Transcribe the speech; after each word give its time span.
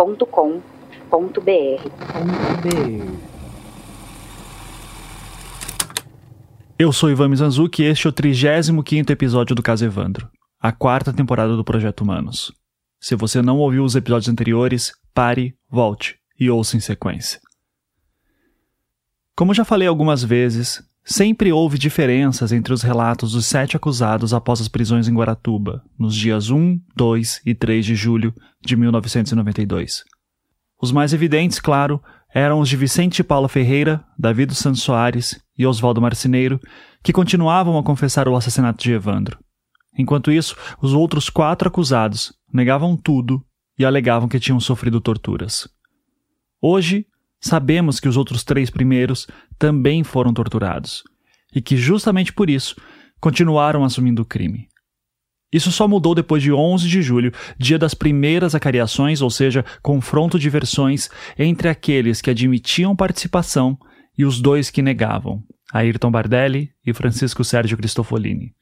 contato@projetohumanos.com.br. 0.00 1.90
Eu 6.78 6.90
sou 6.90 7.10
Ivan 7.10 7.28
Mizanzuki 7.28 7.82
e 7.82 7.86
este 7.86 8.06
é 8.06 8.10
o 8.10 8.12
35 8.12 9.12
episódio 9.12 9.54
do 9.54 9.62
Caso 9.62 9.84
Evandro, 9.84 10.30
a 10.58 10.72
quarta 10.72 11.12
temporada 11.12 11.54
do 11.54 11.62
Projeto 11.62 12.00
Humanos. 12.00 12.50
Se 12.98 13.14
você 13.14 13.42
não 13.42 13.58
ouviu 13.58 13.84
os 13.84 13.94
episódios 13.94 14.30
anteriores, 14.30 14.92
pare, 15.12 15.54
volte 15.68 16.18
e 16.38 16.48
ouça 16.50 16.78
em 16.78 16.80
sequência. 16.80 17.38
Como 19.36 19.52
já 19.52 19.66
falei 19.66 19.86
algumas 19.86 20.24
vezes, 20.24 20.82
sempre 21.04 21.52
houve 21.52 21.78
diferenças 21.78 22.52
entre 22.52 22.72
os 22.72 22.82
relatos 22.82 23.32
dos 23.32 23.46
sete 23.46 23.76
acusados 23.76 24.32
após 24.32 24.60
as 24.60 24.68
prisões 24.68 25.08
em 25.08 25.14
Guaratuba, 25.14 25.82
nos 25.98 26.14
dias 26.14 26.50
1, 26.50 26.78
2 26.96 27.42
e 27.44 27.54
3 27.54 27.84
de 27.84 27.94
julho 27.94 28.34
de 28.60 28.76
1992. 28.76 30.04
Os 30.80 30.92
mais 30.92 31.12
evidentes, 31.12 31.60
claro, 31.60 32.02
eram 32.34 32.60
os 32.60 32.68
de 32.68 32.76
Vicente 32.76 33.24
Paula 33.24 33.48
Ferreira, 33.48 34.04
Davi 34.18 34.46
dos 34.46 34.58
Santos 34.58 34.82
Soares 34.82 35.40
e 35.58 35.66
Oswaldo 35.66 36.00
Marcineiro, 36.00 36.60
que 37.02 37.12
continuavam 37.12 37.76
a 37.76 37.82
confessar 37.82 38.28
o 38.28 38.36
assassinato 38.36 38.82
de 38.82 38.92
Evandro. 38.92 39.38
Enquanto 39.98 40.30
isso, 40.30 40.56
os 40.80 40.92
outros 40.92 41.28
quatro 41.28 41.68
acusados 41.68 42.32
negavam 42.52 42.96
tudo 42.96 43.44
e 43.78 43.84
alegavam 43.84 44.28
que 44.28 44.38
tinham 44.38 44.60
sofrido 44.60 45.00
torturas. 45.00 45.68
Hoje, 46.62 47.06
sabemos 47.40 47.98
que 47.98 48.08
os 48.08 48.16
outros 48.16 48.44
três 48.44 48.70
primeiros 48.70 49.26
também 49.58 50.04
foram 50.04 50.32
torturados 50.32 51.02
e 51.54 51.60
que, 51.60 51.76
justamente 51.76 52.32
por 52.32 52.48
isso, 52.48 52.76
continuaram 53.20 53.84
assumindo 53.84 54.22
o 54.22 54.26
crime. 54.26 54.68
Isso 55.52 55.72
só 55.72 55.88
mudou 55.88 56.14
depois 56.14 56.42
de 56.42 56.52
11 56.52 56.88
de 56.88 57.02
julho, 57.02 57.32
dia 57.58 57.78
das 57.78 57.92
primeiras 57.92 58.54
acariações, 58.54 59.20
ou 59.20 59.30
seja, 59.30 59.64
confronto 59.82 60.38
de 60.38 60.48
versões 60.48 61.08
entre 61.36 61.68
aqueles 61.68 62.20
que 62.20 62.30
admitiam 62.30 62.94
participação 62.94 63.76
e 64.16 64.24
os 64.24 64.40
dois 64.40 64.70
que 64.70 64.80
negavam, 64.80 65.42
Ayrton 65.72 66.10
Bardelli 66.10 66.70
e 66.86 66.92
Francisco 66.92 67.42
Sérgio 67.42 67.76
Cristofolini. 67.76 68.52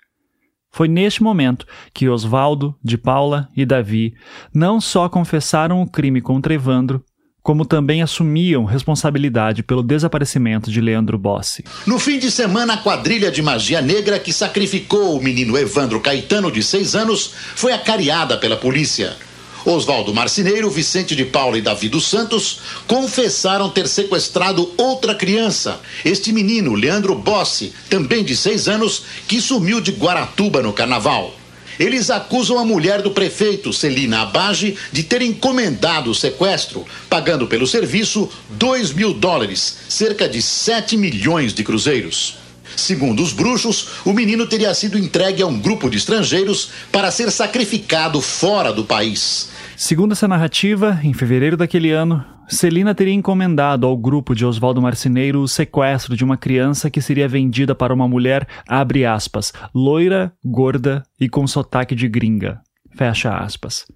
Foi 0.70 0.88
neste 0.88 1.22
momento 1.22 1.66
que 1.92 2.08
Osvaldo, 2.08 2.74
de 2.82 2.96
Paula 2.96 3.48
e 3.56 3.66
Davi 3.66 4.14
não 4.54 4.80
só 4.80 5.08
confessaram 5.08 5.82
o 5.82 5.90
crime 5.90 6.20
contra 6.20 6.54
Evandro, 6.54 7.04
como 7.48 7.64
também 7.64 8.02
assumiam 8.02 8.66
responsabilidade 8.66 9.62
pelo 9.62 9.82
desaparecimento 9.82 10.70
de 10.70 10.82
Leandro 10.82 11.16
Bossi. 11.16 11.64
No 11.86 11.98
fim 11.98 12.18
de 12.18 12.30
semana, 12.30 12.74
a 12.74 12.76
quadrilha 12.76 13.30
de 13.30 13.40
magia 13.40 13.80
negra 13.80 14.18
que 14.18 14.34
sacrificou 14.34 15.16
o 15.16 15.22
menino 15.22 15.56
Evandro 15.56 15.98
Caetano, 15.98 16.52
de 16.52 16.62
seis 16.62 16.94
anos, 16.94 17.32
foi 17.56 17.72
acariada 17.72 18.36
pela 18.36 18.54
polícia. 18.54 19.16
Oswaldo 19.64 20.12
Marcineiro, 20.12 20.68
Vicente 20.68 21.16
de 21.16 21.24
Paula 21.24 21.56
e 21.56 21.62
Davi 21.62 21.88
dos 21.88 22.06
Santos 22.06 22.60
confessaram 22.86 23.70
ter 23.70 23.88
sequestrado 23.88 24.70
outra 24.76 25.14
criança. 25.14 25.80
Este 26.04 26.34
menino, 26.34 26.74
Leandro 26.74 27.14
Bossi, 27.14 27.72
também 27.88 28.22
de 28.22 28.36
seis 28.36 28.68
anos, 28.68 29.04
que 29.26 29.40
sumiu 29.40 29.80
de 29.80 29.92
Guaratuba 29.92 30.62
no 30.62 30.74
carnaval. 30.74 31.37
Eles 31.78 32.10
acusam 32.10 32.58
a 32.58 32.64
mulher 32.64 33.02
do 33.02 33.12
prefeito, 33.12 33.72
Celina 33.72 34.22
Abage, 34.22 34.76
de 34.90 35.02
ter 35.02 35.22
encomendado 35.22 36.10
o 36.10 36.14
sequestro, 36.14 36.84
pagando 37.08 37.46
pelo 37.46 37.66
serviço 37.66 38.28
2 38.50 38.92
mil 38.92 39.14
dólares, 39.14 39.78
cerca 39.88 40.28
de 40.28 40.42
7 40.42 40.96
milhões 40.96 41.54
de 41.54 41.62
cruzeiros. 41.62 42.36
Segundo 42.76 43.22
os 43.22 43.32
bruxos, 43.32 43.88
o 44.04 44.12
menino 44.12 44.46
teria 44.46 44.72
sido 44.74 44.98
entregue 44.98 45.42
a 45.42 45.46
um 45.46 45.58
grupo 45.58 45.88
de 45.88 45.96
estrangeiros 45.96 46.70
para 46.92 47.10
ser 47.10 47.30
sacrificado 47.30 48.20
fora 48.20 48.72
do 48.72 48.84
país. 48.84 49.48
Segundo 49.80 50.10
essa 50.10 50.26
narrativa, 50.26 50.98
em 51.04 51.12
fevereiro 51.12 51.56
daquele 51.56 51.92
ano, 51.92 52.24
Celina 52.48 52.96
teria 52.96 53.14
encomendado 53.14 53.86
ao 53.86 53.96
grupo 53.96 54.34
de 54.34 54.44
Oswaldo 54.44 54.82
Marcineiro 54.82 55.40
o 55.40 55.46
sequestro 55.46 56.16
de 56.16 56.24
uma 56.24 56.36
criança 56.36 56.90
que 56.90 57.00
seria 57.00 57.28
vendida 57.28 57.76
para 57.76 57.94
uma 57.94 58.08
mulher, 58.08 58.44
abre 58.66 59.06
aspas, 59.06 59.52
loira, 59.72 60.32
gorda 60.44 61.04
e 61.20 61.28
com 61.28 61.46
sotaque 61.46 61.94
de 61.94 62.08
gringa. 62.08 62.60
Fecha 62.90 63.32
aspas. 63.38 63.86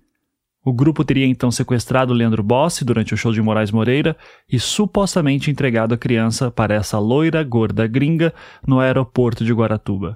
O 0.64 0.72
grupo 0.72 1.04
teria 1.04 1.26
então 1.26 1.50
sequestrado 1.50 2.14
Leandro 2.14 2.44
Bossi 2.44 2.84
durante 2.84 3.12
o 3.12 3.16
show 3.16 3.32
de 3.32 3.42
Moraes 3.42 3.72
Moreira 3.72 4.16
e 4.48 4.60
supostamente 4.60 5.50
entregado 5.50 5.94
a 5.94 5.98
criança 5.98 6.48
para 6.48 6.76
essa 6.76 6.96
loira 7.00 7.42
gorda 7.42 7.88
gringa 7.88 8.32
no 8.64 8.78
aeroporto 8.78 9.44
de 9.44 9.52
Guaratuba. 9.52 10.14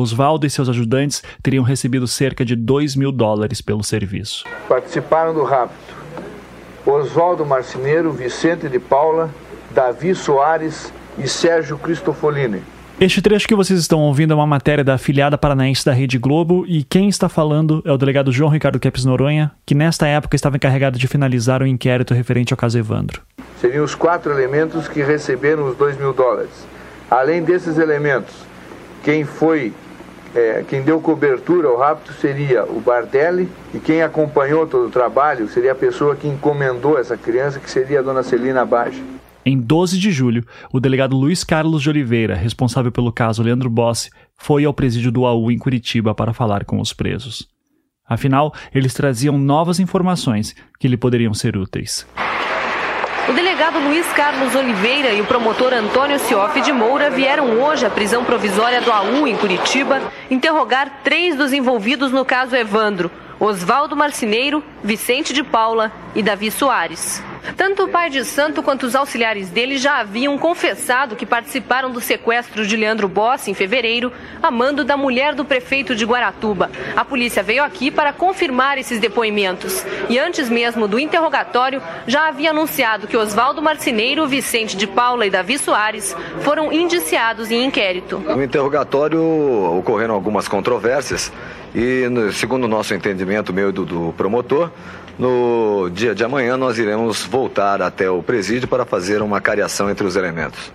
Oswaldo 0.00 0.46
e 0.46 0.50
seus 0.50 0.68
ajudantes 0.68 1.22
teriam 1.42 1.62
recebido 1.62 2.06
cerca 2.06 2.44
de 2.44 2.56
2 2.56 2.96
mil 2.96 3.12
dólares 3.12 3.60
pelo 3.60 3.84
serviço. 3.84 4.44
Participaram 4.68 5.32
do 5.34 5.44
rapto 5.44 6.00
Oswaldo 6.86 7.44
Marcineiro, 7.44 8.12
Vicente 8.12 8.68
de 8.68 8.78
Paula, 8.78 9.30
Davi 9.70 10.14
Soares 10.14 10.92
e 11.18 11.28
Sérgio 11.28 11.78
Cristofolini. 11.78 12.62
Este 13.00 13.22
trecho 13.22 13.48
que 13.48 13.54
vocês 13.54 13.80
estão 13.80 14.00
ouvindo 14.00 14.32
é 14.32 14.36
uma 14.36 14.46
matéria 14.46 14.84
da 14.84 14.94
afiliada 14.94 15.38
paranaense 15.38 15.84
da 15.84 15.92
Rede 15.92 16.18
Globo 16.18 16.66
e 16.68 16.84
quem 16.84 17.08
está 17.08 17.30
falando 17.30 17.82
é 17.86 17.90
o 17.90 17.96
delegado 17.96 18.30
João 18.30 18.50
Ricardo 18.50 18.78
Kepes 18.78 19.06
Noronha, 19.06 19.52
que 19.64 19.74
nesta 19.74 20.06
época 20.06 20.36
estava 20.36 20.56
encarregado 20.56 20.98
de 20.98 21.08
finalizar 21.08 21.62
o 21.62 21.66
inquérito 21.66 22.12
referente 22.12 22.52
ao 22.52 22.58
caso 22.58 22.78
Evandro. 22.78 23.22
Seriam 23.58 23.84
os 23.84 23.94
quatro 23.94 24.32
elementos 24.32 24.86
que 24.86 25.02
receberam 25.02 25.66
os 25.66 25.76
dois 25.76 25.98
mil 25.98 26.12
dólares. 26.12 26.50
Além 27.10 27.42
desses 27.42 27.78
elementos, 27.78 28.34
quem 29.02 29.24
foi 29.24 29.72
é, 30.34 30.64
quem 30.68 30.82
deu 30.82 31.00
cobertura 31.00 31.68
ao 31.68 31.76
rapto 31.76 32.12
seria 32.12 32.64
o 32.64 32.80
Bardelli 32.80 33.48
e 33.74 33.78
quem 33.78 34.02
acompanhou 34.02 34.66
todo 34.66 34.86
o 34.86 34.90
trabalho 34.90 35.48
seria 35.48 35.72
a 35.72 35.74
pessoa 35.74 36.14
que 36.14 36.28
encomendou 36.28 36.98
essa 36.98 37.16
criança, 37.16 37.58
que 37.58 37.70
seria 37.70 38.00
a 38.00 38.02
dona 38.02 38.22
Celina 38.22 38.64
Bage. 38.64 39.02
Em 39.44 39.58
12 39.58 39.98
de 39.98 40.12
julho, 40.12 40.44
o 40.72 40.78
delegado 40.78 41.16
Luiz 41.16 41.42
Carlos 41.42 41.82
de 41.82 41.88
Oliveira, 41.88 42.34
responsável 42.34 42.92
pelo 42.92 43.12
caso 43.12 43.42
Leandro 43.42 43.70
Bossi, 43.70 44.10
foi 44.36 44.64
ao 44.64 44.74
presídio 44.74 45.10
do 45.10 45.24
AU 45.24 45.50
em 45.50 45.58
Curitiba 45.58 46.14
para 46.14 46.32
falar 46.32 46.64
com 46.64 46.80
os 46.80 46.92
presos. 46.92 47.48
Afinal, 48.06 48.52
eles 48.74 48.92
traziam 48.92 49.38
novas 49.38 49.80
informações 49.80 50.54
que 50.78 50.88
lhe 50.88 50.96
poderiam 50.96 51.32
ser 51.32 51.56
úteis. 51.56 52.06
O 53.28 53.32
delegado 53.32 53.78
Luiz 53.78 54.06
Carlos 54.12 54.54
Oliveira 54.56 55.12
e 55.12 55.20
o 55.20 55.26
promotor 55.26 55.72
Antônio 55.72 56.18
Cioff 56.18 56.60
de 56.60 56.72
Moura 56.72 57.10
vieram 57.10 57.60
hoje 57.60 57.86
à 57.86 57.90
prisão 57.90 58.24
provisória 58.24 58.80
do 58.80 58.90
AU 58.90 59.26
em 59.28 59.36
Curitiba 59.36 60.00
interrogar 60.30 61.00
três 61.04 61.36
dos 61.36 61.52
envolvidos 61.52 62.10
no 62.10 62.24
caso 62.24 62.56
Evandro: 62.56 63.10
Oswaldo 63.38 63.94
Marcineiro, 63.94 64.64
Vicente 64.82 65.32
de 65.32 65.44
Paula 65.44 65.92
e 66.14 66.22
Davi 66.22 66.50
Soares. 66.50 67.22
Tanto 67.56 67.84
o 67.84 67.88
pai 67.88 68.10
de 68.10 68.24
santo 68.24 68.62
quanto 68.62 68.84
os 68.84 68.94
auxiliares 68.94 69.50
dele 69.50 69.76
já 69.76 70.00
haviam 70.00 70.36
confessado 70.38 71.16
que 71.16 71.26
participaram 71.26 71.90
do 71.90 72.00
sequestro 72.00 72.66
de 72.66 72.76
Leandro 72.76 73.08
Bossi 73.08 73.50
em 73.50 73.54
fevereiro, 73.54 74.12
a 74.42 74.50
mando 74.50 74.84
da 74.84 74.96
mulher 74.96 75.34
do 75.34 75.44
prefeito 75.44 75.94
de 75.94 76.04
Guaratuba. 76.04 76.70
A 76.96 77.04
polícia 77.04 77.42
veio 77.42 77.62
aqui 77.62 77.90
para 77.90 78.12
confirmar 78.12 78.78
esses 78.78 78.98
depoimentos. 78.98 79.84
E 80.08 80.18
antes 80.18 80.48
mesmo 80.48 80.88
do 80.88 80.98
interrogatório, 80.98 81.82
já 82.06 82.28
havia 82.28 82.50
anunciado 82.50 83.06
que 83.06 83.16
Oswaldo 83.16 83.62
Marcineiro, 83.62 84.26
Vicente 84.26 84.76
de 84.76 84.86
Paula 84.86 85.26
e 85.26 85.30
Davi 85.30 85.58
Soares 85.58 86.16
foram 86.40 86.72
indiciados 86.72 87.50
em 87.50 87.64
inquérito. 87.64 88.18
No 88.18 88.42
interrogatório 88.42 89.20
ocorreram 89.78 90.14
algumas 90.14 90.48
controvérsias 90.48 91.32
e, 91.74 92.04
segundo 92.32 92.64
o 92.64 92.68
nosso 92.68 92.94
entendimento, 92.94 93.52
meu 93.52 93.70
e 93.70 93.72
do, 93.72 93.84
do 93.84 94.14
promotor, 94.16 94.70
no 95.20 95.90
dia 95.90 96.14
de 96.14 96.24
amanhã, 96.24 96.56
nós 96.56 96.78
iremos 96.78 97.24
voltar 97.24 97.82
até 97.82 98.10
o 98.10 98.22
presídio 98.22 98.66
para 98.66 98.86
fazer 98.86 99.20
uma 99.20 99.38
cariação 99.38 99.90
entre 99.90 100.06
os 100.06 100.16
elementos. 100.16 100.72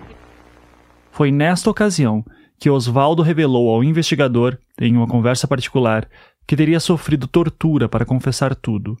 Foi 1.10 1.32
nesta 1.32 1.68
ocasião 1.68 2.24
que 2.58 2.70
Oswaldo 2.70 3.22
revelou 3.22 3.68
ao 3.74 3.82
investigador, 3.82 4.56
em 4.80 4.96
uma 4.96 5.08
conversa 5.08 5.48
particular, 5.48 6.08
que 6.46 6.54
teria 6.54 6.78
sofrido 6.78 7.26
tortura 7.26 7.88
para 7.88 8.06
confessar 8.06 8.54
tudo, 8.54 8.96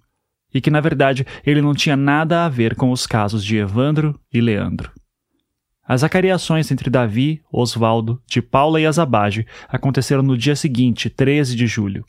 e 0.52 0.60
que, 0.60 0.70
na 0.70 0.80
verdade, 0.80 1.24
ele 1.44 1.62
não 1.62 1.74
tinha 1.74 1.96
nada 1.96 2.44
a 2.44 2.48
ver 2.48 2.74
com 2.74 2.90
os 2.90 3.06
casos 3.06 3.44
de 3.44 3.56
Evandro 3.56 4.18
e 4.32 4.40
Leandro. 4.40 4.90
As 5.86 6.02
acariações 6.02 6.72
entre 6.72 6.90
Davi, 6.90 7.40
Oswaldo, 7.52 8.20
de 8.26 8.42
Paula 8.42 8.80
e 8.80 8.86
Azabage 8.86 9.46
aconteceram 9.68 10.24
no 10.24 10.36
dia 10.36 10.56
seguinte, 10.56 11.08
13 11.08 11.54
de 11.54 11.68
julho. 11.68 12.04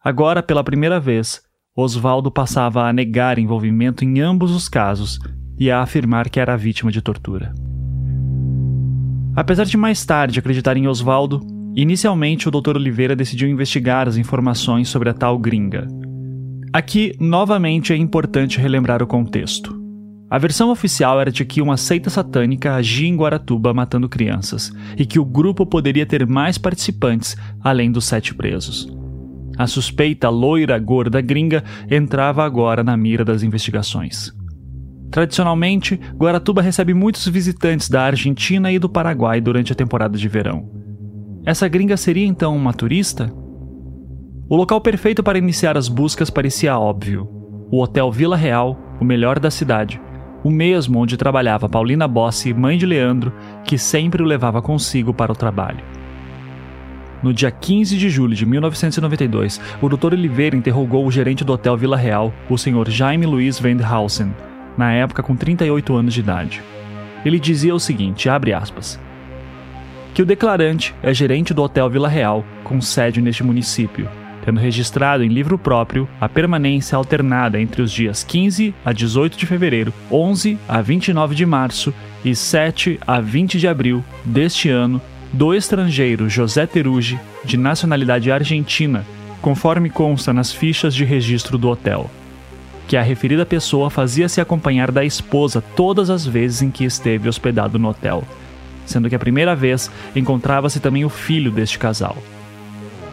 Agora, 0.00 0.44
pela 0.44 0.62
primeira 0.62 1.00
vez, 1.00 1.42
Oswaldo 1.80 2.28
passava 2.28 2.88
a 2.88 2.92
negar 2.92 3.38
envolvimento 3.38 4.04
em 4.04 4.18
ambos 4.18 4.50
os 4.50 4.68
casos 4.68 5.20
e 5.56 5.70
a 5.70 5.80
afirmar 5.80 6.28
que 6.28 6.40
era 6.40 6.56
vítima 6.56 6.90
de 6.90 7.00
tortura. 7.00 7.54
Apesar 9.36 9.62
de 9.62 9.76
mais 9.76 10.04
tarde 10.04 10.40
acreditar 10.40 10.76
em 10.76 10.88
Oswaldo, 10.88 11.40
inicialmente 11.76 12.48
o 12.48 12.50
Dr. 12.50 12.74
Oliveira 12.74 13.14
decidiu 13.14 13.48
investigar 13.48 14.08
as 14.08 14.16
informações 14.16 14.88
sobre 14.88 15.08
a 15.08 15.14
tal 15.14 15.38
gringa. 15.38 15.86
Aqui, 16.72 17.14
novamente, 17.20 17.92
é 17.92 17.96
importante 17.96 18.58
relembrar 18.58 19.00
o 19.00 19.06
contexto. 19.06 19.80
A 20.28 20.36
versão 20.36 20.72
oficial 20.72 21.20
era 21.20 21.30
de 21.30 21.44
que 21.44 21.62
uma 21.62 21.76
seita 21.76 22.10
satânica 22.10 22.74
agia 22.74 23.06
em 23.06 23.16
Guaratuba 23.16 23.72
matando 23.72 24.08
crianças 24.08 24.72
e 24.96 25.06
que 25.06 25.20
o 25.20 25.24
grupo 25.24 25.64
poderia 25.64 26.04
ter 26.04 26.26
mais 26.26 26.58
participantes 26.58 27.36
além 27.62 27.92
dos 27.92 28.04
sete 28.04 28.34
presos. 28.34 28.97
A 29.58 29.66
suspeita 29.66 30.28
loira 30.28 30.78
gorda 30.78 31.20
gringa 31.20 31.64
entrava 31.90 32.44
agora 32.44 32.84
na 32.84 32.96
mira 32.96 33.24
das 33.24 33.42
investigações. 33.42 34.32
Tradicionalmente, 35.10 35.98
Guaratuba 36.14 36.62
recebe 36.62 36.94
muitos 36.94 37.26
visitantes 37.26 37.88
da 37.88 38.02
Argentina 38.02 38.70
e 38.70 38.78
do 38.78 38.88
Paraguai 38.88 39.40
durante 39.40 39.72
a 39.72 39.74
temporada 39.74 40.16
de 40.16 40.28
verão. 40.28 40.70
Essa 41.44 41.66
gringa 41.66 41.96
seria 41.96 42.26
então 42.26 42.54
uma 42.54 42.72
turista? 42.72 43.32
O 44.48 44.54
local 44.54 44.80
perfeito 44.80 45.22
para 45.22 45.38
iniciar 45.38 45.76
as 45.76 45.88
buscas 45.88 46.30
parecia 46.30 46.78
óbvio: 46.78 47.28
o 47.70 47.82
Hotel 47.82 48.12
Vila 48.12 48.36
Real, 48.36 48.78
o 49.00 49.04
melhor 49.04 49.40
da 49.40 49.50
cidade, 49.50 50.00
o 50.44 50.50
mesmo 50.50 51.00
onde 51.00 51.16
trabalhava 51.16 51.68
Paulina 51.68 52.06
Bossi, 52.06 52.54
mãe 52.54 52.78
de 52.78 52.86
Leandro, 52.86 53.32
que 53.64 53.76
sempre 53.76 54.22
o 54.22 54.26
levava 54.26 54.62
consigo 54.62 55.12
para 55.12 55.32
o 55.32 55.36
trabalho. 55.36 55.84
No 57.20 57.32
dia 57.32 57.50
15 57.50 57.98
de 57.98 58.08
julho 58.08 58.34
de 58.34 58.46
1992, 58.46 59.60
o 59.82 59.88
Dr. 59.88 60.12
Oliveira 60.12 60.56
interrogou 60.56 61.04
o 61.04 61.10
gerente 61.10 61.44
do 61.44 61.52
Hotel 61.52 61.76
Vila 61.76 61.96
Real, 61.96 62.32
o 62.48 62.56
Sr. 62.56 62.88
Jaime 62.88 63.26
Luiz 63.26 63.60
Wendhausen, 63.60 64.32
na 64.76 64.92
época 64.92 65.22
com 65.22 65.34
38 65.34 65.96
anos 65.96 66.14
de 66.14 66.20
idade. 66.20 66.62
Ele 67.24 67.40
dizia 67.40 67.74
o 67.74 67.80
seguinte, 67.80 68.28
abre 68.28 68.52
aspas, 68.52 69.00
que 70.14 70.22
o 70.22 70.26
declarante 70.26 70.94
é 71.02 71.12
gerente 71.12 71.52
do 71.52 71.62
Hotel 71.62 71.90
Vila 71.90 72.08
Real, 72.08 72.44
com 72.62 72.80
sede 72.80 73.20
neste 73.20 73.42
município, 73.42 74.08
tendo 74.44 74.60
registrado 74.60 75.24
em 75.24 75.28
livro 75.28 75.58
próprio 75.58 76.08
a 76.20 76.28
permanência 76.28 76.94
alternada 76.94 77.60
entre 77.60 77.82
os 77.82 77.90
dias 77.90 78.22
15 78.22 78.72
a 78.84 78.92
18 78.92 79.36
de 79.36 79.44
fevereiro, 79.44 79.92
11 80.10 80.56
a 80.68 80.80
29 80.80 81.34
de 81.34 81.44
março 81.44 81.92
e 82.24 82.34
7 82.34 83.00
a 83.04 83.20
20 83.20 83.58
de 83.58 83.66
abril 83.66 84.04
deste 84.24 84.68
ano 84.68 85.02
do 85.32 85.54
estrangeiro 85.54 86.28
José 86.28 86.66
Terugi, 86.66 87.20
de 87.44 87.56
nacionalidade 87.56 88.30
argentina, 88.30 89.04
conforme 89.42 89.90
consta 89.90 90.32
nas 90.32 90.52
fichas 90.52 90.94
de 90.94 91.04
registro 91.04 91.58
do 91.58 91.68
hotel. 91.68 92.10
Que 92.86 92.96
a 92.96 93.02
referida 93.02 93.44
pessoa 93.44 93.90
fazia-se 93.90 94.40
acompanhar 94.40 94.90
da 94.90 95.04
esposa 95.04 95.62
todas 95.76 96.08
as 96.08 96.26
vezes 96.26 96.62
em 96.62 96.70
que 96.70 96.84
esteve 96.84 97.28
hospedado 97.28 97.78
no 97.78 97.88
hotel, 97.88 98.24
sendo 98.86 99.08
que 99.08 99.14
a 99.14 99.18
primeira 99.18 99.54
vez 99.54 99.90
encontrava-se 100.16 100.80
também 100.80 101.04
o 101.04 101.10
filho 101.10 101.50
deste 101.50 101.78
casal. 101.78 102.16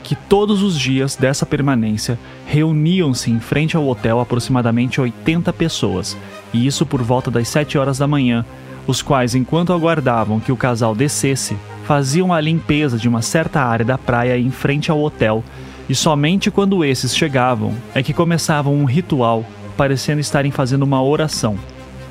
Que 0.02 0.16
todos 0.16 0.62
os 0.62 0.80
dias 0.80 1.16
dessa 1.16 1.46
permanência 1.46 2.18
reuniam-se 2.46 3.30
em 3.30 3.40
frente 3.40 3.76
ao 3.76 3.88
hotel 3.88 4.20
aproximadamente 4.22 5.02
80 5.02 5.52
pessoas, 5.52 6.16
e 6.54 6.66
isso 6.66 6.86
por 6.86 7.02
volta 7.02 7.30
das 7.30 7.50
7 7.50 7.78
horas 7.78 7.98
da 7.98 8.08
manhã, 8.08 8.46
os 8.88 9.02
quais, 9.02 9.34
enquanto 9.36 9.74
aguardavam 9.74 10.40
que 10.40 10.52
o 10.52 10.58
casal 10.58 10.96
descesse, 10.96 11.58
faziam 11.86 12.34
a 12.34 12.42
limpeza 12.42 12.98
de 12.98 13.08
uma 13.08 13.22
certa 13.22 13.62
área 13.62 13.86
da 13.86 13.98
praia 13.98 14.38
em 14.38 14.52
frente 14.52 14.92
ao 14.92 15.02
hotel, 15.02 15.44
e 15.88 15.96
somente 15.96 16.50
quando 16.50 16.84
esses 16.84 17.16
chegavam 17.16 17.74
é 17.94 18.02
que 18.02 18.14
começavam 18.14 18.74
um 18.74 18.86
ritual, 18.86 19.46
parecendo 19.78 20.20
estarem 20.20 20.52
fazendo 20.52 20.84
uma 20.84 21.02
oração, 21.02 21.58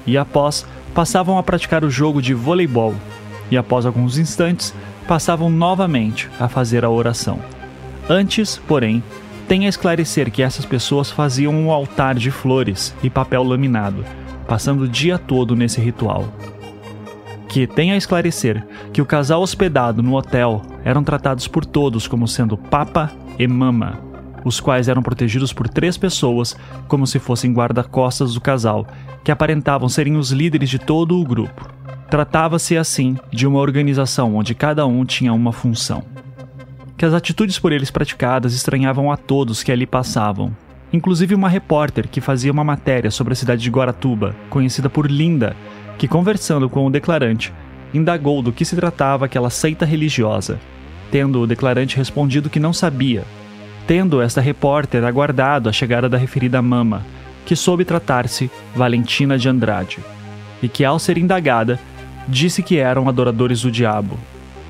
e 0.06 0.16
após 0.16 0.66
passavam 0.92 1.38
a 1.38 1.42
praticar 1.42 1.84
o 1.84 1.90
jogo 1.90 2.20
de 2.20 2.34
voleibol, 2.34 2.94
e 3.50 3.56
após 3.56 3.86
alguns 3.86 4.18
instantes 4.18 4.74
passavam 5.08 5.50
novamente 5.50 6.30
a 6.38 6.48
fazer 6.48 6.84
a 6.84 6.90
oração. 6.90 7.38
Antes, 8.08 8.60
porém, 8.68 9.02
tem 9.48 9.66
a 9.66 9.68
esclarecer 9.68 10.30
que 10.30 10.42
essas 10.42 10.64
pessoas 10.64 11.10
faziam 11.10 11.52
um 11.54 11.70
altar 11.70 12.14
de 12.14 12.30
flores 12.30 12.94
e 13.02 13.10
papel 13.10 13.42
laminado, 13.42 14.04
passando 14.46 14.84
o 14.84 14.88
dia 14.88 15.18
todo 15.18 15.54
nesse 15.54 15.80
ritual 15.80 16.32
que 17.54 17.68
tem 17.68 17.92
a 17.92 17.96
esclarecer 17.96 18.66
que 18.92 19.00
o 19.00 19.06
casal 19.06 19.40
hospedado 19.40 20.02
no 20.02 20.16
hotel 20.16 20.60
eram 20.84 21.04
tratados 21.04 21.46
por 21.46 21.64
todos 21.64 22.08
como 22.08 22.26
sendo 22.26 22.56
Papa 22.56 23.12
e 23.38 23.46
Mama, 23.46 24.00
os 24.44 24.58
quais 24.58 24.88
eram 24.88 25.00
protegidos 25.00 25.52
por 25.52 25.68
três 25.68 25.96
pessoas 25.96 26.56
como 26.88 27.06
se 27.06 27.20
fossem 27.20 27.52
guarda-costas 27.52 28.34
do 28.34 28.40
casal, 28.40 28.84
que 29.22 29.30
aparentavam 29.30 29.88
serem 29.88 30.16
os 30.16 30.32
líderes 30.32 30.68
de 30.68 30.80
todo 30.80 31.16
o 31.16 31.24
grupo. 31.24 31.70
Tratava-se 32.10 32.76
assim 32.76 33.16
de 33.30 33.46
uma 33.46 33.60
organização 33.60 34.34
onde 34.34 34.52
cada 34.52 34.84
um 34.84 35.04
tinha 35.04 35.32
uma 35.32 35.52
função. 35.52 36.02
Que 36.96 37.04
as 37.04 37.14
atitudes 37.14 37.56
por 37.56 37.70
eles 37.70 37.88
praticadas 37.88 38.52
estranhavam 38.52 39.12
a 39.12 39.16
todos 39.16 39.62
que 39.62 39.70
ali 39.70 39.86
passavam, 39.86 40.50
inclusive 40.92 41.36
uma 41.36 41.48
repórter 41.48 42.08
que 42.08 42.20
fazia 42.20 42.50
uma 42.50 42.64
matéria 42.64 43.12
sobre 43.12 43.32
a 43.32 43.36
cidade 43.36 43.62
de 43.62 43.70
Guaratuba, 43.70 44.34
conhecida 44.50 44.90
por 44.90 45.08
Linda, 45.08 45.54
que, 45.98 46.08
conversando 46.08 46.68
com 46.68 46.86
o 46.86 46.90
declarante, 46.90 47.52
indagou 47.92 48.42
do 48.42 48.52
que 48.52 48.64
se 48.64 48.76
tratava 48.76 49.24
aquela 49.24 49.50
seita 49.50 49.84
religiosa, 49.84 50.58
tendo 51.10 51.40
o 51.40 51.46
declarante 51.46 51.96
respondido 51.96 52.50
que 52.50 52.58
não 52.58 52.72
sabia, 52.72 53.24
tendo 53.86 54.20
esta 54.20 54.40
repórter 54.40 55.04
aguardado 55.04 55.68
a 55.68 55.72
chegada 55.72 56.08
da 56.08 56.18
referida 56.18 56.60
mama, 56.60 57.02
que 57.46 57.54
soube 57.54 57.84
tratar-se 57.84 58.50
Valentina 58.74 59.38
de 59.38 59.48
Andrade, 59.48 59.98
e 60.62 60.68
que, 60.68 60.84
ao 60.84 60.98
ser 60.98 61.18
indagada, 61.18 61.78
disse 62.26 62.62
que 62.62 62.78
eram 62.78 63.08
adoradores 63.08 63.62
do 63.62 63.70
diabo. 63.70 64.18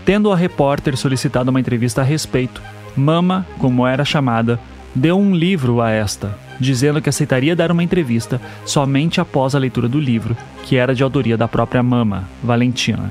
Tendo 0.05 0.31
a 0.33 0.37
repórter 0.37 0.97
solicitado 0.97 1.51
uma 1.51 1.61
entrevista 1.61 2.03
a 2.03 2.05
respeito, 2.05 2.61
Mama, 2.97 3.45
como 3.59 3.87
era 3.87 4.05
chamada, 4.05 4.61
deu 4.95 5.19
um 5.19 5.35
livro 5.35 5.81
a 5.81 5.91
esta, 5.91 6.39
dizendo 6.59 7.01
que 7.01 7.09
aceitaria 7.09 7.57
dar 7.57 7.71
uma 7.71 7.83
entrevista 7.83 8.41
somente 8.65 9.21
após 9.21 9.55
a 9.55 9.59
leitura 9.59 9.89
do 9.89 9.99
livro, 9.99 10.37
que 10.65 10.77
era 10.77 10.95
de 10.95 11.03
autoria 11.03 11.37
da 11.37 11.49
própria 11.49 11.83
mama, 11.83 12.29
Valentina. 12.43 13.11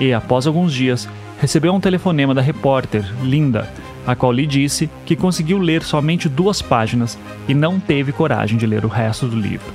E, 0.00 0.12
após 0.12 0.46
alguns 0.46 0.72
dias, 0.72 1.08
recebeu 1.40 1.74
um 1.74 1.80
telefonema 1.80 2.34
da 2.34 2.40
repórter, 2.40 3.04
Linda, 3.22 3.68
a 4.06 4.14
qual 4.14 4.32
lhe 4.32 4.46
disse 4.46 4.90
que 5.04 5.16
conseguiu 5.16 5.58
ler 5.58 5.82
somente 5.82 6.28
duas 6.28 6.60
páginas 6.60 7.18
e 7.48 7.54
não 7.54 7.78
teve 7.78 8.12
coragem 8.12 8.58
de 8.58 8.66
ler 8.66 8.84
o 8.84 8.88
resto 8.88 9.26
do 9.26 9.36
livro. 9.36 9.72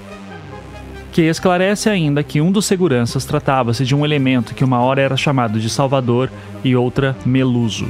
Que 1.11 1.23
esclarece 1.23 1.89
ainda 1.89 2.21
que 2.23 2.41
um 2.41 2.51
dos 2.51 2.65
seguranças 2.65 3.25
tratava-se 3.25 3.83
de 3.85 3.95
um 3.95 4.05
elemento 4.05 4.53
que 4.53 4.63
uma 4.63 4.79
hora 4.79 5.01
era 5.01 5.17
chamado 5.17 5.59
de 5.59 5.69
Salvador 5.69 6.29
e 6.63 6.75
outra 6.75 7.15
Meluso. 7.25 7.87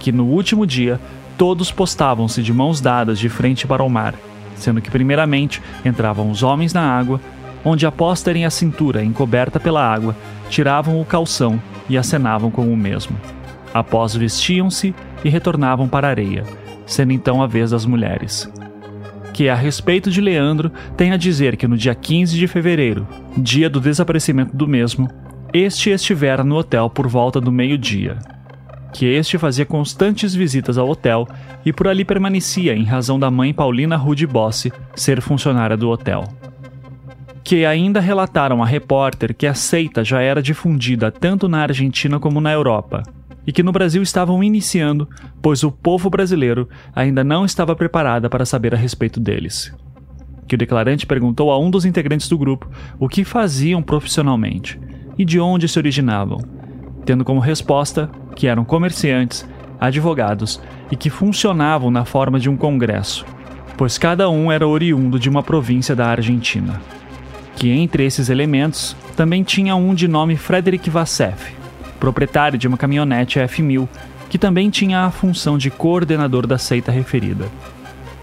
Que 0.00 0.10
no 0.10 0.24
último 0.24 0.66
dia 0.66 0.98
todos 1.36 1.70
postavam-se 1.70 2.42
de 2.42 2.52
mãos 2.52 2.80
dadas 2.80 3.18
de 3.18 3.28
frente 3.28 3.66
para 3.66 3.82
o 3.82 3.88
mar, 3.88 4.14
sendo 4.54 4.80
que 4.80 4.90
primeiramente 4.90 5.62
entravam 5.84 6.30
os 6.30 6.42
homens 6.42 6.72
na 6.72 6.82
água, 6.82 7.20
onde 7.64 7.86
após 7.86 8.22
terem 8.22 8.44
a 8.44 8.50
cintura 8.50 9.04
encoberta 9.04 9.60
pela 9.60 9.84
água, 9.84 10.16
tiravam 10.48 11.00
o 11.00 11.04
calção 11.04 11.60
e 11.88 11.96
acenavam 11.96 12.50
com 12.50 12.72
o 12.72 12.76
mesmo. 12.76 13.16
Após 13.72 14.14
vestiam-se 14.14 14.94
e 15.24 15.28
retornavam 15.28 15.88
para 15.88 16.08
a 16.08 16.10
areia, 16.10 16.44
sendo 16.86 17.12
então 17.12 17.42
a 17.42 17.46
vez 17.46 17.70
das 17.70 17.86
mulheres. 17.86 18.50
Que 19.32 19.48
a 19.48 19.54
respeito 19.54 20.10
de 20.10 20.20
Leandro 20.20 20.70
tem 20.96 21.12
a 21.12 21.16
dizer 21.16 21.56
que 21.56 21.66
no 21.66 21.76
dia 21.76 21.94
15 21.94 22.36
de 22.36 22.46
fevereiro, 22.46 23.06
dia 23.36 23.70
do 23.70 23.80
desaparecimento 23.80 24.54
do 24.54 24.68
mesmo, 24.68 25.08
este 25.54 25.90
estivera 25.90 26.44
no 26.44 26.56
hotel 26.56 26.90
por 26.90 27.08
volta 27.08 27.40
do 27.40 27.50
meio-dia, 27.50 28.18
que 28.92 29.06
este 29.06 29.38
fazia 29.38 29.64
constantes 29.64 30.34
visitas 30.34 30.76
ao 30.76 30.88
hotel 30.88 31.26
e 31.64 31.72
por 31.72 31.88
ali 31.88 32.04
permanecia 32.04 32.74
em 32.74 32.84
razão 32.84 33.18
da 33.18 33.30
mãe 33.30 33.52
Paulina 33.52 33.96
Rude 33.96 34.26
Bossi 34.26 34.72
ser 34.94 35.20
funcionária 35.20 35.76
do 35.76 35.88
hotel. 35.88 36.24
Que 37.42 37.64
ainda 37.64 38.00
relataram 38.00 38.62
à 38.62 38.66
repórter 38.66 39.34
que 39.34 39.46
a 39.46 39.54
seita 39.54 40.04
já 40.04 40.20
era 40.20 40.42
difundida 40.42 41.10
tanto 41.10 41.48
na 41.48 41.62
Argentina 41.62 42.20
como 42.20 42.40
na 42.40 42.52
Europa, 42.52 43.02
e 43.46 43.52
que 43.52 43.62
no 43.62 43.72
Brasil 43.72 44.02
estavam 44.02 44.42
iniciando, 44.44 45.08
pois 45.40 45.64
o 45.64 45.72
povo 45.72 46.08
brasileiro 46.08 46.68
ainda 46.94 47.24
não 47.24 47.44
estava 47.44 47.74
preparado 47.74 48.30
para 48.30 48.44
saber 48.44 48.74
a 48.74 48.78
respeito 48.78 49.18
deles. 49.18 49.74
Que 50.46 50.54
o 50.54 50.58
declarante 50.58 51.06
perguntou 51.06 51.50
a 51.50 51.58
um 51.58 51.70
dos 51.70 51.84
integrantes 51.84 52.28
do 52.28 52.38
grupo 52.38 52.70
o 53.00 53.08
que 53.08 53.24
faziam 53.24 53.82
profissionalmente 53.82 54.78
e 55.18 55.24
de 55.24 55.40
onde 55.40 55.66
se 55.66 55.78
originavam, 55.78 56.40
tendo 57.04 57.24
como 57.24 57.40
resposta 57.40 58.10
que 58.34 58.46
eram 58.46 58.64
comerciantes, 58.64 59.46
advogados 59.80 60.60
e 60.90 60.96
que 60.96 61.10
funcionavam 61.10 61.90
na 61.90 62.04
forma 62.04 62.38
de 62.38 62.48
um 62.48 62.56
congresso, 62.56 63.26
pois 63.76 63.98
cada 63.98 64.30
um 64.30 64.52
era 64.52 64.66
oriundo 64.66 65.18
de 65.18 65.28
uma 65.28 65.42
província 65.42 65.96
da 65.96 66.06
Argentina. 66.06 66.80
Que 67.56 67.70
entre 67.70 68.04
esses 68.04 68.28
elementos 68.28 68.96
também 69.16 69.42
tinha 69.42 69.74
um 69.74 69.94
de 69.94 70.06
nome 70.06 70.36
Frederick 70.36 70.88
Vassef, 70.88 71.52
proprietário 71.98 72.58
de 72.58 72.66
uma 72.66 72.78
caminhonete 72.78 73.38
F1000, 73.38 73.88
que 74.30 74.38
também 74.38 74.70
tinha 74.70 75.04
a 75.04 75.10
função 75.10 75.58
de 75.58 75.70
coordenador 75.70 76.46
da 76.46 76.58
seita 76.58 76.90
referida. 76.90 77.46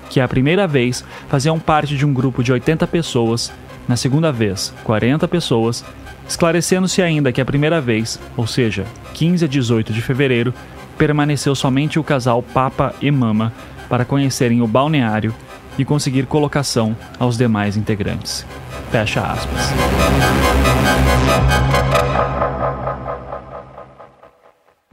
que 0.10 0.20
a 0.20 0.28
primeira 0.28 0.68
vez 0.68 1.06
faziam 1.28 1.60
parte 1.60 1.96
de 1.96 2.04
um 2.06 2.12
grupo 2.12 2.44
de 2.44 2.52
80 2.52 2.88
pessoas, 2.88 3.54
na 3.88 3.96
segunda 3.96 4.32
vez, 4.32 4.74
40 4.84 5.28
pessoas, 5.28 5.86
esclarecendo-se 6.30 7.02
ainda 7.02 7.32
que 7.32 7.42
a 7.42 7.46
primeira 7.46 7.82
vez, 7.82 8.20
ou 8.38 8.46
seja, 8.46 8.86
15 9.16 9.46
a 9.46 9.48
18 9.48 9.92
de 9.92 10.02
fevereiro, 10.02 10.54
permaneceu 10.98 11.56
somente 11.56 11.98
o 11.98 12.04
casal 12.04 12.44
Papa 12.44 12.94
e 13.02 13.10
Mama 13.10 13.52
para 13.90 14.06
conhecerem 14.06 14.62
o 14.62 14.68
balneário 14.68 15.34
e 15.78 15.84
conseguir 15.84 16.28
colocação 16.28 16.96
aos 17.18 17.36
demais 17.36 17.76
integrantes. 17.76 18.46
Fecha 18.92 19.22
aspas. 19.22 19.74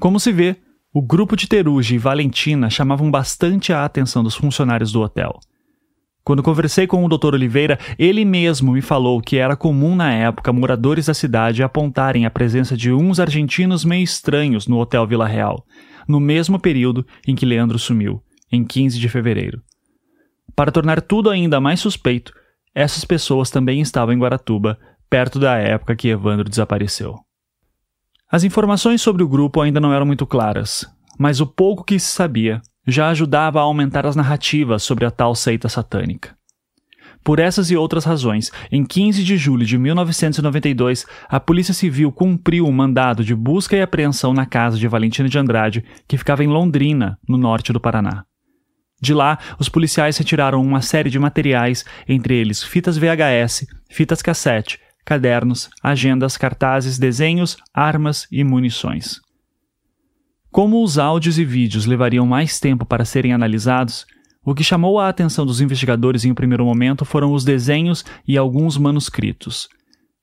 Como 0.01 0.19
se 0.19 0.33
vê, 0.33 0.57
o 0.95 1.03
grupo 1.03 1.37
de 1.37 1.47
Teruge 1.47 1.97
e 1.97 1.99
Valentina 1.99 2.71
chamavam 2.71 3.11
bastante 3.11 3.73
a 3.73 3.85
atenção 3.85 4.23
dos 4.23 4.35
funcionários 4.35 4.91
do 4.91 5.03
hotel. 5.03 5.39
Quando 6.27 6.43
conversei 6.43 6.89
com 6.89 7.05
o 7.05 7.09
Dr. 7.09 7.35
Oliveira, 7.35 7.79
ele 7.97 8.25
mesmo 8.25 8.73
me 8.73 8.83
falou 8.83 9.21
que 9.21 9.37
era 9.37 9.55
comum 9.55 9.95
na 9.95 10.13
época 10.13 10.53
moradores 10.53 11.07
da 11.07 11.15
cidade 11.15 11.63
apontarem 11.63 12.27
a 12.27 12.31
presença 12.33 12.77
de 12.77 12.93
uns 12.93 13.21
argentinos 13.21 13.85
meio 13.85 14.03
estranhos 14.03 14.67
no 14.67 14.77
Hotel 14.77 15.07
Vila 15.07 15.25
Real, 15.25 15.65
no 16.09 16.19
mesmo 16.19 16.59
período 16.59 17.07
em 17.29 17.37
que 17.37 17.47
Leandro 17.47 17.79
sumiu, 17.79 18.21
em 18.51 18.65
15 18.65 18.99
de 18.99 19.09
fevereiro. 19.09 19.63
Para 20.57 20.73
tornar 20.73 21.01
tudo 21.01 21.31
ainda 21.31 21.61
mais 21.61 21.79
suspeito, 21.79 22.33
essas 22.75 23.05
pessoas 23.05 23.49
também 23.49 23.81
estavam 23.81 24.13
em 24.13 24.19
Guaratuba, 24.19 24.77
perto 25.09 25.39
da 25.39 25.55
época 25.55 25.95
que 25.95 26.09
Evandro 26.09 26.49
desapareceu. 26.49 27.15
As 28.29 28.43
informações 28.43 29.01
sobre 29.01 29.23
o 29.23 29.29
grupo 29.29 29.61
ainda 29.61 29.79
não 29.79 29.93
eram 29.93 30.05
muito 30.05 30.27
claras, 30.27 30.85
mas 31.17 31.41
o 31.41 31.47
pouco 31.47 31.85
que 31.85 32.01
se 32.01 32.09
sabia 32.09 32.61
já 32.87 33.09
ajudava 33.09 33.59
a 33.59 33.63
aumentar 33.63 34.07
as 34.07 34.17
narrativas 34.17 34.83
sobre 34.83 35.05
a 35.05 35.11
tal 35.11 35.35
seita 35.35 35.69
satânica. 35.69 36.37
Por 37.27 37.41
essas 37.41 37.73
e 37.73 37.77
outras 37.77 38.05
razões, 38.05 38.53
em 38.71 38.85
15 38.85 39.25
de 39.25 39.37
julho 39.37 39.67
de 39.67 39.77
1992, 39.77 41.05
a 41.29 41.41
Polícia 41.41 41.75
Civil 41.75 42.13
cumpriu 42.13 42.65
um 42.65 42.71
mandado 42.71 43.25
de 43.25 43.35
busca 43.35 43.77
e 43.77 43.83
apreensão 43.83 44.33
na 44.33 44.47
casa 44.47 44.79
de 44.79 44.87
Valentina 44.87 45.29
de 45.29 45.37
Andrade, 45.37 45.85
que 46.07 46.17
ficava 46.17 46.45
em 46.45 46.47
Londrina, 46.47 47.19
no 47.29 47.37
norte 47.37 47.73
do 47.73 47.81
Paraná. 47.81 48.25
De 49.01 49.13
lá, 49.13 49.39
os 49.59 49.69
policiais 49.69 50.17
retiraram 50.17 50.63
uma 50.63 50.81
série 50.81 51.11
de 51.11 51.19
materiais, 51.19 51.85
entre 52.09 52.37
eles 52.37 52.63
fitas 52.63 52.97
VHS, 52.97 53.67
fitas 53.91 54.23
cassete, 54.23 54.79
cadernos, 55.05 55.69
agendas, 55.83 56.37
cartazes, 56.37 56.97
desenhos, 56.97 57.57
armas 57.75 58.29
e 58.31 58.45
munições. 58.45 59.21
Como 60.57 60.83
os 60.83 60.97
áudios 60.97 61.39
e 61.39 61.45
vídeos 61.45 61.85
levariam 61.85 62.25
mais 62.25 62.59
tempo 62.59 62.87
para 62.87 63.05
serem 63.05 63.31
analisados, 63.35 64.07
o 64.43 64.55
que 64.55 64.65
chamou 64.65 64.99
a 64.99 65.07
atenção 65.07 65.45
dos 65.45 65.61
investigadores 65.61 66.25
em 66.25 66.33
um 66.33 66.35
primeiro 66.35 66.65
momento 66.65 67.05
foram 67.05 67.35
os 67.35 67.45
desenhos 67.45 68.07
e 68.27 68.39
alguns 68.39 68.79
manuscritos. 68.79 69.69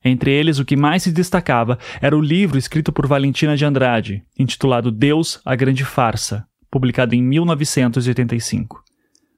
Entre 0.04 0.32
eles, 0.32 0.58
o 0.58 0.64
que 0.64 0.76
mais 0.76 1.04
se 1.04 1.12
destacava 1.12 1.78
era 2.00 2.18
o 2.18 2.20
livro 2.20 2.58
escrito 2.58 2.90
por 2.90 3.06
Valentina 3.06 3.56
de 3.56 3.64
Andrade, 3.64 4.24
intitulado 4.36 4.90
Deus, 4.90 5.40
a 5.44 5.54
Grande 5.54 5.84
Farsa, 5.84 6.44
publicado 6.68 7.14
em 7.14 7.22
1985. 7.22 8.82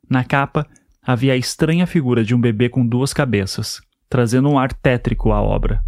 Na 0.09 0.25
capa, 0.25 0.67
havia 1.03 1.35
a 1.35 1.37
estranha 1.37 1.87
figura 1.87 2.25
de 2.25 2.35
um 2.35 2.41
bebê 2.41 2.71
com 2.71 2.87
duas 2.87 3.13
cabeças, 3.13 3.83
trazendo 4.09 4.49
um 4.49 4.59
ar 4.59 4.73
tétrico 4.73 5.31
à 5.31 5.43
obra. 5.43 5.85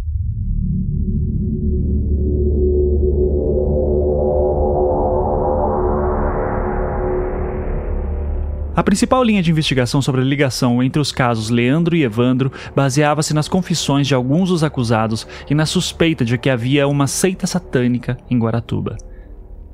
A 8.79 8.83
principal 8.89 9.21
linha 9.21 9.43
de 9.43 9.51
investigação 9.51 10.01
sobre 10.01 10.21
a 10.21 10.23
ligação 10.23 10.81
entre 10.81 11.01
os 11.01 11.11
casos 11.11 11.49
Leandro 11.49 11.97
e 11.97 12.03
Evandro 12.05 12.49
baseava-se 12.73 13.33
nas 13.33 13.49
confissões 13.49 14.07
de 14.07 14.15
alguns 14.15 14.47
dos 14.47 14.63
acusados 14.63 15.27
e 15.49 15.53
na 15.53 15.65
suspeita 15.65 16.23
de 16.23 16.37
que 16.37 16.49
havia 16.49 16.87
uma 16.87 17.05
seita 17.05 17.45
satânica 17.45 18.15
em 18.29 18.39
Guaratuba. 18.39 18.95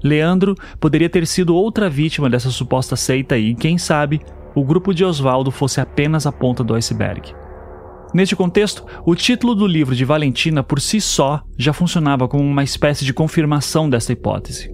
Leandro 0.03 0.55
poderia 0.79 1.07
ter 1.07 1.27
sido 1.27 1.55
outra 1.55 1.87
vítima 1.87 2.31
dessa 2.31 2.49
suposta 2.49 2.95
seita 2.95 3.37
e, 3.37 3.53
quem 3.53 3.77
sabe, 3.77 4.21
o 4.55 4.65
grupo 4.65 4.91
de 4.91 5.05
Oswaldo 5.05 5.51
fosse 5.51 5.79
apenas 5.79 6.25
a 6.25 6.31
ponta 6.31 6.63
do 6.63 6.73
iceberg. 6.73 7.31
Neste 8.11 8.35
contexto, 8.35 8.83
o 9.05 9.13
título 9.13 9.53
do 9.53 9.67
livro 9.67 9.93
de 9.93 10.03
Valentina 10.03 10.63
por 10.63 10.81
si 10.81 10.99
só 10.99 11.43
já 11.59 11.73
funcionava 11.73 12.27
como 12.27 12.43
uma 12.43 12.63
espécie 12.63 13.05
de 13.05 13.13
confirmação 13.13 13.87
dessa 13.87 14.13
hipótese. 14.13 14.73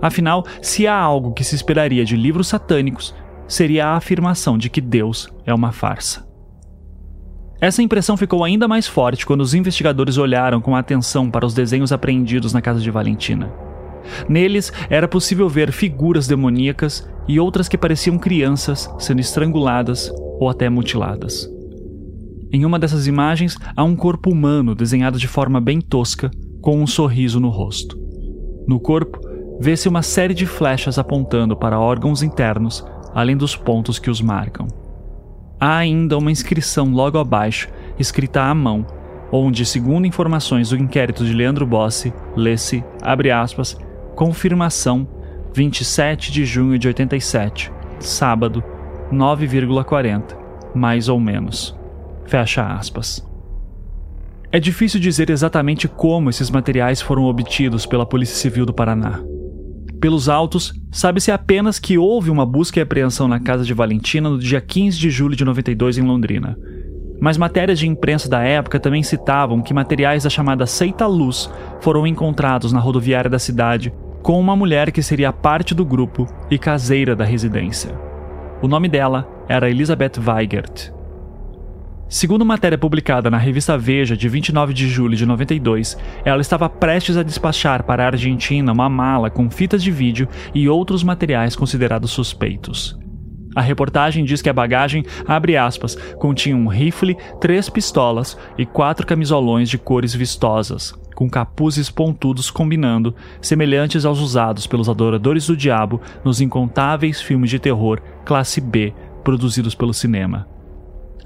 Afinal, 0.00 0.44
se 0.60 0.86
há 0.86 0.96
algo 0.96 1.32
que 1.32 1.42
se 1.42 1.56
esperaria 1.56 2.04
de 2.04 2.16
livros 2.16 2.48
satânicos, 2.48 3.14
seria 3.46 3.86
a 3.86 3.96
afirmação 3.96 4.56
de 4.56 4.68
que 4.68 4.80
Deus 4.80 5.28
é 5.44 5.52
uma 5.52 5.72
farsa. 5.72 6.26
Essa 7.60 7.82
impressão 7.82 8.16
ficou 8.16 8.44
ainda 8.44 8.68
mais 8.68 8.86
forte 8.86 9.24
quando 9.24 9.40
os 9.40 9.54
investigadores 9.54 10.18
olharam 10.18 10.60
com 10.60 10.76
atenção 10.76 11.30
para 11.30 11.46
os 11.46 11.54
desenhos 11.54 11.92
apreendidos 11.92 12.52
na 12.52 12.60
casa 12.60 12.80
de 12.80 12.90
Valentina. 12.90 13.50
Neles 14.28 14.72
era 14.90 15.08
possível 15.08 15.48
ver 15.48 15.72
figuras 15.72 16.26
demoníacas 16.26 17.08
e 17.26 17.40
outras 17.40 17.68
que 17.68 17.78
pareciam 17.78 18.18
crianças 18.18 18.90
sendo 18.98 19.20
estranguladas 19.20 20.12
ou 20.38 20.48
até 20.48 20.68
mutiladas. 20.68 21.48
Em 22.52 22.64
uma 22.64 22.78
dessas 22.78 23.06
imagens 23.06 23.56
há 23.74 23.82
um 23.82 23.96
corpo 23.96 24.30
humano 24.30 24.74
desenhado 24.74 25.18
de 25.18 25.26
forma 25.26 25.60
bem 25.60 25.80
tosca, 25.80 26.30
com 26.60 26.80
um 26.80 26.86
sorriso 26.86 27.40
no 27.40 27.48
rosto. 27.48 27.98
No 28.68 28.78
corpo, 28.78 29.20
vê-se 29.60 29.88
uma 29.88 30.02
série 30.02 30.34
de 30.34 30.46
flechas 30.46 30.98
apontando 30.98 31.56
para 31.56 31.80
órgãos 31.80 32.22
internos 32.22 32.84
além 33.14 33.36
dos 33.36 33.56
pontos 33.56 33.98
que 33.98 34.10
os 34.10 34.20
marcam. 34.20 34.66
Há 35.60 35.76
ainda 35.76 36.18
uma 36.18 36.32
inscrição 36.32 36.92
logo 36.92 37.18
abaixo, 37.18 37.68
escrita 37.98 38.42
à 38.42 38.54
mão, 38.54 38.84
onde, 39.30 39.64
segundo 39.64 40.06
informações 40.06 40.70
do 40.70 40.76
inquérito 40.76 41.24
de 41.24 41.32
Leandro 41.32 41.66
Bossi, 41.66 42.12
lê-se, 42.36 42.84
abre 43.00 43.30
aspas, 43.30 43.78
confirmação 44.14 45.08
27 45.54 46.32
de 46.32 46.44
junho 46.44 46.78
de 46.78 46.88
87, 46.88 47.72
sábado, 48.00 48.62
9,40, 49.12 50.36
mais 50.74 51.08
ou 51.08 51.20
menos. 51.20 51.78
Fecha 52.26 52.66
aspas. 52.66 53.24
É 54.50 54.58
difícil 54.58 55.00
dizer 55.00 55.30
exatamente 55.30 55.88
como 55.88 56.30
esses 56.30 56.50
materiais 56.50 57.00
foram 57.00 57.24
obtidos 57.24 57.86
pela 57.86 58.06
Polícia 58.06 58.36
Civil 58.36 58.66
do 58.66 58.72
Paraná. 58.72 59.22
Pelos 60.04 60.28
autos, 60.28 60.74
sabe-se 60.92 61.32
apenas 61.32 61.78
que 61.78 61.96
houve 61.96 62.28
uma 62.28 62.44
busca 62.44 62.78
e 62.78 62.82
apreensão 62.82 63.26
na 63.26 63.40
casa 63.40 63.64
de 63.64 63.72
Valentina 63.72 64.28
no 64.28 64.38
dia 64.38 64.60
15 64.60 64.98
de 64.98 65.08
julho 65.08 65.34
de 65.34 65.46
92 65.46 65.96
em 65.96 66.02
Londrina. 66.02 66.58
Mas 67.18 67.38
matérias 67.38 67.78
de 67.78 67.88
imprensa 67.88 68.28
da 68.28 68.42
época 68.42 68.78
também 68.78 69.02
citavam 69.02 69.62
que 69.62 69.72
materiais 69.72 70.24
da 70.24 70.28
chamada 70.28 70.66
Seita 70.66 71.06
Luz 71.06 71.50
foram 71.80 72.06
encontrados 72.06 72.70
na 72.70 72.80
rodoviária 72.80 73.30
da 73.30 73.38
cidade 73.38 73.94
com 74.22 74.38
uma 74.38 74.54
mulher 74.54 74.92
que 74.92 75.02
seria 75.02 75.32
parte 75.32 75.74
do 75.74 75.86
grupo 75.86 76.28
e 76.50 76.58
caseira 76.58 77.16
da 77.16 77.24
residência. 77.24 77.98
O 78.60 78.68
nome 78.68 78.90
dela 78.90 79.26
era 79.48 79.70
Elizabeth 79.70 80.20
Weigert. 80.22 80.93
Segundo 82.14 82.44
matéria 82.44 82.78
publicada 82.78 83.28
na 83.28 83.38
revista 83.38 83.76
Veja 83.76 84.16
de 84.16 84.28
29 84.28 84.72
de 84.72 84.88
julho 84.88 85.16
de 85.16 85.26
92, 85.26 85.98
ela 86.24 86.40
estava 86.40 86.68
prestes 86.68 87.16
a 87.16 87.24
despachar 87.24 87.82
para 87.82 88.04
a 88.04 88.06
Argentina 88.06 88.70
uma 88.70 88.88
mala 88.88 89.28
com 89.28 89.50
fitas 89.50 89.82
de 89.82 89.90
vídeo 89.90 90.28
e 90.54 90.68
outros 90.68 91.02
materiais 91.02 91.56
considerados 91.56 92.12
suspeitos. 92.12 92.96
A 93.56 93.60
reportagem 93.60 94.24
diz 94.24 94.40
que 94.40 94.48
a 94.48 94.52
bagagem, 94.52 95.04
abre 95.26 95.56
aspas, 95.56 95.96
continha 96.20 96.56
um 96.56 96.68
rifle, 96.68 97.16
três 97.40 97.68
pistolas 97.68 98.38
e 98.56 98.64
quatro 98.64 99.04
camisolões 99.04 99.68
de 99.68 99.76
cores 99.76 100.14
vistosas, 100.14 100.94
com 101.16 101.28
capuzes 101.28 101.90
pontudos 101.90 102.48
combinando, 102.48 103.12
semelhantes 103.42 104.04
aos 104.04 104.20
usados 104.20 104.68
pelos 104.68 104.88
adoradores 104.88 105.48
do 105.48 105.56
diabo 105.56 106.00
nos 106.24 106.40
incontáveis 106.40 107.20
filmes 107.20 107.50
de 107.50 107.58
terror 107.58 108.00
classe 108.24 108.60
B 108.60 108.94
produzidos 109.24 109.74
pelo 109.74 109.92
cinema. 109.92 110.53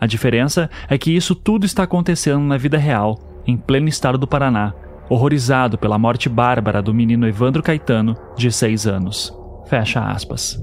A 0.01 0.07
diferença 0.07 0.71
é 0.89 0.97
que 0.97 1.15
isso 1.15 1.35
tudo 1.35 1.67
está 1.67 1.83
acontecendo 1.83 2.41
na 2.45 2.57
vida 2.57 2.79
real, 2.79 3.19
em 3.47 3.57
pleno 3.57 3.89
estado 3.89 4.19
do 4.19 4.27
Paraná, 4.27 4.73
horrorizado 5.09 5.79
pela 5.79 5.99
morte 5.99 6.29
bárbara 6.29 6.83
do 6.83 6.95
menino 6.95 7.27
Evandro 7.27 7.63
Caetano, 7.63 8.17
de 8.37 8.53
6 8.53 8.87
anos. 8.87 9.35
Fecha 9.67 10.01
aspas. 10.01 10.61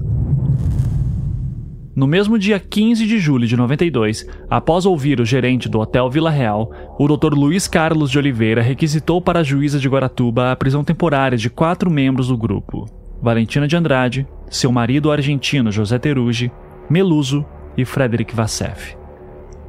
No 1.94 2.06
mesmo 2.06 2.38
dia 2.38 2.60
15 2.60 3.06
de 3.06 3.18
julho 3.18 3.46
de 3.46 3.56
92, 3.56 4.28
após 4.50 4.84
ouvir 4.84 5.18
o 5.18 5.24
gerente 5.24 5.66
do 5.66 5.80
Hotel 5.80 6.10
Vila 6.10 6.30
Real, 6.30 6.70
o 6.98 7.08
Dr. 7.08 7.32
Luiz 7.32 7.66
Carlos 7.66 8.10
de 8.10 8.18
Oliveira 8.18 8.60
requisitou 8.60 9.20
para 9.20 9.40
a 9.40 9.42
juíza 9.42 9.78
de 9.78 9.88
Guaratuba 9.88 10.52
a 10.52 10.56
prisão 10.56 10.84
temporária 10.84 11.38
de 11.38 11.48
quatro 11.48 11.90
membros 11.90 12.28
do 12.28 12.36
grupo: 12.36 12.84
Valentina 13.22 13.66
de 13.66 13.76
Andrade, 13.76 14.26
seu 14.50 14.70
marido 14.70 15.10
argentino 15.10 15.72
José 15.72 15.98
Terugi, 15.98 16.52
Meluso 16.90 17.46
e 17.78 17.84
Frederic 17.86 18.34
Vassef. 18.34 18.94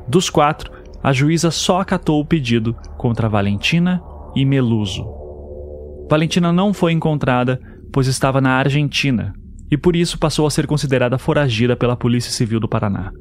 Dos 0.07 0.29
quatro, 0.29 0.71
a 1.03 1.11
juíza 1.11 1.51
só 1.51 1.81
acatou 1.81 2.19
o 2.21 2.25
pedido 2.25 2.75
contra 2.97 3.29
Valentina 3.29 4.01
e 4.35 4.45
Meluso. 4.45 5.05
Valentina 6.09 6.51
não 6.51 6.73
foi 6.73 6.93
encontrada, 6.93 7.59
pois 7.91 8.07
estava 8.07 8.39
na 8.39 8.51
Argentina, 8.51 9.33
e 9.69 9.77
por 9.77 9.95
isso 9.95 10.17
passou 10.17 10.47
a 10.47 10.51
ser 10.51 10.65
considerada 10.65 11.17
foragida 11.17 11.75
pela 11.75 11.97
Polícia 11.97 12.31
Civil 12.31 12.59
do 12.59 12.67
Paraná. 12.67 13.11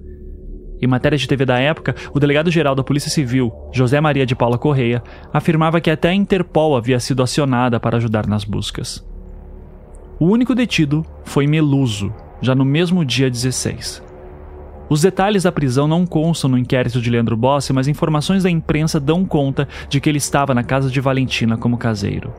Em 0.81 0.87
matéria 0.87 1.16
de 1.16 1.26
TV 1.26 1.45
da 1.45 1.59
época, 1.59 1.95
o 2.14 2.21
delegado-geral 2.21 2.75
da 2.75 2.85
Polícia 2.85 3.11
Civil, 3.11 3.50
José 3.73 4.00
Maria 4.00 4.26
de 4.26 4.37
Paula 4.37 4.59
Correia, 4.59 5.02
afirmava 5.33 5.81
que 5.81 5.90
até 5.90 6.11
a 6.11 6.14
Interpol 6.14 6.76
havia 6.76 7.00
sido 7.00 7.23
acionada 7.23 7.81
para 7.81 7.97
ajudar 7.97 8.26
nas 8.26 8.45
buscas. 8.45 9.05
O 10.21 10.26
único 10.26 10.55
detido 10.55 11.05
foi 11.25 11.47
Meluso, 11.47 12.12
já 12.40 12.55
no 12.55 12.64
mesmo 12.64 13.05
dia 13.05 13.31
16. 13.31 14.06
Os 14.88 15.02
detalhes 15.02 15.43
da 15.43 15.50
prisão 15.50 15.88
não 15.88 16.07
constam 16.07 16.50
no 16.50 16.59
inquérito 16.59 17.00
de 17.00 17.11
Leandro 17.11 17.37
Bossi, 17.37 17.73
mas 17.73 17.88
informações 17.88 18.45
da 18.45 18.50
imprensa 18.50 19.00
dão 19.00 19.25
conta 19.25 19.66
de 19.88 20.00
que 20.00 20.09
ele 20.09 20.19
estava 20.19 20.55
na 20.55 20.62
casa 20.62 20.88
de 20.88 21.00
Valentina 21.00 21.57
como 21.57 21.76
caseiro. 21.76 22.33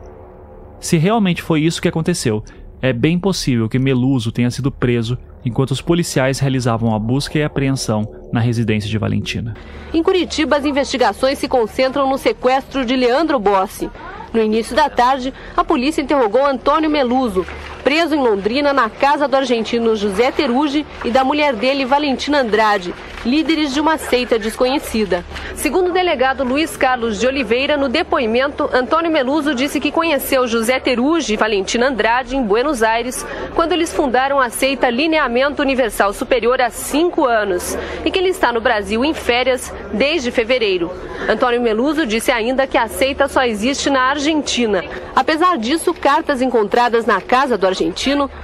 Se 0.80 0.96
realmente 0.96 1.42
foi 1.42 1.60
isso 1.60 1.82
que 1.82 1.88
aconteceu, 1.88 2.42
é 2.80 2.92
bem 2.92 3.18
possível 3.18 3.68
que 3.68 3.78
Meluso 3.78 4.32
tenha 4.32 4.50
sido 4.50 4.70
preso 4.70 5.18
enquanto 5.44 5.72
os 5.72 5.82
policiais 5.82 6.38
realizavam 6.38 6.94
a 6.94 6.98
busca 6.98 7.38
e 7.38 7.42
apreensão 7.42 8.08
na 8.32 8.40
residência 8.40 8.88
de 8.88 8.96
Valentina. 8.96 9.54
Em 9.92 10.02
Curitiba, 10.02 10.56
as 10.56 10.64
investigações 10.64 11.38
se 11.38 11.48
concentram 11.48 12.08
no 12.08 12.16
sequestro 12.16 12.84
de 12.84 12.96
Leandro 12.96 13.38
Bossi. 13.38 13.90
No 14.32 14.42
início 14.42 14.76
da 14.76 14.88
tarde, 14.88 15.32
a 15.56 15.64
polícia 15.64 16.02
interrogou 16.02 16.44
Antônio 16.44 16.90
Meluso, 16.90 17.46
preso 17.88 18.14
em 18.14 18.20
Londrina 18.20 18.70
na 18.70 18.90
casa 18.90 19.26
do 19.26 19.34
argentino 19.34 19.96
José 19.96 20.30
Terugi 20.30 20.84
e 21.06 21.10
da 21.10 21.24
mulher 21.24 21.54
dele, 21.54 21.86
Valentina 21.86 22.42
Andrade, 22.42 22.94
líderes 23.24 23.72
de 23.72 23.80
uma 23.80 23.96
seita 23.96 24.38
desconhecida. 24.38 25.24
Segundo 25.54 25.88
o 25.88 25.92
delegado 25.92 26.44
Luiz 26.44 26.76
Carlos 26.76 27.18
de 27.18 27.26
Oliveira, 27.26 27.78
no 27.78 27.88
depoimento, 27.88 28.68
Antônio 28.74 29.10
Meluso 29.10 29.54
disse 29.54 29.80
que 29.80 29.90
conheceu 29.90 30.46
José 30.46 30.78
Terugi 30.78 31.32
e 31.32 31.36
Valentina 31.38 31.88
Andrade 31.88 32.36
em 32.36 32.42
Buenos 32.42 32.82
Aires 32.82 33.24
quando 33.54 33.72
eles 33.72 33.90
fundaram 33.90 34.38
a 34.38 34.50
seita 34.50 34.90
Lineamento 34.90 35.62
Universal 35.62 36.12
Superior 36.12 36.60
há 36.60 36.68
cinco 36.68 37.24
anos 37.24 37.74
e 38.04 38.10
que 38.10 38.18
ele 38.18 38.28
está 38.28 38.52
no 38.52 38.60
Brasil 38.60 39.02
em 39.02 39.14
férias 39.14 39.72
desde 39.94 40.30
fevereiro. 40.30 40.92
Antônio 41.26 41.60
Meluso 41.60 42.06
disse 42.06 42.30
ainda 42.30 42.66
que 42.66 42.76
a 42.76 42.86
seita 42.86 43.28
só 43.28 43.44
existe 43.44 43.88
na 43.88 44.02
Argentina. 44.02 44.84
Apesar 45.16 45.58
disso, 45.58 45.92
cartas 45.92 46.40
encontradas 46.40 47.06
na 47.06 47.20
casa 47.20 47.58
do 47.58 47.66
argentino 47.66 47.77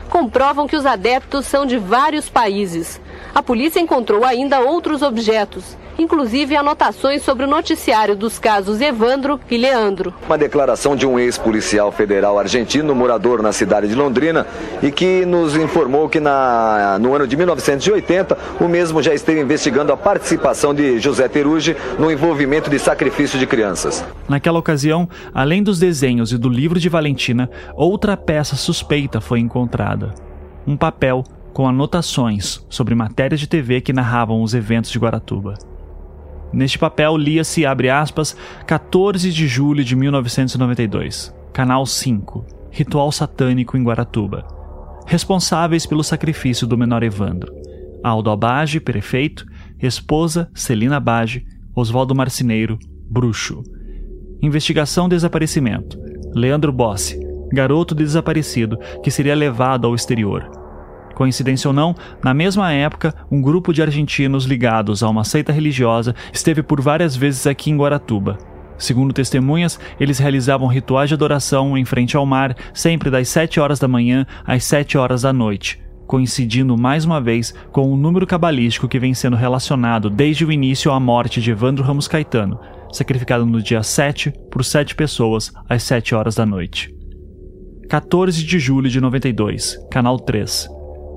comprovam 0.09 0.67
que 0.67 0.77
os 0.77 0.87
adeptos 0.87 1.47
são 1.47 1.67
de 1.67 1.77
vários 1.77 2.29
países. 2.29 3.01
A 3.35 3.43
polícia 3.43 3.81
encontrou 3.81 4.25
ainda 4.25 4.61
outros 4.61 5.03
objetos, 5.03 5.77
inclusive 5.99 6.57
anotações 6.57 7.23
sobre 7.23 7.45
o 7.45 7.49
noticiário 7.49 8.17
dos 8.17 8.39
casos 8.39 8.81
Evandro 8.81 9.41
e 9.51 9.57
Leandro. 9.57 10.15
Uma 10.27 10.39
declaração 10.39 10.95
de 10.97 11.07
um 11.07 11.19
ex-policial 11.19 11.91
federal 11.93 12.39
argentino, 12.39 12.95
morador 12.95 13.43
na 13.43 13.53
cidade 13.53 13.89
de 13.89 13.95
Londrina, 13.95 14.47
e 14.83 14.91
que 14.91 15.25
nos 15.25 15.57
informou 15.57 16.09
que 16.09 16.21
na, 16.21 16.99
no 17.01 17.15
ano 17.15 17.27
de 17.27 17.37
1980 17.37 18.37
o 18.61 18.69
mesmo 18.69 19.03
já 19.03 19.15
esteve 19.15 19.41
investigando 19.41 19.93
a 19.93 19.97
participação 19.97 20.75
de 20.75 20.99
José 20.99 21.29
Terugi 21.29 21.77
no 21.99 22.11
envolvimento 22.11 22.71
de 22.71 22.79
sacrifício 22.79 23.39
de 23.39 23.47
crianças. 23.47 24.05
Naquela 24.29 24.59
ocasião, 24.59 25.09
além 25.33 25.63
dos 25.63 25.79
desenhos 25.79 26.33
e 26.33 26.39
do 26.39 26.49
livro 26.49 26.79
de 26.79 26.89
Valentina, 26.89 27.51
outra 27.75 28.17
peça 28.17 28.57
suspeita 28.57 29.21
foi 29.21 29.41
encontrada. 29.41 30.15
Um 30.67 30.77
papel 30.77 31.25
com 31.55 31.69
anotações 31.69 32.61
sobre 32.69 32.97
matérias 32.97 33.41
de 33.41 33.47
TV 33.47 33.81
que 33.81 33.93
narravam 33.93 34.43
os 34.43 34.53
eventos 34.53 34.91
de 34.91 34.99
Guaratuba. 34.99 35.55
Neste 36.53 36.79
papel 36.79 37.17
lia-se, 37.17 37.65
abre 37.65 37.89
aspas, 37.89 38.37
14 38.67 39.31
de 39.31 39.47
julho 39.47 39.85
de 39.85 39.95
1992, 39.97 41.33
Canal 41.53 41.87
5, 41.87 42.45
Ritual 42.71 43.11
Satânico 43.13 43.77
em 43.77 43.85
Guaratuba. 43.85 44.45
Responsáveis 45.07 45.87
pelo 45.87 46.03
sacrifício 46.03 46.67
do 46.67 46.77
menor 46.77 47.05
Evandro. 47.05 47.53
Aldo 48.03 48.31
Abage, 48.31 48.81
prefeito, 48.81 49.47
esposa 49.81 50.51
Celina 50.55 50.97
Abage, 50.97 51.47
Oswaldo 51.75 52.15
Marcineiro, 52.15 52.79
bruxo. 53.09 53.63
Investigação 54.43 55.09
desaparecimento. 55.09 55.99
Leandro 56.35 56.73
Bossi, 56.73 57.19
garoto 57.53 57.95
desaparecido 57.95 58.77
que 59.03 59.11
seria 59.11 59.37
levado 59.37 59.87
ao 59.87 59.95
exterior. 59.95 60.64
Coincidência 61.15 61.69
ou 61.69 61.75
não, 61.75 61.95
na 62.23 62.35
mesma 62.35 62.73
época, 62.73 63.15
um 63.31 63.41
grupo 63.41 63.73
de 63.73 63.83
argentinos 63.83 64.45
ligados 64.45 65.03
a 65.03 65.09
uma 65.09 65.25
seita 65.25 65.53
religiosa 65.53 66.15
esteve 66.33 66.63
por 66.63 66.81
várias 66.81 67.17
vezes 67.17 67.47
aqui 67.47 67.71
em 67.71 67.77
Guaratuba. 67.77 68.39
Segundo 68.77 69.13
testemunhas, 69.13 69.79
eles 70.01 70.19
realizavam 70.19 70.67
rituais 70.67 71.09
de 71.09 71.15
adoração 71.15 71.79
em 71.79 71.85
frente 71.85 72.17
ao 72.17 72.27
mar, 72.27 72.57
sempre 72.73 73.11
das 73.11 73.29
7 73.29 73.61
horas 73.61 73.79
da 73.79 73.87
manhã 73.87 74.27
às 74.45 74.65
7 74.65 74.99
horas 74.99 75.23
da 75.23 75.33
noite, 75.33 75.81
coincidindo 76.07 76.77
mais 76.77 77.05
uma 77.05 77.21
vez 77.21 77.55
com 77.71 77.83
o 77.83 77.95
um 77.95 77.97
número 77.97 78.27
cabalístico 78.27 78.89
que 78.89 78.99
vem 78.99 79.15
sendo 79.15 79.37
relacionado 79.37 80.11
desde 80.11 80.45
o 80.45 80.51
início 80.51 80.91
à 80.91 80.99
morte 80.99 81.41
de 81.41 81.53
Evandro 81.53 81.85
Ramos 81.85 82.09
Caetano, 82.09 82.59
sacrificado 82.93 83.47
no 83.47 83.63
dia 83.63 83.83
7 83.83 84.33
por 84.51 84.65
7 84.65 84.95
pessoas 84.95 85.53
às 85.69 85.83
7 85.85 86.15
horas 86.15 86.35
da 86.35 86.45
noite. 86.45 86.93
14 87.89 88.45
de 88.45 88.59
julho 88.59 88.91
de 88.91 89.01
92, 89.01 89.79
Canal 89.91 90.19
3. 90.19 90.69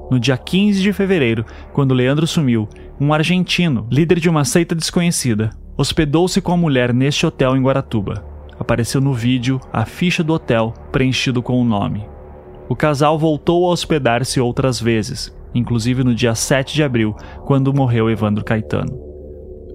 No 0.09 0.19
dia 0.19 0.37
15 0.37 0.81
de 0.81 0.93
fevereiro, 0.93 1.45
quando 1.73 1.93
Leandro 1.93 2.25
sumiu, 2.25 2.67
um 2.99 3.13
argentino, 3.13 3.87
líder 3.91 4.19
de 4.19 4.29
uma 4.29 4.45
seita 4.45 4.73
desconhecida, 4.73 5.49
hospedou-se 5.75 6.41
com 6.41 6.53
a 6.53 6.57
mulher 6.57 6.93
neste 6.93 7.25
hotel 7.25 7.55
em 7.55 7.61
Guaratuba. 7.61 8.25
Apareceu 8.59 8.99
no 8.99 9.13
vídeo 9.13 9.59
a 9.71 9.85
ficha 9.85 10.23
do 10.23 10.33
hotel 10.33 10.73
preenchido 10.91 11.43
com 11.43 11.61
o 11.61 11.65
nome. 11.65 12.05
O 12.67 12.75
casal 12.75 13.17
voltou 13.19 13.65
a 13.65 13.71
hospedar-se 13.71 14.39
outras 14.39 14.79
vezes, 14.79 15.33
inclusive 15.53 16.03
no 16.03 16.15
dia 16.15 16.33
7 16.35 16.73
de 16.73 16.83
abril, 16.83 17.15
quando 17.45 17.73
morreu 17.73 18.09
Evandro 18.09 18.43
Caetano. 18.43 19.06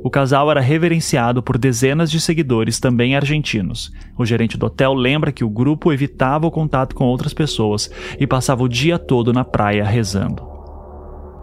O 0.04 0.10
casal 0.10 0.50
era 0.50 0.60
reverenciado 0.60 1.42
por 1.42 1.56
dezenas 1.56 2.10
de 2.10 2.20
seguidores 2.20 2.80
também 2.80 3.14
argentinos. 3.14 3.92
O 4.18 4.26
gerente 4.26 4.58
do 4.58 4.66
hotel 4.66 4.94
lembra 4.94 5.30
que 5.30 5.44
o 5.44 5.48
grupo 5.48 5.92
evitava 5.92 6.44
o 6.44 6.50
contato 6.50 6.94
com 6.96 7.04
outras 7.04 7.32
pessoas 7.32 7.88
e 8.18 8.26
passava 8.26 8.64
o 8.64 8.68
dia 8.68 8.98
todo 8.98 9.32
na 9.32 9.44
praia 9.44 9.84
rezando. 9.84 10.50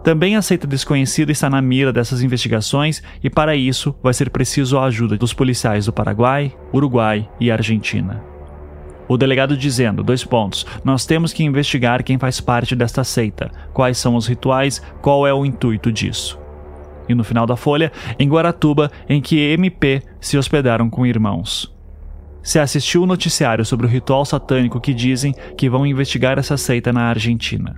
Também 0.04 0.36
a 0.36 0.42
seita 0.42 0.66
desconhecida 0.66 1.32
está 1.32 1.48
na 1.48 1.60
mira 1.62 1.92
dessas 1.92 2.22
investigações 2.22 3.02
e, 3.22 3.30
para 3.30 3.56
isso, 3.56 3.94
vai 4.02 4.12
ser 4.12 4.28
preciso 4.28 4.78
a 4.78 4.84
ajuda 4.84 5.16
dos 5.16 5.32
policiais 5.32 5.86
do 5.86 5.92
Paraguai, 5.92 6.54
Uruguai 6.72 7.28
e 7.38 7.50
Argentina. 7.50 8.22
O 9.08 9.16
delegado 9.16 9.56
dizendo, 9.56 10.02
dois 10.02 10.24
pontos, 10.24 10.66
nós 10.84 11.04
temos 11.04 11.32
que 11.32 11.42
investigar 11.42 12.04
quem 12.04 12.18
faz 12.18 12.40
parte 12.40 12.76
desta 12.76 13.04
seita, 13.04 13.50
quais 13.72 13.98
são 13.98 14.16
os 14.16 14.26
rituais, 14.26 14.82
qual 15.02 15.26
é 15.26 15.32
o 15.32 15.44
intuito 15.44 15.90
disso 15.90 16.40
e 17.10 17.14
no 17.14 17.24
final 17.24 17.44
da 17.44 17.56
folha, 17.56 17.90
em 18.18 18.28
Guaratuba, 18.28 18.90
em 19.08 19.20
que 19.20 19.36
MP 19.36 20.02
se 20.20 20.38
hospedaram 20.38 20.88
com 20.88 21.04
irmãos. 21.04 21.74
Se 22.42 22.58
assistiu 22.58 23.02
o 23.02 23.06
noticiário 23.06 23.64
sobre 23.64 23.84
o 23.84 23.88
ritual 23.88 24.24
satânico 24.24 24.80
que 24.80 24.94
dizem 24.94 25.34
que 25.58 25.68
vão 25.68 25.84
investigar 25.84 26.38
essa 26.38 26.56
seita 26.56 26.92
na 26.92 27.02
Argentina. 27.02 27.74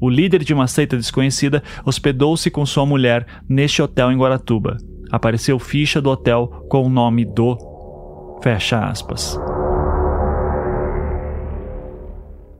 O 0.00 0.08
líder 0.08 0.44
de 0.44 0.54
uma 0.54 0.68
seita 0.68 0.96
desconhecida 0.96 1.62
hospedou-se 1.84 2.48
com 2.50 2.64
sua 2.64 2.86
mulher 2.86 3.26
neste 3.48 3.82
hotel 3.82 4.12
em 4.12 4.18
Guaratuba. 4.18 4.76
Apareceu 5.10 5.58
ficha 5.58 6.00
do 6.00 6.10
hotel 6.10 6.66
com 6.68 6.84
o 6.84 6.90
nome 6.90 7.24
do. 7.24 7.56
Fecha 8.42 8.84
aspas. 8.84 9.36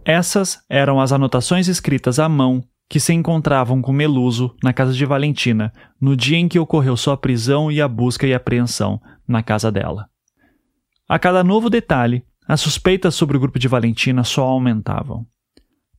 Essas 0.04 0.58
eram 0.68 0.98
as 0.98 1.12
anotações 1.12 1.68
escritas 1.68 2.18
à 2.18 2.28
mão 2.28 2.64
que 2.88 2.98
se 2.98 3.12
encontravam 3.12 3.82
com 3.82 3.92
Meluso 3.92 4.54
na 4.62 4.72
casa 4.72 4.92
de 4.92 5.04
Valentina 5.04 5.72
no 6.00 6.16
dia 6.16 6.38
em 6.38 6.48
que 6.48 6.58
ocorreu 6.58 6.96
sua 6.96 7.16
prisão 7.16 7.70
e 7.70 7.80
a 7.80 7.86
busca 7.86 8.26
e 8.26 8.32
apreensão 8.32 9.00
na 9.26 9.42
casa 9.42 9.70
dela. 9.70 10.08
A 11.08 11.18
cada 11.18 11.44
novo 11.44 11.68
detalhe, 11.68 12.24
as 12.46 12.60
suspeitas 12.60 13.14
sobre 13.14 13.36
o 13.36 13.40
grupo 13.40 13.58
de 13.58 13.68
Valentina 13.68 14.24
só 14.24 14.44
aumentavam. 14.44 15.26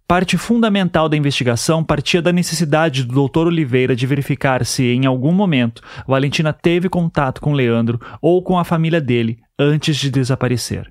Parte 0.07 0.35
fundamental 0.37 1.07
da 1.07 1.15
investigação 1.15 1.83
partia 1.83 2.19
da 2.19 2.33
necessidade 2.33 3.03
do 3.03 3.27
Dr. 3.27 3.45
Oliveira 3.45 3.95
de 3.95 4.07
verificar 4.07 4.65
se, 4.65 4.83
em 4.83 5.05
algum 5.05 5.31
momento, 5.31 5.83
Valentina 6.07 6.51
teve 6.51 6.89
contato 6.89 7.39
com 7.39 7.53
Leandro 7.53 7.99
ou 8.19 8.41
com 8.41 8.57
a 8.57 8.63
família 8.63 8.99
dele 8.99 9.37
antes 9.59 9.97
de 9.97 10.09
desaparecer. 10.09 10.89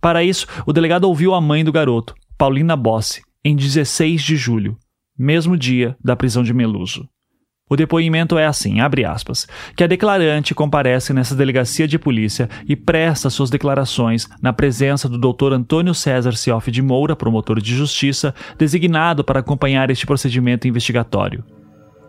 Para 0.00 0.24
isso, 0.24 0.48
o 0.66 0.72
delegado 0.72 1.04
ouviu 1.04 1.32
a 1.32 1.40
mãe 1.40 1.64
do 1.64 1.70
garoto, 1.70 2.12
Paulina 2.36 2.74
Bossi, 2.74 3.22
em 3.44 3.54
16 3.54 4.20
de 4.20 4.36
julho, 4.36 4.76
mesmo 5.18 5.56
dia 5.56 5.96
da 6.02 6.16
prisão 6.16 6.42
de 6.42 6.52
Meluso. 6.52 7.08
O 7.68 7.76
depoimento 7.76 8.36
é 8.36 8.44
assim, 8.44 8.80
abre 8.80 9.06
aspas, 9.06 9.48
que 9.74 9.82
a 9.82 9.86
declarante 9.86 10.54
comparece 10.54 11.14
nessa 11.14 11.34
delegacia 11.34 11.88
de 11.88 11.98
polícia 11.98 12.48
e 12.68 12.76
presta 12.76 13.30
suas 13.30 13.48
declarações 13.48 14.28
na 14.42 14.52
presença 14.52 15.08
do 15.08 15.16
Dr. 15.16 15.54
Antônio 15.54 15.94
César 15.94 16.36
Cioff 16.36 16.70
de 16.70 16.82
Moura, 16.82 17.16
promotor 17.16 17.62
de 17.62 17.74
justiça, 17.74 18.34
designado 18.58 19.24
para 19.24 19.40
acompanhar 19.40 19.88
este 19.88 20.04
procedimento 20.04 20.68
investigatório. 20.68 21.42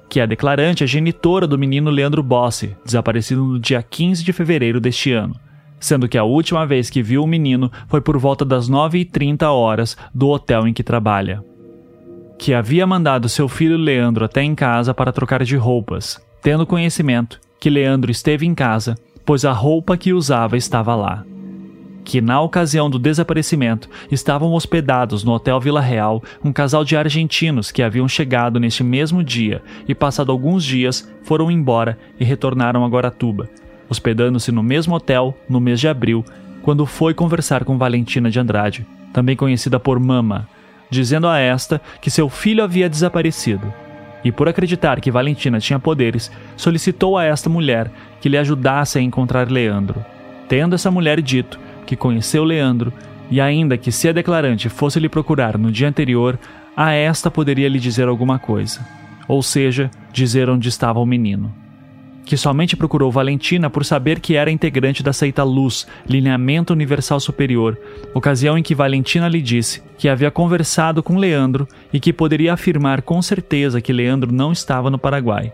Que 0.09 0.19
a 0.19 0.25
declarante 0.25 0.83
é 0.83 0.87
genitora 0.87 1.47
do 1.47 1.57
menino 1.57 1.89
Leandro 1.89 2.21
Bossi, 2.21 2.75
desaparecido 2.85 3.41
no 3.41 3.57
dia 3.57 3.81
15 3.81 4.25
de 4.25 4.33
fevereiro 4.33 4.81
deste 4.81 5.13
ano, 5.13 5.39
sendo 5.79 6.09
que 6.09 6.17
a 6.17 6.23
última 6.25 6.65
vez 6.65 6.89
que 6.89 7.01
viu 7.01 7.23
o 7.23 7.27
menino 7.27 7.71
foi 7.87 8.01
por 8.01 8.17
volta 8.17 8.43
das 8.43 8.69
9h30 8.69 9.43
horas 9.43 9.95
do 10.13 10.27
hotel 10.27 10.67
em 10.67 10.73
que 10.73 10.83
trabalha. 10.83 11.41
Que 12.38 12.54
havia 12.54 12.86
mandado 12.86 13.30
seu 13.30 13.48
filho 13.48 13.78
Leandro 13.78 14.26
até 14.26 14.43
em 14.43 14.54
casa 14.54 14.93
para 14.93 15.12
trocar 15.12 15.43
de 15.43 15.56
roupas, 15.56 16.21
tendo 16.41 16.65
conhecimento 16.65 17.39
que 17.60 17.69
Leandro 17.69 18.12
esteve 18.12 18.45
em 18.45 18.54
casa, 18.54 18.95
pois 19.26 19.45
a 19.45 19.52
roupa 19.52 19.98
que 19.98 20.13
usava 20.13 20.58
estava 20.58 20.95
lá. 20.95 21.26
Que 22.04 22.21
na 22.21 22.39
ocasião 22.39 22.88
do 22.88 23.00
desaparecimento 23.00 23.89
estavam 24.12 24.54
hospedados 24.54 25.24
no 25.24 25.32
Hotel 25.32 25.60
Vila 25.60 25.82
Real 25.82 26.21
um 26.43 26.54
casal 26.54 26.84
de 26.84 26.95
argentinos 26.95 27.71
que 27.71 27.82
haviam 27.82 28.08
chegado 28.08 28.60
neste 28.60 28.84
mesmo 28.84 29.24
dia 29.24 29.63
e, 29.88 29.95
passado 29.95 30.32
alguns 30.32 30.63
dias, 30.63 31.12
foram 31.24 31.50
embora 31.50 31.98
e 32.19 32.24
retornaram 32.24 32.86
a 32.86 32.88
Guaratuba, 32.88 33.50
hospedando-se 33.89 34.52
no 34.52 34.62
mesmo 34.62 34.93
hotel 34.93 35.36
no 35.50 35.60
mês 35.60 35.80
de 35.80 35.88
abril, 35.88 36.24
quando 36.62 36.86
foi 36.86 37.15
conversar 37.15 37.63
com 37.63 37.78
Valentina 37.78 38.30
de 38.30 38.39
Andrade, 38.39 38.86
também 39.12 39.36
conhecida 39.36 39.80
por 39.80 40.00
Mama, 40.00 40.48
dizendo 40.89 41.28
a 41.28 41.39
esta 41.39 41.82
que 42.02 42.10
seu 42.10 42.30
filho 42.30 42.63
havia 42.63 42.89
desaparecido. 42.89 43.74
E 44.24 44.32
por 44.32 44.50
acreditar 44.50 45.00
que 45.00 45.12
Valentina 45.12 45.60
tinha 45.60 45.80
poderes, 45.80 46.32
solicitou 46.58 47.17
a 47.17 47.24
esta 47.24 47.50
mulher 47.50 47.91
que 48.19 48.30
lhe 48.30 48.38
ajudasse 48.38 48.98
a 48.98 49.02
encontrar 49.02 49.52
Leandro. 49.52 50.04
Tendo 50.48 50.76
essa 50.76 50.89
mulher 50.89 51.21
dito 51.21 51.60
que 51.86 51.95
conheceu 51.95 52.43
Leandro 52.43 52.91
e 53.30 53.39
ainda 53.39 53.78
que 53.78 53.91
se 53.91 54.10
a 54.10 54.12
declarante 54.12 54.69
fosse 54.69 55.00
lhe 55.00 55.10
procurar 55.10 55.58
no 55.58 55.71
dia 55.71 55.88
anterior, 55.88 56.39
a 56.76 56.91
esta 56.93 57.30
poderia 57.30 57.69
lhe 57.69 57.80
dizer 57.80 58.08
alguma 58.08 58.38
coisa, 58.38 58.86
ou 59.28 59.41
seja, 59.41 59.89
dizer 60.12 60.50
onde 60.50 60.69
estava 60.69 61.00
o 61.00 61.06
menino 61.06 61.64
que 62.25 62.35
somente 62.35 62.75
procurou 62.75 63.11
Valentina 63.11 63.69
por 63.69 63.85
saber 63.85 64.19
que 64.19 64.35
era 64.35 64.49
integrante 64.49 65.03
da 65.03 65.13
seita 65.13 65.43
Luz, 65.43 65.85
Lineamento 66.09 66.73
Universal 66.73 67.19
Superior, 67.19 67.77
ocasião 68.13 68.57
em 68.57 68.63
que 68.63 68.73
Valentina 68.73 69.27
lhe 69.27 69.41
disse 69.41 69.83
que 69.97 70.09
havia 70.09 70.31
conversado 70.31 71.03
com 71.03 71.17
Leandro 71.17 71.67
e 71.93 71.99
que 71.99 72.11
poderia 72.11 72.53
afirmar 72.53 73.03
com 73.03 73.21
certeza 73.21 73.79
que 73.79 73.93
Leandro 73.93 74.33
não 74.33 74.51
estava 74.51 74.89
no 74.89 74.97
Paraguai. 74.97 75.53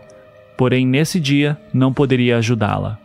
Porém, 0.56 0.86
nesse 0.86 1.20
dia, 1.20 1.58
não 1.72 1.92
poderia 1.92 2.38
ajudá-la. 2.38 2.98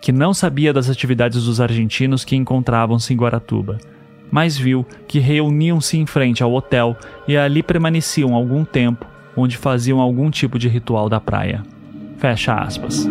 Que 0.00 0.12
não 0.12 0.34
sabia 0.34 0.72
das 0.72 0.88
atividades 0.88 1.44
dos 1.44 1.60
argentinos 1.60 2.24
que 2.24 2.36
encontravam-se 2.36 3.12
em 3.12 3.16
Guaratuba, 3.16 3.78
mas 4.30 4.56
viu 4.56 4.86
que 5.08 5.18
reuniam-se 5.18 5.98
em 5.98 6.06
frente 6.06 6.42
ao 6.42 6.52
hotel 6.52 6.96
e 7.26 7.36
ali 7.36 7.62
permaneciam 7.62 8.34
algum 8.34 8.64
tempo, 8.64 9.06
onde 9.36 9.56
faziam 9.56 10.00
algum 10.00 10.30
tipo 10.30 10.58
de 10.58 10.68
ritual 10.68 11.08
da 11.08 11.20
praia. 11.20 11.62
Fecha 12.20 12.54
aspas. 12.54 13.08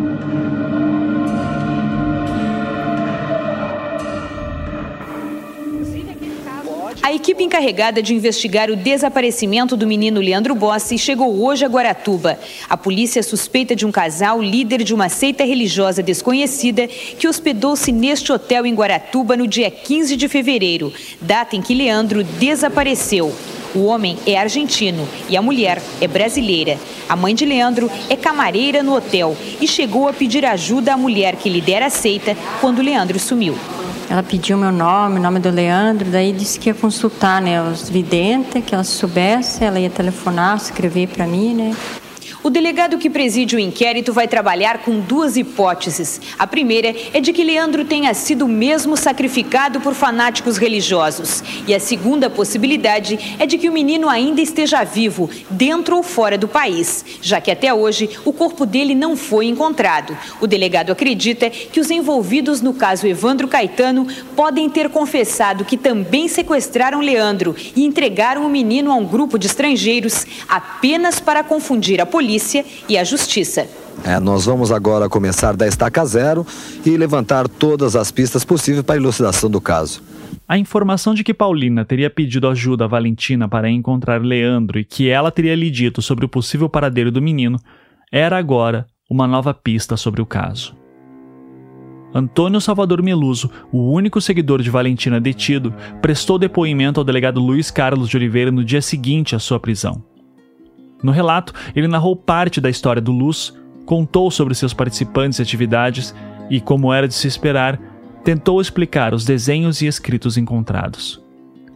A 7.10 7.14
equipe 7.16 7.44
encarregada 7.44 8.04
de 8.04 8.14
investigar 8.14 8.70
o 8.70 8.76
desaparecimento 8.76 9.76
do 9.76 9.88
menino 9.88 10.22
Leandro 10.22 10.54
Bossi 10.54 10.96
chegou 10.96 11.44
hoje 11.44 11.66
a 11.66 11.68
Guaratuba. 11.68 12.38
A 12.70 12.78
polícia 12.78 13.24
suspeita 13.24 13.76
de 13.76 13.84
um 13.84 13.92
casal 13.92 14.40
líder 14.40 14.84
de 14.84 14.94
uma 14.94 15.10
seita 15.10 15.44
religiosa 15.44 16.04
desconhecida 16.04 16.88
que 16.88 17.28
hospedou-se 17.28 17.92
neste 17.92 18.32
hotel 18.32 18.64
em 18.64 18.76
Guaratuba 18.76 19.36
no 19.36 19.48
dia 19.48 19.72
15 19.72 20.16
de 20.16 20.28
fevereiro, 20.28 20.94
data 21.20 21.56
em 21.56 21.64
que 21.64 21.74
Leandro 21.74 22.24
desapareceu. 22.24 23.34
O 23.74 23.86
homem 23.86 24.16
é 24.28 24.38
argentino 24.38 25.10
e 25.28 25.36
a 25.36 25.42
mulher 25.42 25.82
é 26.00 26.08
brasileira. 26.08 26.78
A 27.10 27.16
mãe 27.16 27.34
de 27.34 27.44
Leandro 27.44 27.90
é 28.08 28.16
camareira 28.16 28.84
no 28.84 28.94
hotel 28.94 29.36
e 29.60 29.68
chegou 29.68 30.08
a 30.08 30.14
pedir 30.14 30.46
ajuda 30.46 30.94
à 30.94 30.98
mulher 30.98 31.38
que 31.38 31.50
lidera 31.50 31.88
a 31.88 31.90
seita 31.90 32.38
quando 32.62 32.84
Leandro 32.84 33.18
sumiu. 33.18 33.58
Ela 34.10 34.24
pediu 34.24 34.58
meu 34.58 34.72
nome, 34.72 35.20
o 35.20 35.22
nome 35.22 35.40
do 35.40 35.52
Leandro, 35.52 36.10
daí 36.10 36.34
disse 36.34 36.60
que 36.60 36.70
ia 36.70 36.74
consultar 36.74 37.40
né, 37.40 37.62
os 37.62 37.88
videntes, 37.90 38.64
que 38.66 38.74
ela 38.74 38.84
soubesse, 38.84 39.64
ela 39.64 39.80
ia 39.80 39.90
telefonar, 39.90 40.58
escrever 40.58 41.10
para 41.10 41.28
mim, 41.28 41.54
né? 41.54 41.76
O 42.42 42.50
delegado 42.50 42.98
que 42.98 43.10
preside 43.10 43.58
o 43.58 43.60
inquérito 43.60 44.14
vai 44.14 44.26
trabalhar 44.26 44.78
com 44.78 45.02
duas 45.02 45.36
hipóteses. 45.36 46.22
A 46.40 46.48
primeira 46.48 46.96
é 47.14 47.20
de 47.20 47.34
que 47.34 47.44
Leandro 47.44 47.84
tenha 47.84 48.14
sido 48.14 48.48
mesmo 48.48 48.96
sacrificado 48.96 49.82
por 49.82 49.94
fanáticos 49.94 50.56
religiosos. 50.56 51.44
E 51.68 51.76
a 51.76 51.82
segunda 51.82 52.30
possibilidade 52.30 53.36
é 53.38 53.46
de 53.46 53.58
que 53.58 53.68
o 53.68 53.74
menino 53.74 54.08
ainda 54.08 54.40
esteja 54.40 54.86
vivo, 54.86 55.30
dentro 55.50 55.98
ou 55.98 56.02
fora 56.02 56.38
do 56.38 56.48
país, 56.48 57.04
já 57.22 57.42
que 57.42 57.52
até 57.52 57.74
hoje 57.74 58.10
o 58.24 58.32
corpo 58.32 58.66
dele 58.66 58.96
não 58.96 59.18
foi 59.18 59.48
encontrado. 59.48 60.18
O 60.40 60.48
delegado 60.48 60.94
acredita 60.94 61.50
que 61.50 61.82
os 61.82 61.92
envolvidos 61.92 62.62
no 62.62 62.74
caso 62.74 63.06
Evandro 63.06 63.50
Caetano 63.50 64.08
podem 64.38 64.70
ter 64.70 64.88
confessado 64.88 65.66
que 65.66 65.76
também 65.76 66.30
sequestraram 66.30 67.02
Leandro 67.02 67.54
e 67.76 67.84
entregaram 67.84 68.46
o 68.46 68.50
menino 68.50 68.94
a 68.94 68.96
um 68.96 69.06
grupo 69.06 69.38
de 69.38 69.48
estrangeiros 69.48 70.26
apenas 70.48 71.20
para 71.20 71.44
confundir 71.44 72.00
a 72.00 72.06
polícia 72.06 72.29
polícia 72.30 72.64
e 72.88 72.96
a 72.96 73.04
justiça. 73.04 73.68
É, 74.06 74.20
nós 74.20 74.46
vamos 74.46 74.72
agora 74.72 75.10
começar 75.10 75.58
da 75.58 75.68
estaca 75.68 76.06
zero 76.06 76.46
e 76.86 76.96
levantar 76.96 77.50
todas 77.50 77.96
as 77.96 78.12
pistas 78.12 78.46
possíveis 78.46 78.86
para 78.86 78.96
a 78.96 78.98
elucidação 78.98 79.50
do 79.50 79.60
caso. 79.60 80.04
A 80.48 80.58
informação 80.58 81.16
de 81.16 81.24
que 81.24 81.34
Paulina 81.34 81.84
teria 81.84 82.10
pedido 82.10 82.48
ajuda 82.48 82.86
a 82.86 82.88
Valentina 82.88 83.50
para 83.50 83.70
encontrar 83.70 84.22
Leandro 84.22 84.80
e 84.80 84.86
que 84.86 85.10
ela 85.10 85.32
teria 85.32 85.56
lhe 85.56 85.72
dito 85.72 86.04
sobre 86.04 86.24
o 86.24 86.30
possível 86.30 86.70
paradeiro 86.70 87.12
do 87.12 87.22
menino 87.22 87.60
era 88.12 88.38
agora 88.38 88.86
uma 89.10 89.28
nova 89.28 89.54
pista 89.54 89.98
sobre 89.98 90.22
o 90.22 90.26
caso. 90.26 90.78
Antônio 92.14 92.62
Salvador 92.62 93.04
Meluso, 93.04 93.50
o 93.72 93.92
único 93.92 94.22
seguidor 94.22 94.62
de 94.62 94.70
Valentina 94.70 95.20
detido, 95.20 95.74
prestou 96.02 96.40
depoimento 96.40 97.00
ao 97.00 97.04
delegado 97.04 97.40
Luiz 97.40 97.70
Carlos 97.70 98.08
de 98.08 98.18
Oliveira 98.18 98.52
no 98.52 98.64
dia 98.64 98.82
seguinte 98.82 99.36
à 99.36 99.40
sua 99.40 99.60
prisão. 99.60 100.04
No 101.02 101.12
relato, 101.12 101.54
ele 101.76 101.88
narrou 101.88 102.16
parte 102.16 102.60
da 102.60 102.70
história 102.70 103.02
do 103.02 103.12
Luz, 103.12 103.54
contou 103.86 104.30
sobre 104.30 104.54
seus 104.54 104.74
participantes 104.74 105.40
e 105.40 105.42
atividades 105.42 106.14
e, 106.50 106.60
como 106.60 106.94
era 106.94 107.08
de 107.08 107.14
se 107.14 107.28
esperar, 107.28 107.80
tentou 108.24 108.60
explicar 108.60 109.14
os 109.14 109.26
desenhos 109.26 109.82
e 109.82 109.88
escritos 109.88 110.38
encontrados. 110.38 111.24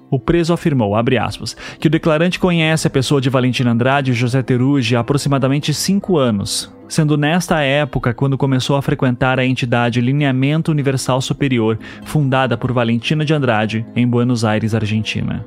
O 0.10 0.20
preso 0.20 0.54
afirmou, 0.54 0.94
aspas, 0.96 1.58
que 1.80 1.88
o 1.88 1.90
declarante 1.90 2.38
conhece 2.38 2.86
a 2.86 2.90
pessoa 2.90 3.20
de 3.20 3.32
Valentina 3.32 3.72
Andrade 3.72 4.12
e 4.12 4.14
José 4.14 4.44
Teruji 4.44 4.96
há 4.96 5.00
aproximadamente 5.00 5.74
cinco 5.74 6.20
anos, 6.20 6.72
sendo 6.88 7.18
nesta 7.18 7.62
época 7.62 8.14
quando 8.14 8.38
começou 8.38 8.76
a 8.76 8.82
frequentar 8.84 9.40
a 9.40 9.46
entidade 9.46 10.02
Lineamento 10.02 10.70
Universal 10.70 11.20
Superior, 11.20 11.80
fundada 12.04 12.56
por 12.56 12.72
Valentina 12.72 13.26
de 13.26 13.34
Andrade, 13.34 13.84
em 13.96 14.08
Buenos 14.08 14.46
Aires, 14.46 14.76
Argentina 14.76 15.44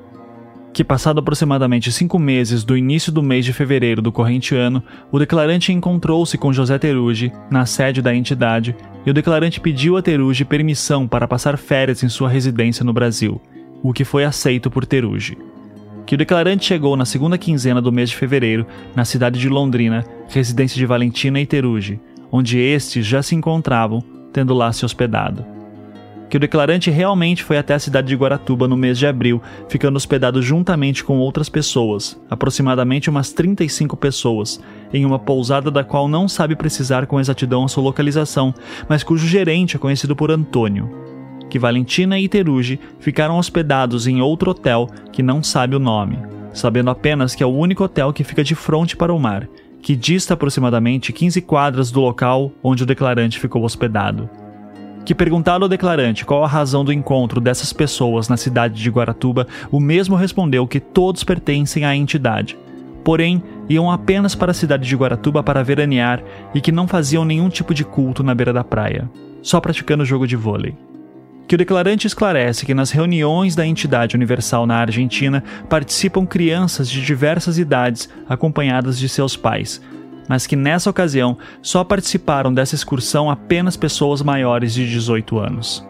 que, 0.77 0.85
passado 0.85 1.21
aproximadamente 1.21 1.91
cinco 1.91 2.19
meses 2.19 2.63
do 2.63 2.77
início 2.77 3.11
do 3.11 3.23
mês 3.23 3.47
de 3.47 3.53
fevereiro 3.55 4.03
do 4.03 4.13
corrente 4.13 4.55
ano, 4.55 4.83
o 5.11 5.19
declarante 5.19 5.73
encontrou-se 5.73 6.37
com 6.37 6.53
José 6.53 6.79
Teruji 6.79 7.33
na 7.51 7.65
sede 7.65 8.03
da 8.03 8.15
entidade 8.15 8.77
e 9.07 9.11
o 9.11 9.15
declarante 9.15 9.59
pediu 9.59 9.97
a 9.97 10.03
Teruji 10.03 10.45
permissão 10.45 11.09
para 11.09 11.27
passar 11.27 11.57
férias 11.57 12.03
em 12.03 12.11
sua 12.11 12.29
residência 12.29 12.85
no 12.85 12.93
Brasil, 12.93 13.41
o 13.83 13.91
que 13.91 14.05
foi 14.05 14.25
aceito 14.25 14.71
por 14.71 14.85
Teruji. 14.85 15.39
Que 16.05 16.15
o 16.15 16.19
declarante 16.19 16.67
chegou 16.67 16.95
na 16.95 17.07
segunda 17.07 17.39
quinzena 17.39 17.81
do 17.81 17.91
mês 17.91 18.11
de 18.11 18.17
fevereiro 18.17 18.67
na 18.95 19.07
cidade 19.07 19.41
de 19.41 19.49
Londrina, 19.49 20.05
residência 20.29 20.77
de 20.77 20.85
Valentina 20.85 21.41
e 21.41 21.47
Teruji, 21.47 21.99
onde 22.31 22.59
estes 22.59 23.07
já 23.07 23.23
se 23.23 23.35
encontravam, 23.35 24.05
tendo 24.31 24.53
lá 24.53 24.71
se 24.75 24.85
hospedado 24.85 25.56
que 26.29 26.37
o 26.37 26.41
declarante 26.41 26.91
realmente 26.91 27.43
foi 27.43 27.57
até 27.57 27.75
a 27.75 27.79
cidade 27.79 28.09
de 28.09 28.17
Guaratuba 28.17 28.67
no 28.67 28.77
mês 28.77 28.99
de 28.99 29.07
abril, 29.07 29.41
ficando 29.69 29.97
hospedado 29.97 30.43
juntamente 30.43 31.05
com 31.05 31.19
outras 31.19 31.49
pessoas, 31.49 32.21
aproximadamente 32.29 33.09
umas 33.09 33.33
35 33.33 33.97
pessoas, 33.97 34.61
em 34.93 35.05
uma 35.05 35.19
pousada 35.19 35.71
da 35.71 35.85
qual 35.85 36.09
não 36.09 36.29
sabe 36.29 36.57
precisar 36.57 37.07
com 37.07 37.21
exatidão 37.21 37.65
a 37.65 37.69
sua 37.69 37.83
localização, 37.83 38.53
mas 38.89 39.03
cujo 39.03 39.27
gerente 39.27 39.77
é 39.77 39.79
conhecido 39.79 40.17
por 40.17 40.31
Antônio. 40.31 40.91
Que 41.49 41.59
Valentina 41.61 42.19
e 42.19 42.29
Teruji 42.29 42.81
ficaram 42.99 43.39
hospedados 43.39 44.07
em 44.07 44.21
outro 44.21 44.51
hotel 44.51 44.89
que 45.13 45.23
não 45.23 45.43
sabe 45.43 45.77
o 45.77 45.81
nome, 45.81 46.19
sabendo 46.53 46.91
apenas 46.91 47.37
que 47.37 47.43
é 47.43 47.47
o 47.47 47.55
único 47.55 47.85
hotel 47.85 48.13
que 48.13 48.25
fica 48.25 48.43
de 48.43 48.57
frente 48.57 48.97
para 48.97 49.15
o 49.15 49.21
mar, 49.21 49.49
que 49.81 49.95
dista 49.95 50.35
aproximadamente 50.35 51.13
15 51.13 51.41
quadras 51.43 51.93
do 51.93 52.01
local 52.01 52.51
onde 52.65 52.83
o 52.83 52.87
declarante 52.87 53.39
ficou 53.39 53.63
hospedado 53.63 54.29
que 55.07 55.15
perguntado 55.15 55.65
ao 55.65 55.69
declarante 55.69 56.25
qual 56.25 56.43
a 56.43 56.49
razão 56.49 56.85
do 56.85 56.93
encontro 56.93 57.41
dessas 57.41 57.73
pessoas 57.73 58.29
na 58.29 58.37
cidade 58.37 58.83
de 58.83 58.91
Guaratuba, 58.91 59.47
o 59.71 59.79
mesmo 59.79 60.17
respondeu 60.17 60.67
que 60.67 60.81
todos 60.81 61.23
pertencem 61.23 61.85
à 61.85 61.95
entidade. 61.95 62.59
Porém, 63.05 63.41
iam 63.69 63.89
apenas 63.89 64.35
para 64.35 64.51
a 64.51 64.55
cidade 64.55 64.89
de 64.89 64.97
Guaratuba 64.97 65.45
para 65.45 65.63
veranear 65.63 66.21
e 66.53 66.61
que 66.61 66.73
não 66.73 66.89
faziam 66.89 67.25
nenhum 67.25 67.49
tipo 67.49 67.73
de 67.73 67.85
culto 67.85 68.25
na 68.25 68.35
beira 68.35 68.53
da 68.53 68.65
praia, 68.65 69.09
só 69.41 69.61
praticando 69.61 70.05
jogo 70.05 70.27
de 70.27 70.35
vôlei. 70.35 70.77
Que 71.47 71.55
o 71.55 71.59
declarante 71.59 72.09
esclarece 72.09 72.67
que 72.67 72.75
nas 72.75 72.91
reuniões 72.91 73.55
da 73.55 73.65
entidade 73.65 74.17
universal 74.17 74.67
na 74.67 74.79
Argentina 74.79 75.45
participam 75.69 76.27
crianças 76.27 76.91
de 76.91 77.01
diversas 77.01 77.59
idades 77.59 78.09
acompanhadas 78.29 78.99
de 78.99 79.09
seus 79.09 79.37
pais, 79.37 79.81
mas 80.29 80.47
que 80.47 80.57
nessa 80.57 80.91
ocasião 80.91 81.37
só 81.63 81.85
participaram 81.85 82.53
dessa 82.53 82.75
excursão 82.75 83.31
apenas 83.31 83.77
pessoas 83.77 84.23
maiores 84.23 84.75
de 84.75 84.89
18 84.89 85.39
anos. 85.39 85.87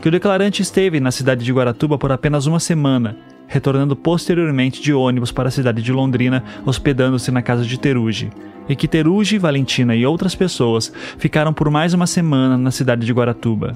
Que 0.00 0.08
o 0.08 0.12
declarante 0.12 0.62
esteve 0.62 1.00
na 1.00 1.10
cidade 1.10 1.44
de 1.44 1.52
Guaratuba 1.52 1.98
por 1.98 2.12
apenas 2.12 2.46
uma 2.46 2.60
semana 2.60 3.16
retornando 3.48 3.96
posteriormente 3.96 4.80
de 4.80 4.92
ônibus 4.92 5.32
para 5.32 5.48
a 5.48 5.50
cidade 5.50 5.82
de 5.82 5.90
Londrina, 5.90 6.44
hospedando-se 6.64 7.32
na 7.32 7.42
casa 7.42 7.64
de 7.64 7.80
Teruge, 7.80 8.30
e 8.68 8.76
que 8.76 8.86
Teruge, 8.86 9.38
Valentina 9.38 9.96
e 9.96 10.04
outras 10.04 10.34
pessoas 10.34 10.92
ficaram 11.16 11.52
por 11.52 11.70
mais 11.70 11.94
uma 11.94 12.06
semana 12.06 12.58
na 12.58 12.70
cidade 12.70 13.04
de 13.04 13.12
Guaratuba. 13.12 13.72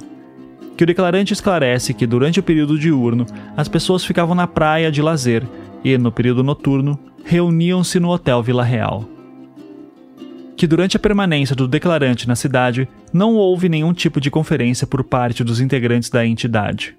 Que 0.76 0.84
o 0.84 0.86
declarante 0.86 1.32
esclarece 1.32 1.94
que 1.94 2.06
durante 2.06 2.38
o 2.38 2.42
período 2.42 2.78
diurno 2.78 3.26
as 3.56 3.66
pessoas 3.66 4.04
ficavam 4.04 4.34
na 4.34 4.46
praia 4.46 4.92
de 4.92 5.00
lazer 5.00 5.46
e, 5.82 5.96
no 5.96 6.12
período 6.12 6.42
noturno, 6.42 6.98
reuniam-se 7.24 7.98
no 7.98 8.10
Hotel 8.10 8.42
Vila 8.42 8.62
Real. 8.62 9.08
Que 10.62 10.66
durante 10.68 10.96
a 10.96 11.00
permanência 11.00 11.56
do 11.56 11.66
declarante 11.66 12.28
na 12.28 12.36
cidade 12.36 12.88
não 13.12 13.34
houve 13.34 13.68
nenhum 13.68 13.92
tipo 13.92 14.20
de 14.20 14.30
conferência 14.30 14.86
por 14.86 15.02
parte 15.02 15.42
dos 15.42 15.60
integrantes 15.60 16.08
da 16.08 16.24
entidade 16.24 16.94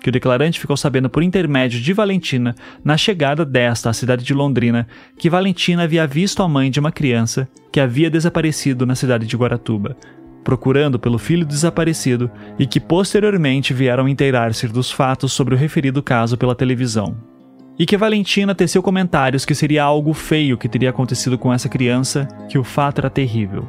que 0.00 0.08
o 0.08 0.12
declarante 0.12 0.58
ficou 0.58 0.76
sabendo 0.76 1.08
por 1.08 1.22
intermédio 1.22 1.80
de 1.80 1.92
Valentina, 1.92 2.56
na 2.84 2.96
chegada 2.96 3.44
desta 3.44 3.90
à 3.90 3.92
cidade 3.92 4.24
de 4.24 4.32
Londrina, 4.32 4.86
que 5.16 5.30
Valentina 5.30 5.84
havia 5.84 6.06
visto 6.06 6.42
a 6.42 6.48
mãe 6.48 6.70
de 6.70 6.80
uma 6.80 6.90
criança 6.90 7.48
que 7.70 7.80
havia 7.80 8.10
desaparecido 8.10 8.86
na 8.86 8.94
cidade 8.94 9.26
de 9.26 9.36
Guaratuba, 9.36 9.96
procurando 10.42 10.98
pelo 10.98 11.18
filho 11.18 11.44
desaparecido 11.44 12.28
e 12.58 12.66
que 12.66 12.80
posteriormente 12.80 13.74
vieram 13.74 14.08
inteirar-se 14.08 14.66
dos 14.66 14.90
fatos 14.90 15.32
sobre 15.32 15.54
o 15.54 15.58
referido 15.58 16.02
caso 16.02 16.36
pela 16.36 16.54
televisão. 16.54 17.37
E 17.78 17.86
que 17.86 17.96
Valentina 17.96 18.56
teceu 18.56 18.82
comentários 18.82 19.44
que 19.44 19.54
seria 19.54 19.84
algo 19.84 20.12
feio 20.12 20.58
que 20.58 20.68
teria 20.68 20.90
acontecido 20.90 21.38
com 21.38 21.52
essa 21.52 21.68
criança, 21.68 22.26
que 22.48 22.58
o 22.58 22.64
fato 22.64 22.98
era 22.98 23.08
terrível. 23.08 23.68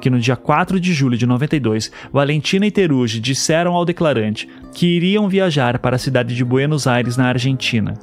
Que 0.00 0.10
no 0.10 0.18
dia 0.18 0.34
4 0.34 0.80
de 0.80 0.92
julho 0.92 1.16
de 1.16 1.26
92, 1.26 1.92
Valentina 2.12 2.66
e 2.66 2.72
Teruji 2.72 3.20
disseram 3.20 3.74
ao 3.74 3.84
declarante 3.84 4.48
que 4.74 4.88
iriam 4.88 5.28
viajar 5.28 5.78
para 5.78 5.94
a 5.94 5.98
cidade 5.98 6.34
de 6.34 6.44
Buenos 6.44 6.88
Aires, 6.88 7.16
na 7.16 7.28
Argentina, 7.28 7.94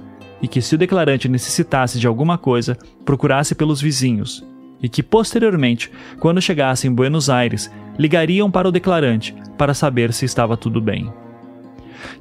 e 0.41 0.47
que 0.47 0.61
se 0.61 0.75
o 0.75 0.77
declarante 0.77 1.27
necessitasse 1.27 1.99
de 1.99 2.07
alguma 2.07 2.37
coisa, 2.37 2.77
procurasse 3.03 3.53
pelos 3.53 3.81
vizinhos, 3.81 4.45
e 4.81 4.87
que 4.87 5.03
posteriormente, 5.03 5.91
quando 6.21 6.41
chegassem 6.41 6.89
em 6.89 6.95
Buenos 6.95 7.29
Aires, 7.29 7.69
ligariam 7.99 8.49
para 8.49 8.69
o 8.69 8.71
declarante 8.71 9.35
para 9.57 9.73
saber 9.73 10.13
se 10.13 10.23
estava 10.23 10.55
tudo 10.55 10.79
bem 10.79 11.11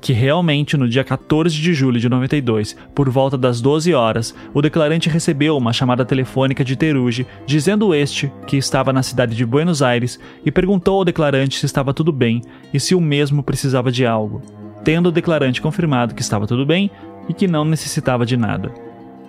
que 0.00 0.12
realmente 0.12 0.76
no 0.76 0.88
dia 0.88 1.04
14 1.04 1.54
de 1.54 1.74
julho 1.74 2.00
de 2.00 2.08
92, 2.08 2.76
por 2.94 3.08
volta 3.08 3.36
das 3.36 3.60
12 3.60 3.92
horas, 3.94 4.34
o 4.52 4.62
declarante 4.62 5.08
recebeu 5.08 5.56
uma 5.56 5.72
chamada 5.72 6.04
telefônica 6.04 6.64
de 6.64 6.76
Teruji 6.76 7.26
dizendo 7.46 7.94
este 7.94 8.32
que 8.46 8.56
estava 8.56 8.92
na 8.92 9.02
cidade 9.02 9.36
de 9.36 9.44
Buenos 9.44 9.82
Aires 9.82 10.18
e 10.44 10.50
perguntou 10.50 10.98
ao 10.98 11.04
declarante 11.04 11.58
se 11.58 11.66
estava 11.66 11.94
tudo 11.94 12.12
bem 12.12 12.42
e 12.72 12.80
se 12.80 12.94
o 12.94 13.00
mesmo 13.00 13.42
precisava 13.42 13.90
de 13.90 14.06
algo, 14.06 14.42
tendo 14.84 15.08
o 15.08 15.12
declarante 15.12 15.60
confirmado 15.60 16.14
que 16.14 16.22
estava 16.22 16.46
tudo 16.46 16.64
bem 16.64 16.90
e 17.28 17.34
que 17.34 17.48
não 17.48 17.64
necessitava 17.64 18.26
de 18.26 18.36
nada. 18.36 18.72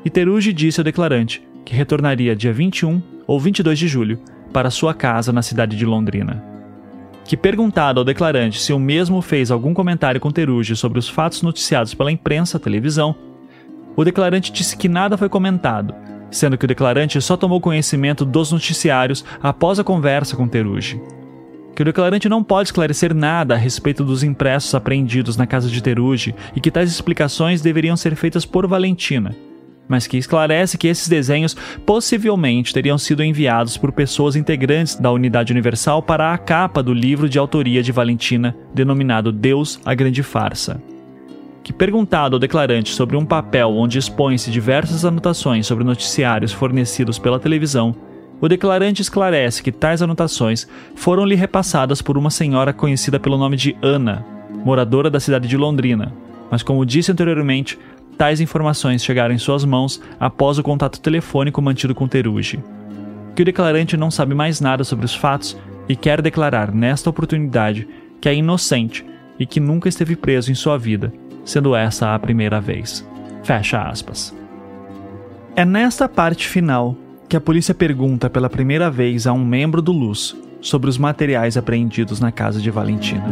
E 0.05 0.09
Teruji 0.09 0.51
disse 0.53 0.79
ao 0.79 0.83
declarante 0.83 1.41
que 1.65 1.75
retornaria 1.75 2.35
dia 2.35 2.51
21 2.51 3.01
ou 3.25 3.39
22 3.39 3.79
de 3.79 3.87
julho 3.87 4.19
para 4.51 4.69
sua 4.69 4.93
casa 4.93 5.31
na 5.31 5.41
cidade 5.41 5.77
de 5.77 5.85
Londrina 5.85 6.52
que, 7.25 7.37
perguntado 7.37 7.99
ao 7.99 8.05
declarante 8.05 8.61
se 8.61 8.73
o 8.73 8.79
mesmo 8.79 9.21
fez 9.21 9.51
algum 9.51 9.73
comentário 9.73 10.19
com 10.19 10.31
Teruji 10.31 10.75
sobre 10.75 10.99
os 10.99 11.07
fatos 11.07 11.41
noticiados 11.41 11.93
pela 11.93 12.11
imprensa 12.11 12.59
televisão, 12.59 13.15
o 13.95 14.03
declarante 14.03 14.51
disse 14.51 14.75
que 14.75 14.89
nada 14.89 15.17
foi 15.17 15.29
comentado, 15.29 15.93
sendo 16.31 16.57
que 16.57 16.65
o 16.65 16.67
declarante 16.67 17.21
só 17.21 17.37
tomou 17.37 17.61
conhecimento 17.61 18.25
dos 18.25 18.51
noticiários 18.51 19.23
após 19.41 19.79
a 19.79 19.83
conversa 19.83 20.35
com 20.35 20.47
Teruji. 20.47 21.01
Que 21.75 21.81
o 21.81 21.85
declarante 21.85 22.29
não 22.29 22.43
pode 22.43 22.67
esclarecer 22.67 23.15
nada 23.15 23.55
a 23.55 23.57
respeito 23.57 24.03
dos 24.03 24.23
impressos 24.23 24.75
apreendidos 24.75 25.37
na 25.37 25.47
casa 25.47 25.69
de 25.69 25.81
Teruji 25.81 26.35
e 26.55 26.59
que 26.59 26.69
tais 26.69 26.91
explicações 26.91 27.61
deveriam 27.61 27.97
ser 27.97 28.15
feitas 28.15 28.45
por 28.45 28.67
Valentina, 28.67 29.35
mas 29.87 30.07
que 30.07 30.17
esclarece 30.17 30.77
que 30.77 30.87
esses 30.87 31.07
desenhos 31.07 31.55
possivelmente 31.85 32.73
teriam 32.73 32.97
sido 32.97 33.23
enviados 33.23 33.77
por 33.77 33.91
pessoas 33.91 34.35
integrantes 34.35 34.95
da 34.95 35.11
Unidade 35.11 35.51
Universal 35.51 36.01
para 36.01 36.33
a 36.33 36.37
capa 36.37 36.81
do 36.81 36.93
livro 36.93 37.27
de 37.27 37.37
autoria 37.37 37.83
de 37.83 37.91
Valentina, 37.91 38.55
denominado 38.73 39.31
Deus, 39.31 39.79
a 39.85 39.93
Grande 39.93 40.23
Farsa. 40.23 40.81
Que, 41.63 41.71
perguntado 41.71 42.35
ao 42.35 42.39
declarante 42.39 42.93
sobre 42.93 43.15
um 43.15 43.25
papel 43.25 43.69
onde 43.69 43.97
expõe-se 43.97 44.51
diversas 44.51 45.05
anotações 45.05 45.65
sobre 45.65 45.83
noticiários 45.83 46.51
fornecidos 46.51 47.17
pela 47.17 47.39
televisão, 47.39 47.95
o 48.41 48.49
declarante 48.49 49.01
esclarece 49.01 49.63
que 49.63 49.71
tais 49.71 50.01
anotações 50.01 50.67
foram-lhe 50.95 51.35
repassadas 51.35 52.01
por 52.01 52.17
uma 52.17 52.29
senhora 52.29 52.73
conhecida 52.73 53.17
pelo 53.17 53.37
nome 53.37 53.55
de 53.55 53.77
Ana, 53.81 54.25
moradora 54.65 55.09
da 55.09 55.19
cidade 55.19 55.47
de 55.47 55.55
Londrina, 55.55 56.11
mas 56.51 56.61
como 56.61 56.85
disse 56.85 57.11
anteriormente, 57.11 57.79
Tais 58.17 58.39
informações 58.39 59.03
chegaram 59.03 59.33
em 59.33 59.37
suas 59.37 59.65
mãos 59.65 60.01
após 60.19 60.57
o 60.57 60.63
contato 60.63 60.99
telefônico 60.99 61.61
mantido 61.61 61.95
com 61.95 62.07
Teruji. 62.07 62.63
Que 63.35 63.41
o 63.41 63.45
declarante 63.45 63.97
não 63.97 64.11
sabe 64.11 64.35
mais 64.35 64.61
nada 64.61 64.83
sobre 64.83 65.05
os 65.05 65.15
fatos 65.15 65.57
e 65.89 65.95
quer 65.95 66.21
declarar 66.21 66.73
nesta 66.73 67.09
oportunidade 67.09 67.87
que 68.21 68.29
é 68.29 68.35
inocente 68.35 69.05
e 69.39 69.45
que 69.45 69.59
nunca 69.59 69.89
esteve 69.89 70.15
preso 70.15 70.51
em 70.51 70.55
sua 70.55 70.77
vida, 70.77 71.11
sendo 71.43 71.75
essa 71.75 72.13
a 72.13 72.19
primeira 72.19 72.61
vez. 72.61 73.05
Fecha 73.43 73.81
aspas. 73.81 74.33
É 75.55 75.65
nesta 75.65 76.07
parte 76.07 76.47
final 76.47 76.95
que 77.27 77.35
a 77.35 77.41
polícia 77.41 77.73
pergunta 77.73 78.29
pela 78.29 78.49
primeira 78.49 78.89
vez 78.89 79.27
a 79.27 79.33
um 79.33 79.43
membro 79.43 79.81
do 79.81 79.91
Luz 79.91 80.35
sobre 80.61 80.89
os 80.89 80.97
materiais 80.97 81.57
apreendidos 81.57 82.19
na 82.19 82.31
casa 82.31 82.61
de 82.61 82.71
Valentina. 82.71 83.25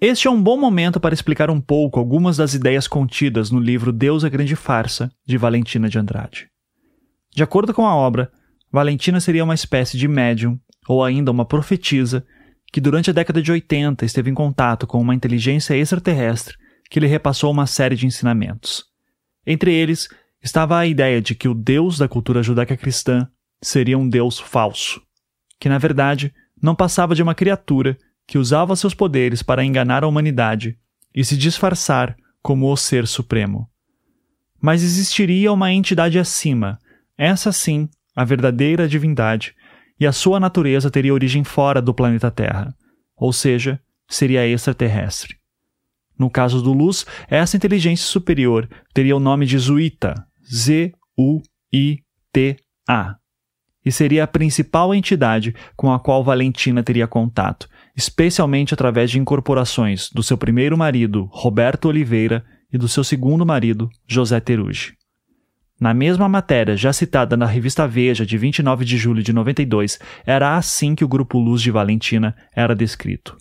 Este 0.00 0.26
é 0.26 0.30
um 0.30 0.42
bom 0.42 0.58
momento 0.58 0.98
para 0.98 1.14
explicar 1.14 1.50
um 1.50 1.60
pouco 1.60 1.98
algumas 1.98 2.36
das 2.36 2.52
ideias 2.52 2.88
contidas 2.88 3.50
no 3.50 3.60
livro 3.60 3.92
Deus 3.92 4.24
a 4.24 4.28
Grande 4.28 4.56
Farsa, 4.56 5.10
de 5.24 5.38
Valentina 5.38 5.88
de 5.88 5.98
Andrade. 5.98 6.48
De 7.34 7.42
acordo 7.42 7.72
com 7.72 7.86
a 7.86 7.94
obra, 7.94 8.30
Valentina 8.70 9.20
seria 9.20 9.44
uma 9.44 9.54
espécie 9.54 9.96
de 9.96 10.08
médium, 10.08 10.58
ou 10.88 11.02
ainda 11.02 11.30
uma 11.30 11.44
profetisa, 11.44 12.26
que 12.72 12.80
durante 12.80 13.08
a 13.08 13.12
década 13.12 13.40
de 13.40 13.52
80 13.52 14.04
esteve 14.04 14.30
em 14.30 14.34
contato 14.34 14.86
com 14.86 15.00
uma 15.00 15.14
inteligência 15.14 15.76
extraterrestre 15.76 16.56
que 16.90 16.98
lhe 16.98 17.06
repassou 17.06 17.50
uma 17.50 17.66
série 17.66 17.94
de 17.94 18.04
ensinamentos. 18.04 18.84
Entre 19.46 19.72
eles 19.72 20.08
estava 20.42 20.76
a 20.76 20.86
ideia 20.86 21.22
de 21.22 21.34
que 21.34 21.48
o 21.48 21.54
Deus 21.54 21.98
da 21.98 22.08
cultura 22.08 22.42
judaica 22.42 22.76
cristã 22.76 23.28
seria 23.62 23.96
um 23.96 24.08
Deus 24.08 24.38
falso, 24.38 25.00
que 25.60 25.68
na 25.68 25.78
verdade 25.78 26.34
não 26.60 26.74
passava 26.74 27.14
de 27.14 27.22
uma 27.22 27.34
criatura 27.34 27.96
que 28.26 28.38
usava 28.38 28.76
seus 28.76 28.94
poderes 28.94 29.42
para 29.42 29.64
enganar 29.64 30.04
a 30.04 30.08
humanidade 30.08 30.78
e 31.14 31.24
se 31.24 31.36
disfarçar 31.36 32.16
como 32.42 32.70
o 32.70 32.76
Ser 32.76 33.06
Supremo. 33.06 33.68
Mas 34.60 34.82
existiria 34.82 35.52
uma 35.52 35.72
entidade 35.72 36.18
acima, 36.18 36.78
essa 37.16 37.52
sim, 37.52 37.88
a 38.14 38.24
verdadeira 38.24 38.88
divindade, 38.88 39.54
e 39.98 40.06
a 40.06 40.12
sua 40.12 40.40
natureza 40.40 40.90
teria 40.90 41.14
origem 41.14 41.44
fora 41.44 41.80
do 41.80 41.94
planeta 41.94 42.30
Terra, 42.30 42.74
ou 43.16 43.32
seja, 43.32 43.80
seria 44.08 44.46
extraterrestre. 44.46 45.36
No 46.18 46.30
caso 46.30 46.62
do 46.62 46.72
Luz, 46.72 47.04
essa 47.28 47.56
inteligência 47.56 48.06
superior 48.06 48.68
teria 48.92 49.16
o 49.16 49.20
nome 49.20 49.46
de 49.46 49.58
Zuita, 49.58 50.14
Z-U-I-T-A, 50.52 51.06
e 53.84 53.92
seria 53.92 54.24
a 54.24 54.26
principal 54.28 54.94
entidade 54.94 55.54
com 55.76 55.92
a 55.92 56.00
qual 56.00 56.24
Valentina 56.24 56.82
teria 56.82 57.06
contato, 57.06 57.68
especialmente 57.96 58.72
através 58.72 59.10
de 59.10 59.18
incorporações 59.18 60.10
do 60.10 60.22
seu 60.22 60.38
primeiro 60.38 60.76
marido, 60.76 61.28
Roberto 61.32 61.86
Oliveira, 61.86 62.44
e 62.72 62.78
do 62.78 62.88
seu 62.88 63.04
segundo 63.04 63.46
marido, 63.46 63.88
José 64.06 64.40
Teruji. 64.40 64.94
Na 65.80 65.92
mesma 65.92 66.28
matéria 66.28 66.76
já 66.76 66.92
citada 66.92 67.36
na 67.36 67.46
revista 67.46 67.86
Veja 67.86 68.24
de 68.24 68.38
29 68.38 68.84
de 68.84 68.96
julho 68.96 69.22
de 69.22 69.32
92, 69.32 69.98
era 70.24 70.56
assim 70.56 70.94
que 70.94 71.04
o 71.04 71.08
grupo 71.08 71.38
Luz 71.38 71.62
de 71.62 71.70
Valentina 71.70 72.34
era 72.54 72.74
descrito. 72.74 73.36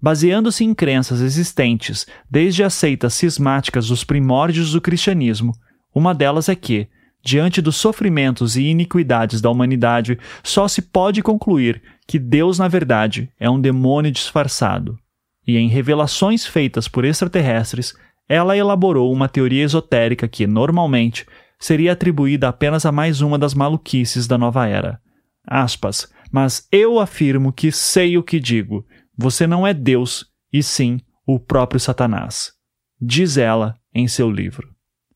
Baseando-se 0.00 0.64
em 0.64 0.74
crenças 0.74 1.20
existentes 1.20 2.06
desde 2.28 2.64
as 2.64 2.74
seitas 2.74 3.14
cismáticas 3.14 3.88
dos 3.88 4.02
primórdios 4.02 4.72
do 4.72 4.80
cristianismo, 4.80 5.52
uma 5.94 6.14
delas 6.14 6.48
é 6.48 6.54
que, 6.54 6.88
Diante 7.24 7.62
dos 7.62 7.76
sofrimentos 7.76 8.56
e 8.56 8.64
iniquidades 8.64 9.40
da 9.40 9.48
humanidade, 9.48 10.18
só 10.42 10.66
se 10.66 10.82
pode 10.82 11.22
concluir 11.22 11.80
que 12.06 12.18
Deus, 12.18 12.58
na 12.58 12.66
verdade, 12.66 13.30
é 13.38 13.48
um 13.48 13.60
demônio 13.60 14.10
disfarçado. 14.10 14.98
E 15.46 15.56
em 15.56 15.68
revelações 15.68 16.44
feitas 16.44 16.88
por 16.88 17.04
extraterrestres, 17.04 17.94
ela 18.28 18.56
elaborou 18.56 19.12
uma 19.12 19.28
teoria 19.28 19.62
esotérica 19.62 20.26
que, 20.26 20.46
normalmente, 20.46 21.26
seria 21.58 21.92
atribuída 21.92 22.48
apenas 22.48 22.84
a 22.84 22.90
mais 22.90 23.20
uma 23.20 23.38
das 23.38 23.54
maluquices 23.54 24.26
da 24.26 24.36
nova 24.36 24.66
era. 24.66 25.00
Aspas, 25.46 26.12
mas 26.30 26.66
eu 26.72 26.98
afirmo 26.98 27.52
que 27.52 27.70
sei 27.70 28.18
o 28.18 28.22
que 28.22 28.40
digo. 28.40 28.84
Você 29.16 29.46
não 29.46 29.66
é 29.66 29.72
Deus, 29.72 30.26
e 30.52 30.62
sim 30.62 30.98
o 31.26 31.38
próprio 31.38 31.78
Satanás. 31.78 32.52
Diz 33.00 33.36
ela 33.36 33.76
em 33.94 34.08
seu 34.08 34.30
livro. 34.30 34.68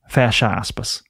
Fecha 0.09 0.49
aspas. 0.49 1.03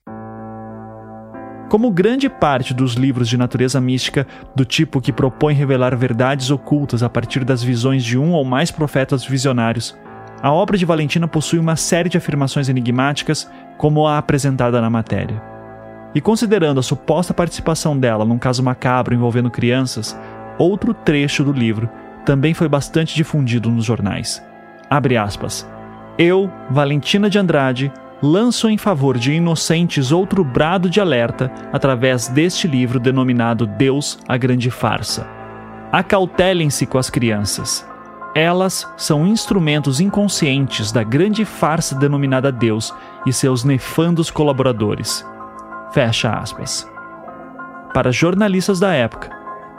Como 1.69 1.91
grande 1.91 2.29
parte 2.29 2.73
dos 2.73 2.95
livros 2.95 3.29
de 3.29 3.37
natureza 3.37 3.81
mística, 3.81 4.25
do 4.55 4.65
tipo 4.65 5.01
que 5.01 5.13
propõe 5.13 5.53
revelar 5.53 5.97
verdades 5.97 6.51
ocultas 6.51 7.03
a 7.03 7.09
partir 7.09 7.45
das 7.45 7.61
visões 7.61 8.05
de 8.05 8.17
um 8.17 8.33
ou 8.33 8.45
mais 8.45 8.71
profetas 8.71 9.25
visionários, 9.25 9.99
a 10.41 10.53
obra 10.53 10.79
de 10.79 10.85
Valentina 10.85 11.27
possui 11.27 11.59
uma 11.59 11.75
série 11.75 12.09
de 12.09 12.17
afirmações 12.17 12.69
enigmáticas, 12.69 13.51
como 13.77 14.07
a 14.07 14.17
apresentada 14.17 14.81
na 14.81 14.89
matéria. 14.89 15.43
E 16.15 16.21
considerando 16.21 16.79
a 16.79 16.85
suposta 16.85 17.35
participação 17.35 17.99
dela 17.99 18.25
num 18.25 18.39
caso 18.39 18.63
macabro 18.63 19.13
envolvendo 19.13 19.51
crianças, 19.51 20.17
outro 20.57 20.95
trecho 20.95 21.43
do 21.43 21.53
livro 21.53 21.91
também 22.25 22.55
foi 22.55 22.69
bastante 22.69 23.15
difundido 23.15 23.71
nos 23.71 23.85
jornais. 23.85 24.41
Abre 24.89 25.17
aspas. 25.17 25.69
Eu, 26.17 26.51
Valentina 26.71 27.29
de 27.29 27.39
Andrade, 27.39 27.93
lanço 28.23 28.69
em 28.69 28.79
favor 28.79 29.19
de 29.19 29.33
inocentes 29.33 30.13
outro 30.13 30.43
brado 30.43 30.89
de 30.89 31.01
alerta 31.01 31.51
através 31.73 32.29
deste 32.29 32.67
livro 32.67 32.99
denominado 32.99 33.67
Deus, 33.67 34.19
a 34.27 34.37
Grande 34.37 34.71
Farsa. 34.71 35.27
Acautelem-se 35.93 36.87
com 36.87 36.99
as 36.99 37.11
crianças. 37.11 37.87
Elas 38.35 38.87
são 38.97 39.27
instrumentos 39.27 40.01
inconscientes 40.01 40.93
da 40.93 41.03
grande 41.03 41.45
farsa 41.45 41.95
denominada 41.95 42.53
Deus 42.53 42.93
e 43.25 43.33
seus 43.33 43.65
nefandos 43.65 44.31
colaboradores. 44.31 45.25
Fecha 45.93 46.31
aspas. 46.31 46.87
Para 47.95 48.13
jornalistas 48.13 48.79
da 48.79 48.93
época, 48.93 49.31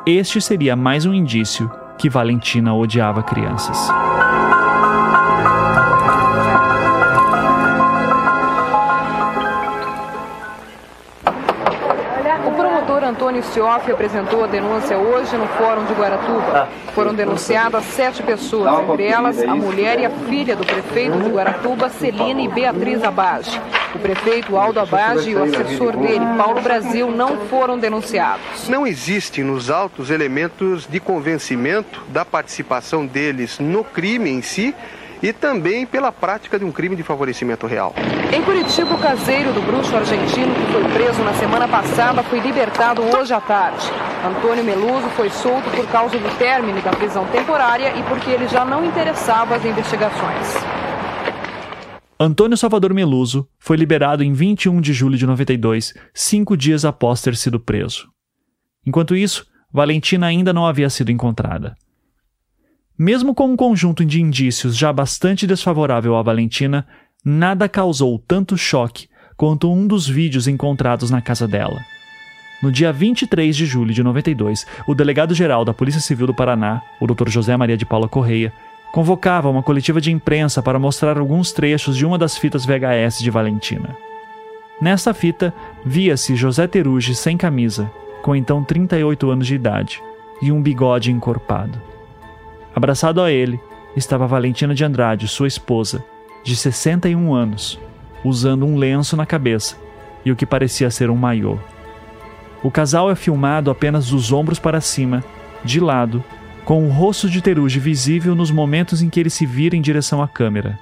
este 0.08 0.42
seria 0.42 0.76
mais 0.76 1.06
um 1.06 1.14
indício 1.14 1.70
que 2.00 2.10
Valentina 2.10 2.74
odiava 2.74 3.22
crianças. 3.22 3.90
Antônio 13.38 13.44
Sioff 13.54 13.92
apresentou 13.92 14.44
a 14.44 14.48
denúncia 14.48 14.98
hoje 14.98 15.38
no 15.38 15.48
Fórum 15.50 15.86
de 15.86 15.94
Guaratuba. 15.94 16.52
Ah, 16.52 16.92
Foram 16.94 17.14
denunciadas 17.14 17.84
sete 17.86 18.24
pessoas, 18.24 18.90
entre 18.90 19.06
elas 19.06 19.40
a 19.44 19.56
mulher 19.56 20.00
e 20.00 20.06
a 20.06 20.10
filha 20.10 20.56
do 20.56 20.66
prefeito 20.66 21.20
de 21.20 21.30
Guaratuba, 21.30 21.90
Celina 21.90 22.42
e 22.42 22.48
Beatriz 22.48 23.04
Abage. 23.04 23.62
O 23.94 24.00
prefeito 24.00 24.58
Aldo 24.58 24.80
Abage 24.80 25.30
e 25.30 25.36
o 25.36 25.44
assessor 25.44 25.96
dele, 25.98 26.26
Paulo 26.36 26.62
Brasil, 26.62 27.12
não 27.12 27.38
foram 27.48 27.78
denunciados. 27.78 28.68
Não 28.68 28.88
existem 28.88 29.44
nos 29.44 29.70
autos 29.70 30.10
elementos 30.10 30.88
de 30.88 31.00
convencimento 31.00 32.02
da 32.10 32.26
participação 32.26 33.06
deles 33.06 33.60
no 33.60 33.84
crime 33.84 34.32
em 34.32 34.42
si 34.42 34.74
e 35.22 35.34
também 35.34 35.86
pela 35.86 36.12
prática 36.12 36.60
de 36.60 36.66
um 36.66 36.72
crime 36.72 36.96
de 36.96 37.04
favorecimento 37.04 37.66
real. 37.68 37.94
Em 38.32 38.42
Curitiba, 38.42 38.94
o 38.94 38.98
caseiro 38.98 39.52
do 39.54 39.62
bruxo 39.62 39.96
argentino 39.96 40.54
que 40.54 40.72
foi 40.72 40.84
preso 40.94 41.24
na 41.24 41.34
semana 41.34 41.68
passada 41.68 42.24
foi 42.24 42.40
libertado 42.40 43.02
hoje 43.02 43.34
à 43.34 43.42
tarde. 43.42 43.88
Antônio 44.26 44.64
Meluso 44.64 45.08
foi 45.16 45.30
solto 45.30 45.70
por 45.72 45.88
causa 45.88 46.18
do 46.18 46.38
término 46.38 46.82
da 46.82 46.92
prisão 46.92 47.26
temporária 47.28 47.94
e 47.98 48.04
porque 48.04 48.30
ele 48.30 48.48
já 48.48 48.66
não 48.66 48.86
interessava 48.86 49.56
as 49.56 49.66
investigações. 49.66 50.56
Antônio 52.20 52.58
Salvador 52.58 52.94
Meluso 52.94 53.48
foi 53.60 53.78
liberado 53.78 54.24
em 54.24 54.34
21 54.34 54.82
de 54.82 54.92
julho 54.92 55.18
de 55.18 55.28
92, 55.28 55.94
cinco 56.14 56.58
dias 56.58 56.84
após 56.84 57.22
ter 57.22 57.36
sido 57.36 57.60
preso. 57.60 58.10
Enquanto 58.86 59.16
isso, 59.16 59.46
Valentina 59.72 60.26
ainda 60.26 60.52
não 60.52 60.66
havia 60.66 60.90
sido 60.90 61.12
encontrada. 61.12 61.76
Mesmo 62.98 63.36
com 63.36 63.52
um 63.52 63.56
conjunto 63.56 64.04
de 64.04 64.20
indícios 64.20 64.76
já 64.76 64.92
bastante 64.92 65.46
desfavorável 65.46 66.16
a 66.16 66.24
Valentina, 66.24 66.88
nada 67.24 67.70
causou 67.70 68.18
tanto 68.28 68.58
choque 68.58 69.08
quanto 69.36 69.72
um 69.72 69.86
dos 69.86 70.08
vídeos 70.08 70.48
encontrados 70.48 71.12
na 71.12 71.22
casa 71.22 71.48
dela. 71.48 71.80
No 72.62 72.72
dia 72.72 72.92
23 72.92 73.56
de 73.56 73.68
julho 73.68 73.94
de 73.94 74.02
92, 74.02 74.66
o 74.88 74.96
delegado-geral 74.96 75.64
da 75.64 75.76
Polícia 75.76 76.02
Civil 76.02 76.26
do 76.26 76.34
Paraná, 76.34 76.82
o 77.00 77.06
Dr. 77.06 77.30
José 77.30 77.56
Maria 77.56 77.78
de 77.78 77.86
Paula 77.86 78.10
Correia, 78.10 78.52
convocava 78.92 79.48
uma 79.48 79.62
coletiva 79.62 80.02
de 80.02 80.12
imprensa 80.12 80.64
para 80.64 80.80
mostrar 80.80 81.20
alguns 81.20 81.52
trechos 81.52 81.96
de 81.96 82.04
uma 82.04 82.18
das 82.18 82.36
fitas 82.36 82.66
VHS 82.66 83.20
de 83.20 83.30
Valentina. 83.30 83.96
Nessa 84.82 85.14
fita, 85.14 85.54
via-se 85.86 86.36
José 86.36 86.66
Teruge 86.66 87.14
sem 87.14 87.38
camisa, 87.38 87.92
com 88.24 88.36
então 88.36 88.64
38 88.64 89.30
anos 89.30 89.46
de 89.46 89.54
idade, 89.54 90.02
e 90.42 90.52
um 90.52 90.64
bigode 90.64 91.12
encorpado. 91.12 91.87
Abraçado 92.78 93.24
a 93.24 93.32
ele 93.32 93.60
estava 93.96 94.28
Valentina 94.28 94.76
de 94.76 94.86
Andrade, 94.86 95.28
sua 95.28 95.48
esposa, 95.48 96.06
de 96.44 96.56
61 96.56 97.34
anos, 97.34 97.80
usando 98.24 98.68
um 98.68 98.78
lenço 98.78 99.18
na 99.18 99.26
cabeça 99.26 99.76
e 100.24 100.32
o 100.32 100.36
que 100.36 100.46
parecia 100.46 100.92
ser 100.92 101.10
um 101.10 101.16
maiô. 101.16 101.58
O 102.62 102.70
casal 102.70 103.10
é 103.10 103.16
filmado 103.16 103.72
apenas 103.72 104.10
dos 104.10 104.32
ombros 104.32 104.60
para 104.60 104.80
cima, 104.80 105.24
de 105.66 105.80
lado, 105.80 106.24
com 106.64 106.86
o 106.86 106.92
rosto 106.92 107.28
de 107.28 107.42
Teruge 107.42 107.80
visível 107.80 108.36
nos 108.36 108.52
momentos 108.52 109.02
em 109.02 109.10
que 109.10 109.20
ele 109.20 109.32
se 109.32 109.44
vira 109.44 109.76
em 109.76 109.82
direção 109.82 110.22
à 110.22 110.28
câmera. 110.28 110.78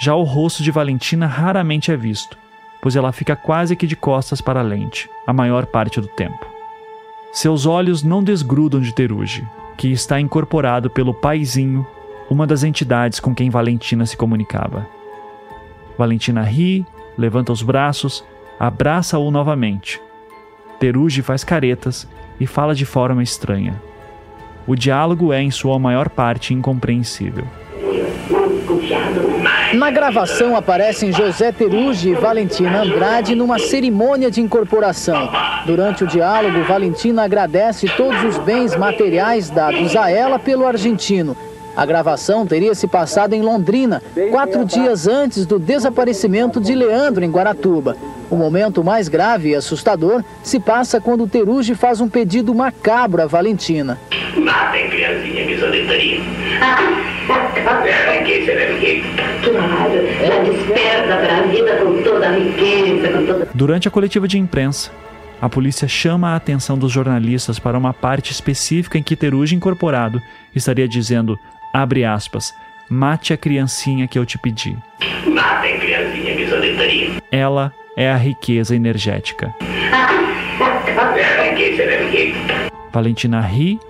Já 0.00 0.14
o 0.14 0.22
rosto 0.22 0.62
de 0.62 0.70
Valentina 0.70 1.26
raramente 1.26 1.92
é 1.92 1.96
visto, 1.96 2.38
pois 2.80 2.96
ela 2.96 3.12
fica 3.12 3.36
quase 3.36 3.76
que 3.76 3.86
de 3.86 3.96
costas 3.96 4.40
para 4.40 4.60
a 4.60 4.62
lente, 4.62 5.10
a 5.26 5.32
maior 5.34 5.66
parte 5.66 6.00
do 6.00 6.06
tempo. 6.06 6.46
Seus 7.34 7.66
olhos 7.66 8.02
não 8.02 8.24
desgrudam 8.24 8.80
de 8.80 8.94
Teruge, 8.94 9.46
que 9.82 9.90
está 9.90 10.20
incorporado 10.20 10.88
pelo 10.88 11.12
paizinho, 11.12 11.84
uma 12.30 12.46
das 12.46 12.62
entidades 12.62 13.18
com 13.18 13.34
quem 13.34 13.50
Valentina 13.50 14.06
se 14.06 14.16
comunicava. 14.16 14.86
Valentina 15.98 16.40
ri, 16.40 16.86
levanta 17.18 17.50
os 17.50 17.62
braços, 17.62 18.24
abraça-o 18.60 19.28
novamente. 19.28 20.00
Teruge 20.78 21.20
faz 21.20 21.42
caretas 21.42 22.06
e 22.38 22.46
fala 22.46 22.76
de 22.76 22.86
forma 22.86 23.24
estranha. 23.24 23.82
O 24.68 24.76
diálogo 24.76 25.32
é, 25.32 25.42
em 25.42 25.50
sua 25.50 25.80
maior 25.80 26.08
parte, 26.08 26.54
incompreensível. 26.54 27.44
Na 29.74 29.90
gravação 29.90 30.54
aparecem 30.54 31.12
José 31.12 31.50
Terugi 31.50 32.10
e 32.10 32.14
Valentina 32.14 32.82
Andrade 32.82 33.34
numa 33.34 33.58
cerimônia 33.58 34.30
de 34.30 34.40
incorporação. 34.40 35.30
Durante 35.64 36.04
o 36.04 36.06
diálogo, 36.06 36.62
Valentina 36.64 37.24
agradece 37.24 37.88
todos 37.96 38.22
os 38.22 38.36
bens 38.38 38.76
materiais 38.76 39.48
dados 39.48 39.96
a 39.96 40.10
ela 40.10 40.38
pelo 40.38 40.66
argentino. 40.66 41.34
A 41.74 41.86
gravação 41.86 42.46
teria 42.46 42.74
se 42.74 42.86
passado 42.86 43.32
em 43.32 43.40
Londrina, 43.40 44.02
quatro 44.30 44.62
dias 44.62 45.08
antes 45.08 45.46
do 45.46 45.58
desaparecimento 45.58 46.60
de 46.60 46.74
Leandro 46.74 47.24
em 47.24 47.30
Guaratuba. 47.30 47.96
O 48.30 48.36
momento 48.36 48.84
mais 48.84 49.08
grave 49.08 49.50
e 49.50 49.54
assustador 49.54 50.22
se 50.42 50.60
passa 50.60 51.00
quando 51.00 51.26
Terugi 51.26 51.74
faz 51.74 51.98
um 51.98 52.10
pedido 52.10 52.54
macabro 52.54 53.22
a 53.22 53.26
Valentina. 53.26 53.98
Matem, 54.36 54.90
criancinha, 54.90 55.46
me 55.46 55.56
É, 57.28 59.02
claro, 59.44 59.94
ela 60.20 60.44
desperta 60.44 61.16
para 61.16 61.38
a 61.38 61.42
vida 61.42 61.76
com 61.76 62.02
toda 62.02 62.28
a 62.28 62.32
riqueza, 62.32 63.08
com 63.08 63.26
toda... 63.26 63.48
Durante 63.54 63.88
a 63.88 63.90
coletiva 63.90 64.26
de 64.26 64.38
imprensa, 64.38 64.90
a 65.40 65.48
polícia 65.48 65.88
chama 65.88 66.30
a 66.30 66.36
atenção 66.36 66.78
dos 66.78 66.92
jornalistas 66.92 67.58
para 67.58 67.78
uma 67.78 67.92
parte 67.92 68.30
específica 68.32 68.98
em 68.98 69.02
que 69.02 69.16
Teruji 69.16 69.54
incorporado 69.54 70.20
estaria 70.54 70.86
dizendo, 70.88 71.38
abre 71.72 72.04
aspas, 72.04 72.54
mate 72.88 73.32
a 73.32 73.36
criancinha 73.36 74.06
que 74.06 74.18
eu 74.18 74.26
te 74.26 74.38
pedi. 74.38 74.76
Matem, 75.26 75.78
criancinha, 75.78 76.48
solitaria. 76.48 77.10
Ela 77.30 77.72
é 77.96 78.10
a 78.10 78.16
riqueza 78.16 78.76
energética. 78.76 79.54
Valentina 82.92 83.40
ri 83.40 83.80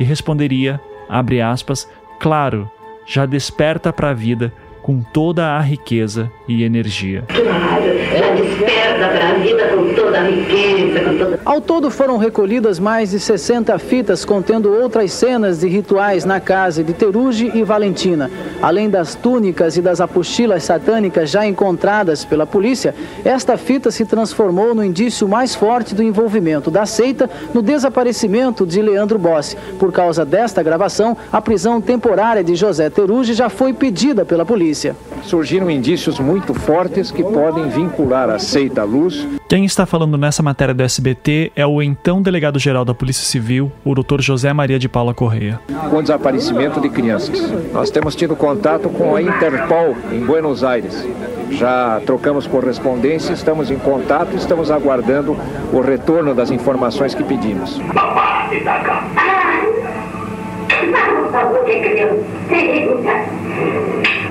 e 0.00 0.04
responderia, 0.04 0.80
abre 1.08 1.40
aspas, 1.40 1.88
claro, 2.18 2.70
já 3.08 3.24
desperta 3.24 3.92
para 3.92 4.10
a 4.10 4.14
vida 4.14 4.52
com 4.82 5.00
toda 5.02 5.56
a 5.56 5.60
riqueza 5.60 6.30
e 6.46 6.62
energia. 6.62 7.24
Claro, 7.26 7.84
ela 7.84 8.34
desperta 8.36 8.77
para 8.94 9.30
a 9.30 9.34
vida 9.34 9.68
com 9.68 9.94
toda 9.94 10.18
a 10.18 10.22
riqueza. 10.24 11.00
Com 11.00 11.18
toda... 11.18 11.40
Ao 11.44 11.60
todo 11.60 11.90
foram 11.90 12.16
recolhidas 12.16 12.78
mais 12.78 13.10
de 13.10 13.18
60 13.18 13.78
fitas 13.78 14.24
contendo 14.24 14.72
outras 14.72 15.12
cenas 15.12 15.60
de 15.60 15.68
rituais 15.68 16.24
na 16.24 16.40
casa 16.40 16.84
de 16.84 16.92
Teruge 16.92 17.50
e 17.54 17.62
Valentina. 17.62 18.30
Além 18.62 18.90
das 18.90 19.14
túnicas 19.14 19.76
e 19.76 19.82
das 19.82 20.00
apostilas 20.00 20.64
satânicas 20.64 21.30
já 21.30 21.46
encontradas 21.46 22.24
pela 22.24 22.46
polícia, 22.46 22.94
esta 23.24 23.56
fita 23.56 23.90
se 23.90 24.04
transformou 24.04 24.74
no 24.74 24.84
indício 24.84 25.26
mais 25.28 25.54
forte 25.54 25.94
do 25.94 26.02
envolvimento 26.02 26.70
da 26.70 26.86
seita 26.86 27.28
no 27.54 27.62
desaparecimento 27.62 28.66
de 28.66 28.82
Leandro 28.82 29.18
Bossi. 29.18 29.56
Por 29.78 29.92
causa 29.92 30.24
desta 30.24 30.62
gravação, 30.62 31.16
a 31.32 31.40
prisão 31.40 31.80
temporária 31.80 32.44
de 32.44 32.54
José 32.54 32.90
Teruge 32.90 33.34
já 33.34 33.48
foi 33.48 33.72
pedida 33.72 34.24
pela 34.24 34.44
polícia 34.44 34.58
polícia. 34.58 34.96
Surgiram 35.22 35.70
indícios 35.70 36.18
muito 36.18 36.52
fortes 36.52 37.10
que 37.10 37.22
podem 37.22 37.68
vincular 37.68 38.28
a 38.28 38.38
seita 38.38 38.77
à 38.78 38.84
luz. 38.84 39.26
Quem 39.48 39.64
está 39.64 39.86
falando 39.86 40.16
nessa 40.16 40.42
matéria 40.42 40.74
do 40.74 40.82
SBT 40.82 41.52
é 41.56 41.66
o 41.66 41.82
então 41.82 42.20
delegado-geral 42.22 42.84
da 42.84 42.94
Polícia 42.94 43.24
Civil, 43.24 43.72
o 43.84 43.94
Dr. 43.94 44.20
José 44.20 44.52
Maria 44.52 44.78
de 44.78 44.88
Paula 44.88 45.14
Correia. 45.14 45.60
Com 45.90 45.96
o 45.96 46.02
desaparecimento 46.02 46.80
de 46.80 46.88
crianças. 46.88 47.50
Nós 47.72 47.90
temos 47.90 48.14
tido 48.14 48.36
contato 48.36 48.88
com 48.88 49.16
a 49.16 49.22
Interpol 49.22 49.96
em 50.12 50.20
Buenos 50.20 50.62
Aires 50.62 51.06
já 51.50 52.00
trocamos 52.04 52.46
correspondência, 52.46 53.32
estamos 53.32 53.70
em 53.70 53.78
contato, 53.78 54.36
estamos 54.36 54.70
aguardando 54.70 55.36
o 55.72 55.80
retorno 55.80 56.34
das 56.34 56.50
informações 56.50 57.14
que 57.14 57.24
pedimos. 57.24 57.80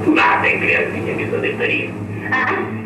Nada 0.07 0.49
em 0.49 0.59
criancinha 0.59 1.15
que 1.15 2.76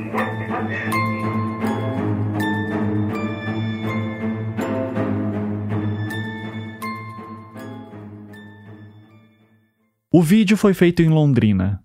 O 10.14 10.22
vídeo 10.22 10.58
foi 10.58 10.74
feito 10.74 11.02
em 11.02 11.08
Londrina. 11.08 11.82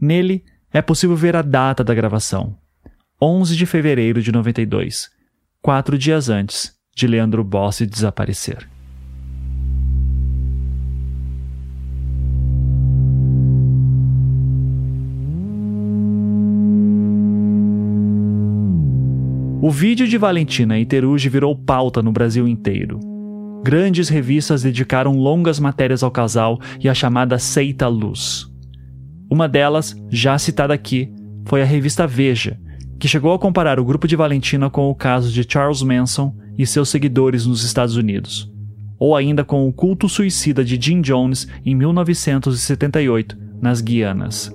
Nele 0.00 0.44
é 0.72 0.80
possível 0.80 1.16
ver 1.16 1.34
a 1.34 1.42
data 1.42 1.82
da 1.82 1.92
gravação, 1.92 2.56
11 3.20 3.56
de 3.56 3.66
fevereiro 3.66 4.22
de 4.22 4.30
92, 4.30 5.10
quatro 5.60 5.98
dias 5.98 6.28
antes 6.28 6.72
de 6.94 7.08
Leandro 7.08 7.42
Bossi 7.42 7.84
desaparecer. 7.84 8.68
O 19.60 19.68
vídeo 19.72 20.06
de 20.06 20.16
Valentina 20.16 20.78
e 20.78 20.86
Teruji 20.86 21.28
virou 21.28 21.56
pauta 21.56 22.00
no 22.00 22.12
Brasil 22.12 22.46
inteiro. 22.46 23.15
Grandes 23.62 24.08
revistas 24.08 24.62
dedicaram 24.62 25.16
longas 25.16 25.58
matérias 25.58 26.02
ao 26.02 26.10
casal 26.10 26.60
e 26.80 26.88
à 26.88 26.94
chamada 26.94 27.38
Seita 27.38 27.88
Luz. 27.88 28.46
Uma 29.30 29.48
delas, 29.48 29.94
já 30.08 30.38
citada 30.38 30.72
aqui, 30.72 31.12
foi 31.44 31.62
a 31.62 31.64
revista 31.64 32.06
Veja, 32.06 32.58
que 32.98 33.08
chegou 33.08 33.32
a 33.32 33.38
comparar 33.38 33.80
o 33.80 33.84
grupo 33.84 34.06
de 34.06 34.16
Valentina 34.16 34.70
com 34.70 34.88
o 34.88 34.94
caso 34.94 35.32
de 35.32 35.44
Charles 35.48 35.82
Manson 35.82 36.34
e 36.56 36.66
seus 36.66 36.88
seguidores 36.88 37.44
nos 37.44 37.64
Estados 37.64 37.96
Unidos, 37.96 38.50
ou 38.98 39.16
ainda 39.16 39.44
com 39.44 39.68
o 39.68 39.72
culto 39.72 40.08
suicida 40.08 40.64
de 40.64 40.78
Jim 40.80 41.00
Jones 41.00 41.48
em 41.64 41.74
1978, 41.74 43.36
nas 43.60 43.80
Guianas. 43.80 44.54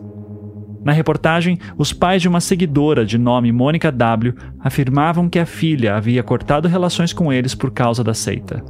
Na 0.83 0.91
reportagem, 0.91 1.59
os 1.77 1.93
pais 1.93 2.21
de 2.21 2.27
uma 2.27 2.41
seguidora 2.41 3.05
de 3.05 3.17
nome 3.17 3.51
Mônica 3.51 3.91
W 3.91 4.33
afirmavam 4.59 5.29
que 5.29 5.37
a 5.37 5.45
filha 5.45 5.95
havia 5.95 6.23
cortado 6.23 6.67
relações 6.67 7.13
com 7.13 7.31
eles 7.31 7.53
por 7.53 7.71
causa 7.71 8.03
da 8.03 8.15
seita. 8.15 8.63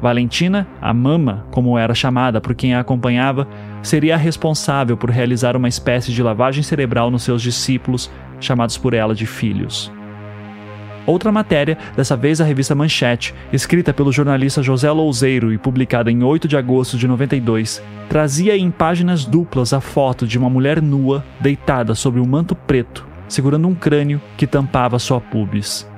Valentina, 0.00 0.66
a 0.80 0.94
mama, 0.94 1.46
como 1.50 1.76
era 1.76 1.94
chamada 1.94 2.40
por 2.40 2.54
quem 2.54 2.74
a 2.74 2.80
acompanhava, 2.80 3.48
seria 3.82 4.14
a 4.14 4.18
responsável 4.18 4.96
por 4.96 5.10
realizar 5.10 5.56
uma 5.56 5.68
espécie 5.68 6.12
de 6.12 6.22
lavagem 6.22 6.62
cerebral 6.62 7.10
nos 7.10 7.22
seus 7.22 7.42
discípulos, 7.42 8.10
chamados 8.40 8.78
por 8.78 8.94
ela 8.94 9.14
de 9.14 9.26
filhos. 9.26 9.92
Outra 11.08 11.32
matéria, 11.32 11.78
dessa 11.96 12.14
vez 12.14 12.38
a 12.38 12.44
revista 12.44 12.74
Manchete, 12.74 13.34
escrita 13.50 13.94
pelo 13.94 14.12
jornalista 14.12 14.62
José 14.62 14.90
Louzeiro 14.90 15.52
e 15.52 15.56
publicada 15.56 16.10
em 16.10 16.22
8 16.22 16.46
de 16.46 16.56
agosto 16.56 16.98
de 16.98 17.08
92, 17.08 17.82
trazia 18.10 18.56
em 18.56 18.70
páginas 18.70 19.24
duplas 19.24 19.72
a 19.72 19.80
foto 19.80 20.26
de 20.26 20.36
uma 20.36 20.50
mulher 20.50 20.82
nua 20.82 21.24
deitada 21.40 21.94
sobre 21.94 22.20
um 22.20 22.26
manto 22.26 22.54
preto, 22.54 23.06
segurando 23.26 23.66
um 23.66 23.74
crânio 23.74 24.20
que 24.36 24.46
tampava 24.46 24.98
sua 24.98 25.18
pubis. 25.18 25.88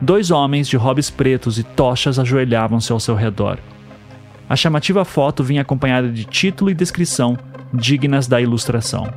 Dois 0.00 0.30
homens 0.30 0.68
de 0.68 0.76
robes 0.76 1.08
pretos 1.08 1.58
e 1.58 1.62
tochas 1.62 2.18
ajoelhavam-se 2.18 2.92
ao 2.92 3.00
seu 3.00 3.14
redor. 3.14 3.58
A 4.48 4.54
chamativa 4.54 5.04
foto 5.06 5.42
vinha 5.42 5.62
acompanhada 5.62 6.08
de 6.10 6.24
título 6.24 6.70
e 6.70 6.74
descrição 6.74 7.36
dignas 7.72 8.26
da 8.26 8.40
ilustração. 8.40 9.08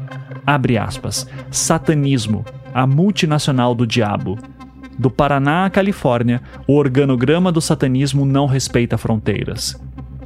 Abre 0.45 0.77
aspas. 0.77 1.27
Satanismo, 1.51 2.45
a 2.73 2.87
multinacional 2.87 3.75
do 3.75 3.85
diabo. 3.85 4.39
Do 4.97 5.11
Paraná 5.11 5.65
à 5.65 5.69
Califórnia, 5.69 6.41
o 6.65 6.75
organograma 6.75 7.51
do 7.51 7.61
satanismo 7.61 8.25
não 8.25 8.45
respeita 8.45 8.97
fronteiras. 8.97 9.79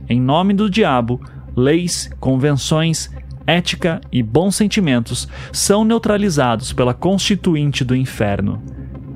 Em 0.08 0.22
nome 0.22 0.54
do 0.54 0.70
diabo, 0.70 1.20
leis, 1.56 2.12
convenções, 2.20 3.10
ética 3.46 4.00
e 4.12 4.22
bons 4.22 4.56
sentimentos 4.56 5.28
são 5.52 5.84
neutralizados 5.84 6.72
pela 6.72 6.94
constituinte 6.94 7.84
do 7.84 7.96
inferno 7.96 8.62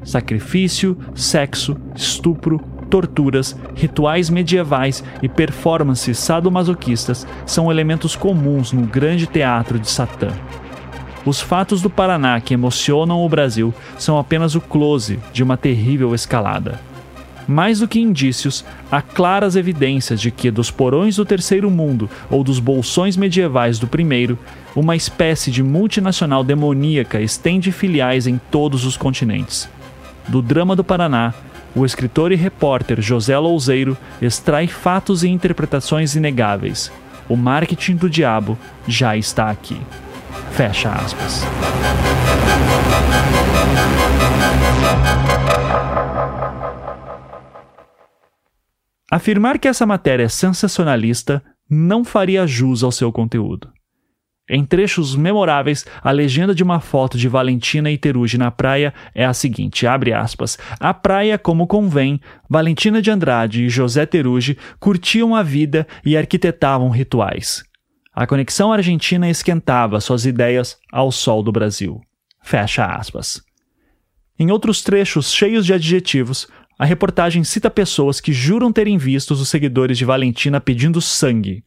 sacrifício, 0.08 0.98
sexo, 1.14 1.76
estupro, 1.94 2.64
torturas, 2.90 3.56
rituais 3.76 4.30
medievais 4.30 5.04
e 5.22 5.28
performances 5.28 6.18
sadomasoquistas 6.18 7.28
são 7.46 7.70
elementos 7.70 8.16
comuns 8.16 8.72
no 8.72 8.84
grande 8.84 9.28
teatro 9.28 9.78
de 9.78 9.90
Satã. 9.90 10.30
Os 11.26 11.42
fatos 11.42 11.82
do 11.82 11.90
Paraná 11.90 12.40
que 12.40 12.54
emocionam 12.54 13.24
o 13.26 13.28
Brasil 13.28 13.74
são 13.98 14.18
apenas 14.18 14.56
o 14.56 14.62
close 14.62 15.20
de 15.34 15.44
uma 15.44 15.58
terrível 15.58 16.16
escalada. 16.16 16.80
Mais 17.46 17.80
do 17.80 17.88
que 17.88 18.00
indícios, 18.00 18.64
há 18.90 19.02
claras 19.02 19.58
evidências 19.58 20.22
de 20.22 20.32
que, 20.32 20.52
dos 20.52 20.72
porões 20.72 21.18
do 21.18 21.26
terceiro 21.26 21.70
mundo 21.70 22.10
ou 22.30 22.44
dos 22.46 22.60
bolsões 22.60 23.18
medievais 23.18 23.78
do 23.78 23.88
primeiro, 23.88 24.40
uma 24.74 24.96
espécie 24.96 25.52
de 25.52 25.64
multinacional 25.64 26.46
demoníaca 26.46 27.20
estende 27.20 27.74
filiais 27.74 28.26
em 28.26 28.40
todos 28.50 28.86
os 28.86 28.96
continentes 28.96 29.70
do 30.28 30.42
Drama 30.42 30.76
do 30.76 30.84
Paraná, 30.84 31.34
o 31.76 31.86
escritor 31.86 32.32
e 32.32 32.36
repórter 32.36 33.02
José 33.02 33.38
Louzeiro 33.38 33.98
extrai 34.22 34.68
fatos 34.68 35.24
e 35.24 35.30
interpretações 35.30 36.16
inegáveis. 36.16 36.92
O 37.30 37.36
marketing 37.36 37.96
do 37.96 38.10
diabo 38.10 38.58
já 38.88 39.16
está 39.16 39.50
aqui. 39.50 39.80
Fecha 40.52 40.92
aspas. 40.92 41.44
Afirmar 49.12 49.60
que 49.60 49.68
essa 49.68 49.86
matéria 49.86 50.24
é 50.24 50.30
sensacionalista 50.30 51.44
não 51.70 52.04
faria 52.04 52.48
jus 52.48 52.84
ao 52.84 52.92
seu 52.92 53.12
conteúdo. 53.12 53.77
Em 54.50 54.64
trechos 54.64 55.14
memoráveis, 55.14 55.86
a 56.02 56.10
legenda 56.10 56.56
de 56.56 56.64
uma 56.64 56.80
foto 56.80 57.18
de 57.18 57.28
Valentina 57.28 57.92
e 57.92 57.98
Teruji 57.98 58.38
na 58.38 58.50
praia 58.50 58.94
é 59.14 59.26
a 59.26 59.34
seguinte, 59.34 59.86
abre 59.86 60.14
aspas, 60.14 60.58
a 60.80 60.94
praia 60.94 61.38
como 61.38 61.68
convém, 61.68 62.22
Valentina 62.50 63.02
de 63.02 63.12
Andrade 63.12 63.66
e 63.66 63.70
José 63.70 64.06
Teruji 64.06 64.58
curtiam 64.80 65.36
a 65.36 65.44
vida 65.44 65.86
e 66.06 66.16
arquitetavam 66.16 66.90
rituais. 66.90 67.62
A 68.14 68.26
conexão 68.26 68.72
argentina 68.72 69.30
esquentava 69.30 70.00
suas 70.00 70.26
ideias 70.26 70.78
ao 70.94 71.12
sol 71.12 71.44
do 71.44 71.52
Brasil. 71.52 72.00
Fecha 72.42 72.86
aspas. 72.86 73.42
Em 74.40 74.50
outros 74.50 74.82
trechos 74.82 75.30
cheios 75.30 75.66
de 75.66 75.74
adjetivos, 75.74 76.48
a 76.80 76.86
reportagem 76.86 77.44
cita 77.44 77.70
pessoas 77.70 78.22
que 78.22 78.32
juram 78.32 78.72
terem 78.72 78.98
visto 78.98 79.32
os 79.32 79.50
seguidores 79.50 79.98
de 79.98 80.06
Valentina 80.06 80.62
pedindo 80.62 81.02
sangue, 81.02 81.64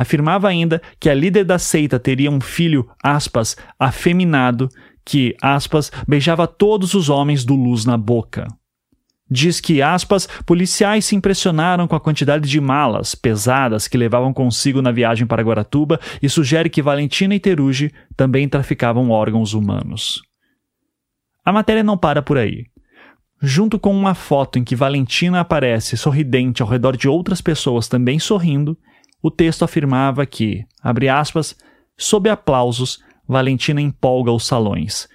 Afirmava 0.00 0.48
ainda 0.48 0.80
que 0.98 1.10
a 1.10 1.14
líder 1.14 1.44
da 1.44 1.58
seita 1.58 1.98
teria 1.98 2.30
um 2.30 2.40
filho, 2.40 2.88
aspas, 3.04 3.54
afeminado, 3.78 4.66
que, 5.04 5.36
aspas, 5.42 5.92
beijava 6.08 6.46
todos 6.46 6.94
os 6.94 7.10
homens 7.10 7.44
do 7.44 7.54
Luz 7.54 7.84
na 7.84 7.98
boca. 7.98 8.46
Diz 9.30 9.60
que, 9.60 9.82
aspas, 9.82 10.26
policiais 10.46 11.04
se 11.04 11.14
impressionaram 11.14 11.86
com 11.86 11.94
a 11.94 12.00
quantidade 12.00 12.48
de 12.48 12.58
malas 12.62 13.14
pesadas 13.14 13.86
que 13.86 13.98
levavam 13.98 14.32
consigo 14.32 14.80
na 14.80 14.90
viagem 14.90 15.26
para 15.26 15.42
Guaratuba 15.42 16.00
e 16.22 16.30
sugere 16.30 16.70
que 16.70 16.80
Valentina 16.80 17.34
e 17.34 17.38
Teruji 17.38 17.92
também 18.16 18.48
traficavam 18.48 19.10
órgãos 19.10 19.52
humanos. 19.52 20.22
A 21.44 21.52
matéria 21.52 21.84
não 21.84 21.98
para 21.98 22.22
por 22.22 22.38
aí. 22.38 22.64
Junto 23.42 23.78
com 23.78 23.94
uma 23.94 24.14
foto 24.14 24.58
em 24.58 24.64
que 24.64 24.74
Valentina 24.74 25.40
aparece 25.40 25.94
sorridente 25.94 26.62
ao 26.62 26.68
redor 26.68 26.96
de 26.96 27.06
outras 27.06 27.42
pessoas 27.42 27.86
também 27.86 28.18
sorrindo, 28.18 28.78
o 29.22 29.30
texto 29.30 29.64
afirmava 29.64 30.24
que, 30.24 30.64
abre 30.82 31.08
aspas, 31.08 31.56
sob 31.96 32.28
aplausos, 32.28 33.02
Valentina 33.26 33.80
empolga 33.80 34.32
os 34.32 34.46
salões. 34.46 35.08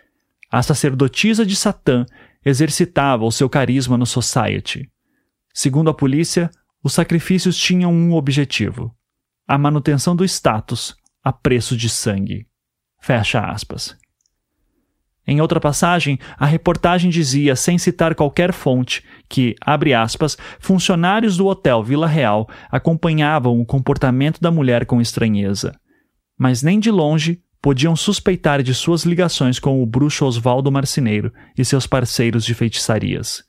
A 0.52 0.62
sacerdotisa 0.62 1.46
de 1.46 1.56
Satã 1.56 2.06
exercitava 2.46 3.26
o 3.26 3.32
seu 3.32 3.50
carisma 3.50 3.98
no 3.98 4.06
society. 4.06 4.90
Segundo 5.54 5.90
a 5.90 5.94
polícia, 5.94 6.50
os 6.84 6.94
sacrifícios 6.94 7.58
tinham 7.58 7.92
um 7.92 8.14
objetivo: 8.14 8.96
a 9.48 9.58
manutenção 9.58 10.16
do 10.16 10.24
status 10.24 10.96
a 11.24 11.34
preço 11.34 11.76
de 11.76 11.90
sangue. 11.90 12.48
Fecha 13.02 13.40
aspas. 13.40 13.98
Em 15.28 15.42
outra 15.42 15.60
passagem, 15.60 16.20
a 16.38 16.46
reportagem 16.46 17.10
dizia, 17.10 17.56
sem 17.56 17.78
citar 17.78 18.14
qualquer 18.14 18.54
fonte, 18.54 19.04
que, 19.28 19.56
abre 19.60 19.94
aspas, 19.94 20.38
funcionários 20.60 21.36
do 21.38 21.48
hotel 21.48 21.84
Vila 21.84 22.08
Real 22.08 22.48
acompanhavam 22.70 23.60
o 23.60 23.66
comportamento 23.66 24.40
da 24.40 24.52
mulher 24.52 24.86
com 24.86 25.02
estranheza. 25.02 25.74
Mas 26.38 26.62
nem 26.62 26.80
de 26.80 26.92
longe 26.92 27.42
podiam 27.60 27.96
suspeitar 27.96 28.62
de 28.62 28.76
suas 28.76 29.04
ligações 29.04 29.58
com 29.58 29.82
o 29.82 29.86
bruxo 29.88 30.26
Oswaldo 30.26 30.72
Marcineiro 30.72 31.34
e 31.58 31.66
seus 31.66 31.88
parceiros 31.88 32.46
de 32.46 32.54
feitiçarias. 32.54 33.44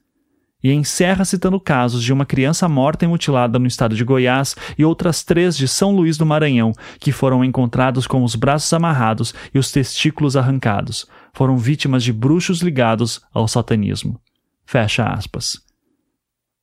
E 0.67 0.73
encerra 0.73 1.25
citando 1.25 1.61
casos 1.61 2.03
de 2.03 2.13
uma 2.13 2.27
criança 2.27 2.69
morta 2.69 3.05
e 3.05 3.09
mutilada 3.09 3.57
no 3.57 3.69
estado 3.69 3.95
de 3.95 4.03
Goiás 4.03 4.57
e 4.77 4.85
outras 4.85 5.23
três 5.23 5.57
de 5.57 5.69
São 5.69 5.95
Luís 5.95 6.19
do 6.19 6.27
Maranhão, 6.27 6.73
que 6.99 7.13
foram 7.13 7.45
encontrados 7.45 8.05
com 8.05 8.25
os 8.25 8.35
braços 8.35 8.73
amarrados 8.73 9.33
e 9.55 9.61
os 9.61 9.71
testículos 9.71 10.37
arrancados. 10.37 11.07
Foram 11.33 11.57
vítimas 11.57 12.03
de 12.03 12.13
bruxos 12.13 12.63
ligados 12.63 13.21
ao 13.33 13.47
satanismo. 13.47 14.21
Fecha 14.65 15.07
aspas. 15.07 15.61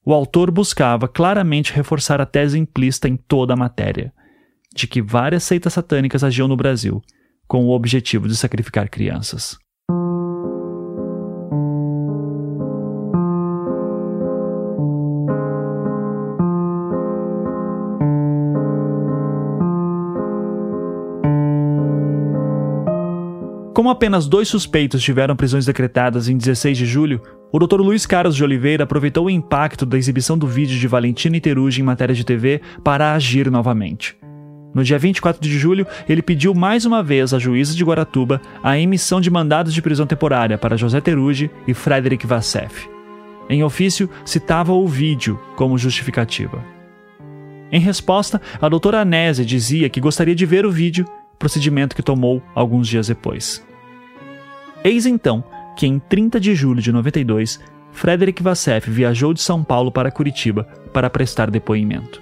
O 0.06 0.14
autor 0.14 0.52
buscava 0.52 1.08
claramente 1.08 1.72
reforçar 1.72 2.20
a 2.20 2.26
tese 2.26 2.60
implícita 2.60 3.08
em 3.08 3.16
toda 3.16 3.54
a 3.54 3.58
matéria, 3.58 4.12
de 4.76 4.86
que 4.86 5.02
várias 5.02 5.44
seitas 5.44 5.72
satânicas 5.72 6.26
agiam 6.26 6.50
no 6.50 6.58
Brasil, 6.58 7.02
com 7.48 7.66
o 7.68 7.72
objetivo 7.72 8.28
de 8.28 8.36
sacrificar 8.36 8.90
crianças. 8.90 9.58
Como 23.84 23.92
apenas 23.92 24.28
dois 24.28 24.48
suspeitos 24.48 25.04
tiveram 25.04 25.36
prisões 25.36 25.66
decretadas 25.66 26.30
em 26.30 26.38
16 26.38 26.78
de 26.78 26.86
julho, 26.86 27.22
o 27.52 27.60
Dr. 27.60 27.82
Luiz 27.82 28.06
Carlos 28.06 28.34
de 28.34 28.42
Oliveira 28.42 28.86
aproveitou 28.86 29.26
o 29.26 29.30
impacto 29.30 29.86
da 29.86 29.98
exibição 29.98 30.38
do 30.38 30.48
vídeo 30.48 30.80
de 30.80 30.88
Valentina 30.88 31.36
Iterugi 31.36 31.82
em 31.82 31.84
matéria 31.84 32.16
de 32.16 32.24
TV 32.24 32.62
para 32.82 33.14
agir 33.14 33.52
novamente. 33.52 34.16
No 34.74 34.86
dia 34.86 34.98
24 34.98 35.42
de 35.42 35.60
julho, 35.60 35.86
ele 36.08 36.22
pediu 36.22 36.54
mais 36.54 36.86
uma 36.86 37.04
vez 37.04 37.34
à 37.34 37.40
juíza 37.40 37.76
de 37.76 37.84
Guaratuba 37.84 38.40
a 38.64 38.80
emissão 38.80 39.20
de 39.20 39.30
mandados 39.30 39.74
de 39.74 39.82
prisão 39.82 40.08
temporária 40.08 40.58
para 40.58 40.78
José 40.78 41.02
Terugi 41.02 41.52
e 41.68 41.74
Frederic 41.74 42.26
Vassef. 42.26 42.88
Em 43.50 43.66
ofício, 43.66 44.10
citava 44.24 44.72
o 44.72 44.88
vídeo 44.88 45.38
como 45.58 45.78
justificativa. 45.78 46.64
Em 47.70 47.82
resposta, 47.82 48.42
a 48.62 48.70
doutora 48.70 49.02
Anésia 49.02 49.44
dizia 49.44 49.90
que 49.90 50.00
gostaria 50.00 50.34
de 50.34 50.46
ver 50.46 50.66
o 50.66 50.72
vídeo 50.72 51.06
procedimento 51.38 51.98
que 51.98 52.02
tomou 52.02 52.42
alguns 52.56 52.88
dias 52.88 53.08
depois. 53.08 53.62
Eis 54.84 55.06
então 55.06 55.44
que, 55.76 55.88
em 55.88 55.98
30 55.98 56.40
de 56.40 56.54
julho 56.54 56.82
de 56.82 56.92
92, 56.92 57.60
Frederic 57.92 58.44
Vassef 58.44 58.90
viajou 58.90 59.34
de 59.34 59.42
São 59.42 59.64
Paulo 59.64 59.92
para 59.92 60.12
Curitiba 60.12 60.68
para 60.92 61.10
prestar 61.10 61.50
depoimento. 61.50 62.22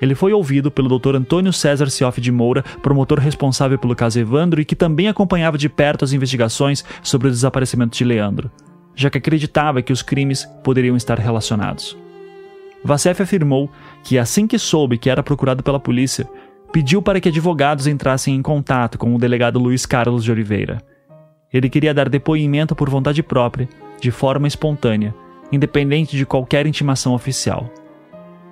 Ele 0.00 0.14
foi 0.14 0.32
ouvido 0.32 0.70
pelo 0.70 0.96
Dr. 0.96 1.16
Antônio 1.16 1.52
César 1.52 1.90
Cioff 1.90 2.20
de 2.20 2.30
Moura, 2.30 2.62
promotor 2.82 3.18
responsável 3.18 3.78
pelo 3.78 3.96
caso 3.96 4.20
Evandro 4.20 4.60
e 4.60 4.64
que 4.64 4.76
também 4.76 5.08
acompanhava 5.08 5.58
de 5.58 5.68
perto 5.68 6.04
as 6.04 6.12
investigações 6.12 6.84
sobre 7.02 7.26
o 7.26 7.30
desaparecimento 7.30 7.96
de 7.96 8.04
Leandro, 8.04 8.50
já 8.94 9.10
que 9.10 9.18
acreditava 9.18 9.82
que 9.82 9.92
os 9.92 10.02
crimes 10.02 10.44
poderiam 10.62 10.96
estar 10.96 11.18
relacionados. 11.18 11.98
Vassef 12.84 13.20
afirmou 13.20 13.68
que, 14.04 14.18
assim 14.18 14.46
que 14.46 14.58
soube 14.58 14.98
que 14.98 15.10
era 15.10 15.22
procurado 15.22 15.64
pela 15.64 15.80
polícia, 15.80 16.28
pediu 16.72 17.02
para 17.02 17.20
que 17.20 17.28
advogados 17.28 17.88
entrassem 17.88 18.36
em 18.36 18.42
contato 18.42 18.98
com 18.98 19.14
o 19.14 19.18
delegado 19.18 19.58
Luiz 19.58 19.84
Carlos 19.84 20.22
de 20.22 20.30
Oliveira. 20.30 20.78
Ele 21.52 21.70
queria 21.70 21.94
dar 21.94 22.08
depoimento 22.08 22.74
por 22.74 22.90
vontade 22.90 23.22
própria, 23.22 23.68
de 24.00 24.10
forma 24.10 24.46
espontânea, 24.46 25.14
independente 25.50 26.16
de 26.16 26.26
qualquer 26.26 26.66
intimação 26.66 27.14
oficial. 27.14 27.70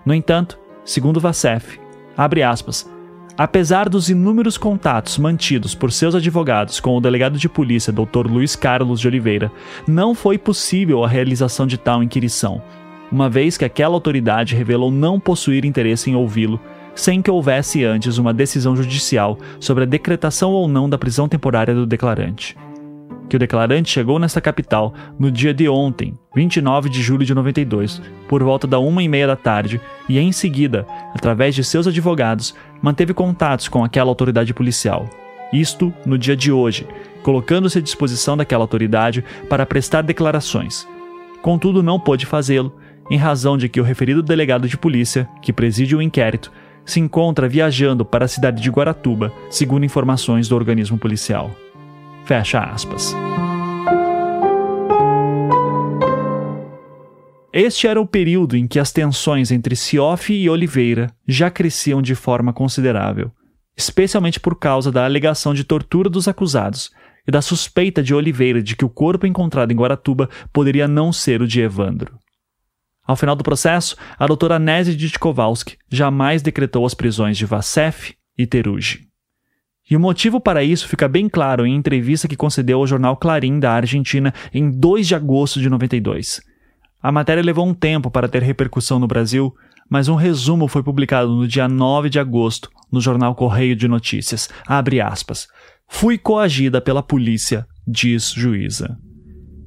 No 0.04 0.14
entanto, 0.14 0.58
segundo 0.84 1.20
Vassef, 1.20 1.78
abre 2.16 2.42
aspas, 2.42 2.90
apesar 3.36 3.88
dos 3.88 4.08
inúmeros 4.08 4.56
contatos 4.56 5.18
mantidos 5.18 5.74
por 5.74 5.92
seus 5.92 6.14
advogados 6.14 6.80
com 6.80 6.96
o 6.96 7.00
delegado 7.00 7.38
de 7.38 7.48
polícia 7.48 7.92
Dr. 7.92 8.26
Luiz 8.26 8.56
Carlos 8.56 9.00
de 9.00 9.08
Oliveira, 9.08 9.52
não 9.86 10.14
foi 10.14 10.38
possível 10.38 11.04
a 11.04 11.08
realização 11.08 11.66
de 11.66 11.76
tal 11.76 12.02
inquirição, 12.02 12.62
uma 13.12 13.28
vez 13.28 13.58
que 13.58 13.64
aquela 13.64 13.94
autoridade 13.94 14.54
revelou 14.54 14.90
não 14.90 15.20
possuir 15.20 15.64
interesse 15.64 16.10
em 16.10 16.16
ouvi-lo 16.16 16.58
sem 16.94 17.20
que 17.20 17.30
houvesse 17.30 17.84
antes 17.84 18.16
uma 18.16 18.32
decisão 18.32 18.74
judicial 18.74 19.38
sobre 19.60 19.84
a 19.84 19.86
decretação 19.86 20.50
ou 20.50 20.66
não 20.66 20.88
da 20.88 20.96
prisão 20.96 21.28
temporária 21.28 21.74
do 21.74 21.86
declarante. 21.86 22.56
Que 23.28 23.36
o 23.36 23.38
declarante 23.38 23.90
chegou 23.90 24.18
nesta 24.18 24.40
capital 24.40 24.94
no 25.18 25.30
dia 25.30 25.52
de 25.52 25.68
ontem, 25.68 26.14
29 26.34 26.88
de 26.88 27.02
julho 27.02 27.24
de 27.24 27.34
92, 27.34 28.00
por 28.28 28.42
volta 28.42 28.66
da 28.66 28.78
uma 28.78 29.02
e 29.02 29.08
meia 29.08 29.26
da 29.26 29.36
tarde, 29.36 29.80
e 30.08 30.18
em 30.18 30.30
seguida, 30.30 30.86
através 31.12 31.54
de 31.54 31.64
seus 31.64 31.86
advogados, 31.86 32.54
manteve 32.80 33.12
contatos 33.12 33.68
com 33.68 33.82
aquela 33.82 34.10
autoridade 34.10 34.54
policial. 34.54 35.08
Isto 35.52 35.92
no 36.04 36.16
dia 36.16 36.36
de 36.36 36.52
hoje, 36.52 36.86
colocando-se 37.22 37.78
à 37.78 37.80
disposição 37.80 38.36
daquela 38.36 38.64
autoridade 38.64 39.24
para 39.48 39.66
prestar 39.66 40.02
declarações. 40.02 40.86
Contudo, 41.42 41.82
não 41.82 41.98
pôde 41.98 42.26
fazê-lo, 42.26 42.74
em 43.10 43.16
razão 43.16 43.56
de 43.56 43.68
que 43.68 43.80
o 43.80 43.84
referido 43.84 44.22
delegado 44.22 44.68
de 44.68 44.76
polícia, 44.76 45.28
que 45.42 45.52
preside 45.52 45.94
o 45.94 46.02
inquérito, 46.02 46.52
se 46.84 47.00
encontra 47.00 47.48
viajando 47.48 48.04
para 48.04 48.24
a 48.24 48.28
cidade 48.28 48.62
de 48.62 48.70
Guaratuba, 48.70 49.32
segundo 49.50 49.84
informações 49.84 50.48
do 50.48 50.54
organismo 50.54 50.96
policial. 50.96 51.50
Fecha 52.26 52.58
aspas. 52.58 53.14
Este 57.52 57.86
era 57.86 58.00
o 58.00 58.06
período 58.06 58.56
em 58.56 58.66
que 58.66 58.80
as 58.80 58.90
tensões 58.90 59.52
entre 59.52 59.76
Cioff 59.76 60.34
e 60.34 60.50
Oliveira 60.50 61.06
já 61.26 61.50
cresciam 61.50 62.02
de 62.02 62.16
forma 62.16 62.52
considerável, 62.52 63.30
especialmente 63.76 64.40
por 64.40 64.58
causa 64.58 64.90
da 64.90 65.04
alegação 65.04 65.54
de 65.54 65.62
tortura 65.62 66.10
dos 66.10 66.26
acusados 66.26 66.90
e 67.28 67.30
da 67.30 67.40
suspeita 67.40 68.02
de 68.02 68.12
Oliveira 68.12 68.60
de 68.60 68.74
que 68.74 68.84
o 68.84 68.90
corpo 68.90 69.24
encontrado 69.24 69.70
em 69.70 69.76
Guaratuba 69.76 70.28
poderia 70.52 70.88
não 70.88 71.12
ser 71.12 71.40
o 71.40 71.46
de 71.46 71.60
Evandro. 71.60 72.18
Ao 73.06 73.14
final 73.14 73.36
do 73.36 73.44
processo, 73.44 73.96
a 74.18 74.26
doutora 74.26 74.58
Nézia 74.58 74.96
Ditkovalski 74.96 75.78
jamais 75.88 76.42
decretou 76.42 76.84
as 76.84 76.92
prisões 76.92 77.38
de 77.38 77.46
Vassef 77.46 78.16
e 78.36 78.46
Teruji. 78.46 79.06
E 79.88 79.96
o 79.96 80.00
motivo 80.00 80.40
para 80.40 80.64
isso 80.64 80.88
fica 80.88 81.06
bem 81.08 81.28
claro 81.28 81.64
em 81.64 81.74
entrevista 81.74 82.26
que 82.26 82.36
concedeu 82.36 82.78
ao 82.78 82.86
jornal 82.86 83.16
Clarim 83.16 83.60
da 83.60 83.72
Argentina 83.72 84.34
em 84.52 84.70
2 84.70 85.06
de 85.06 85.14
agosto 85.14 85.60
de 85.60 85.70
92. 85.70 86.40
A 87.02 87.12
matéria 87.12 87.42
levou 87.42 87.66
um 87.66 87.74
tempo 87.74 88.10
para 88.10 88.28
ter 88.28 88.42
repercussão 88.42 88.98
no 88.98 89.06
Brasil, 89.06 89.54
mas 89.88 90.08
um 90.08 90.16
resumo 90.16 90.66
foi 90.66 90.82
publicado 90.82 91.32
no 91.32 91.46
dia 91.46 91.68
9 91.68 92.08
de 92.08 92.18
agosto 92.18 92.68
no 92.90 93.00
jornal 93.00 93.34
Correio 93.34 93.76
de 93.76 93.86
Notícias. 93.86 94.48
Abre 94.66 95.00
aspas. 95.00 95.46
Fui 95.88 96.18
coagida 96.18 96.80
pela 96.80 97.02
polícia, 97.02 97.64
diz 97.86 98.32
juíza. 98.32 98.98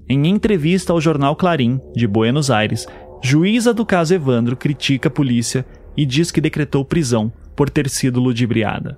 Em 0.09 0.28
entrevista 0.28 0.91
ao 0.91 0.99
jornal 0.99 1.36
Clarim, 1.36 1.80
de 1.95 2.07
Buenos 2.07 2.51
Aires, 2.51 2.86
Juíza 3.22 3.74
do 3.74 3.86
caso 3.86 4.13
Evandro 4.13 4.55
critica 4.55 5.09
a 5.09 5.11
polícia 5.11 5.65
e 5.95 6.05
diz 6.05 6.32
que 6.32 6.39
decretou 6.39 6.86
prisão 6.86 7.32
por 7.55 7.70
ter 7.70 7.89
sido 7.89 8.20
ludibriada. 8.20 8.95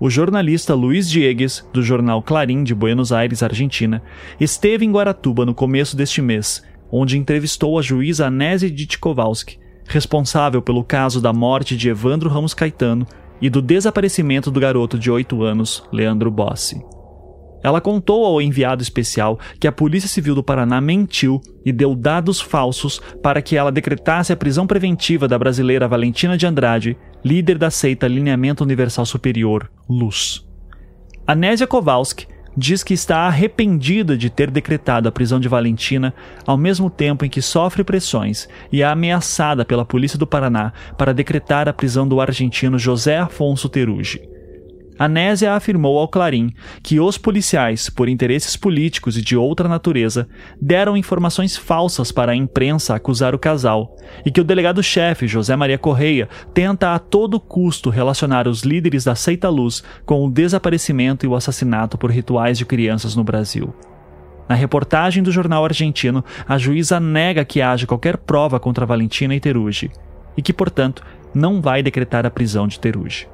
O 0.00 0.08
jornalista 0.08 0.74
Luiz 0.74 1.10
Diegues, 1.10 1.62
do 1.74 1.82
jornal 1.82 2.22
Clarim 2.22 2.64
de 2.64 2.74
Buenos 2.74 3.12
Aires, 3.12 3.42
Argentina, 3.42 4.02
esteve 4.40 4.82
em 4.82 4.90
Guaratuba 4.90 5.44
no 5.44 5.52
começo 5.52 5.94
deste 5.94 6.22
mês, 6.22 6.62
onde 6.90 7.18
entrevistou 7.18 7.78
a 7.78 7.82
juíza 7.82 8.26
Anésia 8.26 8.70
Ditkovalski, 8.70 9.58
responsável 9.86 10.62
pelo 10.62 10.82
caso 10.82 11.20
da 11.20 11.34
morte 11.34 11.76
de 11.76 11.90
Evandro 11.90 12.30
Ramos 12.30 12.54
Caetano 12.54 13.06
e 13.42 13.50
do 13.50 13.60
desaparecimento 13.60 14.50
do 14.50 14.58
garoto 14.58 14.98
de 14.98 15.10
8 15.10 15.42
anos, 15.42 15.84
Leandro 15.92 16.30
Bossi. 16.30 16.82
Ela 17.62 17.78
contou 17.78 18.24
ao 18.24 18.40
enviado 18.40 18.82
especial 18.82 19.38
que 19.60 19.68
a 19.68 19.72
Polícia 19.72 20.08
Civil 20.08 20.34
do 20.34 20.42
Paraná 20.42 20.80
mentiu 20.80 21.42
e 21.62 21.70
deu 21.70 21.94
dados 21.94 22.40
falsos 22.40 23.02
para 23.22 23.42
que 23.42 23.54
ela 23.54 23.70
decretasse 23.70 24.32
a 24.32 24.36
prisão 24.36 24.66
preventiva 24.66 25.28
da 25.28 25.38
brasileira 25.38 25.86
Valentina 25.86 26.38
de 26.38 26.46
Andrade, 26.46 26.96
líder 27.24 27.58
da 27.58 27.70
seita 27.70 28.06
Alinhamento 28.06 28.64
Universal 28.64 29.06
Superior, 29.06 29.70
Luz. 29.88 30.46
Anésia 31.26 31.66
Kowalski 31.66 32.26
diz 32.56 32.82
que 32.82 32.94
está 32.94 33.20
arrependida 33.20 34.16
de 34.16 34.28
ter 34.28 34.50
decretado 34.50 35.08
a 35.08 35.12
prisão 35.12 35.38
de 35.38 35.48
Valentina, 35.48 36.12
ao 36.46 36.56
mesmo 36.56 36.90
tempo 36.90 37.24
em 37.24 37.28
que 37.28 37.40
sofre 37.40 37.84
pressões 37.84 38.48
e 38.72 38.82
é 38.82 38.84
ameaçada 38.84 39.64
pela 39.64 39.84
Polícia 39.84 40.18
do 40.18 40.26
Paraná 40.26 40.72
para 40.98 41.14
decretar 41.14 41.68
a 41.68 41.72
prisão 41.72 42.06
do 42.06 42.20
argentino 42.20 42.78
José 42.78 43.18
Afonso 43.18 43.68
Terugi. 43.68 44.20
Anésia 45.00 45.54
afirmou 45.54 45.98
ao 45.98 46.06
Clarim 46.06 46.52
que 46.82 47.00
os 47.00 47.16
policiais, 47.16 47.88
por 47.88 48.06
interesses 48.06 48.54
políticos 48.54 49.16
e 49.16 49.22
de 49.22 49.34
outra 49.34 49.66
natureza, 49.66 50.28
deram 50.60 50.94
informações 50.94 51.56
falsas 51.56 52.12
para 52.12 52.32
a 52.32 52.36
imprensa 52.36 52.94
acusar 52.94 53.34
o 53.34 53.38
casal, 53.38 53.96
e 54.26 54.30
que 54.30 54.42
o 54.42 54.44
delegado-chefe 54.44 55.26
José 55.26 55.56
Maria 55.56 55.78
Correia 55.78 56.28
tenta 56.52 56.94
a 56.94 56.98
todo 56.98 57.40
custo 57.40 57.88
relacionar 57.88 58.46
os 58.46 58.60
líderes 58.60 59.04
da 59.04 59.14
Seita 59.14 59.48
Luz 59.48 59.82
com 60.04 60.22
o 60.22 60.30
desaparecimento 60.30 61.24
e 61.24 61.28
o 61.30 61.34
assassinato 61.34 61.96
por 61.96 62.10
rituais 62.10 62.58
de 62.58 62.66
crianças 62.66 63.16
no 63.16 63.24
Brasil. 63.24 63.74
Na 64.46 64.54
reportagem 64.54 65.22
do 65.22 65.32
jornal 65.32 65.64
argentino, 65.64 66.22
a 66.46 66.58
juíza 66.58 67.00
nega 67.00 67.42
que 67.42 67.62
haja 67.62 67.86
qualquer 67.86 68.18
prova 68.18 68.60
contra 68.60 68.84
Valentina 68.84 69.34
e 69.34 69.40
Teruji, 69.40 69.90
e 70.36 70.42
que, 70.42 70.52
portanto, 70.52 71.02
não 71.34 71.58
vai 71.62 71.82
decretar 71.82 72.26
a 72.26 72.30
prisão 72.30 72.68
de 72.68 72.78
Teruji. 72.78 73.26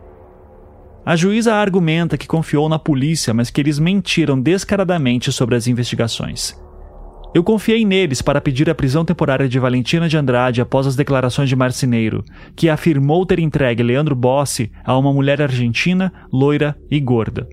A 1.07 1.15
juíza 1.15 1.55
argumenta 1.55 2.19
que 2.19 2.27
confiou 2.27 2.69
na 2.69 2.81
polícia, 2.81 3.33
mas 3.33 3.49
que 3.49 3.61
eles 3.61 3.79
mentiram 3.79 4.41
descaradamente 4.41 5.31
sobre 5.31 5.55
as 5.55 5.69
investigações. 5.69 6.61
Eu 7.33 7.45
confiei 7.45 7.85
neles 7.85 8.21
para 8.21 8.41
pedir 8.41 8.69
a 8.69 8.75
prisão 8.75 9.05
temporária 9.05 9.49
de 9.49 9.57
Valentina 9.61 10.09
de 10.09 10.17
Andrade 10.17 10.61
após 10.61 10.85
as 10.85 10.97
declarações 10.97 11.49
de 11.49 11.55
Marceneiro, 11.55 12.25
que 12.57 12.69
afirmou 12.69 13.25
ter 13.25 13.39
entregue 13.39 13.85
Leandro 13.85 14.17
Bossi 14.17 14.73
a 14.85 14.99
uma 14.99 15.13
mulher 15.13 15.41
argentina, 15.41 16.13
loira 16.33 16.77
e 16.91 16.99
gorda. 16.99 17.49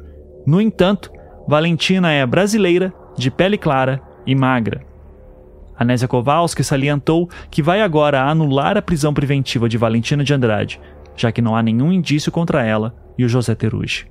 No 0.47 0.60
entanto, 0.60 1.12
Valentina 1.47 2.12
é 2.12 2.26
brasileira, 2.26 2.91
de 3.16 3.30
pele 3.30 3.60
clara 3.60 4.01
e 4.26 4.34
magra. 4.34 4.84
Anésia 5.78 6.08
Kowalski 6.08 6.64
salientou 6.64 7.30
que 7.51 7.62
vai 7.62 7.82
agora 7.82 8.24
anular 8.24 8.80
a 8.80 8.82
prisão 8.82 9.14
preventiva 9.14 9.70
de 9.70 9.78
Valentina 9.78 10.24
de 10.24 10.34
Andrade, 10.34 10.82
já 11.16 11.32
que 11.32 11.41
não 11.41 11.56
há 11.56 11.62
nenhum 11.62 11.91
indício 11.91 12.32
contra 12.32 12.66
ela 12.66 13.03
e 13.18 13.26
o 13.26 13.30
José 13.30 13.55
Teruji. 13.55 14.07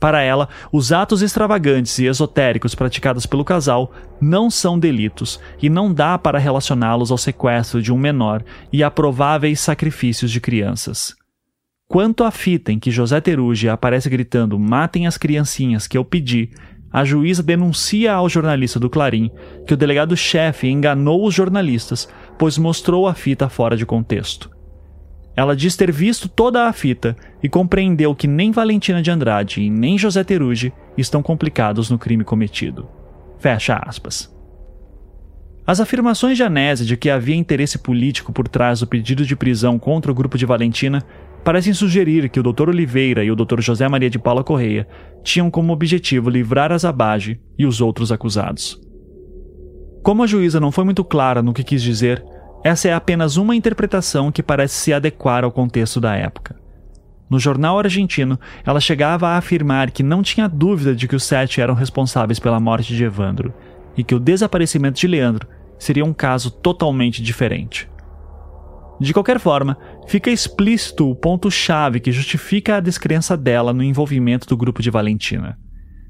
Para 0.00 0.20
ela, 0.20 0.48
os 0.70 0.92
atos 0.92 1.22
extravagantes 1.22 1.98
e 1.98 2.04
esotéricos 2.04 2.74
praticados 2.74 3.24
pelo 3.24 3.44
casal 3.44 3.90
não 4.20 4.50
são 4.50 4.78
delitos 4.78 5.40
e 5.62 5.70
não 5.70 5.92
dá 5.92 6.18
para 6.18 6.38
relacioná-los 6.38 7.10
ao 7.10 7.16
sequestro 7.16 7.80
de 7.80 7.90
um 7.90 7.96
menor 7.96 8.44
e 8.72 8.82
a 8.82 8.90
prováveis 8.90 9.60
sacrifícios 9.60 10.30
de 10.30 10.40
crianças. 10.40 11.14
Quanto 11.88 12.24
à 12.24 12.30
fita 12.30 12.72
em 12.72 12.78
que 12.78 12.90
José 12.90 13.20
Teruji 13.20 13.68
aparece 13.68 14.10
gritando 14.10 14.58
matem 14.58 15.06
as 15.06 15.16
criancinhas 15.16 15.86
que 15.86 15.96
eu 15.96 16.04
pedi, 16.04 16.50
a 16.92 17.04
juíza 17.04 17.42
denuncia 17.42 18.12
ao 18.12 18.28
jornalista 18.28 18.78
do 18.78 18.90
Clarim 18.90 19.30
que 19.66 19.74
o 19.74 19.76
delegado-chefe 19.76 20.68
enganou 20.68 21.26
os 21.26 21.34
jornalistas, 21.34 22.08
pois 22.38 22.58
mostrou 22.58 23.08
a 23.08 23.14
fita 23.14 23.48
fora 23.48 23.76
de 23.76 23.84
contexto. 23.84 24.53
Ela 25.36 25.56
diz 25.56 25.76
ter 25.76 25.90
visto 25.90 26.28
toda 26.28 26.68
a 26.68 26.72
fita 26.72 27.16
e 27.42 27.48
compreendeu 27.48 28.14
que 28.14 28.28
nem 28.28 28.52
Valentina 28.52 29.02
de 29.02 29.10
Andrade 29.10 29.62
e 29.62 29.68
nem 29.68 29.98
José 29.98 30.22
Teruji 30.22 30.72
estão 30.96 31.22
complicados 31.22 31.90
no 31.90 31.98
crime 31.98 32.22
cometido. 32.22 32.88
Fecha 33.38 33.76
aspas. 33.84 34.32
As 35.66 35.80
afirmações 35.80 36.36
de 36.36 36.42
Anésia 36.42 36.86
de 36.86 36.96
que 36.96 37.10
havia 37.10 37.34
interesse 37.34 37.78
político 37.78 38.32
por 38.32 38.46
trás 38.46 38.80
do 38.80 38.86
pedido 38.86 39.24
de 39.24 39.34
prisão 39.34 39.78
contra 39.78 40.12
o 40.12 40.14
grupo 40.14 40.36
de 40.36 40.44
Valentina 40.44 41.02
parecem 41.42 41.72
sugerir 41.72 42.28
que 42.28 42.38
o 42.38 42.42
Dr. 42.42 42.68
Oliveira 42.68 43.24
e 43.24 43.30
o 43.30 43.36
Dr. 43.36 43.60
José 43.60 43.88
Maria 43.88 44.10
de 44.10 44.18
Paula 44.18 44.44
Correia 44.44 44.86
tinham 45.22 45.50
como 45.50 45.72
objetivo 45.72 46.30
livrar 46.30 46.70
a 46.70 46.78
Zabage 46.78 47.40
e 47.58 47.66
os 47.66 47.80
outros 47.80 48.12
acusados. 48.12 48.80
Como 50.02 50.22
a 50.22 50.26
juíza 50.26 50.60
não 50.60 50.70
foi 50.70 50.84
muito 50.84 51.02
clara 51.02 51.42
no 51.42 51.54
que 51.54 51.64
quis 51.64 51.82
dizer, 51.82 52.22
essa 52.64 52.88
é 52.88 52.94
apenas 52.94 53.36
uma 53.36 53.54
interpretação 53.54 54.32
que 54.32 54.42
parece 54.42 54.74
se 54.74 54.90
adequar 54.90 55.44
ao 55.44 55.52
contexto 55.52 56.00
da 56.00 56.16
época. 56.16 56.56
No 57.28 57.38
jornal 57.38 57.78
argentino, 57.78 58.40
ela 58.64 58.80
chegava 58.80 59.28
a 59.28 59.36
afirmar 59.36 59.90
que 59.90 60.02
não 60.02 60.22
tinha 60.22 60.48
dúvida 60.48 60.96
de 60.96 61.06
que 61.06 61.14
os 61.14 61.24
sete 61.24 61.60
eram 61.60 61.74
responsáveis 61.74 62.38
pela 62.38 62.58
morte 62.58 62.96
de 62.96 63.04
Evandro 63.04 63.52
e 63.94 64.02
que 64.02 64.14
o 64.14 64.18
desaparecimento 64.18 64.98
de 64.98 65.06
Leandro 65.06 65.46
seria 65.78 66.06
um 66.06 66.14
caso 66.14 66.50
totalmente 66.50 67.22
diferente. 67.22 67.86
De 68.98 69.12
qualquer 69.12 69.38
forma, 69.38 69.76
fica 70.06 70.30
explícito 70.30 71.10
o 71.10 71.14
ponto-chave 71.14 72.00
que 72.00 72.12
justifica 72.12 72.76
a 72.76 72.80
descrença 72.80 73.36
dela 73.36 73.74
no 73.74 73.82
envolvimento 73.82 74.48
do 74.48 74.56
grupo 74.56 74.80
de 74.80 74.90
Valentina. 74.90 75.58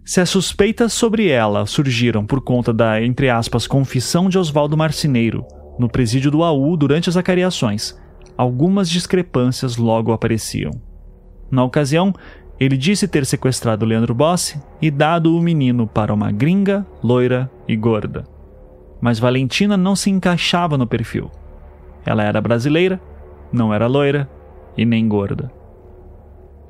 Se 0.04 0.20
as 0.20 0.30
suspeitas 0.30 0.92
sobre 0.92 1.28
ela 1.28 1.66
surgiram 1.66 2.24
por 2.24 2.40
conta 2.42 2.72
da, 2.72 3.02
entre 3.02 3.28
aspas, 3.28 3.66
confissão 3.66 4.28
de 4.28 4.38
Oswaldo 4.38 4.76
Marcineiro, 4.76 5.44
no 5.78 5.88
presídio 5.88 6.30
do 6.30 6.42
AU 6.42 6.76
durante 6.76 7.08
as 7.08 7.16
acariações, 7.16 7.98
algumas 8.36 8.88
discrepâncias 8.88 9.76
logo 9.76 10.12
apareciam. 10.12 10.70
Na 11.50 11.64
ocasião, 11.64 12.12
ele 12.58 12.76
disse 12.76 13.08
ter 13.08 13.26
sequestrado 13.26 13.84
Leandro 13.84 14.14
Bossi 14.14 14.60
e 14.80 14.90
dado 14.90 15.36
o 15.36 15.42
menino 15.42 15.86
para 15.86 16.14
uma 16.14 16.30
gringa, 16.30 16.86
loira 17.02 17.50
e 17.66 17.76
gorda. 17.76 18.24
Mas 19.00 19.18
Valentina 19.18 19.76
não 19.76 19.96
se 19.96 20.10
encaixava 20.10 20.78
no 20.78 20.86
perfil. 20.86 21.30
Ela 22.06 22.22
era 22.22 22.40
brasileira, 22.40 23.00
não 23.52 23.74
era 23.74 23.86
loira 23.86 24.28
e 24.76 24.84
nem 24.84 25.08
gorda. 25.08 25.50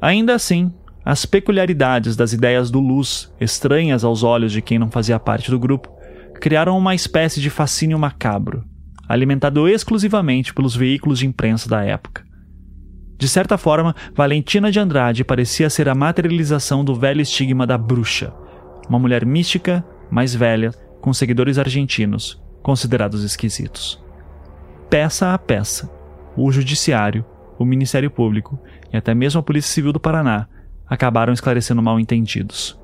Ainda 0.00 0.34
assim, 0.34 0.72
as 1.04 1.26
peculiaridades 1.26 2.16
das 2.16 2.32
ideias 2.32 2.70
do 2.70 2.80
Luz, 2.80 3.32
estranhas 3.40 4.04
aos 4.04 4.22
olhos 4.22 4.52
de 4.52 4.62
quem 4.62 4.78
não 4.78 4.90
fazia 4.90 5.18
parte 5.18 5.50
do 5.50 5.58
grupo, 5.58 5.92
criaram 6.34 6.76
uma 6.76 6.94
espécie 6.94 7.40
de 7.40 7.50
fascínio 7.50 7.98
macabro 7.98 8.64
alimentado 9.08 9.68
exclusivamente 9.68 10.52
pelos 10.52 10.74
veículos 10.74 11.18
de 11.18 11.26
imprensa 11.26 11.68
da 11.68 11.82
época. 11.82 12.24
De 13.16 13.28
certa 13.28 13.56
forma, 13.56 13.94
Valentina 14.14 14.70
de 14.70 14.80
Andrade 14.80 15.24
parecia 15.24 15.70
ser 15.70 15.88
a 15.88 15.94
materialização 15.94 16.84
do 16.84 16.94
velho 16.94 17.20
estigma 17.20 17.66
da 17.66 17.78
bruxa, 17.78 18.34
uma 18.88 18.98
mulher 18.98 19.24
mística, 19.24 19.84
mais 20.10 20.34
velha, 20.34 20.72
com 21.00 21.12
seguidores 21.12 21.58
argentinos, 21.58 22.42
considerados 22.62 23.22
esquisitos. 23.22 24.02
Peça 24.90 25.32
a 25.32 25.38
peça, 25.38 25.90
o 26.36 26.50
Judiciário, 26.50 27.24
o 27.58 27.64
Ministério 27.64 28.10
Público 28.10 28.58
e 28.92 28.96
até 28.96 29.14
mesmo 29.14 29.40
a 29.40 29.42
Polícia 29.42 29.72
Civil 29.72 29.92
do 29.92 30.00
Paraná 30.00 30.48
acabaram 30.86 31.32
esclarecendo 31.32 31.82
mal 31.82 31.98
entendidos. 31.98 32.78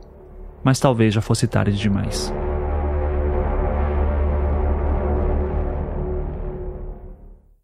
Mas 0.64 0.78
talvez 0.78 1.14
já 1.14 1.20
fosse 1.20 1.46
tarde 1.46 1.76
demais. 1.76 2.32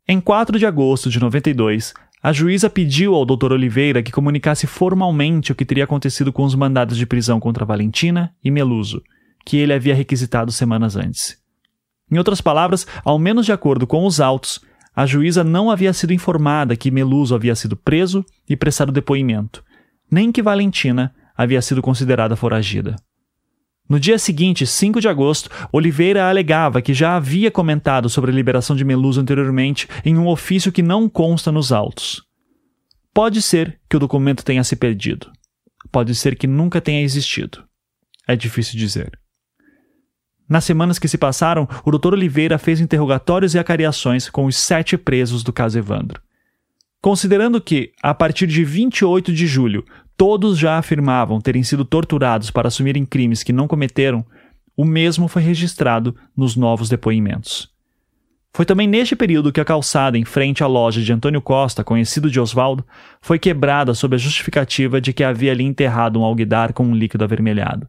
Em 0.08 0.20
4 0.20 0.56
de 0.56 0.64
agosto 0.64 1.10
de 1.10 1.18
92, 1.18 1.92
a 2.22 2.32
juíza 2.32 2.70
pediu 2.70 3.12
ao 3.16 3.26
Dr. 3.26 3.50
Oliveira 3.50 4.04
que 4.04 4.12
comunicasse 4.12 4.64
formalmente 4.64 5.50
o 5.50 5.54
que 5.54 5.64
teria 5.64 5.82
acontecido 5.82 6.32
com 6.32 6.44
os 6.44 6.54
mandados 6.54 6.96
de 6.96 7.04
prisão 7.04 7.40
contra 7.40 7.64
Valentina 7.64 8.32
e 8.42 8.48
Meluso, 8.48 9.02
que 9.44 9.56
ele 9.56 9.72
havia 9.72 9.96
requisitado 9.96 10.52
semanas 10.52 10.94
antes. 10.94 11.36
Em 12.08 12.18
outras 12.18 12.40
palavras, 12.40 12.86
ao 13.04 13.18
menos 13.18 13.46
de 13.46 13.50
acordo 13.50 13.84
com 13.84 14.06
os 14.06 14.20
autos, 14.20 14.60
a 14.94 15.04
juíza 15.06 15.42
não 15.42 15.72
havia 15.72 15.92
sido 15.92 16.12
informada 16.12 16.76
que 16.76 16.92
Meluso 16.92 17.34
havia 17.34 17.56
sido 17.56 17.76
preso 17.76 18.24
e 18.48 18.56
prestado 18.56 18.92
depoimento, 18.92 19.64
nem 20.08 20.30
que 20.30 20.40
Valentina 20.40 21.12
havia 21.36 21.60
sido 21.60 21.82
considerada 21.82 22.36
foragida. 22.36 22.94
No 23.88 24.00
dia 24.00 24.18
seguinte, 24.18 24.66
5 24.66 25.00
de 25.00 25.08
agosto, 25.08 25.48
Oliveira 25.72 26.28
alegava 26.28 26.82
que 26.82 26.92
já 26.92 27.14
havia 27.14 27.50
comentado 27.50 28.08
sobre 28.08 28.30
a 28.30 28.34
liberação 28.34 28.74
de 28.74 28.84
Meluso 28.84 29.20
anteriormente 29.20 29.88
em 30.04 30.18
um 30.18 30.26
ofício 30.26 30.72
que 30.72 30.82
não 30.82 31.08
consta 31.08 31.52
nos 31.52 31.70
autos. 31.70 32.24
Pode 33.14 33.40
ser 33.40 33.80
que 33.88 33.96
o 33.96 34.00
documento 34.00 34.44
tenha 34.44 34.64
se 34.64 34.74
perdido. 34.74 35.30
Pode 35.92 36.14
ser 36.14 36.36
que 36.36 36.46
nunca 36.46 36.80
tenha 36.80 37.02
existido. 37.02 37.64
É 38.26 38.34
difícil 38.34 38.76
dizer. 38.76 39.18
Nas 40.48 40.64
semanas 40.64 40.98
que 40.98 41.08
se 41.08 41.16
passaram, 41.16 41.68
o 41.84 41.90
Dr. 41.90 42.12
Oliveira 42.12 42.58
fez 42.58 42.80
interrogatórios 42.80 43.54
e 43.54 43.58
acariações 43.58 44.28
com 44.28 44.46
os 44.46 44.56
sete 44.56 44.96
presos 44.96 45.42
do 45.42 45.52
caso 45.52 45.78
Evandro. 45.78 46.20
Considerando 47.00 47.60
que, 47.60 47.92
a 48.02 48.12
partir 48.12 48.46
de 48.46 48.64
28 48.64 49.32
de 49.32 49.46
julho, 49.46 49.84
todos 50.16 50.58
já 50.58 50.78
afirmavam 50.78 51.40
terem 51.40 51.62
sido 51.62 51.84
torturados 51.84 52.50
para 52.50 52.68
assumirem 52.68 53.04
crimes 53.04 53.42
que 53.42 53.52
não 53.52 53.68
cometeram, 53.68 54.24
o 54.76 54.84
mesmo 54.84 55.28
foi 55.28 55.42
registrado 55.42 56.14
nos 56.36 56.56
novos 56.56 56.88
depoimentos. 56.88 57.74
Foi 58.52 58.64
também 58.64 58.88
neste 58.88 59.14
período 59.14 59.52
que 59.52 59.60
a 59.60 59.64
calçada 59.66 60.16
em 60.16 60.24
frente 60.24 60.64
à 60.64 60.66
loja 60.66 61.02
de 61.02 61.12
Antônio 61.12 61.42
Costa, 61.42 61.84
conhecido 61.84 62.30
de 62.30 62.40
Oswaldo, 62.40 62.86
foi 63.20 63.38
quebrada 63.38 63.92
sob 63.92 64.14
a 64.14 64.18
justificativa 64.18 64.98
de 64.98 65.12
que 65.12 65.22
havia 65.22 65.52
ali 65.52 65.62
enterrado 65.62 66.18
um 66.18 66.24
alguidar 66.24 66.72
com 66.72 66.84
um 66.84 66.94
líquido 66.94 67.22
avermelhado. 67.22 67.86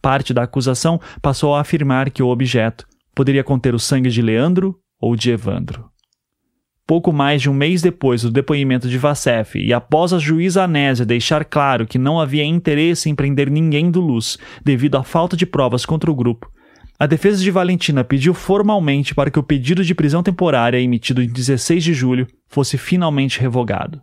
Parte 0.00 0.32
da 0.32 0.44
acusação 0.44 1.00
passou 1.20 1.54
a 1.54 1.60
afirmar 1.60 2.10
que 2.10 2.22
o 2.22 2.28
objeto 2.28 2.86
poderia 3.12 3.42
conter 3.42 3.74
o 3.74 3.78
sangue 3.78 4.08
de 4.08 4.22
Leandro 4.22 4.78
ou 5.00 5.16
de 5.16 5.32
Evandro. 5.32 5.91
Pouco 6.92 7.10
mais 7.10 7.40
de 7.40 7.48
um 7.48 7.54
mês 7.54 7.80
depois 7.80 8.20
do 8.20 8.30
depoimento 8.30 8.86
de 8.86 8.98
Vassef 8.98 9.58
e 9.58 9.72
após 9.72 10.12
a 10.12 10.18
juíza 10.18 10.64
Anésia 10.64 11.06
deixar 11.06 11.42
claro 11.42 11.86
que 11.86 11.96
não 11.96 12.20
havia 12.20 12.44
interesse 12.44 13.08
em 13.08 13.14
prender 13.14 13.50
ninguém 13.50 13.90
do 13.90 13.98
Luz 13.98 14.36
devido 14.62 14.96
à 14.96 15.02
falta 15.02 15.34
de 15.34 15.46
provas 15.46 15.86
contra 15.86 16.10
o 16.10 16.14
grupo, 16.14 16.52
a 16.98 17.06
defesa 17.06 17.42
de 17.42 17.50
Valentina 17.50 18.04
pediu 18.04 18.34
formalmente 18.34 19.14
para 19.14 19.30
que 19.30 19.38
o 19.38 19.42
pedido 19.42 19.82
de 19.82 19.94
prisão 19.94 20.22
temporária 20.22 20.78
emitido 20.78 21.22
em 21.22 21.28
16 21.28 21.82
de 21.82 21.94
julho 21.94 22.26
fosse 22.46 22.76
finalmente 22.76 23.40
revogado. 23.40 24.02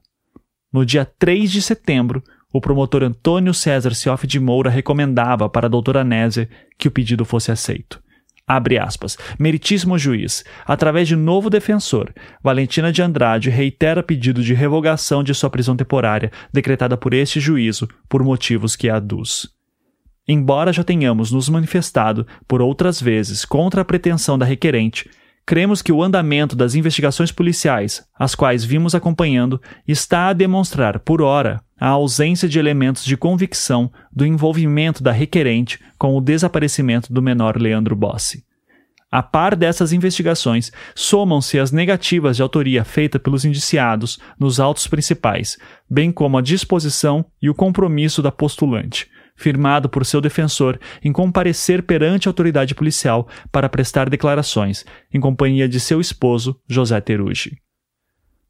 No 0.74 0.84
dia 0.84 1.06
3 1.06 1.52
de 1.52 1.62
setembro, 1.62 2.24
o 2.52 2.60
promotor 2.60 3.04
Antônio 3.04 3.54
César 3.54 3.94
Cioff 3.94 4.26
de 4.26 4.40
Moura 4.40 4.72
recomendava 4.72 5.48
para 5.48 5.68
a 5.68 5.70
doutora 5.70 6.02
Anésia 6.02 6.50
que 6.76 6.88
o 6.88 6.92
pedido 6.92 7.24
fosse 7.24 7.52
aceito. 7.52 8.02
Abre 8.50 8.80
aspas. 8.80 9.16
Meritíssimo 9.38 9.96
juiz, 9.96 10.44
através 10.66 11.08
de 11.08 11.16
novo 11.16 11.52
defensor, 11.52 12.12
Valentina 12.44 12.92
de 12.92 13.00
Andrade 13.00 13.52
reitera 13.52 14.02
pedido 14.02 14.42
de 14.42 14.56
revogação 14.56 15.24
de 15.24 15.36
sua 15.36 15.52
prisão 15.52 15.78
temporária, 15.78 16.32
decretada 16.52 16.98
por 16.98 17.14
este 17.14 17.40
juízo, 17.40 17.88
por 18.10 18.24
motivos 18.24 18.76
que 18.76 18.90
aduz. 18.90 19.48
Embora 20.28 20.74
já 20.74 20.84
tenhamos 20.84 21.32
nos 21.32 21.48
manifestado, 21.48 22.26
por 22.48 22.60
outras 22.60 23.00
vezes, 23.00 23.46
contra 23.46 23.84
a 23.84 23.86
pretensão 23.86 24.36
da 24.36 24.48
requerente, 24.48 25.08
cremos 25.50 25.82
que 25.82 25.92
o 25.92 26.04
andamento 26.04 26.56
das 26.56 26.76
investigações 26.76 27.32
policiais, 27.32 28.06
as 28.20 28.36
quais 28.36 28.64
vimos 28.64 28.94
acompanhando, 28.94 29.60
está 29.88 30.28
a 30.28 30.34
demonstrar, 30.34 31.00
por 31.00 31.24
ora, 31.24 31.60
a 31.76 31.88
ausência 31.88 32.48
de 32.48 32.60
elementos 32.60 33.04
de 33.04 33.18
convicção 33.18 33.92
do 34.14 34.28
envolvimento 34.28 35.02
da 35.02 35.12
requerente 35.12 35.80
com 35.98 36.16
o 36.16 36.22
desaparecimento 36.22 37.12
do 37.12 37.20
menor 37.20 37.60
Leandro 37.60 37.96
Bossi. 37.96 38.44
A 39.12 39.24
par 39.24 39.56
dessas 39.56 39.92
investigações, 39.92 40.72
somam-se 40.94 41.58
as 41.58 41.72
negativas 41.72 42.36
de 42.36 42.44
autoria 42.44 42.84
feita 42.84 43.18
pelos 43.18 43.44
indiciados 43.44 44.20
nos 44.40 44.60
autos 44.60 44.86
principais, 44.86 45.58
bem 45.90 46.12
como 46.12 46.38
a 46.38 46.44
disposição 46.44 47.26
e 47.42 47.50
o 47.50 47.56
compromisso 47.56 48.22
da 48.22 48.32
postulante, 48.32 49.08
firmado 49.40 49.88
por 49.88 50.06
seu 50.06 50.20
defensor 50.20 50.80
em 51.04 51.12
comparecer 51.12 51.82
perante 51.82 52.28
a 52.28 52.30
autoridade 52.30 52.76
policial 52.76 53.28
para 53.52 53.70
prestar 53.70 54.10
declarações, 54.10 54.86
em 55.12 55.20
companhia 55.20 55.68
de 55.68 55.80
seu 55.80 56.00
esposo, 56.00 56.60
José 56.68 57.00
Terugi. 57.00 57.58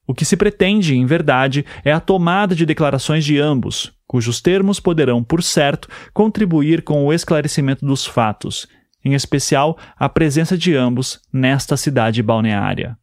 O 0.06 0.14
que 0.14 0.26
se 0.26 0.36
pretende, 0.36 0.98
em 0.98 1.06
verdade, 1.06 1.64
é 1.86 1.92
a 1.92 2.00
tomada 2.00 2.56
de 2.56 2.66
declarações 2.66 3.24
de 3.24 3.40
ambos, 3.40 3.94
cujos 4.08 4.42
termos 4.42 4.80
poderão, 4.80 5.24
por 5.24 5.44
certo, 5.44 5.88
contribuir 6.14 6.82
com 6.82 7.06
o 7.06 7.14
esclarecimento 7.14 7.86
dos 7.86 8.06
fatos 8.06 8.68
em 9.04 9.14
especial 9.14 9.78
a 9.98 10.10
presença 10.10 10.58
de 10.58 10.76
ambos 10.76 11.20
nesta 11.32 11.78
cidade 11.78 12.22
balneária. 12.22 12.98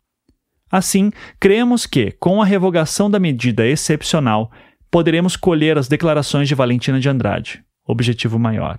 Assim, 0.71 1.11
cremos 1.39 1.87
que, 1.87 2.11
com 2.13 2.43
a 2.43 2.45
revogação 2.45 3.11
da 3.11 3.19
medida 3.19 3.67
excepcional, 3.67 4.51
poderemos 4.91 5.37
colher 5.37 5.79
as 5.79 5.89
declarações 5.89 6.49
de 6.49 6.55
Valentina 6.55 6.99
de 6.99 7.09
Andrade, 7.09 7.65
objetivo 7.87 8.39
maior. 8.39 8.79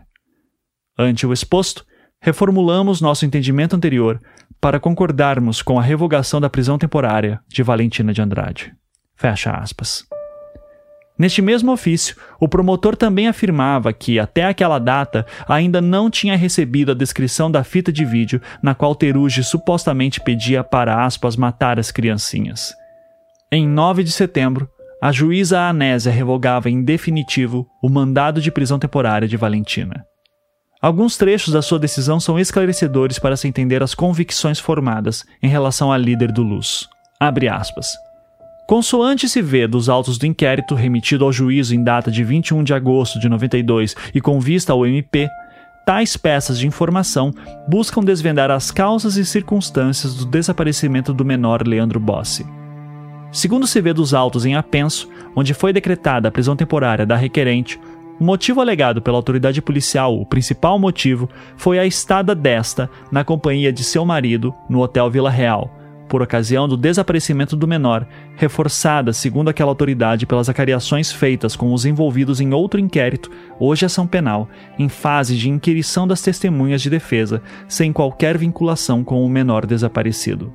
Ante 0.97 1.25
o 1.25 1.33
exposto, 1.33 1.85
reformulamos 2.19 3.01
nosso 3.01 3.25
entendimento 3.25 3.75
anterior 3.75 4.19
para 4.59 4.79
concordarmos 4.79 5.61
com 5.61 5.79
a 5.79 5.83
revogação 5.83 6.41
da 6.41 6.49
prisão 6.49 6.77
temporária 6.77 7.39
de 7.47 7.61
Valentina 7.61 8.11
de 8.13 8.21
Andrade. 8.21 8.73
Fecha 9.15 9.51
aspas. 9.51 10.05
Neste 11.17 11.41
mesmo 11.41 11.71
ofício, 11.71 12.15
o 12.39 12.47
promotor 12.47 12.95
também 12.95 13.27
afirmava 13.27 13.91
que, 13.91 14.19
até 14.19 14.45
aquela 14.45 14.77
data, 14.77 15.25
ainda 15.47 15.81
não 15.81 16.11
tinha 16.11 16.37
recebido 16.37 16.91
a 16.91 16.95
descrição 16.95 17.49
da 17.49 17.63
fita 17.63 17.91
de 17.91 18.05
vídeo 18.05 18.39
na 18.61 18.75
qual 18.75 18.93
Teruji 18.93 19.43
supostamente 19.43 20.21
pedia 20.21 20.63
para 20.63 21.03
aspas 21.03 21.35
matar 21.35 21.79
as 21.79 21.89
criancinhas. 21.89 22.71
Em 23.51 23.67
9 23.67 24.03
de 24.03 24.11
setembro, 24.11 24.69
a 25.01 25.11
juíza 25.11 25.61
Anésia 25.61 26.11
revogava 26.11 26.69
em 26.69 26.83
definitivo 26.83 27.67
o 27.83 27.89
mandado 27.89 28.41
de 28.41 28.51
prisão 28.51 28.79
temporária 28.79 29.27
de 29.27 29.37
Valentina. 29.37 30.03
Alguns 30.81 31.17
trechos 31.17 31.53
da 31.53 31.61
sua 31.61 31.79
decisão 31.79 32.19
são 32.19 32.39
esclarecedores 32.39 33.19
para 33.19 33.37
se 33.37 33.47
entender 33.47 33.81
as 33.81 33.93
convicções 33.95 34.59
formadas 34.59 35.23
em 35.41 35.47
relação 35.47 35.91
à 35.91 35.97
líder 35.97 36.31
do 36.31 36.43
Luz. 36.43 36.87
Abre 37.19 37.47
aspas. 37.47 37.87
Consoante 38.67 39.29
se 39.29 39.41
vê 39.41 39.67
dos 39.67 39.87
autos 39.87 40.17
do 40.17 40.25
inquérito 40.25 40.75
remetido 40.75 41.25
ao 41.25 41.31
juízo 41.31 41.73
em 41.73 41.83
data 41.83 42.11
de 42.11 42.23
21 42.23 42.63
de 42.63 42.73
agosto 42.73 43.19
de 43.19 43.29
92 43.29 43.95
e 44.13 44.19
com 44.19 44.39
vista 44.39 44.73
ao 44.73 44.85
MP, 44.85 45.27
tais 45.85 46.17
peças 46.17 46.59
de 46.59 46.67
informação 46.67 47.31
buscam 47.67 48.03
desvendar 48.03 48.51
as 48.51 48.69
causas 48.69 49.15
e 49.15 49.25
circunstâncias 49.25 50.15
do 50.15 50.25
desaparecimento 50.25 51.13
do 51.13 51.23
menor 51.23 51.65
Leandro 51.65 51.99
Bossi. 51.99 52.45
Segundo 53.31 53.67
se 53.67 53.81
vê 53.81 53.93
dos 53.93 54.13
autos 54.13 54.45
em 54.45 54.55
apenso, 54.55 55.09
onde 55.35 55.53
foi 55.53 55.73
decretada 55.73 56.27
a 56.27 56.31
prisão 56.31 56.55
temporária 56.55 57.05
da 57.05 57.15
requerente, 57.15 57.79
o 58.19 58.23
motivo 58.23 58.61
alegado 58.61 59.01
pela 59.01 59.17
autoridade 59.17 59.61
policial, 59.61 60.19
o 60.19 60.25
principal 60.25 60.79
motivo, 60.79 61.29
foi 61.55 61.77
a 61.77 61.85
estada 61.85 62.33
desta 62.33 62.89
na 63.11 63.23
companhia 63.23 63.71
de 63.71 63.83
seu 63.83 64.03
marido 64.03 64.55
no 64.67 64.81
Hotel 64.81 65.09
Vila 65.11 65.29
Real, 65.29 65.71
por 66.07 66.21
ocasião 66.21 66.67
do 66.67 66.77
desaparecimento 66.77 67.55
do 67.55 67.67
menor, 67.67 68.07
reforçada, 68.35 69.13
segundo 69.13 69.49
aquela 69.49 69.69
autoridade, 69.69 70.25
pelas 70.25 70.49
acariações 70.49 71.11
feitas 71.11 71.55
com 71.55 71.73
os 71.73 71.85
envolvidos 71.85 72.41
em 72.41 72.53
outro 72.53 72.79
inquérito, 72.79 73.29
hoje 73.59 73.85
ação 73.85 74.07
penal, 74.07 74.49
em 74.79 74.89
fase 74.89 75.37
de 75.37 75.49
inquirição 75.49 76.07
das 76.07 76.21
testemunhas 76.21 76.81
de 76.81 76.89
defesa, 76.89 77.41
sem 77.67 77.93
qualquer 77.93 78.37
vinculação 78.37 79.03
com 79.03 79.23
o 79.23 79.29
menor 79.29 79.65
desaparecido. 79.65 80.51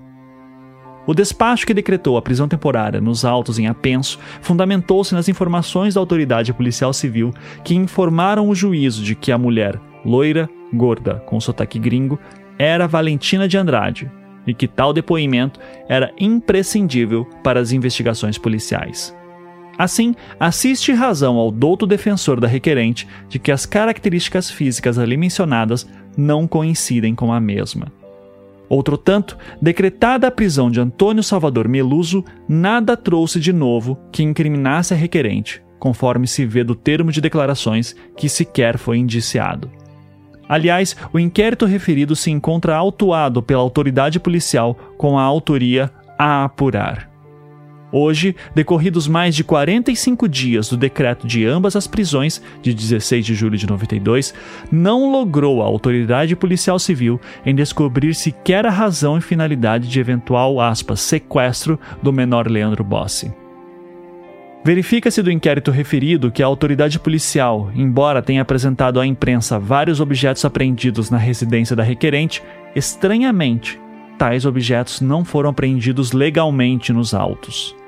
O 1.07 1.15
despacho 1.15 1.67
que 1.67 1.75
decretou 1.75 2.17
a 2.17 2.23
prisão 2.23 2.47
temporária 2.47 3.01
nos 3.01 3.25
autos 3.25 3.59
em 3.59 3.67
apenso 3.67 4.19
fundamentou-se 4.41 5.15
nas 5.15 5.29
informações 5.29 5.95
da 5.95 6.01
autoridade 6.01 6.53
policial 6.53 6.93
civil 6.93 7.33
que 7.65 7.75
informaram 7.75 8.49
o 8.49 8.55
juízo 8.55 9.03
de 9.03 9.15
que 9.17 9.33
a 9.33 9.39
mulher, 9.39 9.81
loira, 10.05 10.49
gorda, 10.73 11.17
com 11.27 11.41
sotaque 11.41 11.79
gringo, 11.79 12.19
era 12.57 12.87
Valentina 12.87 13.49
de 13.49 13.59
Andrade, 13.59 14.11
e 14.47 14.55
que 14.55 14.69
tal 14.69 14.93
depoimento 14.93 15.59
era 15.89 16.13
imprescindível 16.19 17.25
para 17.43 17.61
as 17.61 17.73
investigações 17.73 18.39
policiais. 18.39 19.15
Assim, 19.77 20.15
assiste 20.39 20.93
razão 20.93 21.37
ao 21.37 21.51
douto 21.51 21.87
defensor 21.87 22.39
da 22.39 22.47
requerente 22.47 23.09
de 23.29 23.39
que 23.39 23.51
as 23.51 23.67
características 23.67 24.51
físicas 24.51 24.99
ali 24.99 25.17
mencionadas 25.17 25.89
não 26.17 26.47
coincidem 26.47 27.15
com 27.15 27.33
a 27.33 27.41
mesma. 27.41 27.91
Outro 28.73 28.97
tanto, 28.97 29.37
decretada 29.61 30.27
a 30.27 30.31
prisão 30.31 30.71
de 30.71 30.81
Antônio 30.81 31.23
Salvador 31.23 31.69
Meluso, 31.69 32.25
nada 32.49 32.97
trouxe 32.97 33.39
de 33.39 33.53
novo 33.53 33.99
que 34.11 34.23
incriminasse 34.23 34.95
a 34.95 34.97
requerente, 34.97 35.63
conforme 35.79 36.27
se 36.27 36.47
vê 36.47 36.65
do 36.65 36.75
termo 36.75 37.13
de 37.13 37.21
declarações 37.21 37.95
que 38.17 38.31
sequer 38.31 38.79
foi 38.79 38.97
indiciado. 38.97 39.71
Aliás, 40.49 40.97
o 41.13 41.19
inquérito 41.19 41.67
referido 41.67 42.17
se 42.17 42.31
encontra 42.31 42.75
autuado 42.75 43.43
pela 43.43 43.61
autoridade 43.61 44.19
policial 44.19 44.75
com 44.97 45.19
a 45.19 45.23
autoria 45.23 45.91
a 46.19 46.45
apurar. 46.45 47.12
Hoje, 47.95 48.35
decorridos 48.55 49.07
mais 49.07 49.35
de 49.35 49.45
45 49.45 50.27
dias 50.27 50.71
do 50.71 50.79
decreto 50.79 51.27
de 51.27 51.45
ambas 51.45 51.77
as 51.77 51.87
prisões, 51.87 52.41
de 52.63 52.73
16 52.73 53.27
de 53.27 53.35
julho 53.35 53.59
de 53.59 53.67
92, 53.67 54.33
não 54.73 55.13
logrou 55.13 55.61
a 55.61 55.67
autoridade 55.67 56.35
policial 56.35 56.79
civil 56.79 57.21
em 57.45 57.55
descobrir 57.55 58.15
sequer 58.15 58.65
a 58.65 58.71
razão 58.71 59.19
e 59.19 59.21
finalidade 59.21 59.89
de 59.89 60.01
eventual 60.01 60.59
aspas, 60.59 61.01
sequestro 61.01 61.79
do 62.03 62.11
menor 62.11 62.51
Leandro 62.51 62.83
Bossi. 62.83 63.31
Verifica-se 64.65 65.21
do 65.21 65.31
inquérito 65.31 65.71
referido 65.71 66.31
que 66.31 66.43
a 66.43 66.47
autoridade 66.47 66.99
policial, 66.99 67.71
embora 67.75 68.23
tenha 68.23 68.41
apresentado 68.41 69.01
à 69.01 69.07
imprensa 69.07 69.59
vários 69.59 70.01
objetos 70.01 70.45
apreendidos 70.47 71.11
na 71.11 71.19
residência 71.19 71.77
da 71.77 71.83
requerente, 71.83 72.43
estranhamente, 72.75 73.79
tais 74.17 74.47
objetos 74.47 75.01
não 75.01 75.25
foram 75.25 75.51
apreendidos 75.51 76.13
legalmente 76.13 76.93
nos 76.93 77.13
autos. 77.13 77.82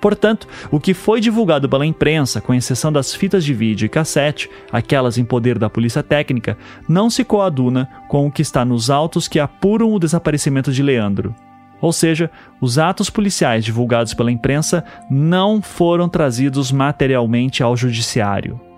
Portanto, 0.00 0.48
o 0.70 0.80
que 0.80 0.94
foi 0.94 1.20
divulgado 1.20 1.68
pela 1.68 1.84
imprensa, 1.84 2.40
com 2.40 2.54
exceção 2.54 2.90
das 2.90 3.14
fitas 3.14 3.44
de 3.44 3.52
vídeo 3.52 3.86
e 3.86 3.88
cassete, 3.88 4.48
aquelas 4.72 5.18
em 5.18 5.24
poder 5.24 5.58
da 5.58 5.68
polícia 5.68 6.02
técnica, 6.02 6.56
não 6.88 7.10
se 7.10 7.24
coaduna 7.24 7.88
com 8.08 8.26
o 8.26 8.32
que 8.32 8.42
está 8.42 8.64
nos 8.64 8.88
autos 8.88 9.28
que 9.28 9.38
apuram 9.38 9.92
o 9.92 9.98
desaparecimento 9.98 10.72
de 10.72 10.82
Leandro. 10.82 11.34
Ou 11.80 11.92
seja, 11.92 12.30
os 12.60 12.78
atos 12.78 13.08
policiais 13.08 13.64
divulgados 13.64 14.12
pela 14.14 14.32
imprensa 14.32 14.84
não 15.10 15.62
foram 15.62 16.08
trazidos 16.08 16.70
materialmente 16.70 17.62
ao 17.62 17.76
judiciário. 17.76 18.69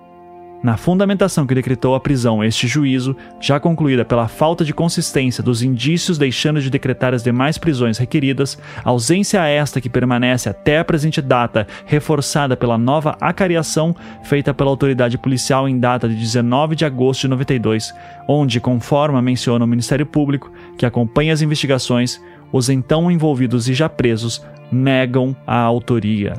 Na 0.62 0.76
fundamentação 0.76 1.44
que 1.44 1.56
decretou 1.56 1.94
a 1.96 2.00
prisão 2.00 2.42
este 2.42 2.68
juízo, 2.68 3.16
já 3.40 3.58
concluída 3.58 4.04
pela 4.04 4.28
falta 4.28 4.64
de 4.64 4.72
consistência 4.72 5.42
dos 5.42 5.60
indícios 5.60 6.18
deixando 6.18 6.60
de 6.60 6.70
decretar 6.70 7.12
as 7.12 7.22
demais 7.22 7.58
prisões 7.58 7.98
requeridas, 7.98 8.56
ausência 8.84 9.44
esta 9.44 9.80
que 9.80 9.90
permanece 9.90 10.48
até 10.48 10.78
a 10.78 10.84
presente 10.84 11.20
data, 11.20 11.66
reforçada 11.84 12.56
pela 12.56 12.78
nova 12.78 13.16
acariação 13.20 13.94
feita 14.22 14.54
pela 14.54 14.70
autoridade 14.70 15.18
policial 15.18 15.68
em 15.68 15.80
data 15.80 16.08
de 16.08 16.14
19 16.14 16.76
de 16.76 16.84
agosto 16.84 17.22
de 17.22 17.28
92, 17.28 17.92
onde, 18.28 18.60
conforme 18.60 19.20
menciona 19.20 19.64
o 19.64 19.68
Ministério 19.68 20.06
Público, 20.06 20.52
que 20.78 20.86
acompanha 20.86 21.32
as 21.32 21.42
investigações, 21.42 22.20
os 22.52 22.68
então 22.68 23.10
envolvidos 23.10 23.68
e 23.68 23.74
já 23.74 23.88
presos 23.88 24.44
negam 24.70 25.34
a 25.44 25.58
autoria. 25.58 26.34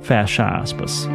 Fecha 0.00 0.46
aspas. 0.46 1.06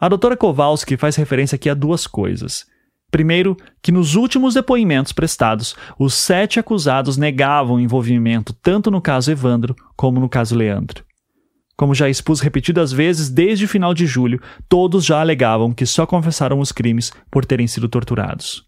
A 0.00 0.08
doutora 0.08 0.36
Kowalski 0.36 0.96
faz 0.96 1.16
referência 1.16 1.56
aqui 1.56 1.68
a 1.68 1.74
duas 1.74 2.06
coisas. 2.06 2.66
Primeiro, 3.10 3.56
que 3.82 3.90
nos 3.90 4.14
últimos 4.14 4.54
depoimentos 4.54 5.12
prestados, 5.12 5.74
os 5.98 6.14
sete 6.14 6.60
acusados 6.60 7.16
negavam 7.16 7.80
envolvimento 7.80 8.52
tanto 8.52 8.90
no 8.90 9.00
caso 9.00 9.30
Evandro 9.30 9.74
como 9.96 10.20
no 10.20 10.28
caso 10.28 10.54
Leandro. 10.54 11.04
Como 11.76 11.94
já 11.94 12.08
expus 12.08 12.40
repetidas 12.40 12.92
vezes 12.92 13.30
desde 13.30 13.64
o 13.64 13.68
final 13.68 13.94
de 13.94 14.06
julho, 14.06 14.40
todos 14.68 15.04
já 15.04 15.20
alegavam 15.20 15.72
que 15.72 15.86
só 15.86 16.06
confessaram 16.06 16.60
os 16.60 16.70
crimes 16.70 17.12
por 17.30 17.44
terem 17.44 17.66
sido 17.66 17.88
torturados. 17.88 18.64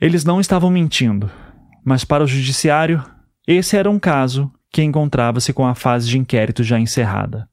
Eles 0.00 0.24
não 0.24 0.40
estavam 0.40 0.70
mentindo, 0.70 1.30
mas 1.84 2.04
para 2.04 2.24
o 2.24 2.26
judiciário, 2.26 3.02
esse 3.46 3.76
era 3.76 3.90
um 3.90 3.98
caso 3.98 4.52
que 4.70 4.82
encontrava-se 4.82 5.52
com 5.52 5.66
a 5.66 5.74
fase 5.74 6.08
de 6.08 6.18
inquérito 6.18 6.62
já 6.62 6.78
encerrada. 6.78 7.48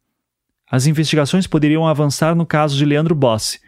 As 0.71 0.85
investigações 0.85 1.47
poderiam 1.47 1.87
avançar 1.87 2.35
no 2.35 2.45
caso 2.45 2.77
de 2.77 2.85
Leandro 2.85 3.15
Bossi, 3.15 3.59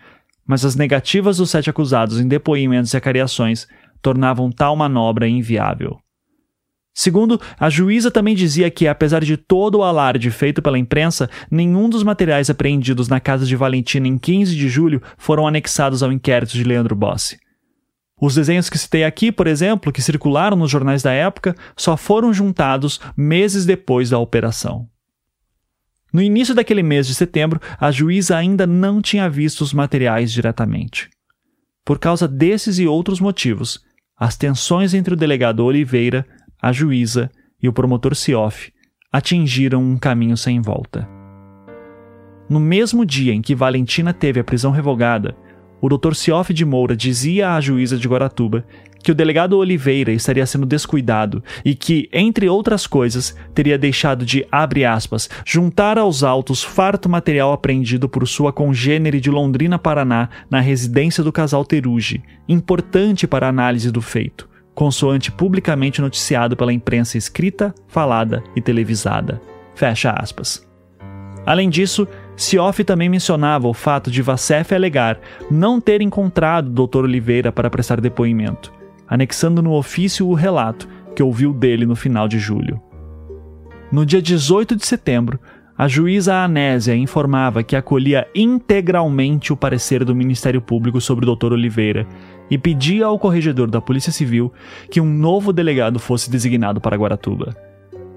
mas 0.46 0.64
as 0.64 0.76
negativas 0.76 1.38
dos 1.38 1.50
sete 1.50 1.70
acusados 1.70 2.20
em 2.20 2.28
depoimentos 2.28 2.94
e 2.94 2.98
acariações 2.98 3.68
tornavam 4.02 4.52
tal 4.52 4.76
manobra 4.76 5.28
inviável. 5.28 6.00
Segundo, 6.94 7.40
a 7.58 7.70
juíza 7.70 8.12
também 8.12 8.36
dizia 8.36 8.70
que, 8.70 8.88
apesar 8.88 9.24
de 9.24 9.38
todo 9.38 9.76
o 9.80 9.84
alarde 9.84 10.30
feito 10.30 10.62
pela 10.62 10.78
imprensa, 10.78 11.30
nenhum 11.50 11.90
dos 11.90 12.04
materiais 12.04 12.50
apreendidos 12.50 13.08
na 13.08 13.20
casa 13.20 13.46
de 13.46 13.56
Valentina 13.56 14.08
em 14.08 14.18
15 14.18 14.56
de 14.56 14.68
julho 14.68 15.02
foram 15.18 15.48
anexados 15.48 16.04
ao 16.04 16.12
inquérito 16.12 16.52
de 16.52 16.64
Leandro 16.64 16.96
Bossi. 16.96 17.40
Os 18.20 18.36
desenhos 18.36 18.70
que 18.70 18.78
citei 18.78 19.04
aqui, 19.04 19.32
por 19.32 19.48
exemplo, 19.48 19.92
que 19.92 20.02
circularam 20.02 20.58
nos 20.58 20.70
jornais 20.70 21.02
da 21.02 21.12
época, 21.12 21.56
só 21.76 21.98
foram 21.98 22.32
juntados 22.34 23.00
meses 23.18 23.66
depois 23.66 24.10
da 24.10 24.20
operação. 24.20 24.91
No 26.12 26.22
início 26.22 26.54
daquele 26.54 26.84
mês 26.84 27.08
de 27.08 27.16
setembro, 27.16 27.60
a 27.80 27.92
juíza 27.92 28.36
ainda 28.36 28.68
não 28.68 29.02
tinha 29.02 29.30
visto 29.30 29.62
os 29.62 29.74
materiais 29.74 30.32
diretamente. 30.32 31.10
Por 31.86 31.98
causa 31.98 32.28
desses 32.28 32.80
e 32.80 32.88
outros 32.88 33.20
motivos, 33.20 33.80
as 34.18 34.38
tensões 34.38 34.94
entre 34.94 35.14
o 35.14 35.18
delegado 35.18 35.64
Oliveira 35.64 36.26
a 36.62 36.72
juíza 36.72 37.32
e 37.62 37.68
o 37.68 37.74
promotor 37.74 38.16
Sioff 38.16 38.72
atingiram 39.12 39.82
um 39.82 39.98
caminho 39.98 40.38
sem 40.38 40.62
volta. 40.62 41.10
No 42.48 42.60
mesmo 42.60 43.06
dia 43.06 43.34
em 43.34 43.42
que 43.42 43.56
Valentina 43.56 44.14
teve 44.14 44.40
a 44.40 44.44
prisão 44.44 44.72
revogada, 44.72 45.36
o 45.82 45.90
Dr. 45.90 46.14
Sioff 46.14 46.54
de 46.54 46.64
Moura 46.64 46.96
dizia 46.96 47.56
à 47.56 47.62
juíza 47.62 47.98
de 47.98 48.08
Guaratuba 48.08 48.64
que 49.02 49.12
o 49.12 49.16
delegado 49.16 49.58
Oliveira 49.58 50.12
estaria 50.12 50.46
sendo 50.46 50.66
descuidado 50.66 51.44
e 51.66 51.76
que, 51.76 52.10
entre 52.12 52.48
outras 52.48 52.86
coisas, 52.86 53.36
teria 53.54 53.78
deixado 53.78 54.26
de, 54.26 54.46
abre 54.52 54.86
aspas, 54.86 55.30
juntar 55.46 55.98
aos 55.98 56.24
autos 56.24 56.64
farto 56.64 57.10
material 57.10 57.52
apreendido 57.52 58.08
por 58.08 58.28
sua 58.28 58.54
congênere 58.54 59.20
de 59.20 59.30
Londrina, 59.30 59.80
Paraná, 59.80 60.30
na 60.50 60.60
residência 60.60 61.24
do 61.24 61.32
casal 61.32 61.66
Teruge, 61.66 62.24
importante 62.48 63.28
para 63.28 63.48
a 63.48 63.50
análise 63.50 63.92
do 63.92 64.02
feito, 64.02 64.48
consoante 64.74 65.32
publicamente 65.32 66.02
noticiado 66.02 66.56
pela 66.56 66.74
imprensa 66.74 67.18
escrita, 67.18 67.74
falada 67.88 68.44
e 68.56 68.62
televisada. 68.62 69.42
Fecha 69.76 70.12
aspas. 70.12 70.68
Além 71.46 71.70
disso, 71.70 72.08
Sioff 72.36 72.84
também 72.84 73.10
mencionava 73.10 73.68
o 73.68 73.74
fato 73.74 74.12
de 74.12 74.22
Vassef 74.22 74.74
alegar 74.74 75.20
não 75.50 75.82
ter 75.82 76.02
encontrado 76.02 76.68
o 76.68 76.88
Dr. 76.88 77.04
Oliveira 77.04 77.52
para 77.52 77.70
prestar 77.70 78.00
depoimento, 78.00 78.72
anexando 79.12 79.62
no 79.62 79.74
ofício 79.74 80.26
o 80.26 80.34
relato 80.34 80.88
que 81.14 81.22
ouviu 81.22 81.52
dele 81.54 81.86
no 81.86 81.98
final 81.98 82.30
de 82.30 82.40
julho. 82.40 82.82
No 83.92 84.06
dia 84.06 84.22
18 84.22 84.74
de 84.74 84.86
setembro, 84.86 85.38
a 85.78 85.86
juíza 85.86 86.34
Anésia 86.36 86.96
informava 86.96 87.62
que 87.62 87.76
acolhia 87.76 88.26
integralmente 88.34 89.52
o 89.52 89.58
parecer 89.58 90.06
do 90.06 90.16
Ministério 90.16 90.62
Público 90.62 91.02
sobre 91.02 91.30
o 91.30 91.36
Dr. 91.36 91.52
Oliveira 91.52 92.08
e 92.50 92.58
pedia 92.58 93.06
ao 93.08 93.20
corregedor 93.20 93.70
da 93.70 93.82
Polícia 93.82 94.14
Civil 94.14 94.54
que 94.90 95.02
um 95.02 95.14
novo 95.14 95.52
delegado 95.52 96.00
fosse 96.00 96.32
designado 96.32 96.80
para 96.80 96.96
Guaratuba. 96.96 97.54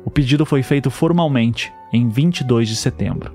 O 0.05 0.11
pedido 0.11 0.47
foi 0.47 0.63
feito 0.63 0.93
formalmente 0.93 1.73
em 1.93 2.09
22 2.09 2.69
de 2.69 2.77
setembro. 2.77 3.35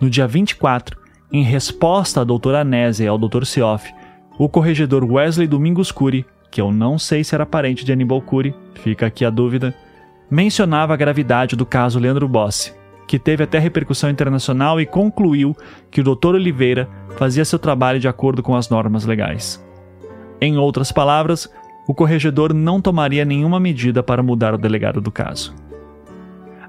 No 0.00 0.10
dia 0.10 0.26
24, 0.26 0.98
em 1.30 1.44
resposta 1.44 2.22
à 2.22 2.24
doutora 2.24 2.62
Anésia 2.62 3.04
e 3.04 3.08
ao 3.08 3.18
Dr. 3.18 3.44
Sioff, 3.44 3.92
o 4.36 4.48
corregedor 4.48 5.04
Wesley 5.04 5.46
Domingos 5.46 5.92
Cury, 5.92 6.24
que 6.50 6.60
eu 6.60 6.72
não 6.72 6.98
sei 6.98 7.22
se 7.22 7.34
era 7.34 7.46
parente 7.46 7.84
de 7.84 7.92
Aníbal 7.92 8.20
Cury, 8.20 8.54
fica 8.74 9.06
aqui 9.06 9.24
a 9.24 9.30
dúvida, 9.30 9.74
mencionava 10.30 10.94
a 10.94 10.96
gravidade 10.96 11.56
do 11.56 11.64
caso 11.64 11.98
Leandro 11.98 12.28
Bossi, 12.28 12.74
que 13.06 13.18
teve 13.18 13.44
até 13.44 13.58
repercussão 13.58 14.10
internacional 14.10 14.80
e 14.80 14.86
concluiu 14.86 15.56
que 15.90 16.00
o 16.00 16.04
Dr. 16.04 16.34
Oliveira 16.34 16.88
fazia 17.16 17.44
seu 17.44 17.58
trabalho 17.58 18.00
de 18.00 18.08
acordo 18.08 18.42
com 18.42 18.54
as 18.54 18.68
normas 18.68 19.04
legais. 19.04 19.64
Em 20.40 20.56
outras 20.56 20.90
palavras, 20.90 21.48
o 21.86 21.94
corregedor 21.94 22.54
não 22.54 22.80
tomaria 22.80 23.24
nenhuma 23.24 23.60
medida 23.60 24.02
para 24.02 24.22
mudar 24.22 24.54
o 24.54 24.58
delegado 24.58 25.00
do 25.00 25.10
caso. 25.10 25.54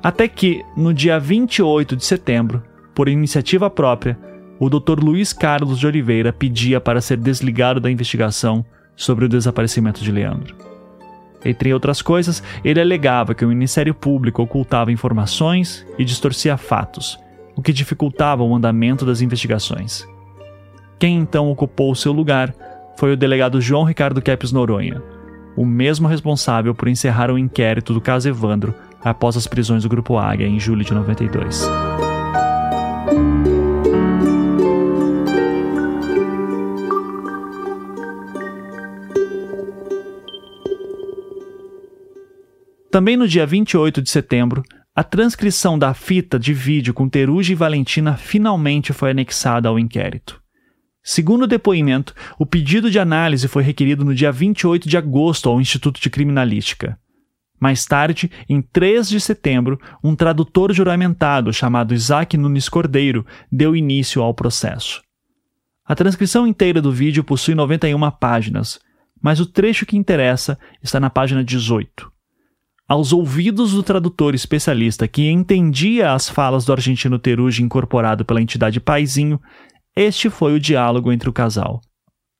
Até 0.03 0.27
que, 0.27 0.63
no 0.75 0.93
dia 0.93 1.19
28 1.19 1.95
de 1.95 2.03
setembro, 2.03 2.63
por 2.93 3.07
iniciativa 3.07 3.69
própria, 3.69 4.17
o 4.59 4.69
Dr. 4.69 4.99
Luiz 4.99 5.31
Carlos 5.31 5.79
de 5.79 5.87
Oliveira 5.87 6.33
pedia 6.33 6.81
para 6.81 7.01
ser 7.01 7.17
desligado 7.17 7.79
da 7.79 7.89
investigação 7.89 8.65
sobre 9.01 9.25
o 9.25 9.29
desaparecimento 9.29 10.03
de 10.03 10.11
Leandro. 10.11 10.55
Entre 11.43 11.73
outras 11.73 12.01
coisas, 12.01 12.43
ele 12.63 12.79
alegava 12.79 13.33
que 13.33 13.43
o 13.43 13.47
Ministério 13.47 13.95
Público 13.95 14.43
ocultava 14.43 14.91
informações 14.91 15.85
e 15.97 16.05
distorcia 16.05 16.55
fatos, 16.55 17.19
o 17.55 17.61
que 17.61 17.73
dificultava 17.73 18.43
o 18.43 18.55
andamento 18.55 19.05
das 19.05 19.21
investigações. 19.21 20.07
Quem 20.99 21.17
então 21.17 21.49
ocupou 21.49 21.95
seu 21.95 22.11
lugar 22.11 22.53
foi 22.95 23.13
o 23.13 23.17
delegado 23.17 23.59
João 23.59 23.83
Ricardo 23.83 24.21
Kepes 24.21 24.51
Noronha, 24.51 25.01
o 25.57 25.65
mesmo 25.65 26.07
responsável 26.07 26.75
por 26.75 26.87
encerrar 26.87 27.31
o 27.31 27.39
inquérito 27.39 27.93
do 27.93 27.99
caso 27.99 28.29
Evandro 28.29 28.75
após 29.03 29.35
as 29.35 29.47
prisões 29.47 29.81
do 29.81 29.89
Grupo 29.89 30.17
Águia 30.17 30.45
em 30.45 30.59
julho 30.59 30.85
de 30.85 30.93
92. 30.93 31.67
Também 42.91 43.15
no 43.15 43.25
dia 43.25 43.45
28 43.45 44.01
de 44.01 44.09
setembro, 44.09 44.63
a 44.93 45.01
transcrição 45.01 45.79
da 45.79 45.93
fita 45.93 46.37
de 46.37 46.53
vídeo 46.53 46.93
com 46.93 47.07
Teruja 47.07 47.53
e 47.53 47.55
Valentina 47.55 48.17
finalmente 48.17 48.91
foi 48.91 49.11
anexada 49.11 49.69
ao 49.69 49.79
inquérito. 49.79 50.41
Segundo 51.01 51.43
o 51.43 51.47
depoimento, 51.47 52.13
o 52.37 52.45
pedido 52.45 52.91
de 52.91 52.99
análise 52.99 53.47
foi 53.47 53.63
requerido 53.63 54.03
no 54.03 54.13
dia 54.13 54.29
28 54.29 54.89
de 54.89 54.97
agosto 54.97 55.47
ao 55.47 55.61
Instituto 55.61 56.01
de 56.01 56.09
Criminalística. 56.09 56.99
Mais 57.57 57.85
tarde, 57.85 58.29
em 58.49 58.61
3 58.61 59.07
de 59.07 59.21
setembro, 59.21 59.79
um 60.03 60.13
tradutor 60.13 60.73
juramentado 60.73 61.53
chamado 61.53 61.93
Isaac 61.93 62.35
Nunes 62.35 62.67
Cordeiro 62.67 63.25
deu 63.49 63.73
início 63.73 64.21
ao 64.21 64.33
processo. 64.33 65.01
A 65.85 65.95
transcrição 65.95 66.45
inteira 66.45 66.81
do 66.81 66.91
vídeo 66.91 67.23
possui 67.23 67.55
91 67.55 68.11
páginas, 68.11 68.81
mas 69.21 69.39
o 69.39 69.45
trecho 69.45 69.85
que 69.85 69.95
interessa 69.95 70.59
está 70.83 70.99
na 70.99 71.09
página 71.09 71.41
18. 71.41 72.11
Aos 72.91 73.13
ouvidos 73.13 73.71
do 73.71 73.81
tradutor 73.81 74.35
especialista 74.35 75.07
que 75.07 75.31
entendia 75.31 76.11
as 76.11 76.27
falas 76.27 76.65
do 76.65 76.73
argentino 76.73 77.17
Teruji 77.17 77.63
incorporado 77.63 78.25
pela 78.25 78.41
entidade 78.41 78.81
Paizinho, 78.81 79.39
este 79.95 80.29
foi 80.29 80.53
o 80.53 80.59
diálogo 80.59 81.09
entre 81.09 81.29
o 81.29 81.31
casal. 81.31 81.79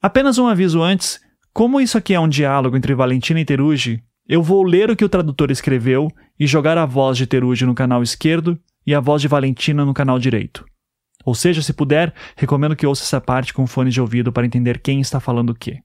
Apenas 0.02 0.38
um 0.38 0.48
aviso 0.48 0.82
antes: 0.82 1.22
como 1.54 1.80
isso 1.80 1.98
aqui 1.98 2.14
é 2.14 2.20
um 2.20 2.28
diálogo 2.28 2.76
entre 2.76 2.94
Valentina 2.94 3.40
e 3.40 3.46
Teruji, 3.46 4.04
eu 4.28 4.44
vou 4.44 4.62
ler 4.62 4.92
o 4.92 4.96
que 4.98 5.06
o 5.06 5.08
tradutor 5.08 5.52
escreveu 5.52 6.10
e 6.38 6.46
jogar 6.46 6.78
a 6.78 6.86
voz 6.86 7.18
de 7.18 7.26
Teruji 7.26 7.66
no 7.66 7.74
canal 7.74 8.04
esquerdo 8.04 8.60
e 8.86 8.94
a 8.94 9.00
voz 9.00 9.22
de 9.22 9.30
Valentina 9.30 9.86
no 9.86 9.94
canal 9.94 10.20
direito. 10.20 10.66
Ou 11.24 11.34
seja, 11.34 11.62
se 11.62 11.72
puder, 11.72 12.14
recomendo 12.36 12.76
que 12.76 12.86
ouça 12.86 13.06
essa 13.06 13.22
parte 13.22 13.54
com 13.54 13.66
fone 13.66 13.90
de 13.90 14.02
ouvido 14.02 14.34
para 14.34 14.46
entender 14.46 14.82
quem 14.82 15.00
está 15.00 15.22
falando 15.22 15.52
o 15.52 15.56
quê. 15.56 15.80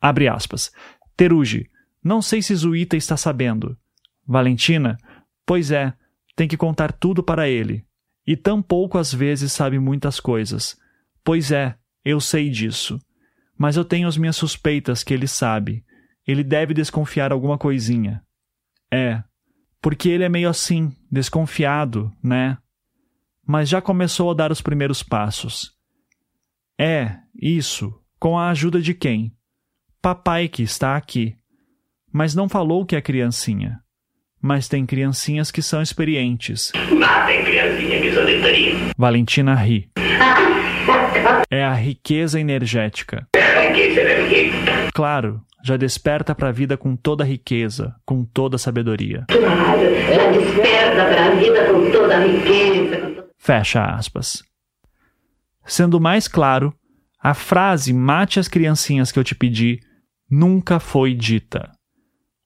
Abre 0.00 0.26
aspas. 0.26 0.72
Teruji, 1.16 1.70
não 2.06 2.22
sei 2.22 2.40
se 2.40 2.54
Zuita 2.54 2.96
está 2.96 3.16
sabendo. 3.16 3.76
Valentina, 4.24 4.96
pois 5.44 5.72
é, 5.72 5.92
tem 6.36 6.46
que 6.46 6.56
contar 6.56 6.92
tudo 6.92 7.20
para 7.20 7.48
ele. 7.48 7.84
E 8.24 8.36
tampouco 8.36 8.96
às 8.96 9.12
vezes 9.12 9.52
sabe 9.52 9.80
muitas 9.80 10.20
coisas. 10.20 10.78
Pois 11.24 11.50
é, 11.50 11.76
eu 12.04 12.20
sei 12.20 12.48
disso. 12.48 13.00
Mas 13.58 13.76
eu 13.76 13.84
tenho 13.84 14.06
as 14.06 14.16
minhas 14.16 14.36
suspeitas 14.36 15.02
que 15.02 15.12
ele 15.12 15.26
sabe. 15.26 15.84
Ele 16.24 16.44
deve 16.44 16.72
desconfiar 16.72 17.32
alguma 17.32 17.58
coisinha. 17.58 18.22
É, 18.88 19.20
porque 19.82 20.08
ele 20.08 20.22
é 20.22 20.28
meio 20.28 20.48
assim, 20.48 20.92
desconfiado, 21.10 22.12
né? 22.22 22.56
Mas 23.44 23.68
já 23.68 23.82
começou 23.82 24.30
a 24.30 24.34
dar 24.34 24.52
os 24.52 24.60
primeiros 24.60 25.02
passos. 25.02 25.72
É, 26.78 27.18
isso, 27.34 28.00
com 28.16 28.38
a 28.38 28.50
ajuda 28.50 28.80
de 28.80 28.94
quem? 28.94 29.36
Papai 30.00 30.46
que 30.46 30.62
está 30.62 30.96
aqui. 30.96 31.36
Mas 32.16 32.34
não 32.34 32.48
falou 32.48 32.86
que 32.86 32.96
é 32.96 33.00
criancinha 33.02 33.80
mas 34.40 34.68
tem 34.68 34.86
criancinhas 34.86 35.50
que 35.50 35.60
são 35.60 35.82
experientes. 35.82 36.70
Mas 36.96 37.26
tem 37.26 37.44
criancinha 37.44 38.00
que 38.00 38.12
são 38.12 38.24
de 38.24 38.92
Valentina 38.96 39.54
ri. 39.56 39.90
É 41.50 41.64
a 41.64 41.74
riqueza 41.74 42.38
energética. 42.38 43.26
Claro, 44.94 45.40
já 45.64 45.76
desperta 45.76 46.32
para 46.32 46.50
a 46.50 46.52
vida 46.52 46.76
com 46.76 46.94
toda 46.94 47.24
a 47.24 47.26
riqueza, 47.26 47.92
com 48.04 48.24
toda 48.24 48.54
a 48.54 48.58
sabedoria. 48.58 49.24
Claro, 49.28 49.80
já 50.14 50.30
desperta 50.30 51.04
para 51.06 51.26
a 51.26 51.30
vida 51.34 51.64
com 51.72 51.90
toda 51.90 52.16
a 52.16 52.24
riqueza. 52.24 53.26
Fecha 53.36 53.84
aspas. 53.84 54.44
Sendo 55.64 56.00
mais 56.00 56.28
claro, 56.28 56.72
a 57.20 57.34
frase 57.34 57.92
mate 57.92 58.38
as 58.38 58.46
criancinhas 58.46 59.10
que 59.10 59.18
eu 59.18 59.24
te 59.24 59.34
pedi 59.34 59.80
nunca 60.30 60.78
foi 60.78 61.12
dita. 61.12 61.75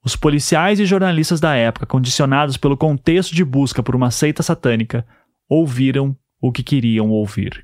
Os 0.03 0.15
policiais 0.15 0.79
e 0.79 0.85
jornalistas 0.85 1.39
da 1.39 1.53
época, 1.53 1.85
condicionados 1.85 2.57
pelo 2.57 2.75
contexto 2.75 3.35
de 3.35 3.45
busca 3.45 3.83
por 3.83 3.95
uma 3.95 4.09
seita 4.09 4.41
satânica, 4.41 5.05
ouviram 5.47 6.17
o 6.41 6.51
que 6.51 6.63
queriam 6.63 7.11
ouvir. 7.11 7.63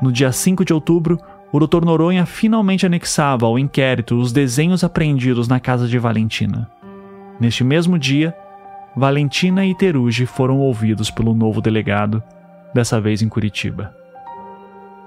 No 0.00 0.12
dia 0.12 0.30
5 0.30 0.64
de 0.64 0.72
outubro, 0.72 1.18
o 1.50 1.58
Dr. 1.58 1.84
Noronha 1.84 2.24
finalmente 2.24 2.86
anexava 2.86 3.44
ao 3.44 3.58
inquérito 3.58 4.14
os 4.14 4.30
desenhos 4.30 4.84
apreendidos 4.84 5.48
na 5.48 5.58
casa 5.58 5.88
de 5.88 5.98
Valentina. 5.98 6.70
Neste 7.38 7.62
mesmo 7.62 7.98
dia, 7.98 8.34
Valentina 8.96 9.64
e 9.66 9.74
Teruji 9.74 10.24
foram 10.24 10.58
ouvidos 10.58 11.10
pelo 11.10 11.34
novo 11.34 11.60
delegado, 11.60 12.22
dessa 12.72 13.00
vez 13.00 13.20
em 13.20 13.28
Curitiba. 13.28 13.94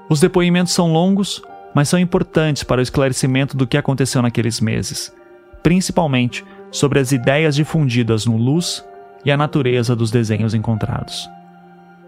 Os 0.10 0.20
depoimentos 0.20 0.74
são 0.74 0.92
longos, 0.92 1.42
mas 1.74 1.90
são 1.90 2.00
importantes 2.00 2.64
para 2.64 2.80
o 2.80 2.84
esclarecimento 2.84 3.56
do 3.56 3.68
que 3.68 3.78
aconteceu 3.78 4.22
naqueles 4.22 4.60
meses, 4.60 5.14
principalmente 5.62 6.46
sobre 6.72 7.00
as 7.00 7.12
ideias 7.12 7.56
difundidas 7.56 8.26
no 8.26 8.38
Luz 8.38 8.86
e 9.26 9.32
a 9.32 9.38
natureza 9.38 9.96
dos 9.96 10.12
desenhos 10.12 10.54
encontrados. 10.54 11.30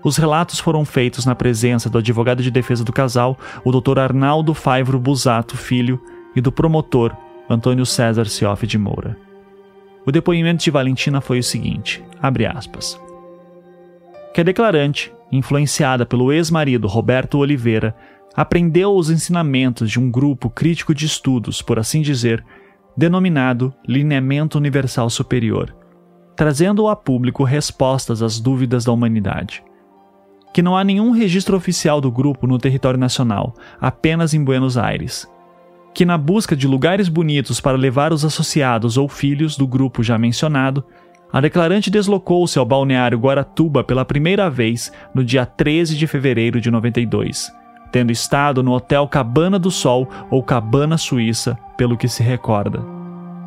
Os 0.03 0.17
relatos 0.17 0.59
foram 0.59 0.83
feitos 0.83 1.25
na 1.25 1.35
presença 1.35 1.89
do 1.89 1.99
advogado 1.99 2.41
de 2.41 2.49
defesa 2.49 2.83
do 2.83 2.91
casal, 2.91 3.37
o 3.63 3.71
Dr. 3.71 3.99
Arnaldo 3.99 4.53
Faivro 4.53 4.99
Busato 4.99 5.55
Filho, 5.55 6.01
e 6.35 6.41
do 6.41 6.51
promotor 6.51 7.15
Antônio 7.49 7.85
César 7.85 8.25
Cioff 8.25 8.65
de 8.65 8.77
Moura. 8.77 9.17
O 10.05 10.11
depoimento 10.11 10.63
de 10.63 10.71
Valentina 10.71 11.21
foi 11.21 11.39
o 11.39 11.43
seguinte: 11.43 12.03
abre 12.21 12.45
aspas. 12.45 12.99
Que 14.33 14.41
a 14.41 14.43
declarante, 14.43 15.13
influenciada 15.31 16.05
pelo 16.05 16.31
ex-marido 16.31 16.87
Roberto 16.87 17.37
Oliveira, 17.37 17.95
aprendeu 18.35 18.95
os 18.95 19.09
ensinamentos 19.09 19.89
de 19.91 19.99
um 19.99 20.09
grupo 20.09 20.49
crítico 20.49 20.95
de 20.95 21.05
estudos, 21.05 21.61
por 21.61 21.77
assim 21.77 22.01
dizer, 22.01 22.43
denominado 22.95 23.73
Lineamento 23.87 24.57
Universal 24.57 25.09
Superior, 25.09 25.75
trazendo 26.35 26.87
a 26.87 26.95
público 26.95 27.43
respostas 27.43 28.21
às 28.21 28.39
dúvidas 28.39 28.85
da 28.85 28.91
humanidade 28.91 29.63
que 30.53 30.61
não 30.61 30.75
há 30.75 30.83
nenhum 30.83 31.11
registro 31.11 31.55
oficial 31.55 32.01
do 32.01 32.11
grupo 32.11 32.45
no 32.45 32.57
território 32.57 32.99
nacional, 32.99 33.55
apenas 33.79 34.33
em 34.33 34.43
Buenos 34.43 34.77
Aires. 34.77 35.29
Que 35.93 36.05
na 36.05 36.17
busca 36.17 36.55
de 36.55 36.67
lugares 36.67 37.09
bonitos 37.09 37.59
para 37.59 37.77
levar 37.77 38.13
os 38.13 38.23
associados 38.23 38.97
ou 38.97 39.07
filhos 39.07 39.57
do 39.57 39.67
grupo 39.67 40.01
já 40.01 40.17
mencionado, 40.17 40.83
a 41.31 41.39
declarante 41.39 41.89
deslocou-se 41.89 42.57
ao 42.57 42.65
balneário 42.65 43.17
Guaratuba 43.17 43.83
pela 43.83 44.05
primeira 44.05 44.49
vez 44.49 44.91
no 45.13 45.23
dia 45.23 45.45
13 45.45 45.95
de 45.95 46.07
fevereiro 46.07 46.59
de 46.59 46.69
92, 46.69 47.51
tendo 47.91 48.11
estado 48.11 48.61
no 48.61 48.71
Hotel 48.71 49.07
Cabana 49.07 49.57
do 49.57 49.71
Sol 49.71 50.09
ou 50.29 50.43
Cabana 50.43 50.97
Suíça, 50.97 51.57
pelo 51.77 51.97
que 51.97 52.07
se 52.07 52.23
recorda. 52.23 52.83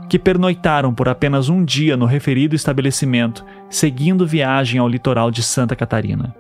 Que 0.09 0.19
pernoitaram 0.19 0.95
por 0.95 1.09
apenas 1.09 1.49
um 1.49 1.65
dia 1.65 1.97
no 1.97 2.07
referido 2.07 2.55
estabelecimento, 2.55 3.45
seguindo 3.69 4.27
viagem 4.27 4.79
ao 4.81 4.89
litoral 4.89 5.31
de 5.31 5.43
Santa 5.43 5.75
Catarina 5.75 6.35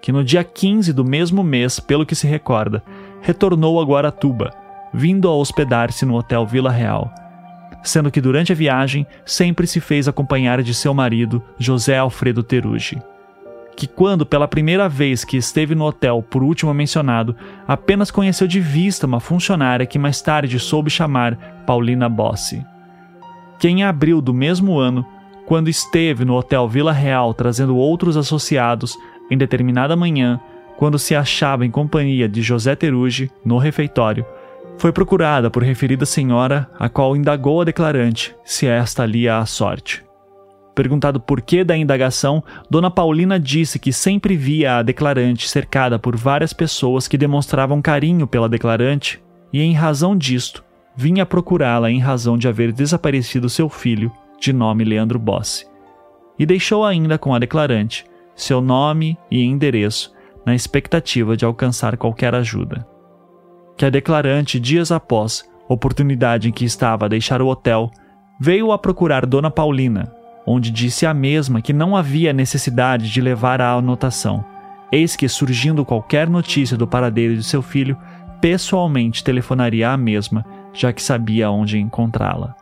que 0.00 0.12
no 0.12 0.24
dia 0.24 0.42
15 0.42 0.92
do 0.92 1.04
mesmo 1.04 1.44
mês, 1.44 1.78
pelo 1.78 2.06
que 2.06 2.14
se 2.14 2.26
recorda, 2.26 2.82
retornou 3.20 3.80
a 3.80 3.84
Guaratuba, 3.84 4.52
vindo 4.92 5.28
a 5.28 5.34
hospedar-se 5.34 6.04
no 6.04 6.16
Hotel 6.16 6.44
Vila 6.46 6.70
Real, 6.70 7.12
sendo 7.82 8.10
que 8.10 8.20
durante 8.20 8.52
a 8.52 8.54
viagem 8.54 9.06
sempre 9.24 9.66
se 9.66 9.80
fez 9.80 10.08
acompanhar 10.08 10.62
de 10.62 10.74
seu 10.74 10.92
marido, 10.92 11.42
José 11.58 11.96
Alfredo 11.96 12.42
Teruji, 12.42 13.00
que 13.76 13.86
quando 13.86 14.26
pela 14.26 14.48
primeira 14.48 14.88
vez 14.88 15.24
que 15.24 15.36
esteve 15.36 15.74
no 15.74 15.84
hotel 15.84 16.22
por 16.22 16.42
último 16.42 16.74
mencionado, 16.74 17.34
apenas 17.66 18.10
conheceu 18.10 18.46
de 18.46 18.60
vista 18.60 19.06
uma 19.06 19.20
funcionária 19.20 19.86
que 19.86 19.98
mais 19.98 20.20
tarde 20.20 20.58
soube 20.58 20.90
chamar 20.90 21.64
Paulina 21.66 22.08
Bossi. 22.08 22.64
Que 23.58 23.68
em 23.68 23.82
abril 23.82 24.20
do 24.20 24.34
mesmo 24.34 24.78
ano, 24.78 25.06
quando 25.46 25.68
esteve 25.68 26.24
no 26.24 26.34
Hotel 26.34 26.68
Vila 26.68 26.92
Real 26.92 27.32
trazendo 27.32 27.76
outros 27.76 28.16
associados, 28.16 28.96
em 29.30 29.38
determinada 29.38 29.96
manhã, 29.96 30.40
quando 30.76 30.98
se 30.98 31.14
achava 31.14 31.64
em 31.64 31.70
companhia 31.70 32.28
de 32.28 32.42
José 32.42 32.74
Teruji 32.74 33.30
no 33.44 33.58
refeitório, 33.58 34.24
foi 34.80 34.92
procurada 34.92 35.50
por 35.50 35.62
referida 35.62 36.06
senhora, 36.06 36.66
a 36.78 36.88
qual 36.88 37.14
indagou 37.14 37.60
a 37.60 37.64
declarante 37.64 38.34
se 38.42 38.66
esta 38.66 39.04
lia 39.04 39.36
a 39.36 39.44
sorte. 39.44 40.02
Perguntado 40.74 41.20
por 41.20 41.42
que 41.42 41.62
da 41.62 41.76
indagação, 41.76 42.42
Dona 42.70 42.90
Paulina 42.90 43.38
disse 43.38 43.78
que 43.78 43.92
sempre 43.92 44.38
via 44.38 44.78
a 44.78 44.82
declarante 44.82 45.46
cercada 45.46 45.98
por 45.98 46.16
várias 46.16 46.54
pessoas 46.54 47.06
que 47.06 47.18
demonstravam 47.18 47.82
carinho 47.82 48.26
pela 48.26 48.48
declarante 48.48 49.22
e, 49.52 49.60
em 49.60 49.74
razão 49.74 50.16
disto, 50.16 50.64
vinha 50.96 51.26
procurá-la 51.26 51.90
em 51.90 51.98
razão 51.98 52.38
de 52.38 52.48
haver 52.48 52.72
desaparecido 52.72 53.50
seu 53.50 53.68
filho, 53.68 54.10
de 54.40 54.50
nome 54.50 54.82
Leandro 54.82 55.18
Bossi. 55.18 55.66
E 56.38 56.46
deixou 56.46 56.86
ainda 56.86 57.18
com 57.18 57.34
a 57.34 57.38
declarante 57.38 58.06
seu 58.34 58.62
nome 58.62 59.18
e 59.30 59.44
endereço, 59.44 60.10
na 60.46 60.54
expectativa 60.54 61.36
de 61.36 61.44
alcançar 61.44 61.98
qualquer 61.98 62.34
ajuda. 62.34 62.86
Que 63.80 63.86
a 63.86 63.88
declarante, 63.88 64.60
dias 64.60 64.92
após, 64.92 65.42
oportunidade 65.66 66.46
em 66.46 66.52
que 66.52 66.66
estava 66.66 67.06
a 67.06 67.08
deixar 67.08 67.40
o 67.40 67.46
hotel, 67.46 67.90
veio 68.38 68.72
a 68.72 68.78
procurar 68.78 69.24
Dona 69.24 69.50
Paulina, 69.50 70.12
onde 70.46 70.70
disse 70.70 71.06
a 71.06 71.14
mesma 71.14 71.62
que 71.62 71.72
não 71.72 71.96
havia 71.96 72.30
necessidade 72.30 73.10
de 73.10 73.22
levar 73.22 73.62
a 73.62 73.72
anotação, 73.72 74.44
eis 74.92 75.16
que, 75.16 75.26
surgindo 75.30 75.82
qualquer 75.82 76.28
notícia 76.28 76.76
do 76.76 76.86
paradeiro 76.86 77.34
de 77.34 77.42
seu 77.42 77.62
filho, 77.62 77.96
pessoalmente 78.38 79.24
telefonaria 79.24 79.88
à 79.88 79.96
mesma, 79.96 80.44
já 80.74 80.92
que 80.92 81.02
sabia 81.02 81.50
onde 81.50 81.78
encontrá-la. 81.78 82.54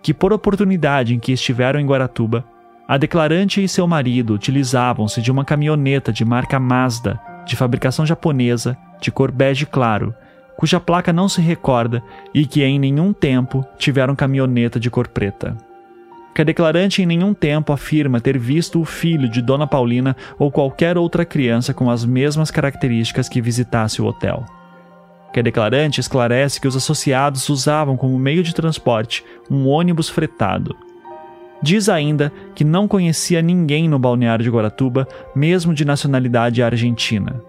Que 0.00 0.14
por 0.14 0.32
oportunidade 0.32 1.12
em 1.12 1.18
que 1.18 1.32
estiveram 1.32 1.80
em 1.80 1.86
Guaratuba, 1.86 2.44
a 2.86 2.96
declarante 2.96 3.64
e 3.64 3.68
seu 3.68 3.88
marido 3.88 4.34
utilizavam-se 4.34 5.20
de 5.20 5.32
uma 5.32 5.44
caminhoneta 5.44 6.12
de 6.12 6.24
marca 6.24 6.60
Mazda, 6.60 7.20
de 7.44 7.56
fabricação 7.56 8.06
japonesa, 8.06 8.78
de 9.00 9.10
cor 9.10 9.32
bege 9.32 9.66
claro, 9.66 10.14
cuja 10.56 10.80
placa 10.80 11.12
não 11.12 11.28
se 11.28 11.40
recorda 11.40 12.02
e 12.34 12.46
que 12.46 12.62
em 12.62 12.78
nenhum 12.78 13.12
tempo 13.12 13.64
tiveram 13.78 14.16
caminhoneta 14.16 14.80
de 14.80 14.90
cor 14.90 15.08
preta. 15.08 15.56
Que 16.34 16.42
a 16.42 16.44
declarante 16.44 17.02
em 17.02 17.06
nenhum 17.06 17.32
tempo 17.32 17.72
afirma 17.72 18.20
ter 18.20 18.38
visto 18.38 18.80
o 18.80 18.84
filho 18.84 19.28
de 19.28 19.40
Dona 19.40 19.66
Paulina 19.66 20.16
ou 20.38 20.50
qualquer 20.50 20.98
outra 20.98 21.24
criança 21.24 21.72
com 21.72 21.90
as 21.90 22.04
mesmas 22.04 22.50
características 22.50 23.28
que 23.28 23.40
visitasse 23.40 24.02
o 24.02 24.06
hotel. 24.06 24.44
Que 25.32 25.40
a 25.40 25.42
declarante 25.42 26.00
esclarece 26.00 26.60
que 26.60 26.68
os 26.68 26.76
associados 26.76 27.48
usavam 27.48 27.96
como 27.96 28.18
meio 28.18 28.42
de 28.42 28.54
transporte 28.54 29.24
um 29.50 29.66
ônibus 29.66 30.08
fretado, 30.08 30.76
Diz 31.62 31.88
ainda 31.88 32.32
que 32.54 32.64
não 32.64 32.86
conhecia 32.86 33.40
ninguém 33.40 33.88
no 33.88 33.98
balneário 33.98 34.44
de 34.44 34.50
Guaratuba, 34.50 35.08
mesmo 35.34 35.72
de 35.72 35.84
nacionalidade 35.84 36.62
argentina. 36.62 37.42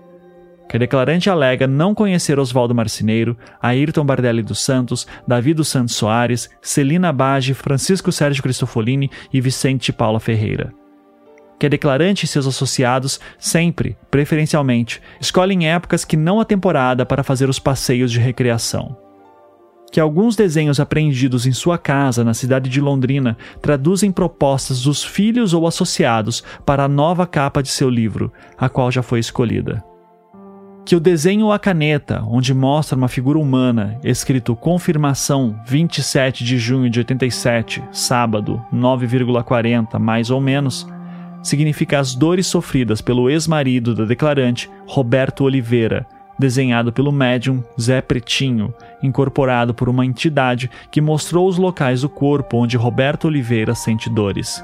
Que 0.70 0.76
a 0.76 0.80
declarante 0.80 1.30
alega 1.30 1.66
não 1.66 1.96
conhecer 1.96 2.40
Oswaldo 2.40 2.76
Marcineiro, 2.76 3.38
Ayrton 3.62 4.06
Bardelli 4.06 4.44
dos 4.44 4.60
Santos, 4.60 5.08
Davi 5.26 5.54
dos 5.54 5.70
Santos 5.70 5.96
Soares, 5.96 6.50
Celina 6.62 7.14
Bage, 7.14 7.54
Francisco 7.54 8.12
Sérgio 8.12 8.44
Cristofolini 8.44 9.10
e 9.32 9.40
Vicente 9.40 9.94
Paula 9.94 10.20
Ferreira. 10.20 10.74
Que 11.58 11.66
a 11.66 11.70
declarante 11.70 12.26
e 12.26 12.28
seus 12.28 12.46
associados 12.46 13.20
sempre, 13.40 13.98
preferencialmente, 14.12 15.02
escolhem 15.20 15.70
épocas 15.70 16.06
que 16.06 16.18
não 16.18 16.40
a 16.40 16.46
temporada 16.46 17.06
para 17.06 17.24
fazer 17.24 17.50
os 17.50 17.60
passeios 17.60 18.12
de 18.12 18.20
recreação 18.20 18.98
que 19.92 20.00
alguns 20.00 20.36
desenhos 20.36 20.80
apreendidos 20.80 21.46
em 21.46 21.52
sua 21.52 21.78
casa 21.78 22.24
na 22.24 22.34
cidade 22.34 22.70
de 22.70 22.82
Londrina 22.82 23.38
traduzem 23.62 24.12
propostas 24.12 24.82
dos 24.82 25.04
filhos 25.04 25.54
ou 25.54 25.66
associados 25.66 26.44
para 26.66 26.84
a 26.84 26.88
nova 26.88 27.26
capa 27.26 27.64
de 27.64 27.70
seu 27.70 27.90
livro, 27.90 28.32
a 28.58 28.68
qual 28.70 28.92
já 28.92 29.02
foi 29.02 29.20
escolhida. 29.20 29.84
Que 30.88 30.96
o 30.96 31.02
desenho 31.02 31.52
à 31.52 31.60
caneta, 31.60 32.24
onde 32.26 32.54
mostra 32.54 32.98
uma 32.98 33.10
figura 33.10 33.38
humana, 33.38 34.00
escrito 34.06 34.56
Confirmação 34.56 35.60
27 35.66 36.46
de 36.46 36.58
junho 36.58 36.90
de 36.90 37.00
87, 37.02 37.84
sábado, 37.92 38.62
9,40 38.74 40.00
mais 40.00 40.30
ou 40.30 40.40
menos, 40.40 40.88
significa 41.44 42.00
as 42.00 42.16
dores 42.16 42.48
sofridas 42.48 43.02
pelo 43.02 43.30
ex-marido 43.30 43.94
da 43.94 44.06
declarante, 44.06 44.70
Roberto 44.88 45.44
Oliveira, 45.44 46.08
desenhado 46.40 46.94
pelo 46.94 47.12
médium 47.12 47.62
Zé 47.78 48.00
Pretinho, 48.00 48.74
incorporado 49.04 49.74
por 49.74 49.90
uma 49.90 50.06
entidade 50.06 50.72
que 50.90 51.02
mostrou 51.02 51.50
os 51.50 51.58
locais 51.58 52.00
do 52.00 52.08
corpo 52.08 52.60
onde 52.60 52.78
Roberto 52.78 53.26
Oliveira 53.26 53.76
sente 53.76 54.10
dores. 54.10 54.64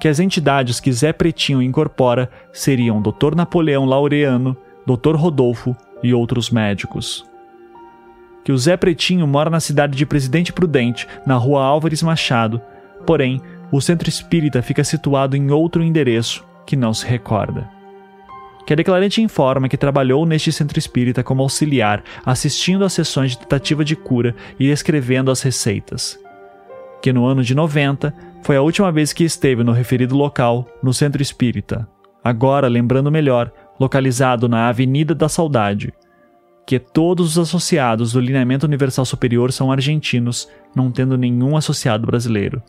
Que 0.00 0.08
as 0.08 0.18
entidades 0.18 0.80
que 0.80 0.92
Zé 0.92 1.12
Pretinho 1.12 1.62
incorpora 1.62 2.28
seriam 2.52 3.00
Dr. 3.00 3.36
Napoleão 3.36 3.84
Laureano, 3.84 4.56
Dr. 4.86 5.14
Rodolfo 5.16 5.76
e 6.02 6.12
outros 6.12 6.50
médicos. 6.50 7.24
Que 8.44 8.52
o 8.52 8.58
Zé 8.58 8.76
Pretinho 8.76 9.26
mora 9.26 9.48
na 9.48 9.60
cidade 9.60 9.96
de 9.96 10.04
Presidente 10.06 10.52
Prudente, 10.52 11.06
na 11.26 11.36
rua 11.36 11.64
Álvares 11.64 12.02
Machado, 12.02 12.60
porém, 13.06 13.40
o 13.70 13.80
centro 13.80 14.08
espírita 14.08 14.62
fica 14.62 14.82
situado 14.82 15.36
em 15.36 15.50
outro 15.50 15.82
endereço 15.82 16.44
que 16.66 16.76
não 16.76 16.92
se 16.92 17.06
recorda 17.06 17.82
que 18.64 18.72
a 18.72 18.76
declarante 18.76 19.20
informa 19.20 19.68
que 19.68 19.76
trabalhou 19.76 20.24
neste 20.24 20.52
centro 20.52 20.78
espírita 20.78 21.22
como 21.22 21.42
auxiliar, 21.42 22.02
assistindo 22.24 22.84
às 22.84 22.92
sessões 22.92 23.32
de 23.32 23.38
tentativa 23.38 23.84
de 23.84 23.96
cura 23.96 24.34
e 24.58 24.70
escrevendo 24.70 25.30
as 25.30 25.42
receitas. 25.42 26.18
Que 27.00 27.12
no 27.12 27.26
ano 27.26 27.42
de 27.42 27.54
90 27.54 28.14
foi 28.42 28.56
a 28.56 28.62
última 28.62 28.92
vez 28.92 29.12
que 29.12 29.24
esteve 29.24 29.64
no 29.64 29.72
referido 29.72 30.16
local, 30.16 30.68
no 30.82 30.92
centro 30.94 31.20
espírita. 31.20 31.88
Agora, 32.22 32.68
lembrando 32.68 33.10
melhor, 33.10 33.50
localizado 33.82 34.48
na 34.48 34.68
Avenida 34.68 35.12
da 35.12 35.28
Saudade, 35.28 35.92
que 36.64 36.78
todos 36.78 37.36
os 37.36 37.48
associados 37.48 38.12
do 38.12 38.20
Lineamento 38.20 38.64
Universal 38.64 39.04
Superior 39.04 39.50
são 39.50 39.72
argentinos, 39.72 40.48
não 40.74 40.92
tendo 40.92 41.18
nenhum 41.18 41.56
associado 41.56 42.06
brasileiro. 42.06 42.62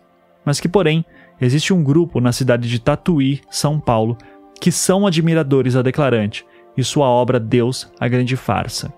Mas 0.43 0.59
que, 0.59 0.68
porém, 0.68 1.05
existe 1.39 1.72
um 1.72 1.84
grupo 1.84 2.20
na 2.20 2.32
cidade 2.32 2.68
de 2.68 2.80
Tatuí, 2.80 3.41
São 3.47 3.80
Paulo, 3.80 4.18
que 4.59 4.72
são 4.72 5.05
admiradores 5.05 5.76
da 5.76 5.84
Declarante 5.84 6.43
e 6.76 6.84
sua 6.84 7.07
obra 7.07 7.39
Deus, 7.39 7.91
a 7.99 8.07
Grande 8.07 8.36
Farsa. 8.36 8.91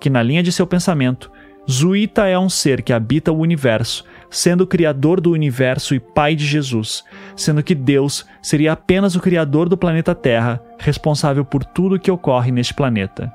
Que, 0.00 0.08
na 0.08 0.22
linha 0.22 0.42
de 0.42 0.50
seu 0.50 0.66
pensamento, 0.66 1.30
Zuita 1.70 2.26
é 2.26 2.38
um 2.38 2.48
ser 2.48 2.80
que 2.80 2.94
habita 2.94 3.30
o 3.30 3.38
universo, 3.40 4.04
sendo 4.30 4.62
o 4.62 4.66
criador 4.66 5.20
do 5.20 5.32
universo 5.32 5.94
e 5.94 6.00
pai 6.00 6.34
de 6.34 6.46
Jesus, 6.46 7.04
sendo 7.36 7.62
que 7.62 7.74
Deus 7.74 8.24
seria 8.40 8.72
apenas 8.72 9.14
o 9.14 9.20
criador 9.20 9.68
do 9.68 9.76
planeta 9.76 10.14
Terra, 10.14 10.62
responsável 10.78 11.44
por 11.44 11.64
tudo 11.64 11.98
que 11.98 12.10
ocorre 12.10 12.50
neste 12.50 12.74
planeta 12.74 13.32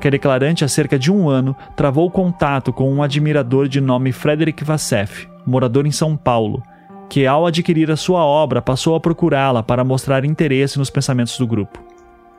que 0.00 0.08
a 0.08 0.10
declarante 0.10 0.64
há 0.64 0.68
cerca 0.68 0.98
de 0.98 1.10
um 1.10 1.28
ano 1.28 1.56
travou 1.76 2.10
contato 2.10 2.72
com 2.72 2.92
um 2.92 3.02
admirador 3.02 3.68
de 3.68 3.80
nome 3.80 4.12
Frederick 4.12 4.64
Vassef, 4.64 5.28
morador 5.44 5.86
em 5.86 5.90
São 5.90 6.16
Paulo, 6.16 6.62
que 7.08 7.26
ao 7.26 7.46
adquirir 7.46 7.90
a 7.90 7.96
sua 7.96 8.24
obra 8.24 8.62
passou 8.62 8.94
a 8.94 9.00
procurá-la 9.00 9.62
para 9.62 9.84
mostrar 9.84 10.24
interesse 10.24 10.78
nos 10.78 10.90
pensamentos 10.90 11.38
do 11.38 11.46
grupo. 11.46 11.82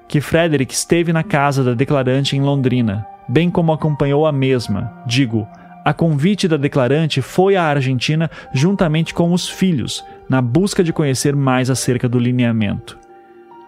Que 0.08 0.22
Frederick 0.22 0.74
esteve 0.74 1.14
na 1.14 1.24
casa 1.24 1.64
da 1.64 1.74
declarante 1.74 2.36
em 2.36 2.42
Londrina, 2.42 3.06
bem 3.28 3.50
como 3.50 3.72
acompanhou 3.72 4.26
a 4.26 4.32
mesma, 4.32 4.92
digo, 5.06 5.48
a 5.86 5.94
convite 5.94 6.48
da 6.48 6.58
declarante 6.58 7.22
foi 7.22 7.56
à 7.56 7.64
Argentina 7.64 8.30
juntamente 8.54 9.14
com 9.14 9.32
os 9.32 9.48
filhos, 9.48 10.04
na 10.30 10.42
busca 10.42 10.84
de 10.84 10.94
conhecer 10.94 11.36
mais 11.36 11.70
acerca 11.70 12.08
do 12.08 12.20
lineamento 12.20 13.00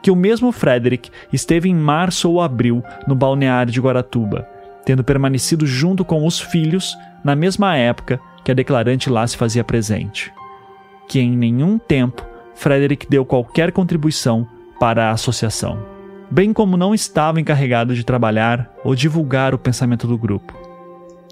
que 0.02 0.12
o 0.12 0.16
mesmo 0.16 0.52
Frederick 0.52 1.10
esteve 1.32 1.70
em 1.70 1.76
março 1.76 2.30
ou 2.30 2.42
abril 2.42 2.84
no 3.08 3.16
balneário 3.16 3.72
de 3.72 3.80
Guaratuba, 3.80 4.48
tendo 4.86 5.04
permanecido 5.04 5.66
junto 5.66 6.04
com 6.04 6.26
os 6.26 6.40
filhos 6.40 6.98
na 7.24 7.36
mesma 7.36 7.76
época 7.76 8.20
que 8.44 8.52
a 8.52 8.56
declarante 8.56 9.10
lá 9.10 9.26
se 9.28 9.38
fazia 9.38 9.64
presente. 9.64 10.34
Que 11.08 11.20
em 11.20 11.32
nenhum 11.32 11.78
tempo 11.78 12.26
Frederick 12.56 13.08
deu 13.10 13.26
qualquer 13.26 13.72
contribuição 13.72 14.48
para 14.80 15.10
a 15.10 15.12
associação, 15.12 15.80
bem 16.30 16.52
como 16.52 16.78
não 16.78 16.94
estava 16.94 17.40
encarregado 17.40 17.94
de 17.94 18.04
trabalhar 18.04 18.72
ou 18.84 18.96
divulgar 18.96 19.54
o 19.54 19.60
pensamento 19.60 20.08
do 20.08 20.18
grupo. 20.18 20.54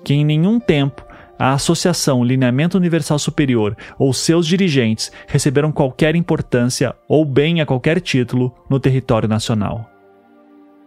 Que 0.04 0.14
em 0.14 0.24
nenhum 0.24 0.60
tempo 0.60 1.04
a 1.40 1.54
Associação 1.54 2.22
Lineamento 2.22 2.78
Universal 2.78 3.18
Superior 3.18 3.78
ou 3.98 4.12
seus 4.12 4.46
dirigentes 4.46 5.10
receberam 5.26 5.72
qualquer 5.72 6.14
importância 6.14 6.94
ou 7.08 7.24
bem 7.24 7.62
a 7.62 7.66
qualquer 7.66 8.02
título 8.02 8.54
no 8.70 8.78
território 8.78 9.30
nacional. 9.30 9.90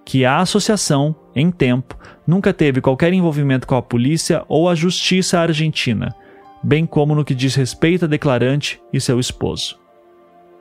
Que 0.05 0.27
a 0.27 0.41
associação, 0.41 1.17
em 1.35 1.51
tempo, 1.51 1.97
nunca 2.27 2.53
teve 2.53 2.83
qualquer 2.83 3.15
envolvimento 3.15 3.67
com 3.67 3.77
a 3.77 3.81
polícia 3.81 4.45
ou 4.47 4.69
a 4.69 4.75
justiça 4.75 5.39
argentina, 5.39 6.15
bem 6.63 6.85
como 6.85 7.15
no 7.15 7.25
que 7.25 7.35
diz 7.35 7.55
respeito 7.55 8.05
à 8.05 8.09
declarante 8.09 8.79
e 8.93 9.01
seu 9.01 9.19
esposo. 9.19 9.79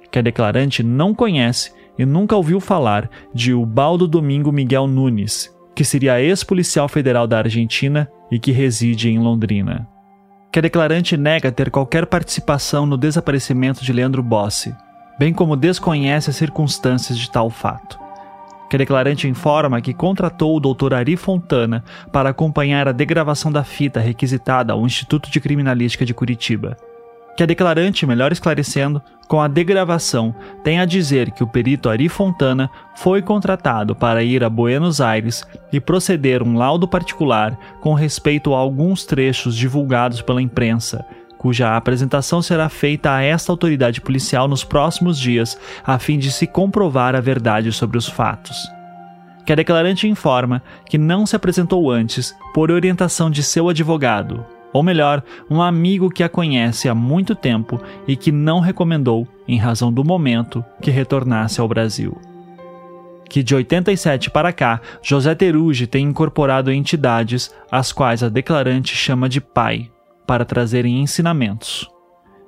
Que 0.09 0.19
a 0.19 0.21
declarante 0.21 0.83
não 0.83 1.13
conhece 1.13 1.73
e 1.97 2.05
nunca 2.05 2.35
ouviu 2.35 2.61
falar 2.61 3.09
de 3.33 3.53
Ubaldo 3.53 4.07
Domingo 4.07 4.53
Miguel 4.53 4.87
Nunes, 4.87 5.53
que 5.75 5.83
seria 5.83 6.21
ex-policial 6.21 6.87
federal 6.87 7.27
da 7.27 7.39
Argentina 7.39 8.09
e 8.32 8.39
que 8.39 8.51
reside 8.51 9.09
em 9.09 9.19
Londrina. 9.19 9.88
Que 10.51 10.59
a 10.59 10.61
declarante 10.61 11.17
nega 11.17 11.51
ter 11.51 11.69
qualquer 11.69 12.05
participação 12.05 12.86
no 12.86 12.97
desaparecimento 12.97 13.84
de 13.84 13.91
Leandro 13.91 14.23
Bossi, 14.23 14.75
bem 15.19 15.34
como 15.34 15.55
desconhece 15.55 16.29
as 16.29 16.36
circunstâncias 16.36 17.17
de 17.17 17.29
tal 17.29 17.49
fato. 17.49 17.99
Que 18.69 18.77
a 18.77 18.79
declarante 18.79 19.27
informa 19.27 19.82
que 19.82 19.93
contratou 19.93 20.55
o 20.55 20.59
Dr. 20.59 20.93
Ari 20.93 21.17
Fontana 21.17 21.84
para 22.11 22.29
acompanhar 22.29 22.88
a 22.88 22.93
degravação 22.93 23.51
da 23.51 23.63
fita 23.63 23.99
requisitada 23.99 24.71
ao 24.71 24.86
Instituto 24.86 25.29
de 25.29 25.41
Criminalística 25.41 26.05
de 26.05 26.13
Curitiba 26.13 26.77
que 27.36 27.43
a 27.43 27.45
declarante, 27.45 28.05
melhor 28.05 28.32
esclarecendo, 28.32 29.01
com 29.27 29.39
a 29.39 29.47
degravação, 29.47 30.36
tem 30.61 30.82
a 30.82 30.86
dizer 30.86 31.32
que 31.32 31.41
o 31.41 31.47
perito 31.47 31.89
Ari 31.89 32.09
Fontana 32.09 32.69
foi 32.95 33.21
contratado 33.21 33.95
para 33.95 34.21
ir 34.21 34.43
a 34.43 34.49
Buenos 34.49 34.99
Aires 34.99 35.47
e 35.71 35.79
proceder 35.79 36.43
um 36.43 36.57
laudo 36.57 36.86
particular 36.86 37.57
com 37.79 37.93
respeito 37.93 38.53
a 38.53 38.57
alguns 38.57 39.05
trechos 39.05 39.55
divulgados 39.55 40.21
pela 40.21 40.41
imprensa, 40.41 41.05
cuja 41.38 41.77
apresentação 41.77 42.41
será 42.41 42.67
feita 42.67 43.15
a 43.15 43.23
esta 43.23 43.53
autoridade 43.53 44.01
policial 44.01 44.49
nos 44.49 44.65
próximos 44.65 45.17
dias, 45.17 45.57
a 45.84 45.97
fim 45.97 46.19
de 46.19 46.29
se 46.29 46.45
comprovar 46.45 47.15
a 47.15 47.21
verdade 47.21 47.71
sobre 47.71 47.97
os 47.97 48.09
fatos. 48.09 48.57
Que 49.45 49.53
a 49.53 49.55
declarante 49.55 50.09
informa 50.09 50.61
que 50.86 50.97
não 50.97 51.25
se 51.25 51.38
apresentou 51.38 51.89
antes 51.89 52.36
por 52.53 52.69
orientação 52.69 53.32
de 53.32 53.41
seu 53.41 53.69
advogado, 53.69 54.45
ou 54.74 54.82
melhor, 54.84 55.24
um 55.49 55.61
amigo 55.61 56.09
que 56.09 56.24
a 56.24 56.30
conhece 56.30 56.88
há 56.88 56.95
muito 56.95 57.36
tempo 57.36 57.82
e 58.07 58.15
que 58.15 58.32
não 58.32 58.59
recomendou, 58.59 59.28
em 59.47 59.57
razão 59.57 59.91
do 59.91 60.03
momento, 60.03 60.63
que 60.82 60.91
retornasse 60.91 61.59
ao 61.59 61.67
Brasil. 61.67 62.17
Que 63.30 63.41
de 63.41 63.55
87 63.55 64.30
para 64.30 64.51
cá, 64.51 64.82
José 65.01 65.34
Terugi 65.34 65.88
tem 65.88 66.05
incorporado 66.05 66.72
entidades 66.72 67.53
às 67.72 67.91
quais 67.91 68.24
a 68.24 68.30
declarante 68.30 68.95
chama 68.95 69.30
de 69.30 69.39
pai, 69.39 69.89
para 70.28 70.45
trazerem 70.45 71.01
ensinamentos. 71.01 71.89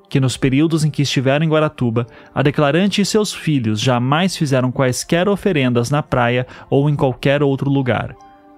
Que 0.09 0.19
nos 0.19 0.37
períodos 0.37 0.83
em 0.83 0.91
que 0.91 1.01
estiveram 1.01 1.45
em 1.45 1.49
Guaratuba, 1.49 2.05
a 2.35 2.41
declarante 2.41 3.01
e 3.01 3.05
seus 3.05 3.33
filhos 3.33 3.79
jamais 3.79 4.37
fizeram 4.37 4.71
quaisquer 4.71 5.27
oferendas 5.27 5.89
na 5.89 6.03
praia 6.03 6.45
ou 6.69 6.89
em 6.89 6.95
qualquer 6.95 7.41
outro 7.41 7.69
lugar. 7.69 8.15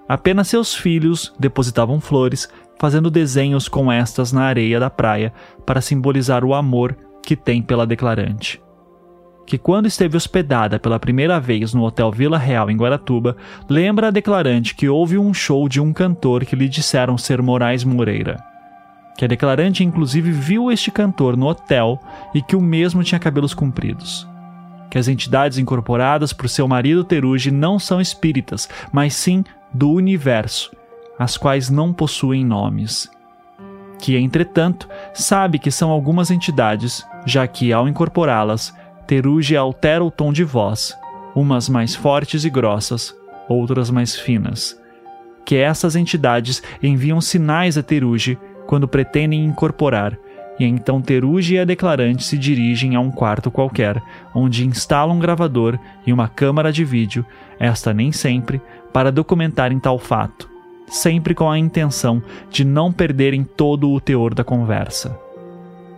Apenas 0.08 0.48
seus 0.48 0.74
filhos 0.74 1.32
depositavam 1.38 2.00
flores 2.00 2.48
fazendo 2.78 3.10
desenhos 3.10 3.68
com 3.68 3.90
estas 3.90 4.32
na 4.32 4.42
areia 4.42 4.78
da 4.78 4.90
praia 4.90 5.32
para 5.64 5.80
simbolizar 5.80 6.44
o 6.44 6.54
amor 6.54 6.96
que 7.22 7.36
tem 7.36 7.62
pela 7.62 7.86
declarante. 7.86 8.60
Que 9.46 9.56
quando 9.56 9.86
esteve 9.86 10.16
hospedada 10.16 10.78
pela 10.78 10.98
primeira 10.98 11.38
vez 11.38 11.72
no 11.72 11.84
Hotel 11.84 12.10
Vila 12.10 12.36
Real 12.36 12.68
em 12.70 12.76
Guaratuba, 12.76 13.36
lembra 13.68 14.08
a 14.08 14.10
declarante 14.10 14.74
que 14.74 14.88
houve 14.88 15.16
um 15.16 15.32
show 15.32 15.68
de 15.68 15.80
um 15.80 15.92
cantor 15.92 16.44
que 16.44 16.56
lhe 16.56 16.68
disseram 16.68 17.16
ser 17.16 17.40
Moraes 17.40 17.84
Moreira. 17.84 18.42
Que 19.16 19.24
a 19.24 19.28
declarante 19.28 19.84
inclusive 19.84 20.30
viu 20.30 20.70
este 20.70 20.90
cantor 20.90 21.36
no 21.36 21.46
hotel 21.46 21.98
e 22.34 22.42
que 22.42 22.56
o 22.56 22.60
mesmo 22.60 23.04
tinha 23.04 23.18
cabelos 23.18 23.54
compridos 23.54 24.26
que 24.90 24.98
as 24.98 25.08
entidades 25.08 25.58
incorporadas 25.58 26.32
por 26.32 26.48
seu 26.48 26.66
marido 26.66 27.04
Teruji 27.04 27.50
não 27.50 27.78
são 27.78 28.00
espíritas, 28.00 28.68
mas 28.92 29.14
sim 29.14 29.44
do 29.72 29.90
universo, 29.90 30.70
as 31.18 31.36
quais 31.36 31.70
não 31.70 31.92
possuem 31.92 32.44
nomes. 32.44 33.10
Que, 33.98 34.16
entretanto, 34.16 34.88
sabe 35.14 35.58
que 35.58 35.70
são 35.70 35.90
algumas 35.90 36.30
entidades, 36.30 37.06
já 37.24 37.46
que, 37.46 37.72
ao 37.72 37.88
incorporá-las, 37.88 38.74
Teruge 39.06 39.56
altera 39.56 40.04
o 40.04 40.10
tom 40.10 40.32
de 40.32 40.44
voz, 40.44 40.96
umas 41.34 41.68
mais 41.68 41.94
fortes 41.94 42.44
e 42.44 42.50
grossas, 42.50 43.14
outras 43.48 43.90
mais 43.90 44.14
finas. 44.14 44.78
Que 45.44 45.56
essas 45.56 45.96
entidades 45.96 46.62
enviam 46.82 47.20
sinais 47.20 47.78
a 47.78 47.82
Teruge 47.82 48.38
quando 48.66 48.88
pretendem 48.88 49.44
incorporar, 49.44 50.18
e 50.58 50.64
então 50.64 51.00
Teruge 51.00 51.54
e 51.54 51.58
a 51.58 51.64
declarante 51.64 52.24
se 52.24 52.36
dirigem 52.36 52.96
a 52.96 53.00
um 53.00 53.10
quarto 53.10 53.50
qualquer, 53.50 54.02
onde 54.34 54.66
instalam 54.66 55.16
um 55.16 55.20
gravador 55.20 55.78
e 56.06 56.12
uma 56.12 56.28
câmara 56.28 56.72
de 56.72 56.84
vídeo, 56.84 57.24
esta 57.60 57.94
nem 57.94 58.10
sempre, 58.10 58.60
para 58.92 59.12
documentarem 59.12 59.78
tal 59.78 59.98
fato 59.98 60.55
sempre 60.88 61.34
com 61.34 61.50
a 61.50 61.58
intenção 61.58 62.22
de 62.50 62.64
não 62.64 62.92
perderem 62.92 63.44
todo 63.44 63.90
o 63.90 64.00
teor 64.00 64.34
da 64.34 64.44
conversa. 64.44 65.18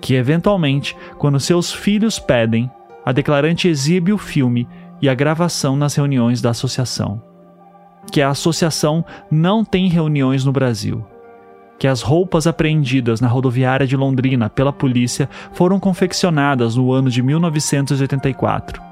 Que, 0.01 0.15
eventualmente, 0.15 0.97
quando 1.19 1.41
seus 1.41 1.73
filhos 1.73 2.19
pedem, 2.19 2.71
a 3.05 3.13
declarante 3.13 3.69
exibe 3.69 4.13
o 4.13 4.19
filme 4.19 4.69
e 5.01 5.09
a 5.09 5.15
gravação 5.15 5.77
nas 5.77 5.95
reuniões 5.95 6.41
da 6.41 6.51
associação. 6.51 7.23
Que 8.11 8.23
a 8.23 8.31
associação 8.31 9.05
não 9.31 9.65
tem 9.65 9.89
reuniões 9.89 10.45
no 10.45 10.53
Brasil. 10.53 11.05
Que 11.79 11.87
as 11.87 12.03
roupas 12.03 12.47
apreendidas 12.47 13.21
na 13.21 13.29
rodoviária 13.29 13.87
de 13.87 13.97
Londrina 13.97 14.49
pela 14.49 14.73
polícia 14.73 15.29
foram 15.53 15.79
confeccionadas 15.79 16.77
no 16.77 16.93
ano 16.93 17.11
de 17.11 17.23
1984 17.23 18.89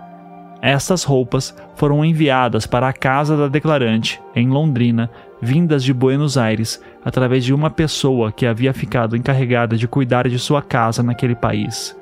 estas 0.62 1.04
roupas 1.04 1.54
foram 1.74 2.04
enviadas 2.04 2.66
para 2.66 2.88
a 2.88 2.92
casa 2.92 3.36
da 3.36 3.46
declarante, 3.46 4.20
em 4.34 4.48
Londrina, 4.48 5.10
vindas 5.40 5.82
de 5.82 5.92
Buenos 5.92 6.36
Aires, 6.36 6.80
através 7.04 7.44
de 7.44 7.54
uma 7.54 7.70
pessoa 7.70 8.32
que 8.32 8.46
havia 8.46 8.72
ficado 8.72 9.16
encarregada 9.16 9.76
de 9.76 9.86
cuidar 9.88 10.28
de 10.28 10.38
sua 10.38 10.62
casa 10.62 11.02
naquele 11.02 11.34
país 11.34 11.96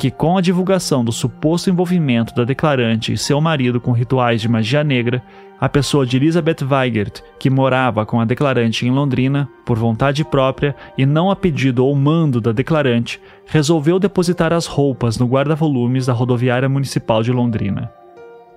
que, 0.00 0.10
com 0.10 0.38
a 0.38 0.40
divulgação 0.40 1.04
do 1.04 1.12
suposto 1.12 1.68
envolvimento 1.68 2.34
da 2.34 2.42
declarante 2.42 3.12
e 3.12 3.18
seu 3.18 3.38
marido 3.38 3.78
com 3.78 3.92
rituais 3.92 4.40
de 4.40 4.48
magia 4.48 4.82
negra, 4.82 5.22
a 5.60 5.68
pessoa 5.68 6.06
de 6.06 6.16
Elizabeth 6.16 6.64
Weigert, 6.64 7.20
que 7.38 7.50
morava 7.50 8.06
com 8.06 8.18
a 8.18 8.24
declarante 8.24 8.86
em 8.86 8.90
Londrina, 8.90 9.46
por 9.62 9.78
vontade 9.78 10.24
própria 10.24 10.74
e 10.96 11.04
não 11.04 11.30
a 11.30 11.36
pedido 11.36 11.84
ou 11.84 11.94
mando 11.94 12.40
da 12.40 12.50
declarante, 12.50 13.20
resolveu 13.44 13.98
depositar 13.98 14.54
as 14.54 14.64
roupas 14.64 15.18
no 15.18 15.26
guarda-volumes 15.26 16.06
da 16.06 16.14
rodoviária 16.14 16.66
municipal 16.66 17.22
de 17.22 17.30
Londrina. 17.30 17.92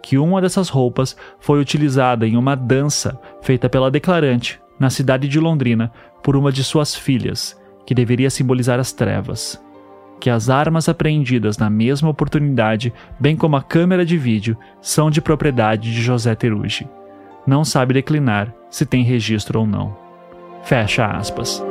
Que 0.04 0.18
uma 0.18 0.42
dessas 0.42 0.68
roupas 0.68 1.16
foi 1.40 1.62
utilizada 1.62 2.28
em 2.28 2.36
uma 2.36 2.56
dança 2.56 3.18
feita 3.42 3.70
pela 3.70 3.90
declarante 3.90 4.62
na 4.78 4.90
cidade 4.90 5.30
de 5.30 5.40
Londrina 5.40 5.92
por 6.22 6.36
uma 6.36 6.52
de 6.52 6.64
suas 6.64 6.94
filhas, 6.94 7.60
que 7.86 7.96
deveria 7.96 8.30
simbolizar 8.30 8.80
as 8.80 8.92
trevas. 8.92 9.60
Que 10.20 10.30
as 10.30 10.50
armas 10.50 10.90
apreendidas 10.90 11.58
na 11.58 11.70
mesma 11.70 12.10
oportunidade, 12.10 12.94
bem 13.20 13.36
como 13.36 13.56
a 13.56 13.64
câmera 13.64 14.06
de 14.06 14.18
vídeo, 14.18 14.58
são 14.82 15.10
de 15.10 15.22
propriedade 15.22 15.92
de 15.92 16.02
José 16.02 16.36
Terugi. 16.36 16.88
Não 17.48 17.64
sabe 17.64 17.94
declinar 17.94 18.54
se 18.70 18.86
tem 18.86 19.04
registro 19.04 19.62
ou 19.62 19.68
não. 19.68 19.96
Fecha 20.64 21.06
aspas. 21.06 21.64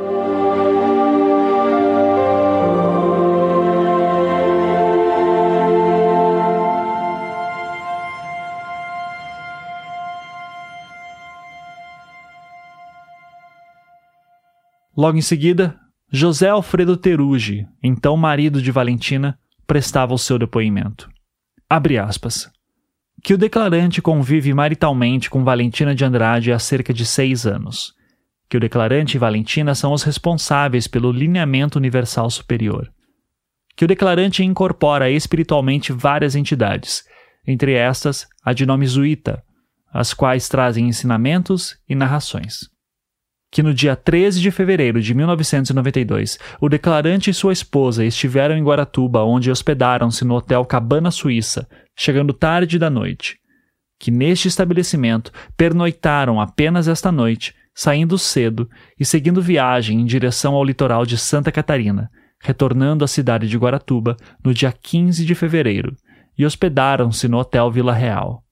Logo 14.95 15.17
em 15.17 15.21
seguida, 15.21 15.75
José 16.11 16.49
Alfredo 16.49 16.95
Terugi, 16.95 17.65
então 17.81 18.15
marido 18.15 18.61
de 18.61 18.71
Valentina, 18.71 19.39
prestava 19.65 20.13
o 20.13 20.19
seu 20.19 20.37
depoimento. 20.37 21.09
Abre 21.67 21.97
aspas. 21.97 22.47
Que 23.23 23.33
o 23.33 23.37
declarante 23.37 24.03
convive 24.03 24.53
maritalmente 24.53 25.31
com 25.31 25.43
Valentina 25.43 25.95
de 25.95 26.05
Andrade 26.05 26.51
há 26.51 26.59
cerca 26.59 26.93
de 26.93 27.07
seis 27.07 27.47
anos. 27.47 27.93
Que 28.47 28.57
o 28.57 28.59
declarante 28.59 29.17
e 29.17 29.19
Valentina 29.19 29.73
são 29.73 29.93
os 29.93 30.03
responsáveis 30.03 30.85
pelo 30.85 31.11
lineamento 31.11 31.79
universal 31.79 32.29
superior. 32.29 32.87
Que 33.75 33.85
o 33.85 33.87
declarante 33.87 34.43
incorpora 34.43 35.09
espiritualmente 35.09 35.91
várias 35.91 36.35
entidades, 36.35 37.03
entre 37.47 37.73
estas 37.73 38.27
a 38.45 38.53
de 38.53 38.63
nome 38.63 38.85
Zuita, 38.85 39.41
as 39.91 40.13
quais 40.13 40.47
trazem 40.47 40.87
ensinamentos 40.87 41.79
e 41.89 41.95
narrações 41.95 42.71
que 43.53 43.61
no 43.61 43.71
dia 43.71 43.95
13 43.95 44.41
de 44.41 44.49
fevereiro 44.49 44.99
de 44.99 45.13
1992, 45.13 46.39
o 46.59 46.67
declarante 46.67 47.29
e 47.29 47.33
sua 47.35 47.53
esposa 47.53 48.03
estiveram 48.03 48.57
em 48.57 48.63
Guaratuba, 48.63 49.23
onde 49.23 49.51
hospedaram-se 49.51 50.25
no 50.25 50.33
Hotel 50.33 50.65
Cabana 50.65 51.11
Suíça, 51.11 51.69
chegando 51.95 52.33
tarde 52.33 52.79
da 52.79 52.89
noite. 52.89 53.37
Que 53.99 54.09
neste 54.09 54.47
estabelecimento 54.47 55.31
pernoitaram 55.55 56.41
apenas 56.41 56.87
esta 56.87 57.11
noite, 57.11 57.53
saindo 57.75 58.17
cedo 58.17 58.67
e 58.99 59.05
seguindo 59.05 59.39
viagem 59.39 60.01
em 60.01 60.05
direção 60.05 60.55
ao 60.55 60.65
litoral 60.65 61.05
de 61.05 61.15
Santa 61.15 61.51
Catarina, 61.51 62.09
retornando 62.41 63.05
à 63.05 63.07
cidade 63.07 63.47
de 63.47 63.55
Guaratuba 63.55 64.17
no 64.43 64.51
dia 64.51 64.71
15 64.71 65.23
de 65.23 65.35
fevereiro, 65.35 65.95
e 66.35 66.43
hospedaram-se 66.43 67.27
no 67.27 67.37
Hotel 67.37 67.69
Vila 67.69 67.93
Real 67.93 68.42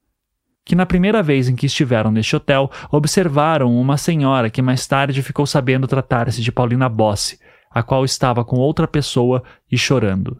que 0.63 0.75
na 0.75 0.85
primeira 0.85 1.23
vez 1.23 1.49
em 1.49 1.55
que 1.55 1.65
estiveram 1.65 2.11
neste 2.11 2.35
hotel 2.35 2.69
observaram 2.91 3.75
uma 3.75 3.97
senhora 3.97 4.49
que 4.49 4.61
mais 4.61 4.85
tarde 4.85 5.21
ficou 5.21 5.45
sabendo 5.45 5.87
tratar-se 5.87 6.41
de 6.41 6.51
Paulina 6.51 6.87
Bossi, 6.87 7.39
a 7.69 7.81
qual 7.81 8.05
estava 8.05 8.43
com 8.45 8.57
outra 8.57 8.87
pessoa 8.87 9.43
e 9.71 9.77
chorando. 9.77 10.39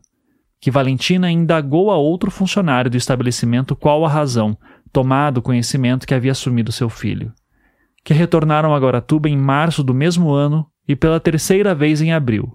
Que 0.59 0.69
Valentina 0.69 1.31
indagou 1.31 1.89
a 1.89 1.97
outro 1.97 2.29
funcionário 2.29 2.91
do 2.91 2.97
estabelecimento 2.97 3.75
qual 3.75 4.05
a 4.05 4.09
razão, 4.09 4.55
tomado 4.91 5.41
conhecimento 5.41 6.05
que 6.05 6.13
havia 6.13 6.35
sumido 6.35 6.71
seu 6.71 6.89
filho. 6.89 7.33
Que 8.03 8.13
retornaram 8.13 8.75
a 8.75 8.79
Guaratuba 8.79 9.27
em 9.27 9.37
março 9.37 9.83
do 9.83 9.93
mesmo 9.93 10.29
ano 10.31 10.67
e 10.87 10.95
pela 10.95 11.19
terceira 11.19 11.73
vez 11.73 12.01
em 12.01 12.13
abril, 12.13 12.53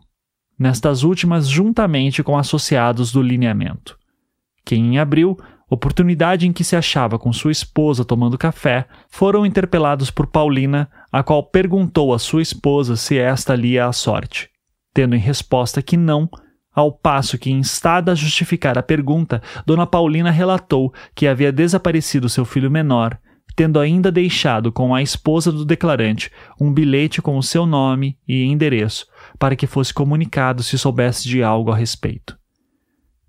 nestas 0.58 1.02
últimas 1.02 1.48
juntamente 1.48 2.22
com 2.22 2.36
associados 2.36 3.10
do 3.10 3.22
lineamento. 3.22 3.98
Que 4.64 4.76
em 4.76 4.98
abril 4.98 5.36
oportunidade 5.68 6.46
em 6.46 6.52
que 6.52 6.62
se 6.62 6.76
achava 6.76 7.18
com 7.18 7.32
sua 7.32 7.50
esposa 7.50 8.04
tomando 8.04 8.38
café, 8.38 8.86
foram 9.08 9.44
interpelados 9.44 10.10
por 10.10 10.26
Paulina, 10.26 10.88
a 11.10 11.22
qual 11.22 11.42
perguntou 11.42 12.14
à 12.14 12.18
sua 12.18 12.42
esposa 12.42 12.96
se 12.96 13.18
esta 13.18 13.54
lia 13.54 13.86
a 13.86 13.92
sorte, 13.92 14.48
tendo 14.94 15.16
em 15.16 15.18
resposta 15.18 15.82
que 15.82 15.96
não, 15.96 16.28
ao 16.72 16.92
passo 16.92 17.38
que, 17.38 17.50
instada 17.50 18.12
a 18.12 18.14
justificar 18.14 18.78
a 18.78 18.82
pergunta, 18.82 19.42
Dona 19.64 19.86
Paulina 19.86 20.30
relatou 20.30 20.92
que 21.14 21.26
havia 21.26 21.50
desaparecido 21.50 22.28
seu 22.28 22.44
filho 22.44 22.70
menor, 22.70 23.18
tendo 23.56 23.80
ainda 23.80 24.12
deixado 24.12 24.70
com 24.70 24.94
a 24.94 25.02
esposa 25.02 25.50
do 25.50 25.64
declarante 25.64 26.30
um 26.60 26.72
bilhete 26.72 27.22
com 27.22 27.38
o 27.38 27.42
seu 27.42 27.64
nome 27.64 28.18
e 28.28 28.44
endereço, 28.44 29.06
para 29.38 29.56
que 29.56 29.66
fosse 29.66 29.92
comunicado 29.92 30.62
se 30.62 30.76
soubesse 30.76 31.26
de 31.26 31.42
algo 31.42 31.72
a 31.72 31.76
respeito 31.76 32.36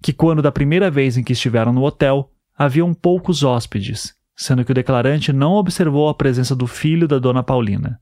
que 0.08 0.14
quando 0.14 0.42
da 0.42 0.54
primeira 0.54 0.90
vez 0.90 1.18
em 1.18 1.22
que 1.22 1.34
estiveram 1.34 1.74
no 1.74 1.84
hotel, 1.84 2.32
haviam 2.58 2.94
poucos 2.94 3.44
hóspedes, 3.44 4.14
sendo 4.38 4.64
que 4.64 4.72
o 4.72 4.74
declarante 4.74 5.34
não 5.34 5.56
observou 5.56 6.08
a 6.08 6.14
presença 6.14 6.56
do 6.56 6.66
filho 6.66 7.10
da 7.10 7.20
dona 7.20 7.44
Paulina. 7.44 8.00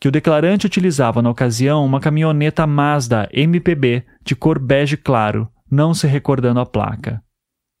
Que 0.00 0.08
o 0.08 0.10
declarante 0.10 0.66
utilizava 0.66 1.22
na 1.22 1.30
ocasião 1.30 1.86
uma 1.86 2.00
caminhoneta 2.00 2.66
Mazda 2.66 3.28
MPB 3.32 4.04
de 4.24 4.34
cor 4.34 4.58
bege 4.58 4.96
claro, 4.96 5.48
não 5.70 5.94
se 5.94 6.08
recordando 6.08 6.58
a 6.58 6.66
placa. 6.66 7.22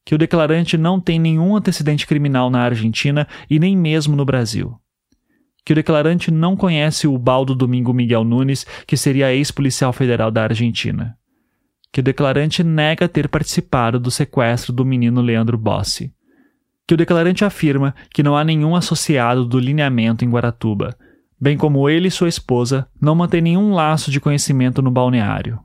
Que 0.06 0.14
o 0.14 0.18
declarante 0.18 0.78
não 0.78 1.00
tem 1.00 1.18
nenhum 1.18 1.56
antecedente 1.56 2.06
criminal 2.06 2.50
na 2.50 2.60
Argentina 2.60 3.26
e 3.50 3.58
nem 3.58 3.76
mesmo 3.76 4.14
no 4.14 4.24
Brasil. 4.24 4.76
Que 5.64 5.72
o 5.72 5.74
declarante 5.74 6.30
não 6.30 6.56
conhece 6.56 7.08
o 7.08 7.18
Baldo 7.18 7.56
Domingo 7.56 7.92
Miguel 7.92 8.22
Nunes, 8.22 8.64
que 8.86 8.96
seria 8.96 9.34
ex-policial 9.34 9.92
federal 9.92 10.30
da 10.30 10.44
Argentina 10.44 11.17
que 11.92 12.00
o 12.00 12.02
declarante 12.02 12.62
nega 12.62 13.08
ter 13.08 13.28
participado 13.28 13.98
do 13.98 14.10
sequestro 14.10 14.72
do 14.72 14.84
menino 14.84 15.20
Leandro 15.20 15.56
Bossi, 15.56 16.12
que 16.86 16.94
o 16.94 16.96
declarante 16.96 17.44
afirma 17.44 17.94
que 18.12 18.22
não 18.22 18.36
há 18.36 18.44
nenhum 18.44 18.74
associado 18.74 19.44
do 19.44 19.58
lineamento 19.58 20.24
em 20.24 20.30
Guaratuba, 20.30 20.96
bem 21.40 21.56
como 21.56 21.88
ele 21.88 22.08
e 22.08 22.10
sua 22.10 22.28
esposa 22.28 22.88
não 23.00 23.14
mantêm 23.14 23.40
nenhum 23.40 23.74
laço 23.74 24.10
de 24.10 24.20
conhecimento 24.20 24.82
no 24.82 24.90
balneário. 24.90 25.58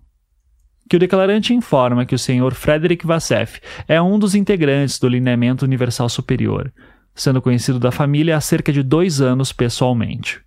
Que 0.90 0.98
o 0.98 1.00
declarante 1.00 1.54
informa 1.54 2.06
que 2.06 2.14
o 2.14 2.20
senhor 2.20 2.54
Frederick 2.54 3.08
Vassef 3.08 3.62
é 3.88 4.02
um 4.02 4.20
dos 4.20 4.36
integrantes 4.36 5.00
do 5.00 5.08
Lineamento 5.08 5.64
Universal 5.64 6.10
Superior, 6.10 6.74
sendo 7.16 7.42
conhecido 7.42 7.80
da 7.80 7.92
família 7.92 8.36
há 8.36 8.42
cerca 8.42 8.72
de 8.72 8.84
dois 8.84 9.22
anos 9.22 9.54
pessoalmente 9.54 10.44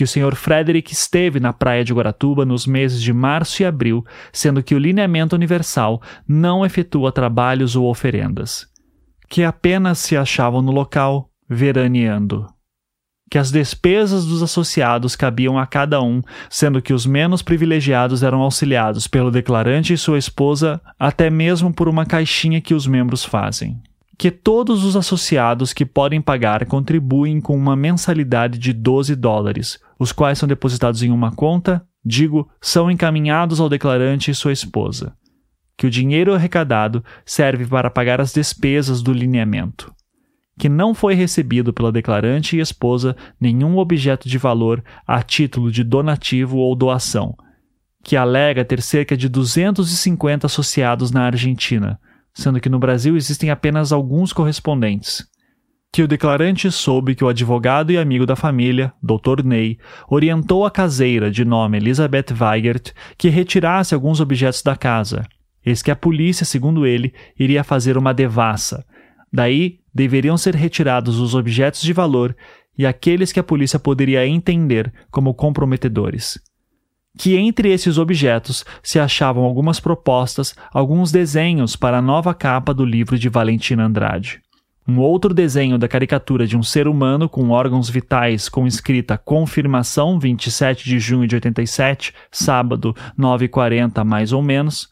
que 0.00 0.04
o 0.04 0.08
Sr. 0.08 0.34
Frederick 0.34 0.94
esteve 0.94 1.38
na 1.38 1.52
praia 1.52 1.84
de 1.84 1.92
Guaratuba 1.92 2.46
nos 2.46 2.66
meses 2.66 3.02
de 3.02 3.12
março 3.12 3.60
e 3.60 3.66
abril, 3.66 4.02
sendo 4.32 4.62
que 4.62 4.74
o 4.74 4.78
lineamento 4.78 5.36
universal 5.36 6.00
não 6.26 6.64
efetua 6.64 7.12
trabalhos 7.12 7.76
ou 7.76 7.84
oferendas, 7.84 8.66
que 9.28 9.44
apenas 9.44 9.98
se 9.98 10.16
achavam 10.16 10.62
no 10.62 10.72
local 10.72 11.28
veraneando. 11.46 12.46
Que 13.30 13.36
as 13.36 13.50
despesas 13.50 14.24
dos 14.24 14.42
associados 14.42 15.14
cabiam 15.14 15.58
a 15.58 15.66
cada 15.66 16.00
um, 16.00 16.22
sendo 16.48 16.80
que 16.80 16.94
os 16.94 17.04
menos 17.04 17.42
privilegiados 17.42 18.22
eram 18.22 18.40
auxiliados 18.40 19.06
pelo 19.06 19.30
declarante 19.30 19.92
e 19.92 19.98
sua 19.98 20.16
esposa, 20.16 20.80
até 20.98 21.28
mesmo 21.28 21.74
por 21.74 21.90
uma 21.90 22.06
caixinha 22.06 22.58
que 22.58 22.72
os 22.72 22.86
membros 22.86 23.22
fazem 23.22 23.82
que 24.20 24.30
todos 24.30 24.84
os 24.84 24.96
associados 24.96 25.72
que 25.72 25.86
podem 25.86 26.20
pagar 26.20 26.66
contribuem 26.66 27.40
com 27.40 27.56
uma 27.56 27.74
mensalidade 27.74 28.58
de 28.58 28.70
12 28.70 29.16
dólares, 29.16 29.78
os 30.00 30.10
quais 30.10 30.38
são 30.38 30.48
depositados 30.48 31.02
em 31.02 31.10
uma 31.10 31.30
conta, 31.30 31.86
digo, 32.04 32.50
são 32.60 32.90
encaminhados 32.90 33.60
ao 33.60 33.68
declarante 33.68 34.30
e 34.30 34.34
sua 34.34 34.52
esposa. 34.52 35.14
Que 35.76 35.86
o 35.86 35.90
dinheiro 35.90 36.34
arrecadado 36.34 37.04
serve 37.24 37.64
para 37.66 37.90
pagar 37.90 38.20
as 38.20 38.32
despesas 38.32 39.02
do 39.02 39.12
lineamento. 39.12 39.94
Que 40.58 40.68
não 40.68 40.92
foi 40.92 41.14
recebido 41.14 41.72
pela 41.72 41.92
declarante 41.92 42.56
e 42.56 42.60
esposa 42.60 43.14
nenhum 43.40 43.78
objeto 43.78 44.28
de 44.28 44.38
valor 44.38 44.82
a 45.06 45.22
título 45.22 45.70
de 45.70 45.84
donativo 45.84 46.56
ou 46.56 46.74
doação. 46.74 47.36
Que 48.02 48.16
alega 48.16 48.64
ter 48.64 48.82
cerca 48.82 49.16
de 49.16 49.28
250 49.28 50.46
associados 50.46 51.12
na 51.12 51.26
Argentina 51.26 52.00
sendo 52.34 52.60
que 52.60 52.68
no 52.68 52.78
Brasil 52.78 53.16
existem 53.16 53.50
apenas 53.50 53.92
alguns 53.92 54.32
correspondentes. 54.32 55.26
Que 55.92 56.02
o 56.02 56.08
declarante 56.08 56.70
soube 56.70 57.16
que 57.16 57.24
o 57.24 57.28
advogado 57.28 57.90
e 57.90 57.98
amigo 57.98 58.24
da 58.24 58.36
família, 58.36 58.92
Dr. 59.02 59.42
Ney, 59.44 59.78
orientou 60.08 60.64
a 60.64 60.70
caseira, 60.70 61.30
de 61.30 61.44
nome 61.44 61.78
Elizabeth 61.78 62.26
Weigert, 62.38 62.92
que 63.18 63.28
retirasse 63.28 63.92
alguns 63.92 64.20
objetos 64.20 64.62
da 64.62 64.76
casa. 64.76 65.26
Eis 65.66 65.82
que 65.82 65.90
a 65.90 65.96
polícia, 65.96 66.46
segundo 66.46 66.86
ele, 66.86 67.12
iria 67.38 67.64
fazer 67.64 67.98
uma 67.98 68.14
devassa. 68.14 68.86
Daí 69.32 69.80
deveriam 69.92 70.38
ser 70.38 70.54
retirados 70.54 71.18
os 71.18 71.34
objetos 71.34 71.82
de 71.82 71.92
valor 71.92 72.36
e 72.78 72.86
aqueles 72.86 73.32
que 73.32 73.40
a 73.40 73.44
polícia 73.44 73.78
poderia 73.78 74.26
entender 74.26 74.92
como 75.10 75.34
comprometedores 75.34 76.38
que 77.18 77.36
entre 77.36 77.72
esses 77.72 77.98
objetos 77.98 78.64
se 78.82 78.98
achavam 78.98 79.44
algumas 79.44 79.80
propostas, 79.80 80.54
alguns 80.72 81.10
desenhos 81.10 81.76
para 81.76 81.98
a 81.98 82.02
nova 82.02 82.32
capa 82.32 82.72
do 82.72 82.84
livro 82.84 83.18
de 83.18 83.28
Valentina 83.28 83.84
Andrade. 83.84 84.40
Um 84.90 84.98
outro 84.98 85.32
desenho 85.32 85.78
da 85.78 85.86
caricatura 85.86 86.48
de 86.48 86.56
um 86.56 86.64
ser 86.64 86.88
humano 86.88 87.28
com 87.28 87.50
órgãos 87.50 87.88
vitais 87.88 88.48
com 88.48 88.66
escrita 88.66 89.16
Confirmação 89.16 90.18
27 90.18 90.84
de 90.84 90.98
junho 90.98 91.28
de 91.28 91.36
87, 91.36 92.12
sábado 92.28 92.92
9h40 93.16 94.02
mais 94.02 94.32
ou 94.32 94.42
menos, 94.42 94.88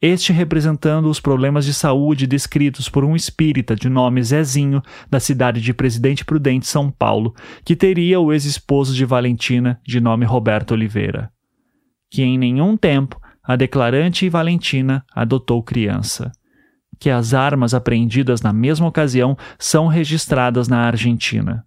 este 0.00 0.32
representando 0.32 1.04
os 1.04 1.20
problemas 1.20 1.66
de 1.66 1.74
saúde 1.74 2.26
descritos 2.26 2.88
por 2.88 3.04
um 3.04 3.14
espírita 3.14 3.76
de 3.76 3.90
nome 3.90 4.22
Zezinho, 4.22 4.80
da 5.10 5.20
cidade 5.20 5.60
de 5.60 5.74
Presidente 5.74 6.24
Prudente, 6.24 6.66
São 6.66 6.90
Paulo, 6.90 7.34
que 7.62 7.76
teria 7.76 8.18
o 8.18 8.32
ex-esposo 8.32 8.94
de 8.94 9.04
Valentina, 9.04 9.78
de 9.86 10.00
nome 10.00 10.24
Roberto 10.24 10.70
Oliveira. 10.70 11.30
Que 12.10 12.22
em 12.22 12.38
nenhum 12.38 12.74
tempo 12.74 13.20
a 13.44 13.54
declarante 13.54 14.30
Valentina 14.30 15.04
adotou 15.14 15.62
criança. 15.62 16.32
Que 16.98 17.10
as 17.10 17.34
armas 17.34 17.74
apreendidas 17.74 18.42
na 18.42 18.52
mesma 18.52 18.86
ocasião 18.86 19.36
são 19.58 19.86
registradas 19.86 20.68
na 20.68 20.78
Argentina 20.86 21.64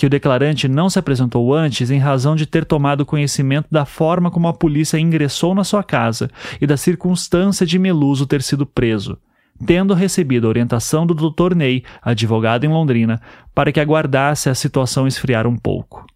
que 0.00 0.06
o 0.06 0.08
declarante 0.08 0.66
não 0.66 0.88
se 0.88 0.98
apresentou 0.98 1.54
antes 1.54 1.90
em 1.90 1.98
razão 1.98 2.34
de 2.34 2.46
ter 2.46 2.64
tomado 2.64 3.04
conhecimento 3.04 3.66
da 3.70 3.84
forma 3.84 4.30
como 4.30 4.48
a 4.48 4.52
polícia 4.54 4.98
ingressou 4.98 5.54
na 5.54 5.62
sua 5.62 5.84
casa 5.84 6.30
e 6.58 6.66
da 6.66 6.74
circunstância 6.74 7.66
de 7.66 7.78
Meluso 7.78 8.26
ter 8.26 8.40
sido 8.40 8.64
preso, 8.64 9.18
tendo 9.66 9.92
recebido 9.92 10.46
a 10.46 10.48
orientação 10.48 11.04
do 11.06 11.12
Dr. 11.12 11.54
Ney, 11.54 11.84
advogado 12.00 12.64
em 12.64 12.70
Londrina, 12.70 13.20
para 13.54 13.70
que 13.70 13.78
aguardasse 13.78 14.48
a 14.48 14.54
situação 14.54 15.06
esfriar 15.06 15.46
um 15.46 15.54
pouco. 15.54 16.06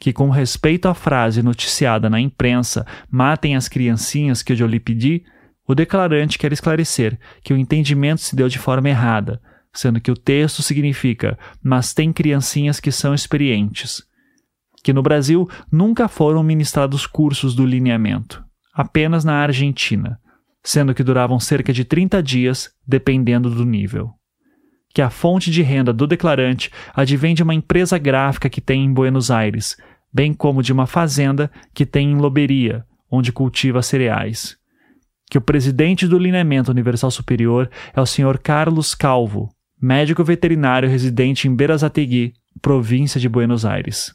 Que, 0.00 0.10
com 0.10 0.30
respeito 0.30 0.88
à 0.88 0.94
frase 0.94 1.42
noticiada 1.42 2.08
na 2.08 2.18
imprensa, 2.18 2.86
matem 3.10 3.56
as 3.56 3.68
criancinhas 3.68 4.42
que 4.42 4.54
eu 4.54 4.66
lhe 4.66 4.80
pedi, 4.80 5.22
o 5.66 5.74
declarante 5.74 6.38
quer 6.38 6.52
esclarecer 6.52 7.18
que 7.42 7.52
o 7.52 7.56
entendimento 7.56 8.20
se 8.20 8.34
deu 8.34 8.48
de 8.48 8.58
forma 8.58 8.88
errada 8.88 9.40
sendo 9.72 10.00
que 10.00 10.10
o 10.10 10.16
texto 10.16 10.62
significa 10.62 11.38
mas 11.62 11.94
tem 11.94 12.12
criancinhas 12.12 12.78
que 12.78 12.92
são 12.92 13.14
experientes. 13.14 14.02
Que 14.84 14.92
no 14.92 15.02
Brasil 15.02 15.48
nunca 15.70 16.08
foram 16.08 16.42
ministrados 16.42 17.06
cursos 17.06 17.54
do 17.54 17.64
lineamento, 17.64 18.44
apenas 18.74 19.24
na 19.24 19.34
Argentina, 19.34 20.18
sendo 20.62 20.94
que 20.94 21.04
duravam 21.04 21.38
cerca 21.38 21.72
de 21.72 21.84
30 21.84 22.22
dias, 22.22 22.70
dependendo 22.86 23.48
do 23.48 23.64
nível. 23.64 24.10
Que 24.92 25.00
a 25.00 25.08
fonte 25.08 25.50
de 25.50 25.62
renda 25.62 25.92
do 25.92 26.06
declarante 26.06 26.70
advém 26.92 27.34
de 27.34 27.42
uma 27.42 27.54
empresa 27.54 27.96
gráfica 27.96 28.50
que 28.50 28.60
tem 28.60 28.84
em 28.84 28.92
Buenos 28.92 29.30
Aires, 29.30 29.76
bem 30.12 30.34
como 30.34 30.62
de 30.62 30.72
uma 30.72 30.86
fazenda 30.86 31.50
que 31.72 31.86
tem 31.86 32.10
em 32.10 32.16
Loberia, 32.16 32.84
onde 33.10 33.32
cultiva 33.32 33.80
cereais. 33.82 34.56
Que 35.32 35.38
o 35.38 35.40
presidente 35.40 36.06
do 36.06 36.18
Lineamento 36.18 36.70
Universal 36.70 37.10
Superior 37.10 37.70
é 37.96 37.98
o 37.98 38.04
Sr. 38.04 38.38
Carlos 38.38 38.94
Calvo, 38.94 39.48
médico 39.80 40.22
veterinário 40.22 40.90
residente 40.90 41.48
em 41.48 41.56
Berazategui, 41.56 42.34
província 42.60 43.18
de 43.18 43.30
Buenos 43.30 43.64
Aires. 43.64 44.14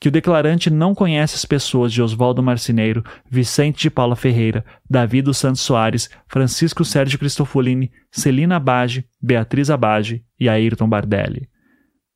Que 0.00 0.08
o 0.08 0.10
declarante 0.10 0.70
não 0.70 0.94
conhece 0.94 1.34
as 1.34 1.44
pessoas 1.44 1.92
de 1.92 2.00
Oswaldo 2.00 2.42
Marcineiro, 2.42 3.04
Vicente 3.30 3.82
de 3.82 3.90
Paula 3.90 4.16
Ferreira, 4.16 4.64
Davi 4.88 5.20
dos 5.20 5.36
Santos 5.36 5.60
Soares, 5.60 6.08
Francisco 6.26 6.82
Sérgio 6.82 7.18
Cristofolini, 7.18 7.92
Celina 8.10 8.56
Abage, 8.56 9.04
Beatriz 9.20 9.68
Abage 9.68 10.24
e 10.40 10.48
Ayrton 10.48 10.88
Bardelli. 10.88 11.46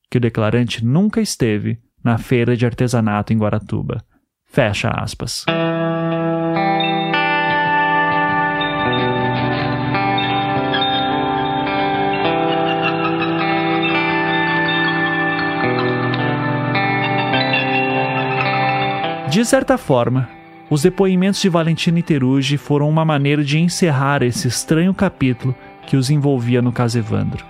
Que 0.09 0.17
o 0.17 0.19
declarante 0.19 0.83
nunca 0.83 1.21
esteve 1.21 1.77
na 2.03 2.17
feira 2.17 2.57
de 2.57 2.65
artesanato 2.65 3.31
em 3.31 3.37
Guaratuba. 3.37 4.03
Fecha 4.43 4.89
aspas. 4.89 5.45
De 19.33 19.43
certa 19.43 19.79
forma, 19.79 20.29
os 20.69 20.83
depoimentos 20.83 21.41
de 21.41 21.49
Valentina 21.49 21.97
e 21.97 22.55
foram 22.55 22.87
uma 22.87 23.03
maneira 23.03 23.43
de 23.43 23.57
encerrar 23.57 24.21
esse 24.21 24.47
estranho 24.47 24.93
capítulo 24.93 25.55
que 25.87 25.97
os 25.97 26.11
envolvia 26.11 26.61
no 26.61 26.71
caso 26.71 26.99
Evandro, 26.99 27.43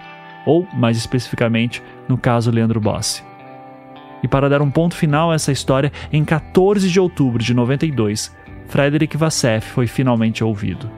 ou, 0.46 0.66
mais 0.74 0.96
especificamente, 0.96 1.84
no 2.08 2.18
caso 2.18 2.50
Leandro 2.52 2.80
Bossi. 2.80 3.22
E 4.24 4.30
para 4.30 4.48
dar 4.48 4.62
um 4.62 4.72
ponto 4.72 4.96
final 4.96 5.30
a 5.30 5.36
essa 5.36 5.52
história, 5.52 5.92
em 6.10 6.24
14 6.24 6.90
de 6.90 7.02
outubro 7.02 7.44
de 7.44 7.54
92, 7.54 8.34
Frederick 8.70 9.18
Vassef 9.18 9.68
foi 9.68 9.86
finalmente 9.86 10.42
ouvido. 10.42 10.90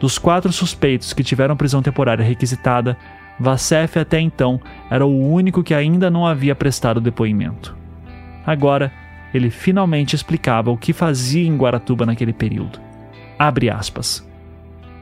Dos 0.00 0.16
quatro 0.16 0.50
suspeitos 0.50 1.12
que 1.12 1.22
tiveram 1.22 1.54
prisão 1.54 1.82
temporária 1.82 2.24
requisitada, 2.24 2.96
Vassef 3.38 3.98
até 3.98 4.18
então 4.18 4.58
era 4.90 5.04
o 5.04 5.30
único 5.30 5.62
que 5.62 5.74
ainda 5.74 6.10
não 6.10 6.26
havia 6.26 6.54
prestado 6.54 6.98
depoimento. 6.98 7.76
Agora, 8.46 8.90
ele 9.32 9.50
finalmente 9.50 10.14
explicava 10.14 10.70
o 10.70 10.76
que 10.76 10.92
fazia 10.92 11.46
em 11.46 11.56
Guaratuba 11.56 12.06
naquele 12.06 12.32
período. 12.32 12.80
Abre 13.38 13.70
aspas. 13.70 14.26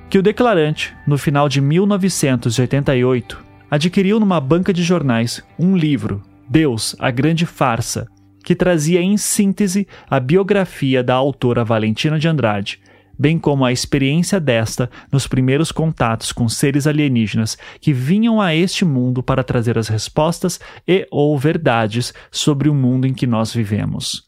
Que 0.08 0.18
o 0.18 0.22
declarante, 0.22 0.94
no 1.06 1.18
final 1.18 1.48
de 1.48 1.60
1988, 1.60 3.44
adquiriu 3.70 4.20
numa 4.20 4.40
banca 4.40 4.72
de 4.72 4.82
jornais 4.82 5.44
um 5.58 5.76
livro, 5.76 6.22
Deus, 6.48 6.94
a 6.98 7.10
Grande 7.10 7.44
Farsa, 7.44 8.06
que 8.44 8.54
trazia 8.54 9.00
em 9.00 9.16
síntese 9.16 9.88
a 10.08 10.20
biografia 10.20 11.02
da 11.02 11.14
autora 11.14 11.64
Valentina 11.64 12.18
de 12.18 12.28
Andrade, 12.28 12.80
bem 13.18 13.38
como 13.38 13.64
a 13.64 13.72
experiência 13.72 14.38
desta 14.38 14.90
nos 15.10 15.26
primeiros 15.26 15.72
contatos 15.72 16.32
com 16.32 16.48
seres 16.48 16.86
alienígenas 16.86 17.56
que 17.80 17.92
vinham 17.92 18.40
a 18.40 18.54
este 18.54 18.84
mundo 18.84 19.22
para 19.22 19.44
trazer 19.44 19.78
as 19.78 19.88
respostas 19.88 20.60
e 20.86 21.06
ou 21.10 21.38
verdades 21.38 22.12
sobre 22.30 22.68
o 22.68 22.74
mundo 22.74 23.06
em 23.06 23.14
que 23.14 23.26
nós 23.26 23.52
vivemos. 23.52 24.24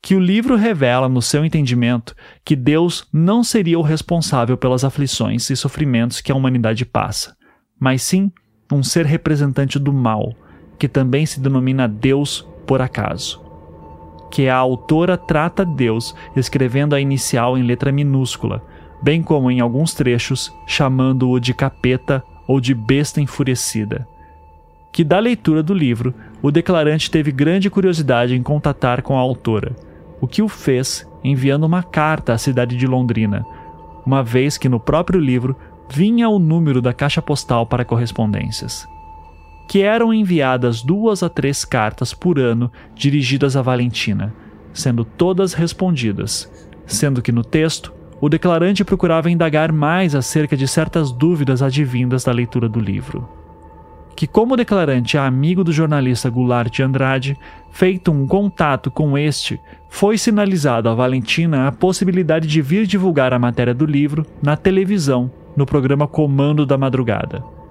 Que 0.00 0.14
o 0.14 0.20
livro 0.20 0.56
revela, 0.56 1.08
no 1.08 1.22
seu 1.22 1.44
entendimento, 1.44 2.14
que 2.44 2.56
Deus 2.56 3.06
não 3.12 3.44
seria 3.44 3.78
o 3.78 3.82
responsável 3.82 4.56
pelas 4.56 4.84
aflições 4.84 5.48
e 5.48 5.56
sofrimentos 5.56 6.20
que 6.20 6.32
a 6.32 6.34
humanidade 6.34 6.84
passa, 6.84 7.36
mas 7.78 8.02
sim 8.02 8.32
um 8.72 8.82
ser 8.82 9.06
representante 9.06 9.78
do 9.78 9.92
mal, 9.92 10.34
que 10.78 10.88
também 10.88 11.24
se 11.24 11.38
denomina 11.38 11.86
Deus 11.86 12.46
por 12.66 12.80
acaso 12.80 13.41
que 14.32 14.48
a 14.48 14.56
autora 14.56 15.18
trata 15.18 15.62
Deus 15.62 16.14
escrevendo 16.34 16.94
a 16.94 17.00
inicial 17.00 17.58
em 17.58 17.62
letra 17.62 17.92
minúscula, 17.92 18.64
bem 19.02 19.22
como 19.22 19.50
em 19.50 19.60
alguns 19.60 19.92
trechos 19.92 20.50
chamando-o 20.66 21.38
de 21.38 21.52
capeta 21.52 22.24
ou 22.48 22.58
de 22.58 22.74
besta 22.74 23.20
enfurecida. 23.20 24.08
Que 24.90 25.04
da 25.04 25.18
leitura 25.18 25.62
do 25.62 25.74
livro, 25.74 26.14
o 26.40 26.50
declarante 26.50 27.10
teve 27.10 27.30
grande 27.30 27.68
curiosidade 27.68 28.34
em 28.34 28.42
contatar 28.42 29.02
com 29.02 29.18
a 29.18 29.20
autora, 29.20 29.76
o 30.18 30.26
que 30.26 30.40
o 30.40 30.48
fez 30.48 31.06
enviando 31.22 31.64
uma 31.64 31.82
carta 31.82 32.32
à 32.32 32.38
cidade 32.38 32.74
de 32.74 32.86
Londrina, 32.86 33.44
uma 34.06 34.22
vez 34.22 34.56
que 34.56 34.68
no 34.68 34.80
próprio 34.80 35.20
livro 35.20 35.54
vinha 35.90 36.26
o 36.26 36.38
número 36.38 36.80
da 36.80 36.94
caixa 36.94 37.20
postal 37.20 37.66
para 37.66 37.84
correspondências 37.84 38.88
que 39.72 39.80
eram 39.80 40.12
enviadas 40.12 40.82
duas 40.82 41.22
a 41.22 41.30
três 41.30 41.64
cartas 41.64 42.12
por 42.12 42.38
ano 42.38 42.70
dirigidas 42.94 43.56
a 43.56 43.62
Valentina, 43.62 44.30
sendo 44.70 45.02
todas 45.02 45.54
respondidas, 45.54 46.52
sendo 46.84 47.22
que 47.22 47.32
no 47.32 47.42
texto 47.42 47.90
o 48.20 48.28
declarante 48.28 48.84
procurava 48.84 49.30
indagar 49.30 49.72
mais 49.72 50.14
acerca 50.14 50.58
de 50.58 50.68
certas 50.68 51.10
dúvidas 51.10 51.62
advindas 51.62 52.22
da 52.22 52.32
leitura 52.32 52.68
do 52.68 52.78
livro. 52.78 53.26
Que, 54.14 54.26
como 54.26 54.52
o 54.52 54.56
declarante 54.58 55.16
é 55.16 55.20
amigo 55.20 55.64
do 55.64 55.72
jornalista 55.72 56.28
Goulart 56.28 56.70
de 56.70 56.82
Andrade, 56.82 57.38
feito 57.70 58.12
um 58.12 58.26
contato 58.26 58.90
com 58.90 59.16
este, 59.16 59.58
foi 59.88 60.18
sinalizado 60.18 60.90
a 60.90 60.94
Valentina 60.94 61.66
a 61.66 61.72
possibilidade 61.72 62.46
de 62.46 62.60
vir 62.60 62.86
divulgar 62.86 63.32
a 63.32 63.38
matéria 63.38 63.72
do 63.72 63.86
livro 63.86 64.26
na 64.42 64.54
televisão, 64.54 65.30
no 65.56 65.64
programa 65.64 66.06
Comando 66.06 66.66
da 66.66 66.76
Madrugada 66.76 67.61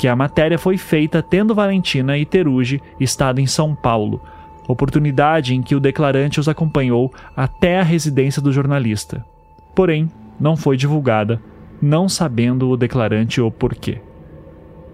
que 0.00 0.08
a 0.08 0.16
matéria 0.16 0.58
foi 0.58 0.78
feita 0.78 1.22
tendo 1.22 1.54
Valentina 1.54 2.16
e 2.16 2.24
Terugi 2.24 2.80
estado 2.98 3.38
em 3.38 3.46
São 3.46 3.74
Paulo, 3.74 4.18
oportunidade 4.66 5.54
em 5.54 5.60
que 5.60 5.74
o 5.74 5.80
declarante 5.80 6.40
os 6.40 6.48
acompanhou 6.48 7.12
até 7.36 7.78
a 7.78 7.82
residência 7.82 8.40
do 8.40 8.50
jornalista. 8.50 9.22
Porém, 9.74 10.10
não 10.40 10.56
foi 10.56 10.78
divulgada, 10.78 11.38
não 11.82 12.08
sabendo 12.08 12.70
o 12.70 12.78
declarante 12.78 13.42
o 13.42 13.50
porquê. 13.50 14.00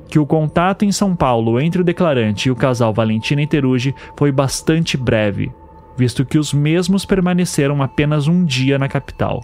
Que 0.09 0.19
o 0.19 0.27
contato 0.27 0.85
em 0.85 0.91
São 0.91 1.15
Paulo 1.15 1.61
entre 1.61 1.83
o 1.83 1.85
declarante 1.85 2.49
e 2.49 2.51
o 2.51 2.57
casal 2.57 2.93
Valentina 2.93 3.41
e 3.43 3.47
Terugi 3.47 3.95
foi 4.17 4.33
bastante 4.33 4.97
breve, 4.97 5.53
visto 5.97 6.25
que 6.25 6.37
os 6.37 6.53
mesmos 6.53 7.05
permaneceram 7.05 7.81
apenas 7.81 8.27
um 8.27 8.45
dia 8.45 8.77
na 8.77 8.89
capital 8.89 9.41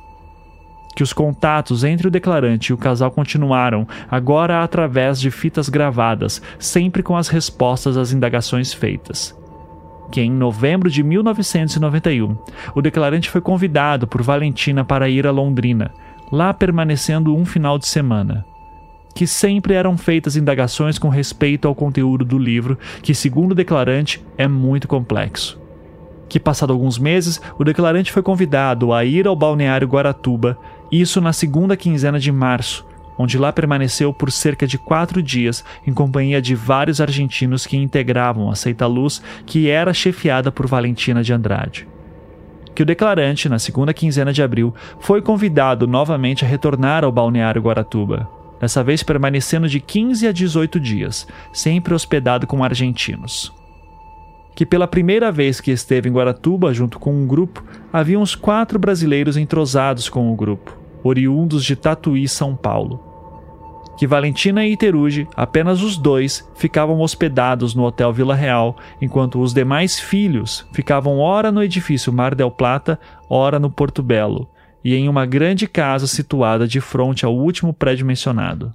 que 0.94 1.02
os 1.02 1.12
contatos 1.12 1.84
entre 1.84 2.08
o 2.08 2.10
declarante 2.10 2.70
e 2.70 2.74
o 2.74 2.78
casal 2.78 3.10
continuaram, 3.10 3.86
agora 4.10 4.62
através 4.62 5.20
de 5.20 5.30
fitas 5.30 5.68
gravadas, 5.68 6.42
sempre 6.58 7.02
com 7.02 7.16
as 7.16 7.28
respostas 7.28 7.96
às 7.96 8.12
indagações 8.12 8.72
feitas. 8.72 9.36
Que 10.10 10.20
em 10.20 10.30
novembro 10.30 10.90
de 10.90 11.02
1991, 11.02 12.36
o 12.74 12.82
declarante 12.82 13.30
foi 13.30 13.40
convidado 13.40 14.06
por 14.06 14.22
Valentina 14.22 14.84
para 14.84 15.08
ir 15.08 15.26
a 15.26 15.30
Londrina, 15.30 15.90
lá 16.30 16.52
permanecendo 16.52 17.34
um 17.34 17.44
final 17.44 17.78
de 17.78 17.86
semana. 17.86 18.44
Que 19.14 19.26
sempre 19.26 19.74
eram 19.74 19.96
feitas 19.96 20.36
indagações 20.36 20.98
com 20.98 21.08
respeito 21.08 21.68
ao 21.68 21.74
conteúdo 21.74 22.24
do 22.24 22.38
livro, 22.38 22.78
que, 23.02 23.14
segundo 23.14 23.52
o 23.52 23.54
declarante, 23.54 24.22
é 24.36 24.48
muito 24.48 24.88
complexo 24.88 25.62
que, 26.32 26.40
passado 26.40 26.72
alguns 26.72 26.98
meses, 26.98 27.38
o 27.58 27.64
declarante 27.64 28.10
foi 28.10 28.22
convidado 28.22 28.94
a 28.94 29.04
ir 29.04 29.26
ao 29.26 29.36
balneário 29.36 29.86
Guaratuba 29.86 30.56
Isso 30.92 31.22
na 31.22 31.32
segunda 31.32 31.74
quinzena 31.74 32.20
de 32.20 32.30
março, 32.30 32.86
onde 33.16 33.38
lá 33.38 33.50
permaneceu 33.50 34.12
por 34.12 34.30
cerca 34.30 34.66
de 34.66 34.76
quatro 34.76 35.22
dias 35.22 35.64
em 35.86 35.92
companhia 35.94 36.42
de 36.42 36.54
vários 36.54 37.00
argentinos 37.00 37.66
que 37.66 37.78
integravam 37.78 38.50
a 38.50 38.54
Seita 38.54 38.86
Luz, 38.86 39.22
que 39.46 39.70
era 39.70 39.94
chefiada 39.94 40.52
por 40.52 40.66
Valentina 40.66 41.22
de 41.22 41.32
Andrade. 41.32 41.88
Que 42.74 42.82
o 42.82 42.86
declarante, 42.86 43.48
na 43.48 43.58
segunda 43.58 43.94
quinzena 43.94 44.34
de 44.34 44.42
abril, 44.42 44.74
foi 45.00 45.22
convidado 45.22 45.86
novamente 45.86 46.44
a 46.44 46.48
retornar 46.48 47.04
ao 47.04 47.12
balneário 47.12 47.62
Guaratuba, 47.62 48.28
dessa 48.60 48.84
vez 48.84 49.02
permanecendo 49.02 49.68
de 49.68 49.80
15 49.80 50.28
a 50.28 50.32
18 50.32 50.78
dias, 50.78 51.26
sempre 51.54 51.94
hospedado 51.94 52.46
com 52.46 52.62
argentinos. 52.62 53.50
Que 54.54 54.66
pela 54.66 54.86
primeira 54.86 55.32
vez 55.32 55.58
que 55.58 55.70
esteve 55.70 56.10
em 56.10 56.12
Guaratuba 56.12 56.74
junto 56.74 56.98
com 56.98 57.14
um 57.14 57.26
grupo, 57.26 57.64
havia 57.90 58.20
uns 58.20 58.34
quatro 58.34 58.78
brasileiros 58.78 59.38
entrosados 59.38 60.10
com 60.10 60.30
o 60.30 60.36
grupo, 60.36 60.81
oriundos 61.02 61.64
de 61.64 61.76
Tatuí, 61.76 62.28
São 62.28 62.54
Paulo 62.54 63.12
que 63.96 64.06
Valentina 64.06 64.66
e 64.66 64.72
Iteruge, 64.72 65.28
apenas 65.36 65.82
os 65.82 65.96
dois, 65.96 66.48
ficavam 66.54 67.00
hospedados 67.00 67.74
no 67.74 67.84
Hotel 67.84 68.12
Vila 68.12 68.34
Real, 68.34 68.76
enquanto 69.00 69.40
os 69.40 69.52
demais 69.52 70.00
filhos 70.00 70.66
ficavam 70.72 71.18
ora 71.18 71.52
no 71.52 71.62
edifício 71.62 72.12
Mar 72.12 72.34
del 72.34 72.50
Plata, 72.50 72.98
ora 73.28 73.58
no 73.58 73.70
Porto 73.70 74.02
Belo, 74.02 74.48
e 74.84 74.94
em 74.94 75.08
uma 75.08 75.26
grande 75.26 75.68
casa 75.68 76.06
situada 76.06 76.66
de 76.66 76.80
frente 76.80 77.24
ao 77.24 77.36
último 77.36 77.72
prédio 77.72 78.06
mencionado. 78.06 78.72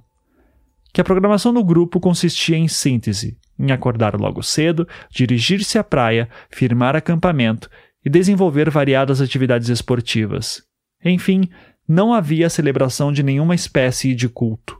Que 0.94 1.00
a 1.02 1.04
programação 1.04 1.52
do 1.52 1.62
grupo 1.62 2.00
consistia 2.00 2.56
em 2.56 2.66
síntese, 2.66 3.36
em 3.58 3.70
acordar 3.70 4.18
logo 4.18 4.42
cedo, 4.42 4.88
dirigir-se 5.10 5.78
à 5.78 5.84
praia, 5.84 6.28
firmar 6.50 6.96
acampamento 6.96 7.68
e 8.02 8.08
desenvolver 8.08 8.70
variadas 8.70 9.20
atividades 9.20 9.68
esportivas. 9.68 10.62
Enfim, 11.04 11.48
não 11.88 12.12
havia 12.12 12.50
celebração 12.50 13.12
de 13.12 13.22
nenhuma 13.22 13.54
espécie 13.54 14.14
de 14.14 14.28
culto 14.28 14.78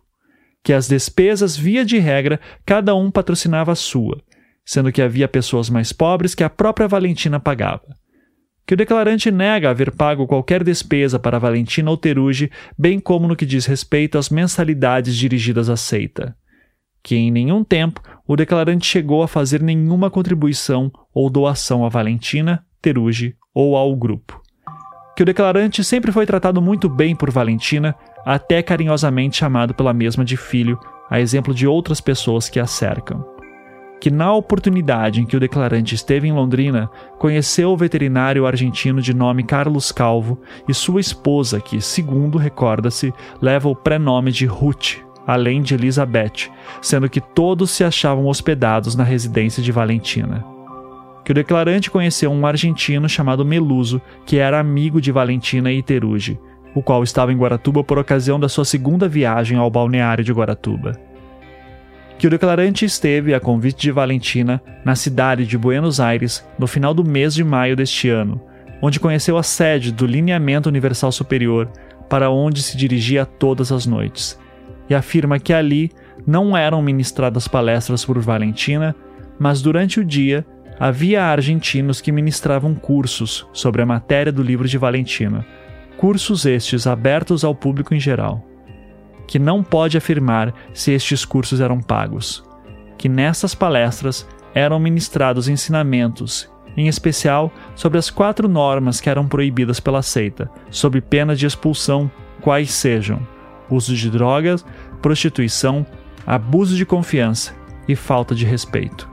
que 0.62 0.72
as 0.72 0.88
despesas, 0.88 1.56
via 1.56 1.84
de 1.84 1.98
regra, 1.98 2.38
cada 2.66 2.94
um 2.94 3.10
patrocinava 3.10 3.72
a 3.72 3.74
sua, 3.74 4.22
sendo 4.64 4.92
que 4.92 5.00
havia 5.00 5.26
pessoas 5.26 5.70
mais 5.70 5.92
pobres 5.92 6.34
que 6.34 6.44
a 6.44 6.50
própria 6.50 6.86
Valentina 6.86 7.40
pagava. 7.40 7.86
Que 8.66 8.74
o 8.74 8.76
declarante 8.76 9.30
nega 9.30 9.70
haver 9.70 9.90
pago 9.90 10.26
qualquer 10.26 10.62
despesa 10.62 11.18
para 11.18 11.38
Valentina 11.38 11.90
ou 11.90 11.96
Teruge, 11.96 12.50
bem 12.78 13.00
como 13.00 13.26
no 13.26 13.34
que 13.34 13.46
diz 13.46 13.64
respeito 13.64 14.18
às 14.18 14.28
mensalidades 14.28 15.16
dirigidas 15.16 15.70
à 15.70 15.76
seita. 15.76 16.36
Que 17.02 17.16
em 17.16 17.30
nenhum 17.30 17.64
tempo 17.64 18.02
o 18.26 18.36
declarante 18.36 18.86
chegou 18.86 19.22
a 19.22 19.28
fazer 19.28 19.62
nenhuma 19.62 20.10
contribuição 20.10 20.92
ou 21.14 21.30
doação 21.30 21.82
a 21.82 21.88
Valentina, 21.88 22.62
Teruge 22.82 23.34
ou 23.54 23.74
ao 23.74 23.96
grupo. 23.96 24.38
Que 25.18 25.22
o 25.22 25.26
declarante 25.26 25.82
sempre 25.82 26.12
foi 26.12 26.24
tratado 26.24 26.62
muito 26.62 26.88
bem 26.88 27.12
por 27.12 27.28
Valentina, 27.28 27.92
até 28.24 28.62
carinhosamente 28.62 29.38
chamado 29.38 29.74
pela 29.74 29.92
mesma 29.92 30.24
de 30.24 30.36
filho, 30.36 30.78
a 31.10 31.18
exemplo 31.18 31.52
de 31.52 31.66
outras 31.66 32.00
pessoas 32.00 32.48
que 32.48 32.60
a 32.60 32.68
cercam. 32.68 33.26
Que 34.00 34.12
na 34.12 34.32
oportunidade 34.32 35.20
em 35.20 35.26
que 35.26 35.36
o 35.36 35.40
declarante 35.40 35.92
esteve 35.92 36.28
em 36.28 36.32
Londrina, 36.32 36.88
conheceu 37.18 37.70
o 37.70 37.76
veterinário 37.76 38.46
argentino 38.46 39.02
de 39.02 39.12
nome 39.12 39.42
Carlos 39.42 39.90
Calvo 39.90 40.40
e 40.68 40.72
sua 40.72 41.00
esposa, 41.00 41.60
que, 41.60 41.80
segundo 41.80 42.38
recorda-se, 42.38 43.12
leva 43.42 43.68
o 43.68 43.74
prenome 43.74 44.30
de 44.30 44.46
Ruth, 44.46 44.98
além 45.26 45.62
de 45.62 45.74
Elizabeth, 45.74 46.48
sendo 46.80 47.10
que 47.10 47.20
todos 47.20 47.72
se 47.72 47.82
achavam 47.82 48.28
hospedados 48.28 48.94
na 48.94 49.02
residência 49.02 49.60
de 49.64 49.72
Valentina. 49.72 50.57
Que 51.28 51.32
o 51.32 51.34
declarante 51.34 51.90
conheceu 51.90 52.32
um 52.32 52.46
argentino 52.46 53.06
chamado 53.06 53.44
Meluso, 53.44 54.00
que 54.24 54.38
era 54.38 54.58
amigo 54.58 54.98
de 54.98 55.12
Valentina 55.12 55.70
e 55.70 55.82
Teruge, 55.82 56.40
o 56.74 56.80
qual 56.82 57.02
estava 57.02 57.30
em 57.30 57.36
Guaratuba 57.36 57.84
por 57.84 57.98
ocasião 57.98 58.40
da 58.40 58.48
sua 58.48 58.64
segunda 58.64 59.06
viagem 59.06 59.58
ao 59.58 59.70
balneário 59.70 60.24
de 60.24 60.32
Guaratuba. 60.32 60.92
Que 62.18 62.26
o 62.26 62.30
declarante 62.30 62.86
esteve, 62.86 63.34
a 63.34 63.40
convite 63.40 63.82
de 63.82 63.90
Valentina, 63.90 64.62
na 64.82 64.94
cidade 64.94 65.46
de 65.46 65.58
Buenos 65.58 66.00
Aires 66.00 66.48
no 66.58 66.66
final 66.66 66.94
do 66.94 67.04
mês 67.04 67.34
de 67.34 67.44
maio 67.44 67.76
deste 67.76 68.08
ano, 68.08 68.40
onde 68.80 68.98
conheceu 68.98 69.36
a 69.36 69.42
sede 69.42 69.92
do 69.92 70.06
Lineamento 70.06 70.70
Universal 70.70 71.12
Superior, 71.12 71.70
para 72.08 72.30
onde 72.30 72.62
se 72.62 72.74
dirigia 72.74 73.26
todas 73.26 73.70
as 73.70 73.84
noites, 73.84 74.40
e 74.88 74.94
afirma 74.94 75.38
que 75.38 75.52
ali 75.52 75.90
não 76.26 76.56
eram 76.56 76.80
ministradas 76.80 77.46
palestras 77.46 78.02
por 78.02 78.18
Valentina, 78.18 78.96
mas 79.38 79.60
durante 79.60 80.00
o 80.00 80.04
dia 80.04 80.46
havia 80.78 81.24
argentinos 81.24 82.00
que 82.00 82.12
ministravam 82.12 82.74
cursos 82.74 83.46
sobre 83.52 83.82
a 83.82 83.86
matéria 83.86 84.32
do 84.32 84.42
livro 84.42 84.68
de 84.68 84.78
Valentina 84.78 85.44
cursos 85.96 86.46
estes 86.46 86.86
abertos 86.86 87.42
ao 87.44 87.52
público 87.52 87.92
em 87.92 87.98
geral, 87.98 88.44
que 89.26 89.36
não 89.36 89.64
pode 89.64 89.98
afirmar 89.98 90.54
se 90.72 90.92
estes 90.92 91.24
cursos 91.24 91.60
eram 91.60 91.80
pagos, 91.80 92.44
que 92.96 93.08
nessas 93.08 93.52
palestras 93.52 94.24
eram 94.54 94.78
ministrados 94.78 95.48
ensinamentos, 95.48 96.48
em 96.76 96.86
especial 96.86 97.52
sobre 97.74 97.98
as 97.98 98.10
quatro 98.10 98.48
normas 98.48 99.00
que 99.00 99.10
eram 99.10 99.26
proibidas 99.26 99.80
pela 99.80 100.00
seita, 100.00 100.48
sob 100.70 101.00
pena 101.00 101.34
de 101.34 101.46
expulsão, 101.46 102.08
quais 102.40 102.70
sejam 102.70 103.20
uso 103.70 103.94
de 103.94 104.10
drogas, 104.10 104.64
prostituição, 105.02 105.86
abuso 106.26 106.76
de 106.76 106.86
confiança 106.86 107.54
e 107.86 107.94
falta 107.94 108.34
de 108.34 108.44
respeito. 108.44 109.08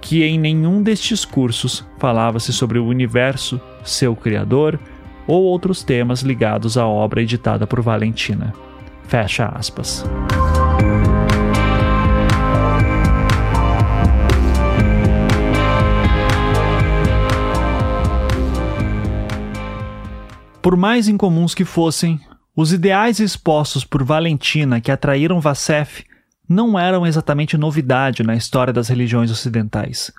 Que 0.00 0.24
em 0.24 0.38
nenhum 0.38 0.82
destes 0.82 1.24
cursos 1.24 1.86
falava-se 1.98 2.52
sobre 2.52 2.78
o 2.78 2.86
universo, 2.86 3.60
seu 3.84 4.16
criador, 4.16 4.78
ou 5.26 5.44
outros 5.44 5.82
temas 5.82 6.22
ligados 6.22 6.76
à 6.76 6.86
obra 6.86 7.22
editada 7.22 7.66
por 7.66 7.80
Valentina. 7.80 8.52
Fecha 9.04 9.46
aspas. 9.46 10.04
Por 20.62 20.76
mais 20.76 21.08
incomuns 21.08 21.54
que 21.54 21.64
fossem, 21.64 22.20
os 22.54 22.72
ideais 22.72 23.18
expostos 23.18 23.84
por 23.84 24.04
Valentina 24.04 24.80
que 24.80 24.90
atraíram 24.90 25.40
Vassef 25.40 26.04
não 26.50 26.76
eram 26.76 27.06
exatamente 27.06 27.56
novidade 27.56 28.24
na 28.24 28.34
história 28.34 28.72
das 28.72 28.88
religiões 28.88 29.30
ocidentais. 29.30 30.10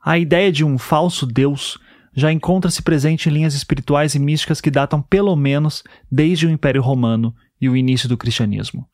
A 0.00 0.16
ideia 0.16 0.52
de 0.52 0.64
um 0.64 0.78
falso 0.78 1.26
Deus 1.26 1.76
já 2.14 2.30
encontra-se 2.30 2.80
presente 2.80 3.28
em 3.28 3.32
linhas 3.32 3.52
espirituais 3.52 4.14
e 4.14 4.20
místicas 4.20 4.60
que 4.60 4.70
datam 4.70 5.02
pelo 5.02 5.34
menos 5.34 5.82
desde 6.08 6.46
o 6.46 6.50
Império 6.50 6.80
Romano 6.80 7.34
e 7.60 7.68
o 7.68 7.76
início 7.76 8.08
do 8.08 8.16
cristianismo. 8.16 8.86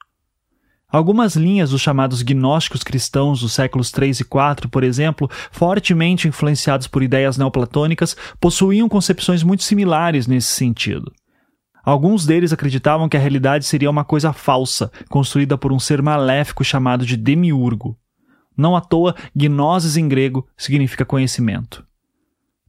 Algumas 0.89 1.37
linhas 1.37 1.71
dos 1.71 1.83
chamados 1.83 2.23
gnósticos 2.23 2.83
cristãos 2.83 3.43
dos 3.43 3.53
séculos 3.53 3.91
3 3.91 4.21
e 4.21 4.25
4, 4.25 4.71
por 4.71 4.83
exemplo, 4.83 5.31
fortemente 5.51 6.27
influenciados 6.27 6.87
por 6.87 7.03
ideias 7.03 7.37
neoplatônicas, 7.37 8.17
possuíam 8.41 8.89
concepções 8.89 9.43
muito 9.43 9.63
similares 9.63 10.27
nesse 10.27 10.49
sentido. 10.49 11.13
Alguns 11.85 12.25
deles 12.25 12.53
acreditavam 12.53 13.09
que 13.09 13.17
a 13.17 13.21
realidade 13.21 13.65
seria 13.65 13.91
uma 13.91 14.05
coisa 14.05 14.33
falsa, 14.33 14.91
construída 15.09 15.59
por 15.59 15.73
um 15.73 15.79
ser 15.79 16.01
maléfico 16.01 16.63
chamado 16.63 17.05
de 17.05 17.17
demiurgo. 17.17 17.99
Não 18.57 18.77
à 18.77 18.81
toa, 18.81 19.15
gnoses 19.35 19.97
em 19.97 20.07
grego 20.07 20.47
significa 20.57 21.05
conhecimento. 21.05 21.85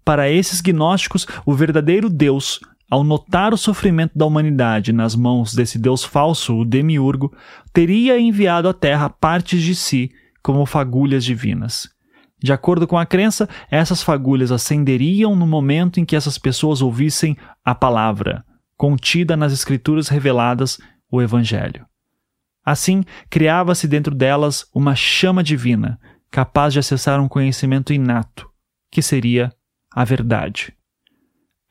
Para 0.03 0.29
esses 0.29 0.61
gnósticos, 0.61 1.27
o 1.45 1.53
verdadeiro 1.53 2.09
Deus, 2.09 2.59
ao 2.89 3.03
notar 3.03 3.53
o 3.53 3.57
sofrimento 3.57 4.17
da 4.17 4.25
humanidade 4.25 4.91
nas 4.91 5.15
mãos 5.15 5.53
desse 5.53 5.77
Deus 5.77 6.03
falso, 6.03 6.57
o 6.57 6.65
demiurgo, 6.65 7.33
teria 7.71 8.19
enviado 8.19 8.67
à 8.67 8.73
Terra 8.73 9.09
partes 9.09 9.61
de 9.61 9.75
si 9.75 10.11
como 10.41 10.65
fagulhas 10.65 11.23
divinas. 11.23 11.87
De 12.41 12.51
acordo 12.51 12.85
com 12.85 12.97
a 12.97 13.05
crença, 13.05 13.47
essas 13.71 14.03
fagulhas 14.03 14.51
acenderiam 14.51 15.33
no 15.33 15.47
momento 15.47 15.99
em 15.99 16.05
que 16.05 16.15
essas 16.15 16.37
pessoas 16.37 16.81
ouvissem 16.81 17.37
a 17.63 17.73
palavra, 17.73 18.43
contida 18.83 19.37
nas 19.37 19.53
Escrituras 19.53 20.09
reveladas, 20.09 20.77
o 21.09 21.21
Evangelho. 21.21 21.85
Assim, 22.65 23.05
criava-se 23.29 23.87
dentro 23.87 24.13
delas 24.13 24.69
uma 24.75 24.93
chama 24.93 25.41
divina, 25.41 25.97
capaz 26.29 26.73
de 26.73 26.79
acessar 26.79 27.21
um 27.21 27.29
conhecimento 27.29 27.93
inato, 27.93 28.45
que 28.91 29.01
seria 29.01 29.53
a 29.89 30.03
verdade. 30.03 30.73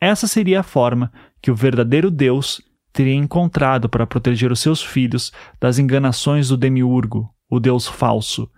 Essa 0.01 0.25
seria 0.25 0.61
a 0.61 0.63
forma 0.63 1.13
que 1.39 1.51
o 1.51 1.55
verdadeiro 1.55 2.09
Deus 2.09 2.59
teria 2.91 3.13
encontrado 3.13 3.87
para 3.87 4.07
proteger 4.07 4.51
os 4.51 4.59
seus 4.59 4.81
filhos 4.81 5.31
das 5.61 5.77
enganações 5.77 6.47
do 6.47 6.57
demiurgo, 6.57 7.31
o 7.47 7.59
Deus 7.59 7.87
falso, 7.87 8.49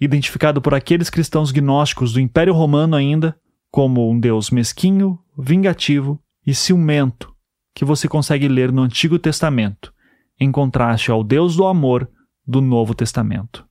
identificado 0.00 0.62
por 0.62 0.72
aqueles 0.72 1.10
cristãos 1.10 1.50
gnósticos 1.50 2.12
do 2.12 2.20
Império 2.20 2.54
Romano 2.54 2.94
ainda 2.94 3.36
como 3.72 4.08
um 4.08 4.20
Deus 4.20 4.50
mesquinho, 4.50 5.18
vingativo 5.36 6.22
e 6.46 6.54
ciumento, 6.54 7.33
que 7.74 7.84
você 7.84 8.06
consegue 8.06 8.46
ler 8.48 8.70
no 8.70 8.82
Antigo 8.82 9.18
Testamento, 9.18 9.92
em 10.38 10.50
contraste 10.52 11.10
ao 11.10 11.24
Deus 11.24 11.56
do 11.56 11.66
amor 11.66 12.08
do 12.46 12.60
Novo 12.60 12.94
Testamento. 12.94 13.66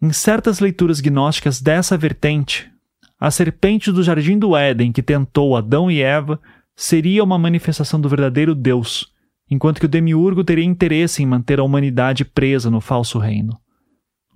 Em 0.00 0.12
certas 0.12 0.60
leituras 0.60 1.00
gnósticas 1.00 1.60
dessa 1.60 1.96
vertente, 1.96 2.70
a 3.18 3.30
serpente 3.30 3.90
do 3.90 4.02
jardim 4.02 4.38
do 4.38 4.56
Éden 4.56 4.92
que 4.92 5.02
tentou 5.02 5.56
Adão 5.56 5.90
e 5.90 6.02
Eva 6.02 6.40
seria 6.74 7.24
uma 7.24 7.38
manifestação 7.38 8.00
do 8.00 8.08
verdadeiro 8.08 8.54
Deus, 8.54 9.12
enquanto 9.50 9.80
que 9.80 9.86
o 9.86 9.88
demiurgo 9.88 10.44
teria 10.44 10.64
interesse 10.64 11.22
em 11.22 11.26
manter 11.26 11.58
a 11.58 11.64
humanidade 11.64 12.24
presa 12.24 12.70
no 12.70 12.80
falso 12.80 13.18
reino. 13.18 13.58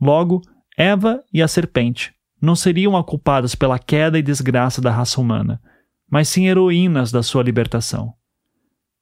Logo, 0.01 0.41
Eva 0.77 1.23
e 1.33 1.43
a 1.43 1.49
serpente 1.49 2.15
não 2.41 2.57
seriam 2.57 2.97
a 2.97 3.05
culpadas 3.05 3.55
pela 3.55 3.79
queda 3.79 4.19
e 4.19 4.23
desgraça 4.23 4.81
da 4.81 4.91
raça 4.91 5.21
humana, 5.21 5.61
mas 6.11 6.29
sim 6.29 6.47
heroínas 6.47 7.13
da 7.13 7.23
sua 7.23 7.43
libertação. 7.43 8.15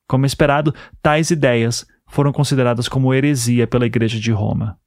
Como 0.09 0.24
esperado, 0.24 0.74
tais 1.02 1.30
ideias 1.30 1.86
foram 2.06 2.32
consideradas 2.32 2.89
como 2.89 3.12
heresia 3.12 3.66
pela 3.66 3.85
Igreja 3.85 4.18
de 4.18 4.32
Roma. 4.32 4.78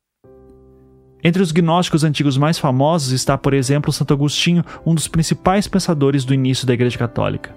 Entre 1.24 1.44
os 1.44 1.52
gnósticos 1.52 2.04
antigos 2.04 2.36
mais 2.36 2.58
famosos 2.58 3.12
está, 3.12 3.38
por 3.38 3.54
exemplo, 3.54 3.94
Santo 3.94 4.12
Agostinho, 4.12 4.66
um 4.84 4.96
dos 4.96 5.08
principais 5.08 5.68
pensadores 5.68 6.26
do 6.26 6.34
início 6.34 6.66
da 6.66 6.74
Igreja 6.74 6.98
Católica. 6.98 7.56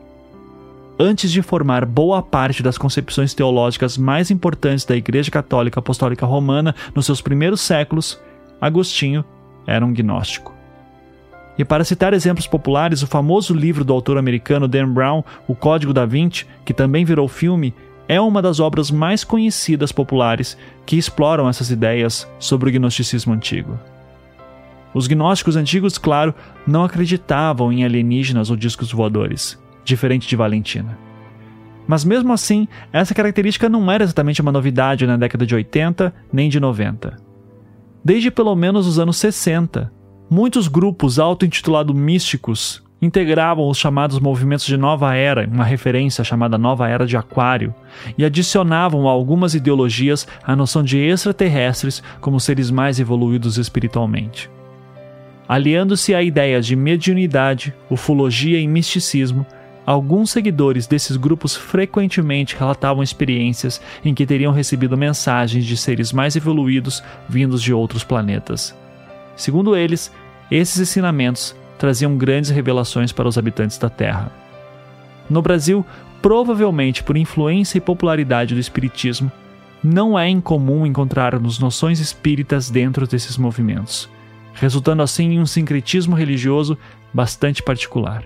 Antes 1.00 1.32
de 1.32 1.40
formar 1.40 1.86
boa 1.86 2.22
parte 2.22 2.62
das 2.62 2.76
concepções 2.76 3.32
teológicas 3.32 3.96
mais 3.96 4.30
importantes 4.30 4.84
da 4.84 4.94
Igreja 4.94 5.30
Católica 5.30 5.80
Apostólica 5.80 6.26
Romana 6.26 6.74
nos 6.94 7.06
seus 7.06 7.22
primeiros 7.22 7.62
séculos, 7.62 8.20
Agostinho 8.60 9.24
era 9.66 9.84
um 9.84 9.92
gnóstico. 9.92 10.53
E 11.56 11.64
para 11.64 11.84
citar 11.84 12.12
exemplos 12.12 12.46
populares, 12.46 13.02
o 13.02 13.06
famoso 13.06 13.54
livro 13.54 13.84
do 13.84 13.92
autor 13.92 14.18
americano 14.18 14.66
Dan 14.66 14.92
Brown, 14.92 15.22
O 15.46 15.54
Código 15.54 15.92
da 15.92 16.04
Vinci, 16.04 16.46
que 16.64 16.74
também 16.74 17.04
virou 17.04 17.28
filme, 17.28 17.72
é 18.08 18.20
uma 18.20 18.42
das 18.42 18.60
obras 18.60 18.90
mais 18.90 19.24
conhecidas 19.24 19.92
populares 19.92 20.58
que 20.84 20.96
exploram 20.96 21.48
essas 21.48 21.70
ideias 21.70 22.28
sobre 22.38 22.68
o 22.68 22.72
gnosticismo 22.72 23.32
antigo. 23.32 23.78
Os 24.92 25.06
gnósticos 25.06 25.56
antigos, 25.56 25.98
claro, 25.98 26.34
não 26.66 26.84
acreditavam 26.84 27.72
em 27.72 27.84
alienígenas 27.84 28.50
ou 28.50 28.56
discos 28.56 28.92
voadores, 28.92 29.58
diferente 29.84 30.28
de 30.28 30.36
Valentina. 30.36 30.98
Mas 31.86 32.04
mesmo 32.04 32.32
assim, 32.32 32.66
essa 32.92 33.14
característica 33.14 33.68
não 33.68 33.90
era 33.90 34.04
exatamente 34.04 34.40
uma 34.40 34.52
novidade 34.52 35.06
na 35.06 35.16
década 35.16 35.44
de 35.44 35.54
80 35.54 36.14
nem 36.32 36.48
de 36.48 36.60
90. 36.60 37.16
Desde 38.04 38.30
pelo 38.30 38.54
menos 38.54 38.86
os 38.86 38.98
anos 38.98 39.16
60, 39.16 39.92
Muitos 40.36 40.66
grupos 40.66 41.20
auto-intitulados 41.20 41.94
místicos 41.94 42.82
integravam 43.00 43.68
os 43.68 43.78
chamados 43.78 44.18
movimentos 44.18 44.66
de 44.66 44.76
Nova 44.76 45.14
Era, 45.14 45.46
uma 45.46 45.62
referência 45.62 46.24
chamada 46.24 46.58
Nova 46.58 46.88
Era 46.88 47.06
de 47.06 47.16
Aquário, 47.16 47.72
e 48.18 48.24
adicionavam 48.24 49.08
a 49.08 49.12
algumas 49.12 49.54
ideologias 49.54 50.26
a 50.42 50.56
noção 50.56 50.82
de 50.82 50.98
extraterrestres 50.98 52.02
como 52.20 52.40
seres 52.40 52.68
mais 52.68 52.98
evoluídos 52.98 53.58
espiritualmente. 53.58 54.50
Aliando-se 55.46 56.12
a 56.16 56.20
ideias 56.20 56.66
de 56.66 56.74
mediunidade, 56.74 57.72
ufologia 57.88 58.58
e 58.58 58.66
misticismo, 58.66 59.46
alguns 59.86 60.32
seguidores 60.32 60.88
desses 60.88 61.16
grupos 61.16 61.54
frequentemente 61.54 62.56
relatavam 62.58 63.04
experiências 63.04 63.80
em 64.04 64.12
que 64.12 64.26
teriam 64.26 64.52
recebido 64.52 64.98
mensagens 64.98 65.64
de 65.64 65.76
seres 65.76 66.12
mais 66.12 66.34
evoluídos 66.34 67.04
vindos 67.28 67.62
de 67.62 67.72
outros 67.72 68.02
planetas. 68.02 68.76
Segundo 69.36 69.74
eles, 69.74 70.12
esses 70.50 70.78
ensinamentos 70.80 71.54
traziam 71.78 72.16
grandes 72.16 72.50
revelações 72.50 73.12
para 73.12 73.28
os 73.28 73.36
habitantes 73.36 73.78
da 73.78 73.88
Terra. 73.88 74.32
No 75.28 75.42
Brasil, 75.42 75.84
provavelmente 76.22 77.02
por 77.02 77.16
influência 77.16 77.78
e 77.78 77.80
popularidade 77.80 78.54
do 78.54 78.60
Espiritismo, 78.60 79.30
não 79.82 80.18
é 80.18 80.28
incomum 80.28 80.86
encontrarmos 80.86 81.58
noções 81.58 82.00
espíritas 82.00 82.70
dentro 82.70 83.06
desses 83.06 83.36
movimentos, 83.36 84.08
resultando 84.54 85.02
assim 85.02 85.32
em 85.32 85.40
um 85.40 85.46
sincretismo 85.46 86.16
religioso 86.16 86.78
bastante 87.12 87.62
particular. 87.62 88.24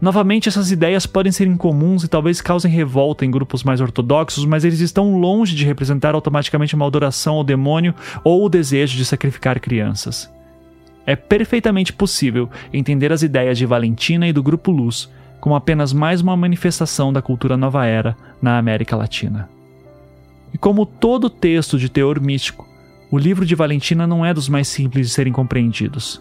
Novamente, 0.00 0.48
essas 0.48 0.70
ideias 0.70 1.06
podem 1.06 1.32
ser 1.32 1.48
incomuns 1.48 2.04
e 2.04 2.08
talvez 2.08 2.40
causem 2.40 2.70
revolta 2.70 3.24
em 3.24 3.30
grupos 3.30 3.64
mais 3.64 3.80
ortodoxos, 3.80 4.44
mas 4.44 4.64
eles 4.64 4.80
estão 4.80 5.18
longe 5.18 5.56
de 5.56 5.64
representar 5.64 6.14
automaticamente 6.14 6.74
uma 6.74 6.86
adoração 6.86 7.34
ao 7.34 7.42
demônio 7.42 7.94
ou 8.22 8.44
o 8.44 8.48
desejo 8.48 8.96
de 8.96 9.04
sacrificar 9.04 9.58
crianças. 9.58 10.30
É 11.08 11.16
perfeitamente 11.16 11.90
possível 11.90 12.50
entender 12.70 13.10
as 13.10 13.22
ideias 13.22 13.56
de 13.56 13.64
Valentina 13.64 14.28
e 14.28 14.32
do 14.32 14.42
Grupo 14.42 14.70
Luz 14.70 15.10
como 15.40 15.54
apenas 15.54 15.90
mais 15.90 16.20
uma 16.20 16.36
manifestação 16.36 17.10
da 17.10 17.22
cultura 17.22 17.56
nova 17.56 17.86
era 17.86 18.14
na 18.42 18.58
América 18.58 18.94
Latina. 18.94 19.48
E 20.52 20.58
como 20.58 20.84
todo 20.84 21.30
texto 21.30 21.78
de 21.78 21.88
teor 21.88 22.20
místico, 22.20 22.68
o 23.10 23.16
livro 23.16 23.46
de 23.46 23.54
Valentina 23.54 24.06
não 24.06 24.22
é 24.22 24.34
dos 24.34 24.50
mais 24.50 24.68
simples 24.68 25.06
de 25.06 25.14
serem 25.14 25.32
compreendidos. 25.32 26.20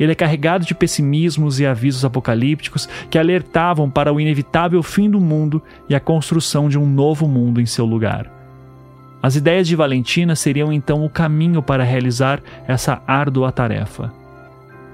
Ele 0.00 0.12
é 0.12 0.14
carregado 0.14 0.64
de 0.64 0.74
pessimismos 0.74 1.60
e 1.60 1.66
avisos 1.66 2.02
apocalípticos 2.02 2.88
que 3.10 3.18
alertavam 3.18 3.90
para 3.90 4.10
o 4.14 4.18
inevitável 4.18 4.82
fim 4.82 5.10
do 5.10 5.20
mundo 5.20 5.62
e 5.90 5.94
a 5.94 6.00
construção 6.00 6.70
de 6.70 6.78
um 6.78 6.86
novo 6.86 7.28
mundo 7.28 7.60
em 7.60 7.66
seu 7.66 7.84
lugar. 7.84 8.35
As 9.26 9.34
ideias 9.34 9.66
de 9.66 9.74
Valentina 9.74 10.36
seriam 10.36 10.72
então 10.72 11.04
o 11.04 11.10
caminho 11.10 11.60
para 11.60 11.82
realizar 11.82 12.40
essa 12.64 13.02
árdua 13.08 13.50
tarefa. 13.50 14.12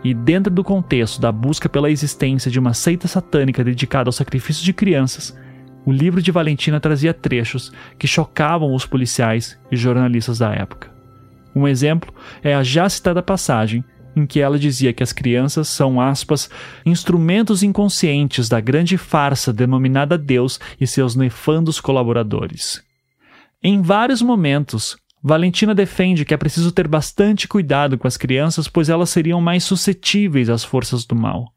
E 0.02 0.14
dentro 0.14 0.50
do 0.50 0.64
contexto 0.64 1.20
da 1.20 1.30
busca 1.30 1.68
pela 1.68 1.90
existência 1.90 2.50
de 2.50 2.58
uma 2.58 2.72
seita 2.72 3.06
satânica 3.06 3.62
dedicada 3.62 4.08
ao 4.08 4.12
sacrifício 4.12 4.64
de 4.64 4.72
crianças, 4.72 5.36
o 5.84 5.92
livro 5.92 6.22
de 6.22 6.30
Valentina 6.30 6.80
trazia 6.80 7.12
trechos 7.12 7.74
que 7.98 8.06
chocavam 8.06 8.74
os 8.74 8.86
policiais 8.86 9.60
e 9.70 9.76
jornalistas 9.76 10.38
da 10.38 10.50
época. 10.54 10.90
Um 11.54 11.68
exemplo 11.68 12.10
é 12.42 12.54
a 12.54 12.62
já 12.62 12.88
citada 12.88 13.22
passagem 13.22 13.84
em 14.16 14.24
que 14.24 14.40
ela 14.40 14.58
dizia 14.58 14.94
que 14.94 15.02
as 15.02 15.12
crianças 15.12 15.68
são, 15.68 16.00
aspas, 16.00 16.48
instrumentos 16.86 17.62
inconscientes 17.62 18.48
da 18.48 18.60
grande 18.60 18.96
farsa 18.96 19.52
denominada 19.52 20.16
Deus 20.16 20.58
e 20.80 20.86
seus 20.86 21.14
nefandos 21.14 21.78
colaboradores. 21.82 22.82
Em 23.62 23.80
vários 23.80 24.20
momentos, 24.20 24.96
Valentina 25.22 25.72
defende 25.72 26.24
que 26.24 26.34
é 26.34 26.36
preciso 26.36 26.72
ter 26.72 26.88
bastante 26.88 27.46
cuidado 27.46 27.96
com 27.96 28.08
as 28.08 28.16
crianças, 28.16 28.66
pois 28.66 28.88
elas 28.88 29.08
seriam 29.08 29.40
mais 29.40 29.62
suscetíveis 29.62 30.50
às 30.50 30.64
forças 30.64 31.04
do 31.04 31.14
mal. 31.14 31.52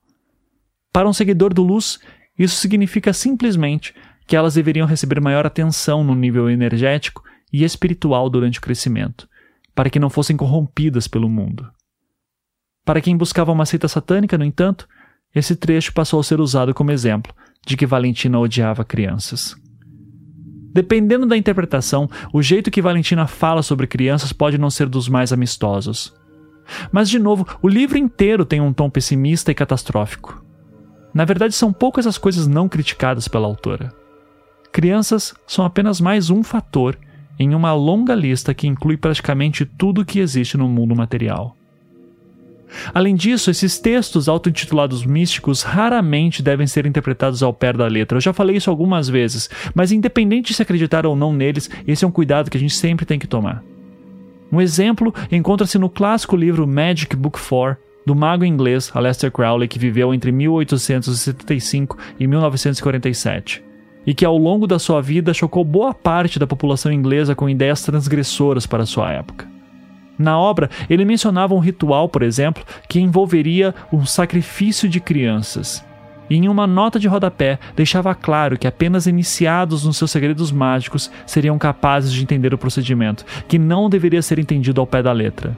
Para 0.94 1.10
um 1.10 1.14
seguidor 1.14 1.52
do 1.52 1.64
Luz, 1.64 2.00
isso 2.38 2.58
significa 2.58 3.12
simplesmente 3.12 3.94
que 4.28 4.36
elas 4.36 4.54
deveriam 4.54 4.86
receber 4.86 5.20
maior 5.20 5.48
atenção 5.48 6.04
no 6.04 6.14
nível 6.14 6.48
energético 6.48 7.24
e 7.52 7.64
espiritual 7.64 8.30
durante 8.30 8.60
o 8.60 8.62
crescimento, 8.62 9.28
para 9.74 9.90
que 9.90 10.00
não 10.00 10.10
fossem 10.10 10.38
corrompidas 10.38 11.08
pelo 11.08 11.28
mundo. 11.28 11.68
Para 12.86 13.02
quem 13.02 13.18
buscava 13.18 13.52
uma 13.52 13.66
seita 13.66 13.88
satânica, 13.88 14.38
no 14.38 14.46
entanto, 14.46 14.88
esse 15.34 15.56
trecho 15.56 15.92
passou 15.92 16.20
a 16.20 16.24
ser 16.24 16.40
usado 16.40 16.72
como 16.72 16.92
exemplo 16.92 17.34
de 17.66 17.76
que 17.76 17.88
Valentina 17.88 18.40
odiava 18.40 18.86
crianças. 18.86 19.56
Dependendo 20.76 21.26
da 21.26 21.38
interpretação, 21.38 22.10
o 22.34 22.42
jeito 22.42 22.70
que 22.70 22.82
Valentina 22.82 23.26
fala 23.28 23.64
sobre 23.64 23.88
crianças 23.88 24.34
pode 24.34 24.58
não 24.58 24.70
ser 24.70 24.90
dos 24.90 25.08
mais 25.08 25.32
amistosos. 25.32 26.14
Mas, 26.92 27.10
de 27.10 27.18
novo, 27.18 27.48
o 27.62 27.70
livro 27.70 27.98
inteiro 27.98 28.44
tem 28.44 28.60
um 28.60 28.74
tom 28.74 28.90
pessimista 28.90 29.50
e 29.50 29.56
catastrófico. 29.56 30.44
Na 31.14 31.24
verdade, 31.24 31.56
são 31.56 31.72
poucas 31.72 32.06
as 32.06 32.18
coisas 32.18 32.46
não 32.46 32.68
criticadas 32.68 33.26
pela 33.26 33.48
autora. 33.48 33.94
Crianças 34.70 35.34
são 35.48 35.64
apenas 35.64 36.02
mais 36.02 36.30
um 36.30 36.44
fator 36.44 36.98
em 37.40 37.56
uma 37.56 37.74
longa 37.74 38.14
lista 38.14 38.54
que 38.54 38.68
inclui 38.68 38.98
praticamente 38.98 39.64
tudo 39.64 40.04
que 40.04 40.20
existe 40.20 40.58
no 40.58 40.68
mundo 40.68 40.94
material. 40.94 41.56
Além 42.94 43.16
disso, 43.16 43.50
esses 43.50 43.80
textos 43.80 44.28
auto-intitulados 44.28 45.06
místicos 45.06 45.64
raramente 45.64 46.42
devem 46.42 46.68
ser 46.68 46.86
interpretados 46.86 47.42
ao 47.44 47.54
pé 47.54 47.74
da 47.74 47.88
letra. 47.88 48.18
Eu 48.18 48.22
já 48.22 48.34
falei 48.34 48.58
isso 48.58 48.70
algumas 48.70 49.10
vezes, 49.10 49.50
mas 49.74 49.92
independente 49.92 50.48
de 50.48 50.54
se 50.54 50.62
acreditar 50.62 51.06
ou 51.06 51.16
não 51.16 51.34
neles, 51.34 51.70
esse 51.88 52.04
é 52.04 52.08
um 52.08 52.12
cuidado 52.12 52.50
que 52.50 52.58
a 52.58 52.60
gente 52.60 52.76
sempre 52.76 53.06
tem 53.06 53.20
que 53.20 53.28
tomar. 53.28 53.64
Um 54.52 54.62
exemplo 54.62 55.14
encontra-se 55.32 55.78
no 55.78 55.90
clássico 55.90 56.36
livro 56.36 56.68
Magic 56.68 57.16
Book 57.16 57.40
4, 57.40 57.78
do 58.06 58.16
mago 58.16 58.46
inglês 58.46 58.92
Aleister 58.94 59.32
Crowley, 59.32 59.68
que 59.68 59.80
viveu 59.80 60.14
entre 60.14 60.32
1875 60.32 61.98
e 62.20 62.28
1947, 62.28 63.64
e 64.06 64.14
que 64.14 64.24
ao 64.24 64.38
longo 64.38 64.68
da 64.68 64.78
sua 64.78 65.02
vida 65.02 65.34
chocou 65.34 65.64
boa 65.64 65.94
parte 65.94 66.38
da 66.38 66.46
população 66.46 66.92
inglesa 66.92 67.34
com 67.34 67.50
ideias 67.50 67.82
transgressoras 67.82 68.68
para 68.68 68.86
sua 68.86 69.12
época. 69.12 69.55
Na 70.18 70.40
obra, 70.40 70.70
ele 70.90 71.06
mencionava 71.06 71.54
um 71.54 71.60
ritual, 71.60 72.08
por 72.08 72.24
exemplo, 72.24 72.64
que 72.88 73.00
envolveria 73.00 73.76
um 73.92 74.06
sacrifício 74.06 74.88
de 74.88 75.00
crianças. 75.00 75.84
E 76.30 76.36
em 76.36 76.48
uma 76.48 76.66
nota 76.66 77.00
de 77.00 77.08
rodapé, 77.08 77.60
deixava 77.76 78.16
claro 78.16 78.58
que 78.58 78.68
apenas 78.68 79.06
iniciados 79.06 79.86
nos 79.86 79.98
seus 79.98 80.10
segredos 80.10 80.52
mágicos 80.52 81.12
seriam 81.26 81.58
capazes 81.58 82.12
de 82.12 82.24
entender 82.24 82.54
o 82.54 82.58
procedimento, 82.58 83.26
que 83.48 83.60
não 83.60 83.90
deveria 83.90 84.22
ser 84.22 84.40
entendido 84.40 84.82
ao 84.82 84.88
pé 84.88 85.04
da 85.04 85.12
letra. 85.12 85.56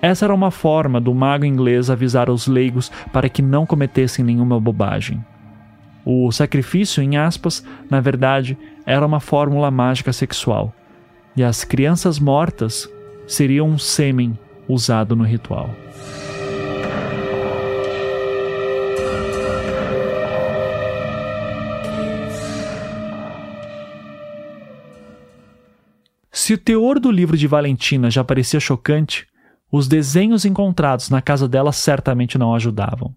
Essa 0.00 0.26
era 0.26 0.34
uma 0.34 0.50
forma 0.50 1.00
do 1.00 1.14
mago 1.14 1.44
inglês 1.44 1.90
avisar 1.90 2.30
os 2.30 2.46
leigos 2.46 2.92
para 3.12 3.28
que 3.28 3.42
não 3.42 3.66
cometessem 3.66 4.24
nenhuma 4.24 4.60
bobagem. 4.60 5.24
O 6.04 6.30
sacrifício, 6.30 7.02
em 7.02 7.16
aspas, 7.16 7.64
na 7.90 8.00
verdade, 8.00 8.56
era 8.86 9.04
uma 9.04 9.20
fórmula 9.20 9.70
mágica 9.70 10.12
sexual. 10.12 10.72
E 11.36 11.42
as 11.42 11.64
crianças 11.64 12.18
mortas 12.18 12.88
seria 13.28 13.62
um 13.62 13.78
sêmen 13.78 14.36
usado 14.66 15.14
no 15.14 15.22
ritual. 15.22 15.70
Se 26.32 26.54
o 26.54 26.58
teor 26.58 26.98
do 26.98 27.10
livro 27.10 27.36
de 27.36 27.46
Valentina 27.46 28.10
já 28.10 28.24
parecia 28.24 28.58
chocante, 28.58 29.26
os 29.70 29.86
desenhos 29.86 30.46
encontrados 30.46 31.10
na 31.10 31.20
casa 31.20 31.46
dela 31.46 31.72
certamente 31.72 32.38
não 32.38 32.54
ajudavam. 32.54 33.14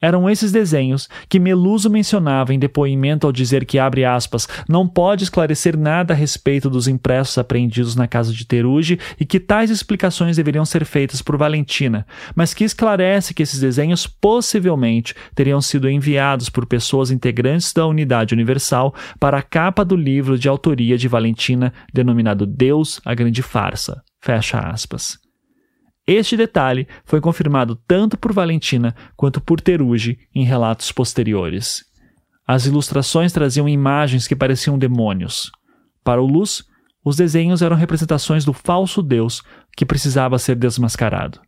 Eram 0.00 0.30
esses 0.30 0.50
desenhos 0.50 1.08
que 1.28 1.38
Meluso 1.38 1.90
mencionava 1.90 2.54
em 2.54 2.58
depoimento 2.58 3.26
ao 3.26 3.32
dizer 3.32 3.66
que, 3.66 3.78
abre 3.78 4.04
aspas, 4.04 4.48
não 4.66 4.88
pode 4.88 5.24
esclarecer 5.24 5.76
nada 5.76 6.14
a 6.14 6.16
respeito 6.16 6.70
dos 6.70 6.88
impressos 6.88 7.36
apreendidos 7.36 7.94
na 7.94 8.08
casa 8.08 8.32
de 8.32 8.46
Teruge 8.46 8.98
e 9.18 9.26
que 9.26 9.38
tais 9.38 9.70
explicações 9.70 10.36
deveriam 10.36 10.64
ser 10.64 10.86
feitas 10.86 11.20
por 11.20 11.36
Valentina, 11.36 12.06
mas 12.34 12.54
que 12.54 12.64
esclarece 12.64 13.34
que 13.34 13.42
esses 13.42 13.60
desenhos 13.60 14.06
possivelmente 14.06 15.14
teriam 15.34 15.60
sido 15.60 15.88
enviados 15.88 16.48
por 16.48 16.66
pessoas 16.66 17.10
integrantes 17.10 17.72
da 17.72 17.86
Unidade 17.86 18.34
Universal 18.34 18.94
para 19.18 19.38
a 19.38 19.42
capa 19.42 19.84
do 19.84 19.96
livro 19.96 20.38
de 20.38 20.48
autoria 20.48 20.96
de 20.96 21.08
Valentina 21.08 21.72
denominado 21.92 22.46
Deus, 22.46 23.00
a 23.04 23.14
Grande 23.14 23.42
Farsa. 23.42 24.02
Fecha 24.22 24.58
aspas. 24.58 25.29
Este 26.12 26.36
detalhe 26.36 26.88
foi 27.04 27.20
confirmado 27.20 27.76
tanto 27.86 28.18
por 28.18 28.32
Valentina 28.32 28.96
quanto 29.16 29.40
por 29.40 29.60
Teruge 29.60 30.18
em 30.34 30.44
relatos 30.44 30.90
posteriores. 30.90 31.84
As 32.44 32.66
ilustrações 32.66 33.32
traziam 33.32 33.68
imagens 33.68 34.26
que 34.26 34.34
pareciam 34.34 34.76
demônios. 34.76 35.52
Para 36.02 36.20
o 36.20 36.26
Luz, 36.26 36.64
os 37.04 37.14
desenhos 37.14 37.62
eram 37.62 37.76
representações 37.76 38.44
do 38.44 38.52
falso 38.52 39.04
Deus 39.04 39.40
que 39.76 39.86
precisava 39.86 40.36
ser 40.36 40.56
desmascarado. 40.56 41.40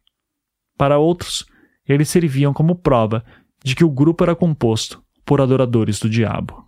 Para 0.79 0.97
outros, 0.97 1.45
eles 1.85 2.09
serviam 2.09 2.53
como 2.53 2.77
prova 2.77 3.25
de 3.65 3.75
que 3.75 3.85
o 3.85 3.91
grupo 3.91 4.23
era 4.23 4.37
composto 4.37 5.03
por 5.27 5.41
adoradores 5.41 5.99
do 5.99 6.09
diabo. 6.09 6.65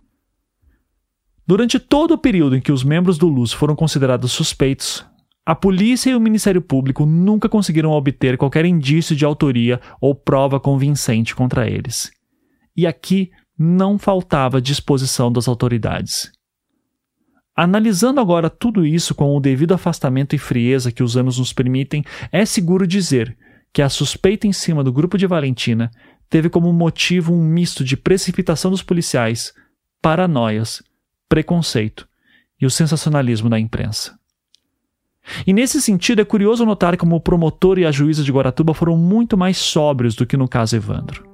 Durante 1.47 1.79
todo 1.79 2.13
o 2.13 2.17
período 2.17 2.57
em 2.57 2.61
que 2.61 2.73
os 2.73 2.83
membros 2.83 3.17
do 3.17 3.29
Luz 3.29 3.53
foram 3.53 3.73
considerados 3.73 4.33
suspeitos, 4.33 5.05
a 5.45 5.53
polícia 5.53 6.09
e 6.09 6.15
o 6.15 6.19
Ministério 6.19 6.61
Público 6.61 7.05
nunca 7.05 7.47
conseguiram 7.47 7.91
obter 7.91 8.35
qualquer 8.35 8.65
indício 8.65 9.15
de 9.15 9.23
autoria 9.23 9.79
ou 10.01 10.15
prova 10.15 10.59
convincente 10.59 11.35
contra 11.35 11.69
eles. 11.69 12.11
E 12.75 12.87
aqui 12.87 13.29
não 13.57 13.99
faltava 13.99 14.59
disposição 14.59 15.31
das 15.31 15.47
autoridades. 15.47 16.31
Analisando 17.55 18.19
agora 18.19 18.49
tudo 18.49 18.85
isso 18.85 19.13
com 19.13 19.37
o 19.37 19.39
devido 19.39 19.73
afastamento 19.73 20.35
e 20.35 20.39
frieza 20.39 20.91
que 20.91 21.03
os 21.03 21.15
anos 21.15 21.37
nos 21.37 21.53
permitem, 21.53 22.03
é 22.31 22.43
seguro 22.43 22.87
dizer 22.87 23.37
que 23.71 23.81
a 23.81 23.87
suspeita 23.87 24.47
em 24.47 24.51
cima 24.51 24.83
do 24.83 24.91
grupo 24.91 25.17
de 25.17 25.27
Valentina 25.27 25.91
teve 26.27 26.49
como 26.49 26.73
motivo 26.73 27.33
um 27.33 27.43
misto 27.43 27.83
de 27.83 27.95
precipitação 27.95 28.71
dos 28.71 28.81
policiais, 28.81 29.53
paranoias, 30.01 30.81
preconceito 31.29 32.07
e 32.59 32.65
o 32.65 32.71
sensacionalismo 32.71 33.47
da 33.47 33.59
imprensa. 33.59 34.17
E 35.45 35.53
nesse 35.53 35.81
sentido, 35.81 36.21
é 36.21 36.25
curioso 36.25 36.65
notar 36.65 36.95
como 36.97 37.15
o 37.15 37.21
promotor 37.21 37.79
e 37.79 37.85
a 37.85 37.91
juíza 37.91 38.23
de 38.23 38.31
Guaratuba 38.31 38.73
foram 38.73 38.95
muito 38.97 39.37
mais 39.37 39.57
sóbrios 39.57 40.15
do 40.15 40.25
que 40.25 40.37
no 40.37 40.47
caso 40.47 40.75
Evandro. 40.75 41.25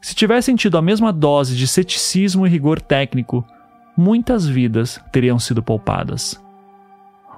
Se 0.00 0.14
tivessem 0.14 0.56
tido 0.56 0.78
a 0.78 0.82
mesma 0.82 1.12
dose 1.12 1.56
de 1.56 1.66
ceticismo 1.66 2.46
e 2.46 2.50
rigor 2.50 2.80
técnico, 2.80 3.44
muitas 3.96 4.46
vidas 4.46 5.00
teriam 5.12 5.38
sido 5.38 5.62
poupadas. 5.62 6.42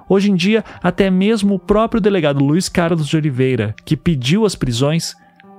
Hoje 0.07 0.31
em 0.31 0.35
dia, 0.35 0.63
até 0.81 1.09
mesmo 1.09 1.55
o 1.55 1.59
próprio 1.59 2.01
delegado 2.01 2.43
Luiz 2.43 2.69
Carlos 2.69 3.07
de 3.07 3.17
Oliveira, 3.17 3.75
que 3.83 3.97
pediu 3.97 4.45
as 4.45 4.55
prisões, 4.55 5.15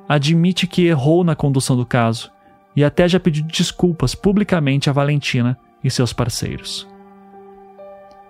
admite 0.08 0.66
que 0.66 0.86
errou 0.86 1.24
na 1.24 1.34
condução 1.34 1.76
do 1.76 1.84
caso 1.84 2.30
e 2.76 2.84
até 2.84 3.08
já 3.08 3.20
pediu 3.20 3.44
desculpas 3.44 4.14
publicamente 4.14 4.88
a 4.88 4.92
Valentina 4.92 5.58
e 5.82 5.90
seus 5.90 6.12
parceiros. 6.12 6.88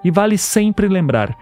E 0.02 0.10
vale 0.10 0.36
sempre 0.36 0.86
lembrar 0.86 1.36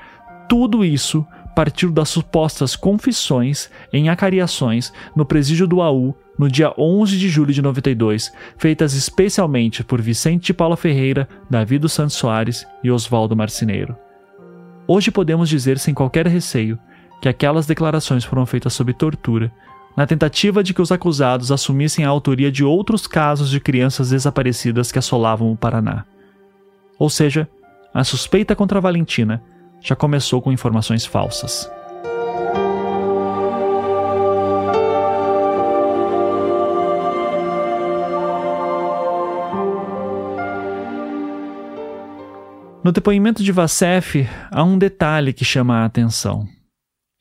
tudo 0.53 0.85
isso 0.85 1.27
partiu 1.57 1.91
das 1.91 2.11
supostas 2.11 2.77
confissões 2.77 3.71
em 3.91 4.11
acariações 4.11 4.93
no 5.17 5.25
presídio 5.25 5.67
do 5.67 5.81
AU 5.81 6.15
no 6.39 6.47
dia 6.47 6.75
11 6.77 7.17
de 7.17 7.27
julho 7.31 7.55
de 7.55 7.63
92, 7.63 8.31
feitas 8.59 8.93
especialmente 8.93 9.83
por 9.83 10.03
Vicente 10.03 10.49
de 10.49 10.53
Paula 10.53 10.77
Ferreira, 10.77 11.27
Davi 11.49 11.79
dos 11.79 11.95
Santos 11.95 12.17
Soares 12.17 12.67
e 12.85 12.91
Oswaldo 12.91 13.35
Marcineiro. 13.35 13.97
Hoje 14.87 15.11
podemos 15.11 15.49
dizer 15.49 15.79
sem 15.79 15.95
qualquer 15.95 16.27
receio 16.27 16.79
que 17.23 17.31
aquelas 17.31 17.65
declarações 17.65 18.23
foram 18.23 18.45
feitas 18.45 18.75
sob 18.75 18.93
tortura, 18.93 19.51
na 19.97 20.07
tentativa 20.07 20.63
de 20.63 20.75
que 20.75 20.83
os 20.83 20.93
acusados 20.93 21.51
assumissem 21.51 22.05
a 22.05 22.11
autoria 22.11 22.53
de 22.53 22.63
outros 22.63 23.07
casos 23.07 23.49
de 23.49 23.59
crianças 23.59 24.11
desaparecidas 24.11 24.93
que 24.93 24.99
assolavam 24.99 25.51
o 25.51 25.57
Paraná. 25.57 26.05
Ou 26.99 27.09
seja, 27.09 27.49
a 27.95 28.05
suspeita 28.05 28.55
contra 28.55 28.83
Valentina 28.83 29.43
já 29.83 29.97
começou 29.97 30.41
com 30.41 30.53
informações 30.53 31.05
falsas. 31.05 31.71
No 42.85 42.91
depoimento 42.91 43.45
de 43.45 43.53
Vassef, 43.53 44.29
há 44.51 44.65
um 44.65 44.77
detalhe 44.77 45.33
que 45.33 45.45
chama 45.45 45.79
a 45.79 45.85
atenção. 45.85 46.49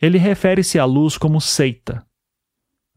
Ele 0.02 0.18
refere-se 0.18 0.80
à 0.80 0.86
luz 0.86 1.20
como 1.20 1.40
seita. 1.40 2.04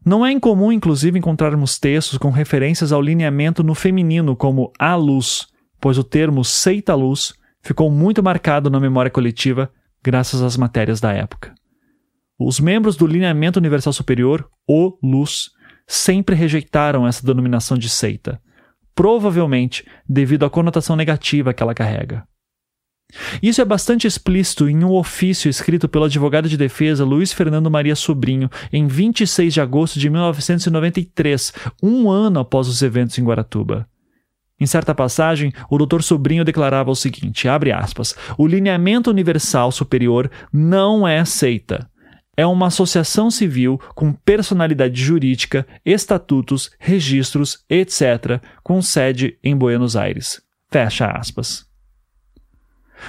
Não 0.03 0.25
é 0.25 0.31
incomum, 0.31 0.71
inclusive, 0.71 1.17
encontrarmos 1.17 1.77
textos 1.77 2.17
com 2.17 2.31
referências 2.31 2.91
ao 2.91 3.01
lineamento 3.01 3.63
no 3.63 3.75
feminino 3.75 4.35
como 4.35 4.71
a 4.79 4.95
luz, 4.95 5.47
pois 5.79 5.99
o 5.99 6.03
termo 6.03 6.43
seita-luz 6.43 7.33
ficou 7.65 7.89
muito 7.89 8.21
marcado 8.21 8.69
na 8.69 8.79
memória 8.79 9.09
coletiva 9.09 9.71
graças 10.03 10.43
às 10.43 10.55
matérias 10.55 11.01
da 11.01 11.11
época. 11.11 11.55
Os 12.39 12.59
membros 12.59 12.95
do 12.95 13.07
Lineamento 13.07 13.57
Universal 13.57 13.91
Superior, 13.91 14.47
ou 14.67 14.99
LUS, 15.01 15.49
sempre 15.87 16.35
rejeitaram 16.35 17.07
essa 17.07 17.25
denominação 17.25 17.75
de 17.75 17.89
seita, 17.89 18.39
provavelmente 18.93 19.83
devido 20.07 20.45
à 20.45 20.49
conotação 20.49 20.95
negativa 20.95 21.53
que 21.53 21.63
ela 21.63 21.73
carrega. 21.73 22.23
Isso 23.41 23.61
é 23.61 23.65
bastante 23.65 24.05
explícito 24.05 24.69
em 24.69 24.83
um 24.83 24.91
ofício 24.91 25.49
escrito 25.49 25.89
pelo 25.89 26.05
advogado 26.05 26.47
de 26.47 26.57
defesa 26.57 27.03
Luiz 27.03 27.33
Fernando 27.33 27.71
Maria 27.71 27.95
Sobrinho 27.95 28.49
em 28.71 28.85
26 28.85 29.53
de 29.53 29.61
agosto 29.61 29.99
de 29.99 30.09
1993, 30.09 31.53
um 31.81 32.11
ano 32.11 32.39
após 32.39 32.67
os 32.67 32.81
eventos 32.83 33.17
em 33.17 33.23
Guaratuba. 33.23 33.87
Em 34.59 34.65
certa 34.65 34.95
passagem, 34.95 35.51
o 35.69 35.77
doutor 35.77 36.01
Sobrinho 36.01 36.45
declarava 36.45 36.89
o 36.89 36.95
seguinte: 36.95 37.47
abre 37.47 37.71
aspas, 37.71 38.15
o 38.37 38.47
lineamento 38.47 39.09
universal 39.09 39.71
superior 39.71 40.31
não 40.51 41.07
é 41.07 41.23
seita. 41.25 41.89
É 42.37 42.45
uma 42.45 42.67
associação 42.67 43.31
civil 43.31 43.79
com 43.93 44.11
personalidade 44.11 45.01
jurídica, 45.01 45.65
estatutos, 45.85 46.69
registros, 46.79 47.63
etc., 47.69 48.41
com 48.61 48.81
sede 48.81 49.37
em 49.41 49.55
Buenos 49.55 49.95
Aires. 49.95 50.41
Fecha 50.69 51.07
aspas. 51.07 51.65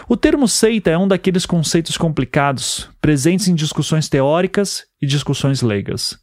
O 0.08 0.16
termo 0.16 0.46
seita 0.46 0.90
é 0.90 0.98
um 0.98 1.08
daqueles 1.08 1.46
conceitos 1.46 1.96
complicados, 1.96 2.88
presentes 3.00 3.48
em 3.48 3.54
discussões 3.54 4.08
teóricas 4.08 4.84
e 5.00 5.06
discussões 5.06 5.62
leigas. 5.62 6.18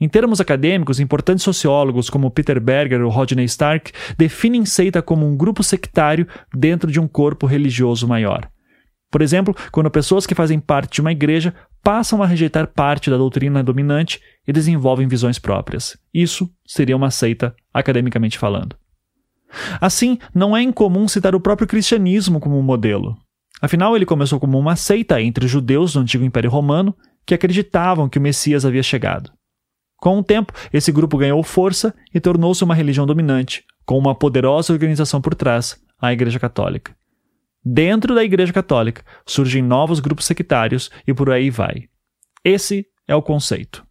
Em 0.00 0.08
termos 0.08 0.40
acadêmicos, 0.40 0.98
importantes 0.98 1.44
sociólogos 1.44 2.10
como 2.10 2.30
Peter 2.30 2.60
Berger 2.60 3.02
ou 3.02 3.10
Rodney 3.10 3.44
Stark 3.44 3.92
definem 4.18 4.64
seita 4.64 5.00
como 5.00 5.26
um 5.26 5.36
grupo 5.36 5.62
sectário 5.62 6.26
dentro 6.52 6.90
de 6.90 6.98
um 6.98 7.06
corpo 7.06 7.46
religioso 7.46 8.08
maior. 8.08 8.48
Por 9.10 9.22
exemplo, 9.22 9.54
quando 9.70 9.88
pessoas 9.90 10.26
que 10.26 10.34
fazem 10.34 10.58
parte 10.58 10.94
de 10.94 11.00
uma 11.00 11.12
igreja 11.12 11.54
passam 11.84 12.22
a 12.22 12.26
rejeitar 12.26 12.66
parte 12.66 13.08
da 13.08 13.16
doutrina 13.16 13.62
dominante 13.62 14.20
e 14.48 14.52
desenvolvem 14.52 15.06
visões 15.06 15.38
próprias. 15.38 15.96
Isso 16.12 16.50
seria 16.66 16.96
uma 16.96 17.10
seita, 17.10 17.54
academicamente 17.72 18.38
falando. 18.38 18.74
Assim, 19.80 20.18
não 20.34 20.56
é 20.56 20.62
incomum 20.62 21.06
citar 21.06 21.34
o 21.34 21.40
próprio 21.40 21.68
cristianismo 21.68 22.40
como 22.40 22.58
um 22.58 22.62
modelo. 22.62 23.16
Afinal, 23.62 23.94
ele 23.94 24.04
começou 24.04 24.40
como 24.40 24.58
uma 24.58 24.74
seita 24.74 25.22
entre 25.22 25.44
os 25.44 25.50
judeus 25.50 25.92
do 25.92 26.00
antigo 26.00 26.24
Império 26.24 26.50
Romano 26.50 26.96
que 27.24 27.34
acreditavam 27.34 28.08
que 28.08 28.18
o 28.18 28.20
Messias 28.20 28.64
havia 28.64 28.82
chegado. 28.82 29.30
Com 30.04 30.18
o 30.18 30.22
tempo, 30.22 30.52
esse 30.70 30.92
grupo 30.92 31.16
ganhou 31.16 31.42
força 31.42 31.94
e 32.14 32.20
tornou-se 32.20 32.62
uma 32.62 32.74
religião 32.74 33.06
dominante, 33.06 33.64
com 33.86 33.96
uma 33.96 34.14
poderosa 34.14 34.70
organização 34.70 35.18
por 35.18 35.34
trás, 35.34 35.82
a 35.98 36.12
Igreja 36.12 36.38
Católica. 36.38 36.94
Dentro 37.64 38.14
da 38.14 38.22
Igreja 38.22 38.52
Católica 38.52 39.02
surgem 39.24 39.62
novos 39.62 40.00
grupos 40.00 40.26
sectários 40.26 40.90
e 41.06 41.14
por 41.14 41.30
aí 41.30 41.48
vai. 41.48 41.88
Esse 42.44 42.86
é 43.08 43.14
o 43.16 43.22
conceito. 43.22 43.82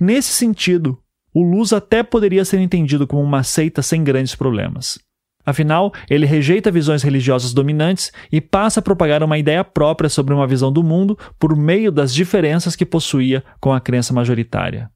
Nesse 0.00 0.32
sentido, 0.32 1.00
o 1.32 1.44
Luz 1.44 1.72
até 1.72 2.02
poderia 2.02 2.44
ser 2.44 2.58
entendido 2.58 3.06
como 3.06 3.22
uma 3.22 3.44
seita 3.44 3.82
sem 3.82 4.02
grandes 4.02 4.34
problemas. 4.34 4.98
Afinal, 5.46 5.92
ele 6.10 6.26
rejeita 6.26 6.72
visões 6.72 7.04
religiosas 7.04 7.52
dominantes 7.52 8.10
e 8.32 8.40
passa 8.40 8.80
a 8.80 8.82
propagar 8.82 9.22
uma 9.22 9.38
ideia 9.38 9.62
própria 9.62 10.10
sobre 10.10 10.34
uma 10.34 10.48
visão 10.48 10.72
do 10.72 10.82
mundo 10.82 11.16
por 11.38 11.54
meio 11.54 11.92
das 11.92 12.12
diferenças 12.12 12.74
que 12.74 12.84
possuía 12.84 13.44
com 13.60 13.72
a 13.72 13.80
crença 13.80 14.12
majoritária. 14.12 14.90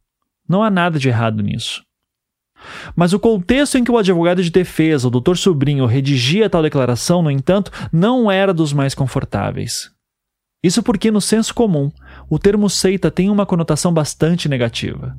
Não 0.49 0.63
há 0.63 0.71
nada 0.71 0.99
de 0.99 1.09
errado 1.09 1.43
nisso. 1.43 1.85
Mas 2.97 3.13
o 3.13 3.21
contexto 3.21 3.77
em 3.77 3.85
que 3.85 3.91
o 3.91 3.99
advogado 3.99 4.43
de 4.43 4.51
defesa, 4.51 5.09
o 5.09 5.11
Dr. 5.11 5.37
Sobrinho, 5.37 5.87
redigia 5.87 6.49
tal 6.49 6.63
declaração, 6.63 7.23
no 7.23 7.31
entanto, 7.31 7.71
não 7.93 8.31
era 8.31 8.55
dos 8.55 8.73
mais 8.73 8.95
confortáveis. 8.95 9.91
Isso 10.63 10.83
porque, 10.83 11.11
no 11.11 11.21
senso 11.21 11.55
comum, 11.55 11.91
o 12.29 12.39
termo 12.39 12.71
seita 12.71 13.11
tem 13.11 13.29
uma 13.29 13.45
conotação 13.45 13.93
bastante 13.93 14.49
negativa. 14.49 15.15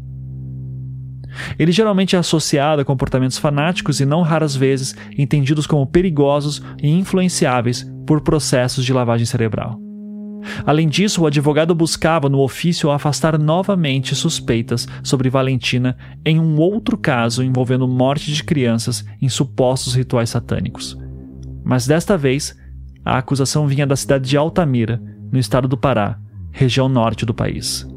Ele 1.59 1.71
geralmente 1.71 2.15
é 2.15 2.19
associado 2.19 2.81
a 2.81 2.85
comportamentos 2.85 3.37
fanáticos 3.37 3.99
e 3.99 4.05
não 4.05 4.21
raras 4.21 4.55
vezes 4.55 4.95
entendidos 5.17 5.67
como 5.67 5.85
perigosos 5.85 6.63
e 6.81 6.89
influenciáveis 6.89 7.85
por 8.07 8.21
processos 8.21 8.85
de 8.85 8.93
lavagem 8.93 9.25
cerebral. 9.25 9.84
Além 10.65 10.87
disso, 10.87 11.21
o 11.21 11.27
advogado 11.27 11.73
buscava 11.73 12.29
no 12.29 12.39
ofício 12.39 12.91
afastar 12.91 13.37
novamente 13.37 14.15
suspeitas 14.15 14.87
sobre 15.03 15.29
Valentina 15.29 15.97
em 16.25 16.39
um 16.39 16.57
outro 16.57 16.97
caso 16.97 17.43
envolvendo 17.43 17.87
morte 17.87 18.31
de 18.31 18.43
crianças 18.43 19.05
em 19.21 19.29
supostos 19.29 19.95
rituais 19.95 20.29
satânicos. 20.29 20.97
Mas 21.63 21.87
desta 21.87 22.17
vez, 22.17 22.55
a 23.03 23.17
acusação 23.17 23.67
vinha 23.67 23.87
da 23.87 23.95
cidade 23.95 24.27
de 24.29 24.37
Altamira, 24.37 25.01
no 25.31 25.39
estado 25.39 25.67
do 25.67 25.77
Pará, 25.77 26.19
região 26.51 26.87
norte 26.87 27.25
do 27.25 27.33
país. 27.33 27.87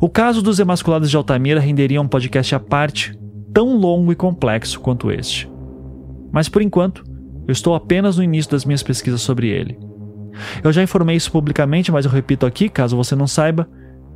O 0.00 0.08
caso 0.08 0.42
dos 0.42 0.58
emasculados 0.58 1.10
de 1.10 1.16
Altamira 1.16 1.60
renderia 1.60 2.00
um 2.00 2.08
podcast 2.08 2.54
à 2.54 2.60
parte, 2.60 3.18
tão 3.52 3.76
longo 3.76 4.12
e 4.12 4.16
complexo 4.16 4.80
quanto 4.80 5.10
este. 5.10 5.50
Mas 6.32 6.48
por 6.48 6.62
enquanto, 6.62 7.04
eu 7.46 7.52
estou 7.52 7.74
apenas 7.74 8.16
no 8.16 8.24
início 8.24 8.50
das 8.50 8.64
minhas 8.64 8.82
pesquisas 8.82 9.20
sobre 9.20 9.48
ele. 9.48 9.78
Eu 10.62 10.72
já 10.72 10.82
informei 10.82 11.16
isso 11.16 11.30
publicamente, 11.30 11.92
mas 11.92 12.04
eu 12.04 12.10
repito 12.10 12.46
aqui, 12.46 12.68
caso 12.68 12.96
você 12.96 13.14
não 13.14 13.26
saiba. 13.26 13.68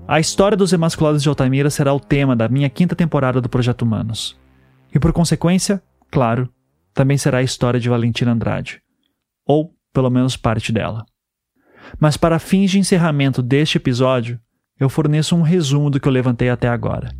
A 0.06 0.18
história 0.18 0.56
dos 0.56 0.72
emasculados 0.72 1.22
de 1.22 1.28
Altamira 1.28 1.70
será 1.70 1.92
o 1.92 2.00
tema 2.00 2.34
da 2.34 2.48
minha 2.48 2.70
quinta 2.70 2.96
temporada 2.96 3.40
do 3.40 3.48
Projeto 3.48 3.82
Humanos. 3.82 4.38
E 4.94 4.98
por 4.98 5.12
consequência, 5.12 5.82
claro, 6.10 6.48
também 6.94 7.18
será 7.18 7.38
a 7.38 7.42
história 7.42 7.78
de 7.78 7.88
Valentina 7.88 8.32
Andrade. 8.32 8.80
Ou, 9.46 9.74
pelo 9.92 10.10
menos, 10.10 10.36
parte 10.36 10.72
dela. 10.72 11.04
Mas 12.00 12.16
para 12.16 12.38
fins 12.38 12.70
de 12.70 12.78
encerramento 12.78 13.42
deste 13.42 13.76
episódio, 13.76 14.40
eu 14.78 14.88
forneço 14.88 15.36
um 15.36 15.42
resumo 15.42 15.90
do 15.90 16.00
que 16.00 16.08
eu 16.08 16.12
levantei 16.12 16.48
até 16.48 16.68
agora. 16.68 17.10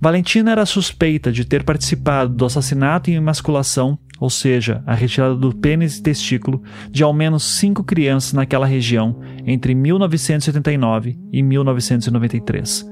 Valentina 0.00 0.52
era 0.52 0.64
suspeita 0.64 1.30
de 1.30 1.44
ter 1.44 1.62
participado 1.62 2.34
do 2.34 2.44
assassinato 2.44 3.10
e 3.10 3.14
emasculação, 3.14 3.98
ou 4.20 4.28
seja, 4.28 4.82
a 4.86 4.94
retirada 4.94 5.34
do 5.34 5.52
pênis 5.52 5.96
e 5.96 6.02
testículo, 6.02 6.62
de 6.90 7.02
ao 7.02 7.12
menos 7.12 7.42
cinco 7.42 7.82
crianças 7.82 8.34
naquela 8.34 8.66
região 8.66 9.18
entre 9.46 9.74
1979 9.74 11.18
e 11.32 11.42
1993. 11.42 12.86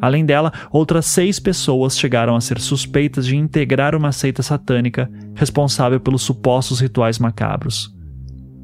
Além 0.00 0.24
dela, 0.24 0.50
outras 0.72 1.06
seis 1.06 1.38
pessoas 1.38 1.96
chegaram 1.96 2.34
a 2.34 2.40
ser 2.40 2.58
suspeitas 2.58 3.26
de 3.26 3.36
integrar 3.36 3.94
uma 3.94 4.10
seita 4.10 4.42
satânica 4.42 5.08
responsável 5.34 6.00
pelos 6.00 6.22
supostos 6.22 6.80
rituais 6.80 7.18
macabros. 7.18 7.94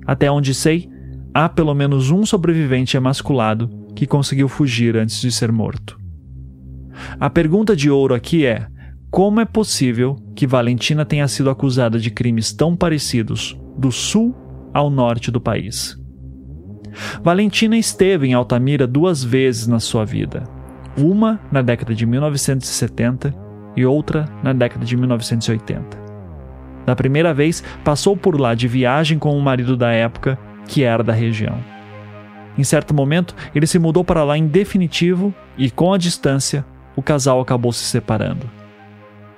Até 0.07 0.31
onde 0.31 0.55
sei, 0.55 0.89
há 1.33 1.49
pelo 1.49 1.75
menos 1.75 2.11
um 2.11 2.25
sobrevivente 2.25 2.97
emasculado 2.97 3.69
que 3.95 4.07
conseguiu 4.07 4.49
fugir 4.49 4.97
antes 4.97 5.21
de 5.21 5.31
ser 5.31 5.53
morto. 5.53 6.01
A 7.21 7.29
pergunta 7.31 7.77
de 7.77 7.91
ouro 7.91 8.15
aqui 8.15 8.47
é: 8.47 8.67
como 9.11 9.41
é 9.41 9.45
possível 9.45 10.17
que 10.35 10.47
Valentina 10.47 11.05
tenha 11.05 11.27
sido 11.27 11.49
acusada 11.49 11.99
de 11.99 12.11
crimes 12.11 12.53
tão 12.53 12.77
parecidos 12.77 13.59
do 13.77 13.91
sul 13.91 14.35
ao 14.73 14.91
norte 14.91 15.31
do 15.31 15.41
país? 15.41 15.99
Valentina 17.23 17.77
esteve 17.77 18.27
em 18.27 18.35
Altamira 18.35 18.87
duas 18.87 19.25
vezes 19.25 19.67
na 19.67 19.81
sua 19.81 20.05
vida, 20.05 20.45
uma 20.97 21.41
na 21.51 21.63
década 21.63 21.95
de 21.95 22.05
1970 22.05 23.35
e 23.77 23.87
outra 23.87 24.29
na 24.43 24.53
década 24.53 24.85
de 24.85 24.97
1980. 24.97 26.09
Na 26.87 26.97
primeira 26.97 27.33
vez, 27.33 27.63
passou 27.85 28.17
por 28.17 28.39
lá 28.39 28.55
de 28.55 28.69
viagem 28.69 29.19
com 29.19 29.37
o 29.37 29.41
marido 29.43 29.77
da 29.77 29.91
época 29.91 30.39
que 30.67 30.83
era 30.83 31.03
da 31.03 31.13
região. 31.13 31.59
Em 32.57 32.65
certo 32.65 32.93
momento, 32.93 33.35
ele 33.55 33.67
se 33.67 33.79
mudou 33.79 34.05
para 34.05 34.25
lá 34.25 34.37
em 34.37 34.47
definitivo 34.47 35.33
e, 35.57 35.71
com 35.71 35.93
a 35.93 35.99
distância, 35.99 36.65
o 36.97 37.03
casal 37.03 37.41
acabou 37.41 37.73
se 37.73 37.85
separando. 37.85 38.58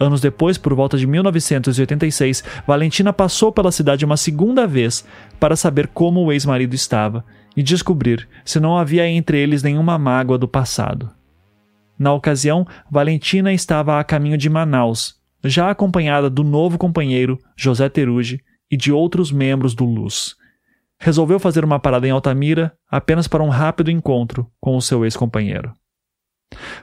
Anos 0.01 0.21
depois, 0.21 0.57
por 0.57 0.75
volta 0.75 0.97
de 0.97 1.07
1986, 1.07 2.43
Valentina 2.67 3.13
passou 3.13 3.53
pela 3.53 3.71
cidade 3.71 4.05
uma 4.05 4.17
segunda 4.17 4.67
vez 4.67 5.05
para 5.39 5.55
saber 5.55 5.89
como 5.89 6.25
o 6.25 6.33
ex-marido 6.33 6.75
estava 6.75 7.25
e 7.55 7.63
descobrir 7.63 8.27
se 8.45 8.59
não 8.59 8.79
havia 8.79 9.07
entre 9.07 9.39
eles 9.39 9.63
nenhuma 9.63 9.99
mágoa 9.99 10.39
do 10.39 10.49
passado. 10.49 11.11
Na 11.99 12.15
ocasião, 12.15 12.67
Valentina 12.91 13.53
estava 13.53 14.01
a 14.01 14.05
caminho 14.05 14.39
de 14.39 14.49
Manaus, 14.49 15.17
já 15.45 15.71
acompanhada 15.71 16.31
do 16.31 16.43
novo 16.43 16.79
companheiro, 16.79 17.39
José 17.55 17.89
Terugi, 17.91 18.41
e 18.71 18.77
de 18.77 18.91
outros 18.91 19.31
membros 19.31 19.75
do 19.75 19.85
Luz 19.85 20.35
resolveu 21.01 21.41
fazer 21.41 21.65
uma 21.65 21.81
parada 21.81 22.07
em 22.07 22.11
Altamira 22.11 22.77
apenas 22.89 23.27
para 23.27 23.43
um 23.43 23.49
rápido 23.49 23.91
encontro 23.91 24.47
com 24.61 24.77
o 24.77 24.83
seu 24.83 25.05
ex-companheiro. 25.05 25.73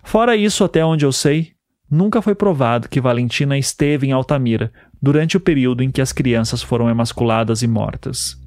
Fora 0.03 0.35
isso, 0.35 0.63
até 0.63 0.83
onde 0.83 1.05
eu 1.05 1.11
sei, 1.11 1.51
nunca 1.89 2.21
foi 2.21 2.35
provado 2.35 2.89
que 2.89 3.01
Valentina 3.01 3.57
esteve 3.57 4.07
em 4.07 4.11
Altamira 4.11 4.71
durante 5.01 5.37
o 5.37 5.39
período 5.39 5.83
em 5.83 5.91
que 5.91 6.01
as 6.01 6.11
crianças 6.11 6.61
foram 6.61 6.89
emasculadas 6.89 7.61
e 7.61 7.67
mortas. 7.67 8.39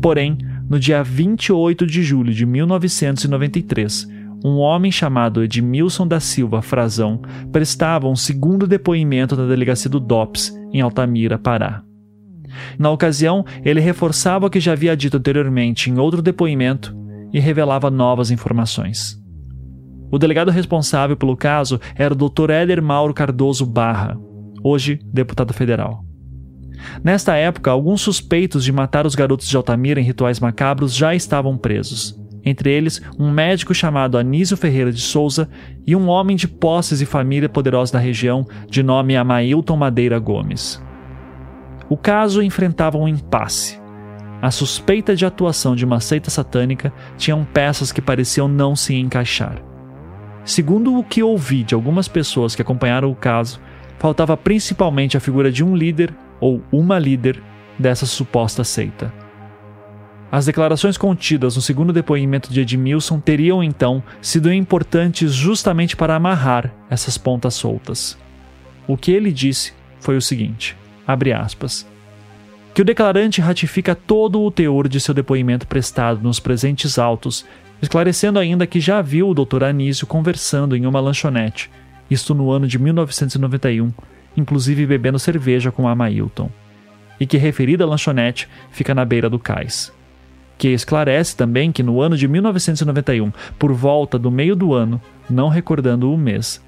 Porém, 0.00 0.38
no 0.68 0.80
dia 0.80 1.02
28 1.02 1.86
de 1.86 2.02
julho 2.02 2.32
de 2.32 2.44
1993, 2.44 4.08
um 4.44 4.56
homem 4.56 4.90
chamado 4.90 5.44
Edmilson 5.44 6.06
da 6.06 6.18
Silva 6.18 6.60
Frazão 6.60 7.22
prestava 7.52 8.08
um 8.08 8.16
segundo 8.16 8.66
depoimento 8.66 9.36
na 9.36 9.46
delegacia 9.46 9.88
do 9.88 10.00
DOPS, 10.00 10.52
em 10.72 10.80
Altamira, 10.80 11.38
Pará. 11.38 11.82
Na 12.78 12.90
ocasião, 12.90 13.44
ele 13.64 13.80
reforçava 13.80 14.46
o 14.46 14.50
que 14.50 14.60
já 14.60 14.72
havia 14.72 14.96
dito 14.96 15.16
anteriormente 15.16 15.88
em 15.88 15.98
outro 15.98 16.20
depoimento 16.20 16.94
e 17.32 17.38
revelava 17.38 17.90
novas 17.90 18.30
informações. 18.30 19.21
O 20.12 20.18
delegado 20.18 20.50
responsável 20.50 21.16
pelo 21.16 21.34
caso 21.34 21.80
era 21.96 22.12
o 22.12 22.16
Dr. 22.16 22.50
Éder 22.50 22.82
Mauro 22.82 23.14
Cardoso 23.14 23.64
Barra, 23.64 24.14
hoje 24.62 25.00
deputado 25.10 25.54
federal. 25.54 26.04
Nesta 27.02 27.34
época, 27.34 27.70
alguns 27.70 28.02
suspeitos 28.02 28.62
de 28.62 28.70
matar 28.70 29.06
os 29.06 29.14
garotos 29.14 29.48
de 29.48 29.56
Altamira 29.56 29.98
em 29.98 30.04
rituais 30.04 30.38
macabros 30.38 30.94
já 30.94 31.14
estavam 31.14 31.56
presos. 31.56 32.20
Entre 32.44 32.70
eles, 32.70 33.00
um 33.18 33.30
médico 33.30 33.72
chamado 33.72 34.18
Anísio 34.18 34.54
Ferreira 34.54 34.92
de 34.92 35.00
Souza 35.00 35.48
e 35.86 35.96
um 35.96 36.08
homem 36.08 36.36
de 36.36 36.46
posses 36.46 37.00
e 37.00 37.06
família 37.06 37.48
poderosa 37.48 37.94
da 37.94 37.98
região, 37.98 38.46
de 38.68 38.82
nome 38.82 39.16
Amailton 39.16 39.76
Madeira 39.78 40.18
Gomes. 40.18 40.82
O 41.88 41.96
caso 41.96 42.42
enfrentava 42.42 42.98
um 42.98 43.08
impasse. 43.08 43.80
A 44.42 44.50
suspeita 44.50 45.16
de 45.16 45.24
atuação 45.24 45.74
de 45.74 45.86
uma 45.86 46.00
seita 46.00 46.28
satânica 46.28 46.92
tinham 47.16 47.44
peças 47.44 47.90
que 47.90 48.02
pareciam 48.02 48.46
não 48.46 48.76
se 48.76 48.94
encaixar. 48.94 49.71
Segundo 50.44 50.98
o 50.98 51.04
que 51.04 51.22
ouvi 51.22 51.62
de 51.62 51.74
algumas 51.74 52.08
pessoas 52.08 52.54
que 52.54 52.62
acompanharam 52.62 53.10
o 53.10 53.14
caso, 53.14 53.60
faltava 53.98 54.36
principalmente 54.36 55.16
a 55.16 55.20
figura 55.20 55.52
de 55.52 55.62
um 55.62 55.76
líder 55.76 56.12
ou 56.40 56.60
uma 56.72 56.98
líder 56.98 57.40
dessa 57.78 58.06
suposta 58.06 58.64
seita. 58.64 59.12
As 60.30 60.46
declarações 60.46 60.96
contidas 60.96 61.56
no 61.56 61.62
segundo 61.62 61.92
depoimento 61.92 62.52
de 62.52 62.62
Edmilson 62.62 63.20
teriam 63.20 63.62
então 63.62 64.02
sido 64.20 64.52
importantes 64.52 65.32
justamente 65.32 65.94
para 65.94 66.16
amarrar 66.16 66.74
essas 66.88 67.18
pontas 67.18 67.54
soltas. 67.54 68.18
O 68.88 68.96
que 68.96 69.12
ele 69.12 69.30
disse 69.30 69.72
foi 70.00 70.16
o 70.16 70.22
seguinte: 70.22 70.76
aspas, 71.38 71.86
que 72.74 72.80
o 72.80 72.84
declarante 72.84 73.40
ratifica 73.40 73.94
todo 73.94 74.40
o 74.40 74.50
teor 74.50 74.88
de 74.88 74.98
seu 74.98 75.12
depoimento 75.12 75.66
prestado 75.66 76.22
nos 76.22 76.40
presentes 76.40 76.98
autos, 76.98 77.44
esclarecendo 77.82 78.38
ainda 78.38 78.66
que 78.66 78.78
já 78.78 79.02
viu 79.02 79.28
o 79.28 79.34
Dr. 79.34 79.64
Anísio 79.64 80.06
conversando 80.06 80.76
em 80.76 80.86
uma 80.86 81.00
lanchonete, 81.00 81.68
isto 82.08 82.32
no 82.32 82.50
ano 82.52 82.68
de 82.68 82.78
1991, 82.78 83.92
inclusive 84.36 84.86
bebendo 84.86 85.18
cerveja 85.18 85.72
com 85.72 85.88
a 85.88 85.94
Mailton, 85.94 86.48
e 87.18 87.26
que 87.26 87.36
referida 87.36 87.84
lanchonete 87.84 88.48
fica 88.70 88.94
na 88.94 89.04
beira 89.04 89.28
do 89.28 89.38
cais. 89.38 89.92
Que 90.56 90.68
esclarece 90.68 91.36
também 91.36 91.72
que 91.72 91.82
no 91.82 92.00
ano 92.00 92.16
de 92.16 92.28
1991, 92.28 93.32
por 93.58 93.72
volta 93.72 94.16
do 94.16 94.30
meio 94.30 94.54
do 94.54 94.72
ano, 94.72 95.02
não 95.28 95.48
recordando 95.48 96.12
o 96.12 96.16
mês, 96.16 96.62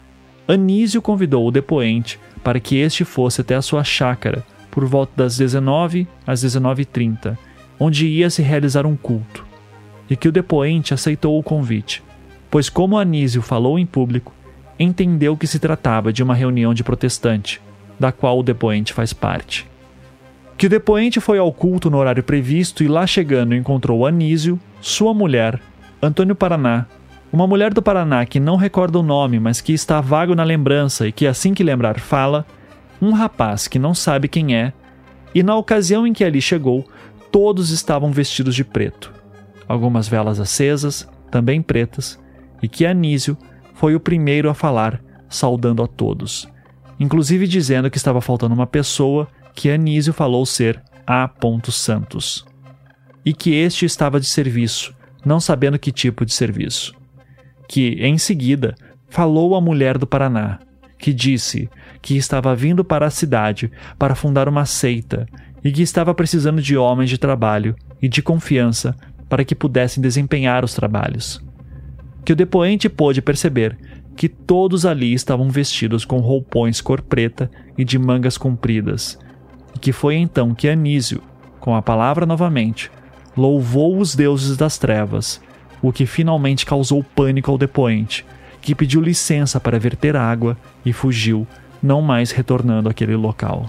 Anísio 0.48 1.00
convidou 1.00 1.46
o 1.46 1.50
depoente 1.52 2.18
para 2.42 2.58
que 2.60 2.76
este 2.76 3.04
fosse 3.04 3.40
até 3.40 3.54
a 3.54 3.62
sua 3.62 3.84
chácara 3.84 4.44
por 4.70 4.84
volta 4.84 5.12
das 5.16 5.38
19 5.38 6.08
às 6.26 6.44
19h30, 6.44 7.38
onde 7.78 8.06
ia 8.06 8.28
se 8.28 8.42
realizar 8.42 8.84
um 8.84 8.96
culto, 8.96 9.46
e 10.08 10.16
que 10.16 10.28
o 10.28 10.32
depoente 10.32 10.92
aceitou 10.92 11.38
o 11.38 11.42
convite, 11.42 12.02
pois, 12.50 12.68
como 12.68 12.98
Anísio 12.98 13.42
falou 13.42 13.78
em 13.78 13.86
público, 13.86 14.32
entendeu 14.78 15.36
que 15.36 15.46
se 15.46 15.58
tratava 15.58 16.12
de 16.12 16.22
uma 16.22 16.34
reunião 16.34 16.74
de 16.74 16.84
protestante, 16.84 17.60
da 17.98 18.12
qual 18.12 18.38
o 18.38 18.42
depoente 18.42 18.92
faz 18.92 19.12
parte. 19.12 19.66
Que 20.56 20.66
o 20.66 20.70
depoente 20.70 21.20
foi 21.20 21.38
ao 21.38 21.52
culto 21.52 21.90
no 21.90 21.98
horário 21.98 22.22
previsto 22.22 22.82
e 22.84 22.88
lá 22.88 23.06
chegando 23.06 23.54
encontrou 23.54 24.06
Anísio, 24.06 24.58
sua 24.80 25.12
mulher, 25.12 25.60
Antônio 26.02 26.34
Paraná, 26.34 26.86
Uma 27.32 27.48
mulher 27.48 27.74
do 27.74 27.82
Paraná 27.82 28.24
que 28.24 28.38
não 28.38 28.54
recorda 28.54 28.96
o 28.96 29.02
nome, 29.02 29.40
mas 29.40 29.60
que 29.60 29.72
está 29.72 30.00
vago 30.00 30.36
na 30.36 30.44
lembrança 30.44 31.08
e 31.08 31.10
que 31.10 31.26
assim 31.26 31.52
que 31.52 31.64
lembrar 31.64 31.98
fala, 31.98 32.46
um 33.02 33.10
rapaz 33.10 33.66
que 33.66 33.76
não 33.76 33.92
sabe 33.92 34.28
quem 34.28 34.54
é, 34.54 34.72
e 35.34 35.42
na 35.42 35.56
ocasião 35.56 36.06
em 36.06 36.12
que 36.12 36.22
ali 36.22 36.40
chegou, 36.40 36.88
todos 37.32 37.70
estavam 37.70 38.12
vestidos 38.12 38.54
de 38.54 38.62
preto. 38.62 39.12
Algumas 39.66 40.08
velas 40.08 40.40
acesas, 40.40 41.08
também 41.30 41.62
pretas, 41.62 42.18
e 42.62 42.68
que 42.68 42.86
Anísio 42.86 43.36
foi 43.74 43.94
o 43.94 44.00
primeiro 44.00 44.48
a 44.48 44.54
falar, 44.54 45.02
saudando 45.28 45.82
a 45.82 45.86
todos, 45.86 46.48
inclusive 46.98 47.46
dizendo 47.46 47.90
que 47.90 47.96
estava 47.96 48.20
faltando 48.20 48.54
uma 48.54 48.66
pessoa 48.66 49.26
que 49.54 49.70
Anísio 49.70 50.12
falou 50.12 50.46
ser 50.46 50.82
A. 51.06 51.30
Santos, 51.70 52.44
e 53.24 53.32
que 53.32 53.54
este 53.54 53.84
estava 53.84 54.20
de 54.20 54.26
serviço, 54.26 54.94
não 55.24 55.40
sabendo 55.40 55.78
que 55.78 55.90
tipo 55.90 56.24
de 56.24 56.32
serviço. 56.32 56.94
Que, 57.68 57.96
em 58.00 58.18
seguida, 58.18 58.74
falou 59.08 59.54
a 59.54 59.60
mulher 59.60 59.96
do 59.96 60.06
Paraná, 60.06 60.58
que 60.98 61.12
disse 61.12 61.68
que 62.02 62.16
estava 62.16 62.54
vindo 62.54 62.84
para 62.84 63.06
a 63.06 63.10
cidade 63.10 63.70
para 63.98 64.14
fundar 64.14 64.48
uma 64.48 64.66
seita 64.66 65.26
e 65.62 65.72
que 65.72 65.82
estava 65.82 66.14
precisando 66.14 66.60
de 66.60 66.76
homens 66.76 67.08
de 67.08 67.18
trabalho 67.18 67.74
e 68.00 68.08
de 68.08 68.22
confiança 68.22 68.94
para 69.34 69.44
que 69.44 69.56
pudessem 69.56 70.00
desempenhar 70.00 70.64
os 70.64 70.74
trabalhos. 70.74 71.42
Que 72.24 72.32
o 72.32 72.36
depoente 72.36 72.88
pôde 72.88 73.20
perceber 73.20 73.76
que 74.14 74.28
todos 74.28 74.86
ali 74.86 75.12
estavam 75.12 75.50
vestidos 75.50 76.04
com 76.04 76.20
roupões 76.20 76.80
cor 76.80 77.02
preta 77.02 77.50
e 77.76 77.84
de 77.84 77.98
mangas 77.98 78.38
compridas, 78.38 79.18
e 79.74 79.78
que 79.80 79.90
foi 79.90 80.14
então 80.14 80.54
que 80.54 80.68
Anísio, 80.68 81.20
com 81.58 81.74
a 81.74 81.82
palavra 81.82 82.24
novamente, 82.24 82.92
louvou 83.36 83.98
os 83.98 84.14
deuses 84.14 84.56
das 84.56 84.78
trevas, 84.78 85.42
o 85.82 85.90
que 85.90 86.06
finalmente 86.06 86.64
causou 86.64 87.02
pânico 87.02 87.50
ao 87.50 87.58
depoente, 87.58 88.24
que 88.62 88.72
pediu 88.72 89.00
licença 89.00 89.58
para 89.58 89.80
verter 89.80 90.14
água 90.14 90.56
e 90.86 90.92
fugiu, 90.92 91.44
não 91.82 92.00
mais 92.00 92.30
retornando 92.30 92.88
àquele 92.88 93.16
local. 93.16 93.68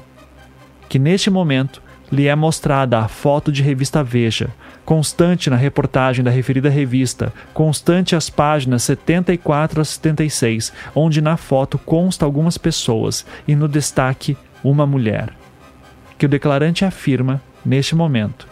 Que 0.87 0.99
neste 0.99 1.31
momento 1.31 1.81
lhe 2.11 2.27
é 2.27 2.35
mostrada 2.35 2.99
a 2.99 3.07
foto 3.07 3.51
de 3.51 3.63
revista 3.63 4.03
Veja, 4.03 4.51
constante 4.86 5.49
na 5.49 5.56
reportagem 5.56 6.24
da 6.24 6.30
referida 6.30 6.70
revista, 6.70 7.34
constante 7.53 8.16
as 8.16 8.30
páginas 8.30 8.84
74 8.84 9.82
a 9.82 9.86
76, 9.86 10.72
onde 10.94 11.22
na 11.22 11.36
foto 11.36 11.78
consta 11.80 12.24
algumas 12.24 12.57
pessoas 12.57 13.26
e 13.48 13.56
no 13.56 13.68
destaque 13.68 14.38
uma 14.64 14.86
mulher. 14.86 15.30
Que 16.18 16.28
o 16.28 16.30
declarante 16.30 16.86
afirma, 16.86 17.41
neste 17.66 17.95
momento, 17.95 18.48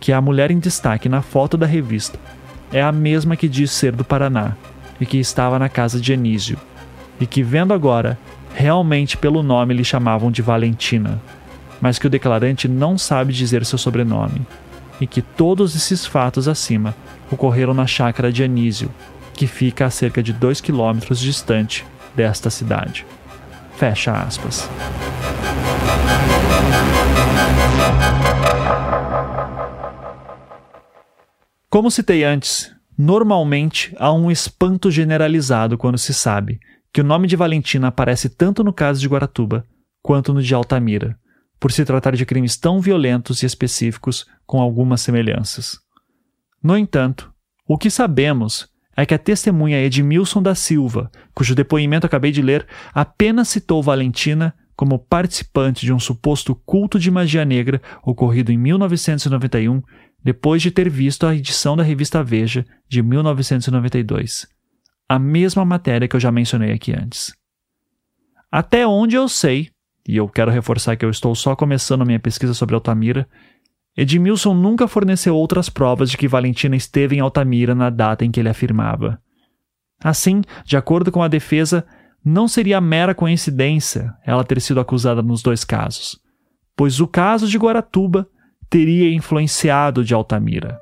que 0.00 0.12
a 0.12 0.20
mulher 0.20 0.50
em 0.50 0.58
destaque 0.58 1.08
na 1.08 1.20
foto 1.20 1.56
da 1.56 1.66
revista 1.66 2.18
é 2.72 2.82
a 2.82 2.90
mesma 2.90 3.36
que 3.36 3.48
diz 3.48 3.70
ser 3.70 3.92
do 3.92 4.04
Paraná 4.04 4.56
e 4.98 5.04
que 5.04 5.18
estava 5.18 5.58
na 5.58 5.68
casa 5.68 6.00
de 6.00 6.12
Anísio, 6.12 6.58
e 7.20 7.26
que 7.26 7.42
vendo 7.42 7.74
agora, 7.74 8.18
realmente 8.54 9.16
pelo 9.16 9.42
nome 9.42 9.74
lhe 9.74 9.84
chamavam 9.84 10.30
de 10.30 10.40
Valentina 10.40 11.20
mas 11.84 11.98
que 11.98 12.06
o 12.06 12.10
declarante 12.10 12.66
não 12.66 12.96
sabe 12.96 13.30
dizer 13.30 13.62
seu 13.66 13.76
sobrenome, 13.76 14.40
e 15.00 15.06
que 15.06 15.22
todos 15.22 15.74
esses 15.74 16.06
fatos 16.06 16.48
acima 16.48 16.94
ocorreram 17.30 17.74
na 17.74 17.86
chácara 17.86 18.32
de 18.32 18.42
Anísio, 18.42 18.90
que 19.34 19.46
fica 19.46 19.86
a 19.86 19.90
cerca 19.90 20.22
de 20.22 20.32
2 20.32 20.60
quilômetros 20.60 21.18
distante 21.18 21.84
desta 22.14 22.50
cidade. 22.50 23.04
Fecha 23.76 24.12
aspas. 24.12 24.68
Como 31.68 31.90
citei 31.90 32.22
antes, 32.22 32.72
normalmente 32.96 33.92
há 33.98 34.12
um 34.12 34.30
espanto 34.30 34.92
generalizado 34.92 35.76
quando 35.76 35.98
se 35.98 36.14
sabe 36.14 36.60
que 36.92 37.00
o 37.00 37.04
nome 37.04 37.26
de 37.26 37.34
Valentina 37.34 37.88
aparece 37.88 38.28
tanto 38.28 38.62
no 38.62 38.72
caso 38.72 39.00
de 39.00 39.08
Guaratuba 39.08 39.66
quanto 40.00 40.32
no 40.32 40.40
de 40.40 40.54
Altamira, 40.54 41.18
por 41.64 41.72
se 41.72 41.82
tratar 41.82 42.14
de 42.14 42.26
crimes 42.26 42.58
tão 42.58 42.78
violentos 42.78 43.42
e 43.42 43.46
específicos 43.46 44.26
com 44.44 44.60
algumas 44.60 45.00
semelhanças. 45.00 45.78
No 46.62 46.76
entanto, 46.76 47.32
o 47.66 47.78
que 47.78 47.88
sabemos 47.88 48.68
é 48.94 49.06
que 49.06 49.14
a 49.14 49.18
testemunha 49.18 49.82
Edmilson 49.82 50.42
da 50.42 50.54
Silva, 50.54 51.10
cujo 51.34 51.54
depoimento 51.54 52.06
acabei 52.06 52.32
de 52.32 52.42
ler, 52.42 52.66
apenas 52.92 53.48
citou 53.48 53.82
Valentina 53.82 54.54
como 54.76 54.98
participante 54.98 55.86
de 55.86 55.92
um 55.94 55.98
suposto 55.98 56.54
culto 56.54 56.98
de 56.98 57.10
magia 57.10 57.46
negra 57.46 57.80
ocorrido 58.04 58.52
em 58.52 58.58
1991, 58.58 59.80
depois 60.22 60.60
de 60.60 60.70
ter 60.70 60.90
visto 60.90 61.26
a 61.26 61.34
edição 61.34 61.74
da 61.74 61.82
revista 61.82 62.22
Veja 62.22 62.66
de 62.86 63.02
1992. 63.02 64.46
A 65.08 65.18
mesma 65.18 65.64
matéria 65.64 66.06
que 66.06 66.14
eu 66.14 66.20
já 66.20 66.30
mencionei 66.30 66.72
aqui 66.72 66.92
antes. 66.92 67.32
Até 68.52 68.86
onde 68.86 69.16
eu 69.16 69.30
sei, 69.30 69.70
e 70.06 70.16
eu 70.16 70.28
quero 70.28 70.50
reforçar 70.50 70.96
que 70.96 71.04
eu 71.04 71.10
estou 71.10 71.34
só 71.34 71.56
começando 71.56 72.02
a 72.02 72.04
minha 72.04 72.20
pesquisa 72.20 72.54
sobre 72.54 72.74
Altamira, 72.74 73.28
Edmilson 73.96 74.54
nunca 74.54 74.88
forneceu 74.88 75.36
outras 75.36 75.68
provas 75.68 76.10
de 76.10 76.16
que 76.16 76.28
Valentina 76.28 76.74
esteve 76.74 77.16
em 77.16 77.20
Altamira 77.20 77.74
na 77.74 77.90
data 77.90 78.24
em 78.24 78.30
que 78.30 78.40
ele 78.40 78.48
afirmava. 78.48 79.20
Assim, 80.02 80.42
de 80.64 80.76
acordo 80.76 81.12
com 81.12 81.22
a 81.22 81.28
defesa, 81.28 81.86
não 82.24 82.48
seria 82.48 82.80
mera 82.80 83.14
coincidência 83.14 84.12
ela 84.24 84.44
ter 84.44 84.60
sido 84.60 84.80
acusada 84.80 85.22
nos 85.22 85.42
dois 85.42 85.64
casos, 85.64 86.18
pois 86.76 87.00
o 87.00 87.06
caso 87.06 87.46
de 87.46 87.56
Guaratuba 87.56 88.28
teria 88.68 89.14
influenciado 89.14 90.02
de 90.02 90.12
Altamira. 90.12 90.80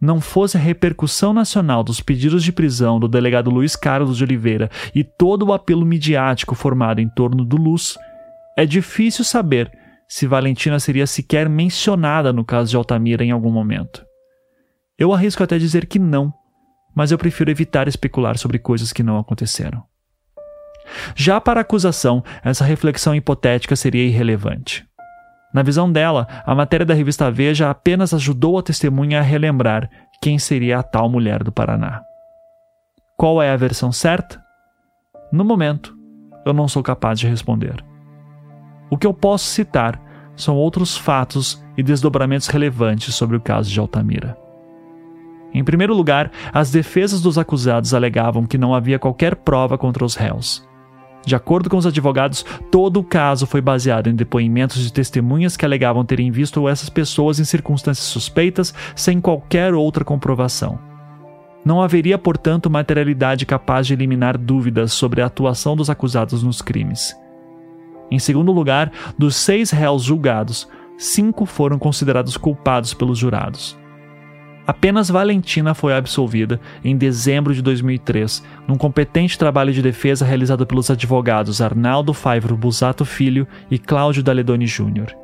Não 0.00 0.20
fosse 0.20 0.56
a 0.56 0.60
repercussão 0.60 1.32
nacional 1.32 1.82
dos 1.82 2.00
pedidos 2.00 2.44
de 2.44 2.52
prisão 2.52 3.00
do 3.00 3.08
delegado 3.08 3.50
Luiz 3.50 3.74
Carlos 3.74 4.16
de 4.16 4.24
Oliveira 4.24 4.70
e 4.94 5.02
todo 5.02 5.46
o 5.46 5.52
apelo 5.52 5.84
midiático 5.84 6.54
formado 6.54 7.00
em 7.00 7.08
torno 7.08 7.44
do 7.44 7.56
Luz, 7.56 7.96
é 8.58 8.66
difícil 8.66 9.24
saber 9.24 9.70
se 10.08 10.26
Valentina 10.26 10.80
seria 10.80 11.06
sequer 11.06 11.48
mencionada 11.48 12.32
no 12.32 12.44
caso 12.44 12.68
de 12.68 12.76
Altamira 12.76 13.22
em 13.22 13.30
algum 13.30 13.52
momento. 13.52 14.04
Eu 14.98 15.12
arrisco 15.12 15.44
até 15.44 15.56
dizer 15.58 15.86
que 15.86 15.96
não, 15.96 16.34
mas 16.92 17.12
eu 17.12 17.18
prefiro 17.18 17.52
evitar 17.52 17.86
especular 17.86 18.36
sobre 18.36 18.58
coisas 18.58 18.92
que 18.92 19.00
não 19.00 19.16
aconteceram. 19.16 19.84
Já 21.14 21.40
para 21.40 21.60
a 21.60 21.62
acusação, 21.62 22.24
essa 22.42 22.64
reflexão 22.64 23.14
hipotética 23.14 23.76
seria 23.76 24.04
irrelevante. 24.04 24.84
Na 25.54 25.62
visão 25.62 25.90
dela, 25.92 26.26
a 26.44 26.52
matéria 26.52 26.84
da 26.84 26.94
revista 26.94 27.30
Veja 27.30 27.70
apenas 27.70 28.12
ajudou 28.12 28.58
a 28.58 28.62
testemunha 28.62 29.20
a 29.20 29.22
relembrar 29.22 29.88
quem 30.20 30.36
seria 30.36 30.80
a 30.80 30.82
tal 30.82 31.08
mulher 31.08 31.44
do 31.44 31.52
Paraná. 31.52 32.02
Qual 33.16 33.40
é 33.40 33.52
a 33.52 33.56
versão 33.56 33.92
certa? 33.92 34.42
No 35.30 35.44
momento, 35.44 35.96
eu 36.44 36.52
não 36.52 36.66
sou 36.66 36.82
capaz 36.82 37.20
de 37.20 37.28
responder. 37.28 37.86
O 38.90 38.96
que 38.96 39.06
eu 39.06 39.12
posso 39.12 39.46
citar 39.46 40.00
são 40.36 40.56
outros 40.56 40.96
fatos 40.96 41.62
e 41.76 41.82
desdobramentos 41.82 42.48
relevantes 42.48 43.14
sobre 43.14 43.36
o 43.36 43.40
caso 43.40 43.70
de 43.70 43.78
Altamira. 43.78 44.36
Em 45.52 45.64
primeiro 45.64 45.94
lugar, 45.94 46.30
as 46.52 46.70
defesas 46.70 47.20
dos 47.20 47.38
acusados 47.38 47.94
alegavam 47.94 48.46
que 48.46 48.58
não 48.58 48.74
havia 48.74 48.98
qualquer 48.98 49.34
prova 49.34 49.78
contra 49.78 50.04
os 50.04 50.14
réus. 50.14 50.66
De 51.26 51.34
acordo 51.34 51.68
com 51.68 51.76
os 51.76 51.86
advogados, 51.86 52.44
todo 52.70 53.00
o 53.00 53.04
caso 53.04 53.46
foi 53.46 53.60
baseado 53.60 54.08
em 54.08 54.14
depoimentos 54.14 54.82
de 54.82 54.92
testemunhas 54.92 55.56
que 55.56 55.64
alegavam 55.64 56.04
terem 56.04 56.30
visto 56.30 56.68
essas 56.68 56.88
pessoas 56.88 57.38
em 57.38 57.44
circunstâncias 57.44 58.06
suspeitas 58.06 58.72
sem 58.94 59.20
qualquer 59.20 59.74
outra 59.74 60.04
comprovação. 60.04 60.78
Não 61.64 61.82
haveria, 61.82 62.16
portanto, 62.16 62.70
materialidade 62.70 63.44
capaz 63.44 63.86
de 63.86 63.92
eliminar 63.92 64.38
dúvidas 64.38 64.92
sobre 64.92 65.20
a 65.20 65.26
atuação 65.26 65.76
dos 65.76 65.90
acusados 65.90 66.42
nos 66.42 66.62
crimes. 66.62 67.14
Em 68.10 68.18
segundo 68.18 68.52
lugar, 68.52 68.90
dos 69.18 69.36
seis 69.36 69.70
réus 69.70 70.02
julgados, 70.02 70.68
cinco 70.96 71.46
foram 71.46 71.78
considerados 71.78 72.36
culpados 72.36 72.94
pelos 72.94 73.18
jurados. 73.18 73.78
Apenas 74.66 75.08
Valentina 75.08 75.72
foi 75.72 75.94
absolvida 75.94 76.60
em 76.84 76.94
dezembro 76.94 77.54
de 77.54 77.62
2003, 77.62 78.44
num 78.66 78.76
competente 78.76 79.38
trabalho 79.38 79.72
de 79.72 79.80
defesa 79.80 80.26
realizado 80.26 80.66
pelos 80.66 80.90
advogados 80.90 81.62
Arnaldo 81.62 82.12
Faivro 82.12 82.54
Busato 82.54 83.04
Filho 83.06 83.48
e 83.70 83.78
Cláudio 83.78 84.22
Daledoni 84.22 84.66
Jr. 84.66 85.14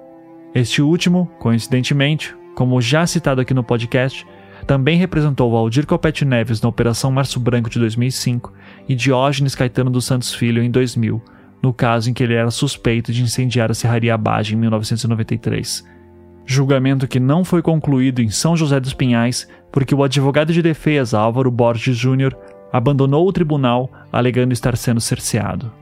Este 0.54 0.80
último, 0.80 1.30
coincidentemente, 1.38 2.34
como 2.54 2.80
já 2.80 3.06
citado 3.06 3.42
aqui 3.42 3.52
no 3.52 3.62
podcast, 3.62 4.26
também 4.66 4.96
representou 4.96 5.54
Aldir 5.54 5.86
Copete 5.86 6.24
Neves 6.24 6.62
na 6.62 6.70
Operação 6.70 7.10
Março 7.10 7.38
Branco 7.38 7.68
de 7.68 7.78
2005 7.78 8.50
e 8.88 8.94
Diógenes 8.94 9.54
Caetano 9.54 9.90
dos 9.90 10.06
Santos 10.06 10.32
Filho 10.32 10.62
em 10.62 10.70
2000, 10.70 11.20
no 11.64 11.72
caso 11.72 12.10
em 12.10 12.12
que 12.12 12.22
ele 12.22 12.34
era 12.34 12.50
suspeito 12.50 13.10
de 13.10 13.22
incendiar 13.22 13.70
a 13.70 13.74
Serraria 13.74 14.12
Abage 14.12 14.54
em 14.54 14.58
1993. 14.58 15.82
Julgamento 16.44 17.08
que 17.08 17.18
não 17.18 17.42
foi 17.42 17.62
concluído 17.62 18.20
em 18.20 18.28
São 18.28 18.54
José 18.54 18.78
dos 18.78 18.92
Pinhais 18.92 19.48
porque 19.72 19.94
o 19.94 20.02
advogado 20.02 20.52
de 20.52 20.60
defesa 20.60 21.18
Álvaro 21.18 21.50
Borges 21.50 21.96
Júnior 21.96 22.36
abandonou 22.70 23.26
o 23.26 23.32
tribunal 23.32 23.90
alegando 24.12 24.52
estar 24.52 24.76
sendo 24.76 25.00
cerceado. 25.00 25.72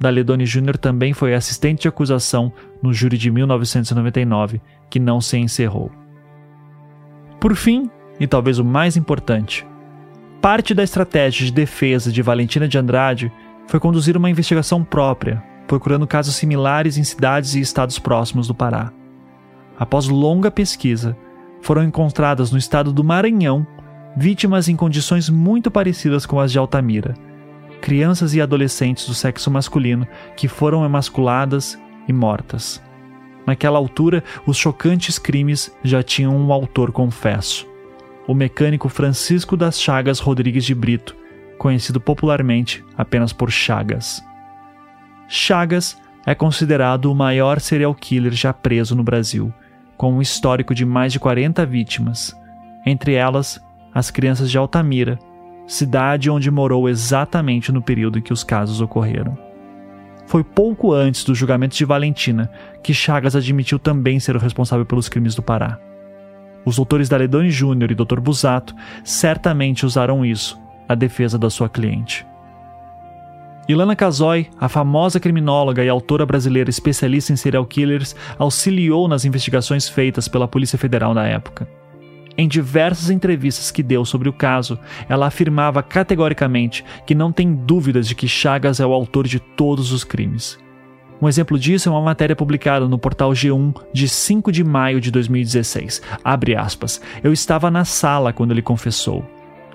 Daledoni 0.00 0.46
Júnior 0.46 0.78
também 0.78 1.12
foi 1.12 1.34
assistente 1.34 1.82
de 1.82 1.88
acusação 1.88 2.50
no 2.82 2.90
júri 2.90 3.18
de 3.18 3.30
1999, 3.30 4.62
que 4.88 4.98
não 4.98 5.20
se 5.20 5.36
encerrou. 5.36 5.92
Por 7.38 7.54
fim, 7.54 7.90
e 8.18 8.26
talvez 8.26 8.58
o 8.58 8.64
mais 8.64 8.96
importante, 8.96 9.66
Parte 10.40 10.72
da 10.72 10.84
estratégia 10.84 11.46
de 11.46 11.52
defesa 11.52 12.12
de 12.12 12.22
Valentina 12.22 12.68
de 12.68 12.78
Andrade 12.78 13.32
foi 13.68 13.78
conduzir 13.78 14.16
uma 14.16 14.30
investigação 14.30 14.82
própria, 14.82 15.40
procurando 15.68 16.06
casos 16.06 16.34
similares 16.34 16.96
em 16.96 17.04
cidades 17.04 17.54
e 17.54 17.60
estados 17.60 17.98
próximos 17.98 18.48
do 18.48 18.54
Pará. 18.54 18.90
Após 19.78 20.08
longa 20.08 20.50
pesquisa, 20.50 21.16
foram 21.60 21.84
encontradas 21.84 22.50
no 22.50 22.58
estado 22.58 22.92
do 22.92 23.04
Maranhão 23.04 23.66
vítimas 24.16 24.68
em 24.68 24.74
condições 24.74 25.28
muito 25.28 25.70
parecidas 25.70 26.26
com 26.26 26.40
as 26.40 26.50
de 26.50 26.58
Altamira, 26.58 27.14
crianças 27.80 28.34
e 28.34 28.40
adolescentes 28.40 29.06
do 29.06 29.14
sexo 29.14 29.50
masculino 29.50 30.08
que 30.36 30.48
foram 30.48 30.84
emasculadas 30.84 31.78
e 32.08 32.12
mortas. 32.12 32.82
Naquela 33.46 33.78
altura, 33.78 34.24
os 34.44 34.56
chocantes 34.56 35.18
crimes 35.18 35.72
já 35.84 36.02
tinham 36.02 36.36
um 36.36 36.52
autor 36.52 36.90
confesso: 36.90 37.66
o 38.26 38.34
mecânico 38.34 38.88
Francisco 38.88 39.56
das 39.56 39.80
Chagas 39.80 40.18
Rodrigues 40.18 40.64
de 40.64 40.74
Brito, 40.74 41.14
conhecido 41.58 42.00
popularmente 42.00 42.84
apenas 42.96 43.32
por 43.32 43.50
Chagas. 43.50 44.24
Chagas 45.28 46.00
é 46.24 46.34
considerado 46.34 47.10
o 47.10 47.14
maior 47.14 47.60
serial 47.60 47.94
killer 47.94 48.32
já 48.32 48.52
preso 48.52 48.94
no 48.94 49.02
Brasil, 49.02 49.52
com 49.96 50.14
um 50.14 50.22
histórico 50.22 50.74
de 50.74 50.86
mais 50.86 51.12
de 51.12 51.18
40 51.18 51.66
vítimas, 51.66 52.34
entre 52.86 53.14
elas 53.14 53.60
as 53.94 54.10
crianças 54.10 54.50
de 54.50 54.56
Altamira, 54.56 55.18
cidade 55.66 56.30
onde 56.30 56.50
morou 56.50 56.88
exatamente 56.88 57.72
no 57.72 57.82
período 57.82 58.18
em 58.18 58.22
que 58.22 58.32
os 58.32 58.44
casos 58.44 58.80
ocorreram. 58.80 59.36
Foi 60.26 60.44
pouco 60.44 60.92
antes 60.92 61.24
do 61.24 61.34
julgamento 61.34 61.76
de 61.76 61.84
Valentina 61.84 62.50
que 62.82 62.94
Chagas 62.94 63.34
admitiu 63.34 63.78
também 63.78 64.20
ser 64.20 64.36
o 64.36 64.38
responsável 64.38 64.84
pelos 64.84 65.08
crimes 65.08 65.34
do 65.34 65.42
Pará. 65.42 65.78
Os 66.64 66.76
doutores 66.76 67.08
Daledoni 67.08 67.50
Júnior 67.50 67.90
e 67.90 67.94
Dr. 67.94 68.20
Busato 68.20 68.74
certamente 69.02 69.86
usaram 69.86 70.24
isso 70.24 70.60
na 70.88 70.94
defesa 70.94 71.38
da 71.38 71.50
sua 71.50 71.68
cliente. 71.68 72.26
Ilana 73.68 73.94
Casoy, 73.94 74.48
a 74.58 74.66
famosa 74.66 75.20
criminóloga 75.20 75.84
e 75.84 75.90
autora 75.90 76.24
brasileira 76.24 76.70
especialista 76.70 77.34
em 77.34 77.36
serial 77.36 77.66
killers, 77.66 78.16
auxiliou 78.38 79.06
nas 79.06 79.26
investigações 79.26 79.86
feitas 79.86 80.26
pela 80.26 80.48
Polícia 80.48 80.78
Federal 80.78 81.12
na 81.12 81.26
época. 81.26 81.68
Em 82.38 82.48
diversas 82.48 83.10
entrevistas 83.10 83.70
que 83.70 83.82
deu 83.82 84.06
sobre 84.06 84.28
o 84.28 84.32
caso, 84.32 84.78
ela 85.06 85.26
afirmava 85.26 85.82
categoricamente 85.82 86.82
que 87.04 87.14
não 87.14 87.30
tem 87.30 87.52
dúvidas 87.52 88.08
de 88.08 88.14
que 88.14 88.26
Chagas 88.26 88.80
é 88.80 88.86
o 88.86 88.92
autor 88.94 89.26
de 89.26 89.38
todos 89.38 89.92
os 89.92 90.02
crimes. 90.02 90.58
Um 91.20 91.28
exemplo 91.28 91.58
disso 91.58 91.88
é 91.88 91.92
uma 91.92 92.00
matéria 92.00 92.36
publicada 92.36 92.88
no 92.88 92.96
portal 92.96 93.32
G1 93.32 93.74
de 93.92 94.08
5 94.08 94.52
de 94.52 94.62
maio 94.62 95.00
de 95.00 95.10
2016. 95.10 96.00
Abre 96.24 96.54
aspas. 96.54 97.02
Eu 97.24 97.32
estava 97.32 97.70
na 97.70 97.84
sala 97.84 98.32
quando 98.32 98.52
ele 98.52 98.62
confessou. 98.62 99.28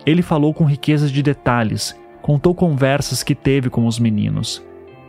Ele 0.05 0.21
falou 0.21 0.53
com 0.53 0.65
riqueza 0.65 1.07
de 1.07 1.23
detalhes, 1.23 1.97
contou 2.21 2.53
conversas 2.53 3.23
que 3.23 3.35
teve 3.35 3.69
com 3.69 3.85
os 3.85 3.99
meninos. 3.99 4.63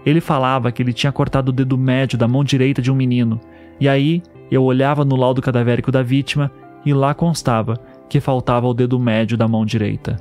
Ele 0.05 0.21
falava 0.21 0.71
que 0.71 0.83
ele 0.83 0.93
tinha 0.93 1.13
cortado 1.13 1.51
o 1.51 1.53
dedo 1.53 1.79
médio 1.79 2.19
da 2.19 2.29
mão 2.29 2.45
direita 2.45 2.83
de 2.83 2.91
um 2.91 2.95
menino, 2.95 3.41
e 3.81 3.89
aí 3.89 4.23
eu 4.51 4.63
olhava 4.63 5.05
no 5.05 5.17
laudo 5.17 5.43
cadavérico 5.43 5.91
da 5.91 6.03
vítima 6.03 6.51
e 6.85 6.93
lá 6.93 7.15
constava 7.15 7.81
que 8.09 8.21
faltava 8.21 8.67
o 8.67 8.75
dedo 8.75 8.99
médio 8.99 9.37
da 9.37 9.49
mão 9.49 9.65
direita. 9.65 10.17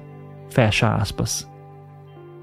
Fecha 0.49 0.95
aspas. 0.95 1.49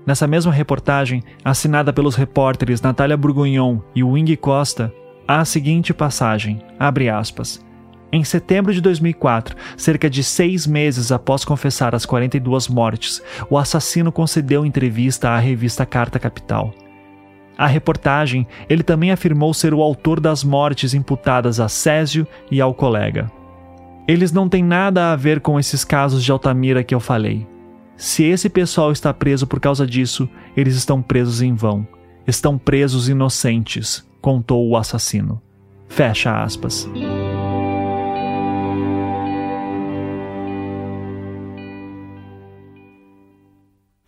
Nessa 0.07 0.27
mesma 0.27 0.53
reportagem, 0.53 1.23
assinada 1.45 1.93
pelos 1.93 2.17
repórteres 2.17 2.81
Natália 2.81 3.17
Burgunhon 3.17 3.81
e 3.95 4.03
Wing 4.03 4.37
Costa, 4.37 4.93
há 5.27 5.41
a 5.41 5.45
seguinte 5.45 5.95
passagem, 5.95 6.61
abre 6.79 7.09
aspas. 7.09 7.65
Em 8.13 8.25
setembro 8.25 8.75
de 8.75 8.81
2004, 8.81 9.57
cerca 9.77 10.11
de 10.11 10.25
seis 10.25 10.67
meses 10.67 11.13
após 11.13 11.45
confessar 11.45 11.95
as 11.95 12.05
42 12.05 12.67
mortes, 12.67 13.23
o 13.49 13.57
assassino 13.57 14.11
concedeu 14.11 14.67
entrevista 14.67 15.31
à 15.31 15.39
revista 15.39 15.87
Carta 15.87 16.19
Capital. 16.19 16.75
A 17.57 17.67
reportagem, 17.67 18.47
ele 18.69 18.83
também 18.83 19.13
afirmou 19.13 19.55
ser 19.55 19.75
o 19.75 19.83
autor 19.83 20.19
das 20.19 20.43
mortes 20.43 20.95
imputadas 20.95 21.61
a 21.61 21.69
Césio 21.69 22.27
e 22.51 22.61
ao 22.61 22.75
colega. 22.75 23.31
Eles 24.09 24.33
não 24.33 24.49
têm 24.49 24.65
nada 24.65 25.13
a 25.13 25.17
ver 25.17 25.41
com 25.41 25.61
esses 25.61 25.85
casos 25.85 26.25
de 26.25 26.33
Altamira 26.33 26.83
que 26.83 26.95
eu 26.95 27.01
falei. 27.01 27.47
Se 27.97 28.25
esse 28.25 28.49
pessoal 28.49 28.91
está 28.91 29.13
preso 29.13 29.47
por 29.47 29.61
causa 29.61 29.87
disso, 29.87 30.29
eles 30.57 30.75
estão 30.75 31.03
presos 31.03 31.43
em 31.43 31.55
vão. 31.55 31.87
Estão 32.27 32.57
presos 32.59 33.09
inocentes, 33.09 34.05
contou 34.21 34.67
o 34.67 34.77
assassino. 34.77 35.41
Fecha 35.87 36.43
aspas. 36.43 36.89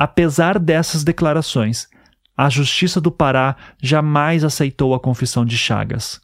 Apesar 0.02 0.58
dessas 0.58 1.04
declarações, 1.04 1.86
a 2.36 2.50
Justiça 2.50 3.00
do 3.00 3.12
Pará 3.12 3.56
jamais 3.80 4.42
aceitou 4.42 4.96
a 4.96 4.98
confissão 4.98 5.44
de 5.44 5.56
Chagas. 5.56 6.20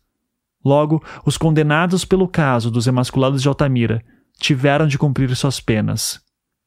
Logo, 0.64 1.00
os 1.24 1.38
condenados 1.38 2.04
pelo 2.04 2.26
caso 2.26 2.72
dos 2.72 2.88
emasculados 2.88 3.40
de 3.40 3.46
Altamira 3.46 4.02
tiveram 4.36 4.88
de 4.88 4.98
cumprir 4.98 5.32
suas 5.36 5.60
penas. 5.60 6.20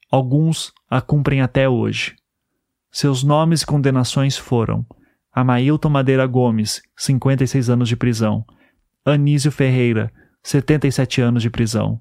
Alguns 0.10 0.72
a 0.90 1.02
cumprem 1.02 1.42
até 1.42 1.68
hoje. 1.68 2.16
Seus 2.90 3.24
nomes 3.24 3.64
e 3.64 3.66
condenações 3.66 4.38
foram 4.38 4.86
Amailton 5.34 5.90
Madeira 5.90 6.26
Gomes, 6.26 6.82
56 6.96 7.70
anos 7.70 7.90
de 7.90 7.98
prisão, 7.98 8.46
Anísio 9.04 9.52
Ferreira, 9.52 10.14
77 10.44 11.20
anos 11.20 11.44
de 11.44 11.50
prisão, 11.50 12.00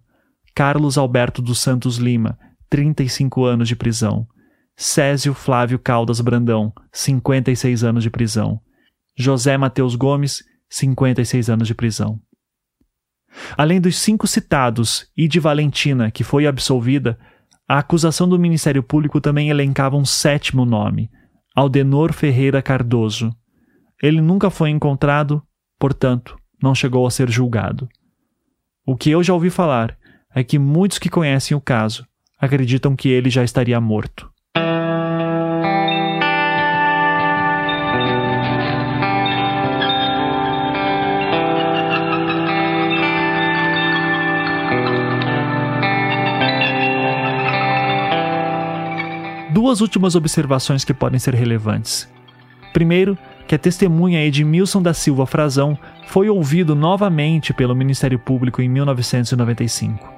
Carlos 0.55 0.97
Alberto 0.97 1.43
dos 1.43 1.59
Santos 1.59 1.97
Lima, 1.97 2.39
35 2.69 3.45
anos 3.45 3.66
de 3.66 3.74
prisão, 3.74 4.28
Césio 4.82 5.35
Flávio 5.35 5.78
Caldas 5.78 6.23
Brandão, 6.23 6.73
56 6.90 7.85
anos 7.85 8.02
de 8.02 8.09
prisão, 8.09 8.59
José 9.15 9.59
Mateus 9.59 9.94
Gomes, 9.94 10.43
56 10.70 11.51
anos 11.51 11.69
de 11.69 11.74
prisão. 11.74 12.19
Além 13.59 13.78
dos 13.78 13.98
cinco 13.98 14.27
citados 14.27 15.07
e 15.15 15.28
de 15.28 15.39
Valentina, 15.39 16.11
que 16.11 16.24
foi 16.24 16.47
absolvida, 16.47 17.19
a 17.69 17.78
acusação 17.78 18.27
do 18.27 18.39
Ministério 18.39 18.82
Público 18.82 19.20
também 19.20 19.51
elencava 19.51 19.98
um 19.98 20.05
sétimo 20.07 20.65
nome, 20.65 21.11
Aldenor 21.55 22.15
Ferreira 22.15 22.62
Cardoso. 22.62 23.31
Ele 24.02 24.23
nunca 24.23 24.48
foi 24.48 24.70
encontrado, 24.70 25.43
portanto, 25.78 26.39
não 26.62 26.74
chegou 26.74 27.07
a 27.07 27.11
ser 27.11 27.28
julgado. 27.28 27.86
O 28.86 28.97
que 28.97 29.11
eu 29.11 29.23
já 29.23 29.35
ouvi 29.35 29.51
falar 29.51 29.94
é 30.35 30.43
que 30.43 30.59
muitos 30.59 30.98
que 30.98 31.11
conhecem 31.11 31.55
o 31.55 31.61
caso 31.61 32.07
acreditam 32.40 32.97
que 32.97 33.11
ele 33.11 33.28
já 33.28 33.44
estaria 33.44 33.78
morto. 33.78 34.31
Duas 49.70 49.80
últimas 49.80 50.16
observações 50.16 50.84
que 50.84 50.92
podem 50.92 51.20
ser 51.20 51.32
relevantes. 51.32 52.12
Primeiro, 52.72 53.16
que 53.47 53.55
a 53.55 53.59
testemunha 53.59 54.24
Edmilson 54.24 54.82
da 54.82 54.92
Silva 54.92 55.26
Frazão 55.26 55.78
foi 56.09 56.28
ouvido 56.28 56.74
novamente 56.74 57.55
pelo 57.55 57.72
Ministério 57.72 58.18
Público 58.18 58.60
em 58.60 58.68
1995. 58.68 60.12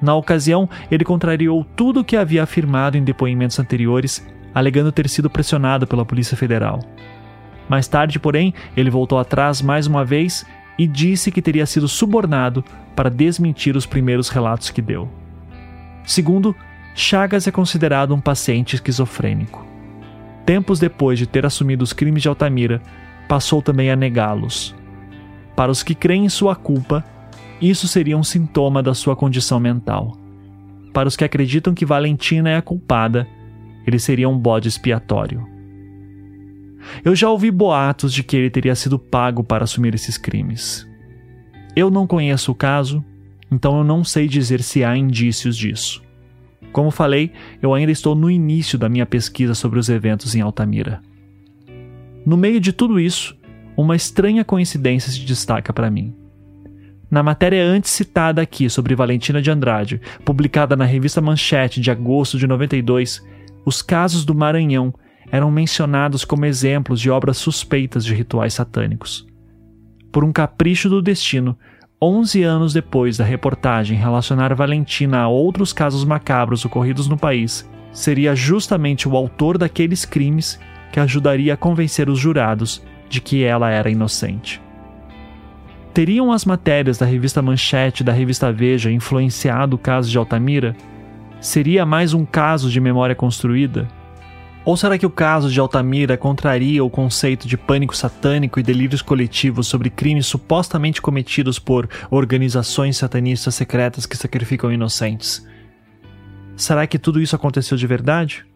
Na 0.00 0.16
ocasião, 0.16 0.68
ele 0.90 1.04
contrariou 1.04 1.64
tudo 1.76 2.00
o 2.00 2.04
que 2.04 2.16
havia 2.16 2.42
afirmado 2.42 2.98
em 2.98 3.04
depoimentos 3.04 3.60
anteriores, 3.60 4.26
alegando 4.52 4.90
ter 4.90 5.08
sido 5.08 5.30
pressionado 5.30 5.86
pela 5.86 6.04
Polícia 6.04 6.36
Federal. 6.36 6.80
Mais 7.68 7.86
tarde, 7.86 8.18
porém, 8.18 8.52
ele 8.76 8.90
voltou 8.90 9.16
atrás 9.16 9.62
mais 9.62 9.86
uma 9.86 10.04
vez 10.04 10.44
e 10.76 10.88
disse 10.88 11.30
que 11.30 11.40
teria 11.40 11.66
sido 11.66 11.86
subornado 11.86 12.64
para 12.96 13.08
desmentir 13.08 13.76
os 13.76 13.86
primeiros 13.86 14.28
relatos 14.28 14.70
que 14.70 14.82
deu. 14.82 15.08
Segundo, 16.04 16.52
Chagas 16.94 17.46
é 17.46 17.50
considerado 17.50 18.14
um 18.14 18.20
paciente 18.20 18.74
esquizofrênico. 18.74 19.66
Tempos 20.44 20.78
depois 20.78 21.18
de 21.18 21.26
ter 21.26 21.46
assumido 21.46 21.82
os 21.82 21.92
crimes 21.92 22.22
de 22.22 22.28
Altamira, 22.28 22.82
passou 23.28 23.62
também 23.62 23.90
a 23.90 23.96
negá-los. 23.96 24.74
Para 25.56 25.70
os 25.70 25.82
que 25.82 25.94
creem 25.94 26.26
em 26.26 26.28
sua 26.28 26.54
culpa, 26.54 27.04
isso 27.60 27.88
seria 27.88 28.18
um 28.18 28.24
sintoma 28.24 28.82
da 28.82 28.92
sua 28.92 29.16
condição 29.16 29.58
mental. 29.58 30.16
Para 30.92 31.08
os 31.08 31.16
que 31.16 31.24
acreditam 31.24 31.72
que 31.72 31.86
Valentina 31.86 32.50
é 32.50 32.56
a 32.56 32.62
culpada, 32.62 33.26
ele 33.86 33.98
seria 33.98 34.28
um 34.28 34.38
bode 34.38 34.68
expiatório. 34.68 35.46
Eu 37.04 37.14
já 37.14 37.30
ouvi 37.30 37.50
boatos 37.50 38.12
de 38.12 38.22
que 38.22 38.36
ele 38.36 38.50
teria 38.50 38.74
sido 38.74 38.98
pago 38.98 39.42
para 39.42 39.64
assumir 39.64 39.94
esses 39.94 40.18
crimes. 40.18 40.86
Eu 41.74 41.90
não 41.90 42.06
conheço 42.06 42.52
o 42.52 42.54
caso, 42.54 43.02
então 43.50 43.78
eu 43.78 43.84
não 43.84 44.04
sei 44.04 44.28
dizer 44.28 44.62
se 44.62 44.84
há 44.84 44.96
indícios 44.96 45.56
disso. 45.56 46.02
Como 46.72 46.90
falei, 46.90 47.32
eu 47.60 47.74
ainda 47.74 47.92
estou 47.92 48.14
no 48.14 48.30
início 48.30 48.78
da 48.78 48.88
minha 48.88 49.06
pesquisa 49.06 49.54
sobre 49.54 49.78
os 49.78 49.88
eventos 49.88 50.34
em 50.34 50.40
Altamira. 50.40 51.02
No 52.24 52.36
meio 52.36 52.58
de 52.58 52.72
tudo 52.72 52.98
isso, 52.98 53.36
uma 53.76 53.94
estranha 53.94 54.44
coincidência 54.44 55.12
se 55.12 55.20
destaca 55.20 55.72
para 55.72 55.90
mim. 55.90 56.14
Na 57.10 57.22
matéria 57.22 57.62
antes 57.62 57.90
citada 57.90 58.40
aqui 58.40 58.70
sobre 58.70 58.94
Valentina 58.94 59.42
de 59.42 59.50
Andrade, 59.50 60.00
publicada 60.24 60.74
na 60.74 60.86
revista 60.86 61.20
Manchete 61.20 61.78
de 61.78 61.90
agosto 61.90 62.38
de 62.38 62.46
92, 62.46 63.22
os 63.66 63.82
casos 63.82 64.24
do 64.24 64.34
Maranhão 64.34 64.94
eram 65.30 65.50
mencionados 65.50 66.24
como 66.24 66.46
exemplos 66.46 67.00
de 67.00 67.10
obras 67.10 67.36
suspeitas 67.36 68.04
de 68.04 68.14
rituais 68.14 68.54
satânicos. 68.54 69.26
Por 70.10 70.24
um 70.24 70.32
capricho 70.32 70.88
do 70.88 71.02
destino, 71.02 71.56
11 72.04 72.42
anos 72.42 72.72
depois 72.72 73.16
da 73.16 73.24
reportagem 73.24 73.96
relacionar 73.96 74.52
Valentina 74.56 75.20
a 75.20 75.28
outros 75.28 75.72
casos 75.72 76.04
macabros 76.04 76.64
ocorridos 76.64 77.06
no 77.06 77.16
país, 77.16 77.70
seria 77.92 78.34
justamente 78.34 79.08
o 79.08 79.16
autor 79.16 79.56
daqueles 79.56 80.04
crimes 80.04 80.58
que 80.90 80.98
ajudaria 80.98 81.54
a 81.54 81.56
convencer 81.56 82.10
os 82.10 82.18
jurados 82.18 82.82
de 83.08 83.20
que 83.20 83.44
ela 83.44 83.70
era 83.70 83.88
inocente. 83.88 84.60
Teriam 85.94 86.32
as 86.32 86.44
matérias 86.44 86.98
da 86.98 87.06
revista 87.06 87.40
Manchete 87.40 88.02
e 88.02 88.04
da 88.04 88.12
revista 88.12 88.52
Veja 88.52 88.90
influenciado 88.90 89.76
o 89.76 89.78
caso 89.78 90.10
de 90.10 90.18
Altamira? 90.18 90.74
Seria 91.40 91.86
mais 91.86 92.12
um 92.12 92.24
caso 92.24 92.68
de 92.68 92.80
memória 92.80 93.14
construída? 93.14 93.86
Ou 94.64 94.76
será 94.76 94.96
que 94.96 95.06
o 95.06 95.10
caso 95.10 95.50
de 95.50 95.58
Altamira 95.58 96.16
contraria 96.16 96.84
o 96.84 96.90
conceito 96.90 97.48
de 97.48 97.56
pânico 97.56 97.96
satânico 97.96 98.60
e 98.60 98.62
delírios 98.62 99.02
coletivos 99.02 99.66
sobre 99.66 99.90
crimes 99.90 100.26
supostamente 100.26 101.02
cometidos 101.02 101.58
por 101.58 101.88
organizações 102.10 102.96
satanistas 102.96 103.56
secretas 103.56 104.06
que 104.06 104.16
sacrificam 104.16 104.72
inocentes? 104.72 105.44
Será 106.56 106.86
que 106.86 106.98
tudo 106.98 107.20
isso 107.20 107.34
aconteceu 107.34 107.76
de 107.76 107.86
verdade? 107.88 108.46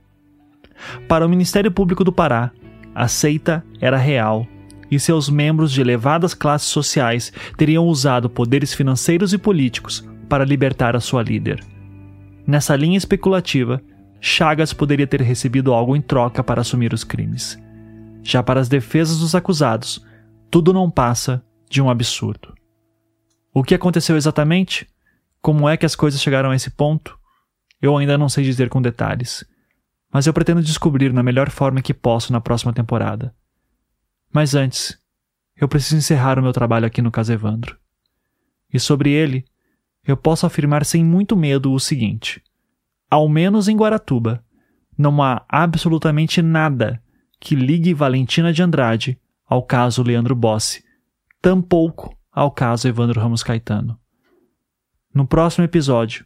Para 1.08 1.26
o 1.26 1.28
Ministério 1.28 1.72
Público 1.72 2.04
do 2.04 2.12
Pará, 2.12 2.52
a 2.94 3.08
seita 3.08 3.64
era 3.80 3.96
real 3.96 4.46
e 4.88 5.00
seus 5.00 5.28
membros 5.28 5.72
de 5.72 5.80
elevadas 5.80 6.34
classes 6.34 6.68
sociais 6.68 7.32
teriam 7.56 7.84
usado 7.84 8.30
poderes 8.30 8.72
financeiros 8.72 9.32
e 9.32 9.38
políticos 9.38 10.08
para 10.28 10.44
libertar 10.44 10.94
a 10.94 11.00
sua 11.00 11.22
líder. 11.22 11.64
Nessa 12.46 12.76
linha 12.76 12.96
especulativa, 12.96 13.82
Chagas 14.20 14.72
poderia 14.72 15.06
ter 15.06 15.20
recebido 15.20 15.72
algo 15.72 15.94
em 15.94 16.00
troca 16.00 16.42
para 16.42 16.60
assumir 16.60 16.92
os 16.92 17.04
crimes. 17.04 17.58
Já 18.22 18.42
para 18.42 18.60
as 18.60 18.68
defesas 18.68 19.18
dos 19.18 19.34
acusados, 19.34 20.04
tudo 20.50 20.72
não 20.72 20.90
passa 20.90 21.44
de 21.68 21.80
um 21.80 21.88
absurdo. 21.90 22.54
O 23.52 23.62
que 23.62 23.74
aconteceu 23.74 24.16
exatamente? 24.16 24.88
Como 25.40 25.68
é 25.68 25.76
que 25.76 25.86
as 25.86 25.94
coisas 25.94 26.20
chegaram 26.20 26.50
a 26.50 26.56
esse 26.56 26.70
ponto? 26.70 27.18
Eu 27.80 27.96
ainda 27.96 28.18
não 28.18 28.28
sei 28.28 28.42
dizer 28.42 28.68
com 28.68 28.82
detalhes, 28.82 29.44
mas 30.12 30.26
eu 30.26 30.32
pretendo 30.32 30.62
descobrir 30.62 31.12
na 31.12 31.22
melhor 31.22 31.50
forma 31.50 31.82
que 31.82 31.94
posso 31.94 32.32
na 32.32 32.40
próxima 32.40 32.72
temporada. 32.72 33.34
Mas 34.32 34.54
antes, 34.54 34.98
eu 35.56 35.68
preciso 35.68 35.96
encerrar 35.96 36.38
o 36.38 36.42
meu 36.42 36.52
trabalho 36.52 36.86
aqui 36.86 37.00
no 37.00 37.10
Caso 37.10 37.32
Evandro. 37.32 37.78
E 38.72 38.80
sobre 38.80 39.10
ele, 39.10 39.44
eu 40.06 40.16
posso 40.16 40.46
afirmar 40.46 40.84
sem 40.84 41.04
muito 41.04 41.36
medo 41.36 41.72
o 41.72 41.80
seguinte: 41.80 42.42
ao 43.10 43.28
menos 43.28 43.68
em 43.68 43.76
Guaratuba, 43.76 44.44
não 44.96 45.22
há 45.22 45.44
absolutamente 45.48 46.40
nada 46.40 47.02
que 47.40 47.54
ligue 47.54 47.94
Valentina 47.94 48.52
de 48.52 48.62
Andrade 48.62 49.20
ao 49.46 49.62
caso 49.62 50.02
Leandro 50.02 50.34
Bossi, 50.34 50.84
tampouco 51.40 52.16
ao 52.32 52.50
caso 52.50 52.88
Evandro 52.88 53.20
Ramos 53.20 53.42
Caetano. 53.42 53.98
No 55.14 55.26
próximo 55.26 55.64
episódio, 55.64 56.24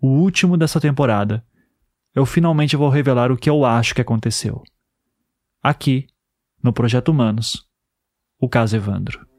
o 0.00 0.08
último 0.08 0.56
dessa 0.56 0.80
temporada, 0.80 1.44
eu 2.14 2.26
finalmente 2.26 2.76
vou 2.76 2.88
revelar 2.88 3.30
o 3.30 3.36
que 3.36 3.48
eu 3.48 3.64
acho 3.64 3.94
que 3.94 4.00
aconteceu. 4.00 4.62
Aqui, 5.62 6.06
no 6.62 6.72
Projeto 6.72 7.10
Humanos, 7.10 7.66
o 8.38 8.48
caso 8.48 8.76
Evandro. 8.76 9.29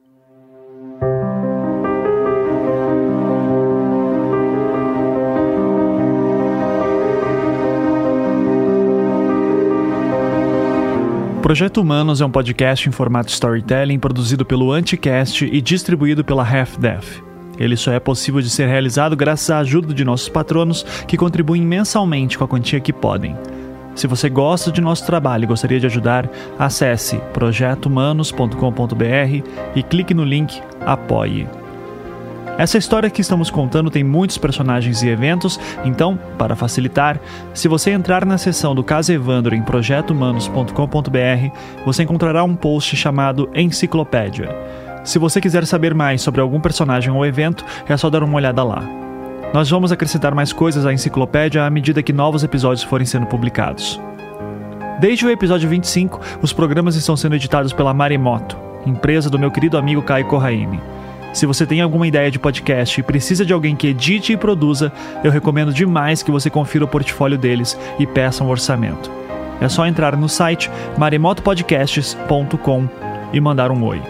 Projeto 11.41 11.81
Humanos 11.81 12.21
é 12.21 12.25
um 12.25 12.29
podcast 12.29 12.87
em 12.87 12.91
formato 12.91 13.31
storytelling 13.31 13.97
produzido 13.97 14.45
pelo 14.45 14.71
Anticast 14.71 15.43
e 15.43 15.59
distribuído 15.59 16.23
pela 16.23 16.43
Half-Death. 16.43 17.23
Ele 17.57 17.75
só 17.75 17.91
é 17.91 17.99
possível 17.99 18.41
de 18.41 18.49
ser 18.49 18.67
realizado 18.67 19.15
graças 19.15 19.49
à 19.49 19.57
ajuda 19.57 19.91
de 19.91 20.05
nossos 20.05 20.29
patronos 20.29 20.83
que 21.07 21.17
contribuem 21.17 21.63
mensalmente 21.63 22.37
com 22.37 22.43
a 22.43 22.47
quantia 22.47 22.79
que 22.79 22.93
podem. 22.93 23.35
Se 23.95 24.05
você 24.05 24.29
gosta 24.29 24.71
de 24.71 24.81
nosso 24.81 25.03
trabalho 25.03 25.45
e 25.45 25.47
gostaria 25.47 25.79
de 25.79 25.87
ajudar, 25.87 26.29
acesse 26.59 27.17
projetohumanos.com.br 27.33 29.49
e 29.75 29.83
clique 29.83 30.13
no 30.13 30.23
link 30.23 30.61
Apoie. 30.85 31.47
Essa 32.57 32.77
história 32.77 33.09
que 33.09 33.21
estamos 33.21 33.49
contando 33.49 33.89
tem 33.89 34.03
muitos 34.03 34.37
personagens 34.37 35.01
e 35.01 35.07
eventos, 35.07 35.59
então, 35.83 36.19
para 36.37 36.55
facilitar, 36.55 37.19
se 37.53 37.67
você 37.67 37.91
entrar 37.91 38.25
na 38.25 38.37
seção 38.37 38.75
do 38.75 38.83
Caso 38.83 39.11
Evandro 39.11 39.55
em 39.55 39.63
projetohumanos.com.br, 39.63 41.57
você 41.85 42.03
encontrará 42.03 42.43
um 42.43 42.55
post 42.55 42.95
chamado 42.95 43.49
Enciclopédia. 43.55 44.49
Se 45.03 45.17
você 45.17 45.41
quiser 45.41 45.65
saber 45.65 45.95
mais 45.95 46.21
sobre 46.21 46.41
algum 46.41 46.59
personagem 46.59 47.11
ou 47.11 47.25
evento, 47.25 47.65
é 47.87 47.97
só 47.97 48.09
dar 48.09 48.23
uma 48.23 48.35
olhada 48.35 48.63
lá. 48.63 48.83
Nós 49.53 49.69
vamos 49.69 49.91
acrescentar 49.91 50.35
mais 50.35 50.53
coisas 50.53 50.85
à 50.85 50.93
enciclopédia 50.93 51.65
à 51.65 51.69
medida 51.69 52.03
que 52.03 52.13
novos 52.13 52.43
episódios 52.43 52.83
forem 52.83 53.05
sendo 53.05 53.25
publicados. 53.25 53.99
Desde 54.99 55.25
o 55.25 55.31
episódio 55.31 55.67
25, 55.67 56.21
os 56.41 56.53
programas 56.53 56.95
estão 56.95 57.17
sendo 57.17 57.35
editados 57.35 57.73
pela 57.73 57.93
Maremoto, 57.93 58.55
empresa 58.85 59.29
do 59.29 59.39
meu 59.39 59.49
querido 59.49 59.77
amigo 59.77 60.03
Caio 60.03 60.27
Corraine. 60.27 60.79
Se 61.33 61.45
você 61.45 61.65
tem 61.65 61.79
alguma 61.79 62.05
ideia 62.05 62.29
de 62.29 62.37
podcast 62.37 62.99
e 62.99 63.03
precisa 63.03 63.45
de 63.45 63.53
alguém 63.53 63.75
que 63.75 63.87
edite 63.87 64.33
e 64.33 64.37
produza, 64.37 64.91
eu 65.23 65.31
recomendo 65.31 65.73
demais 65.73 66.21
que 66.21 66.31
você 66.31 66.49
confira 66.49 66.83
o 66.83 66.87
portfólio 66.87 67.37
deles 67.37 67.79
e 67.97 68.05
peça 68.05 68.43
um 68.43 68.49
orçamento. 68.49 69.09
É 69.61 69.69
só 69.69 69.85
entrar 69.85 70.17
no 70.17 70.27
site 70.27 70.69
maremotopodcasts.com 70.97 72.89
e 73.31 73.39
mandar 73.39 73.71
um 73.71 73.83
oi. 73.85 74.01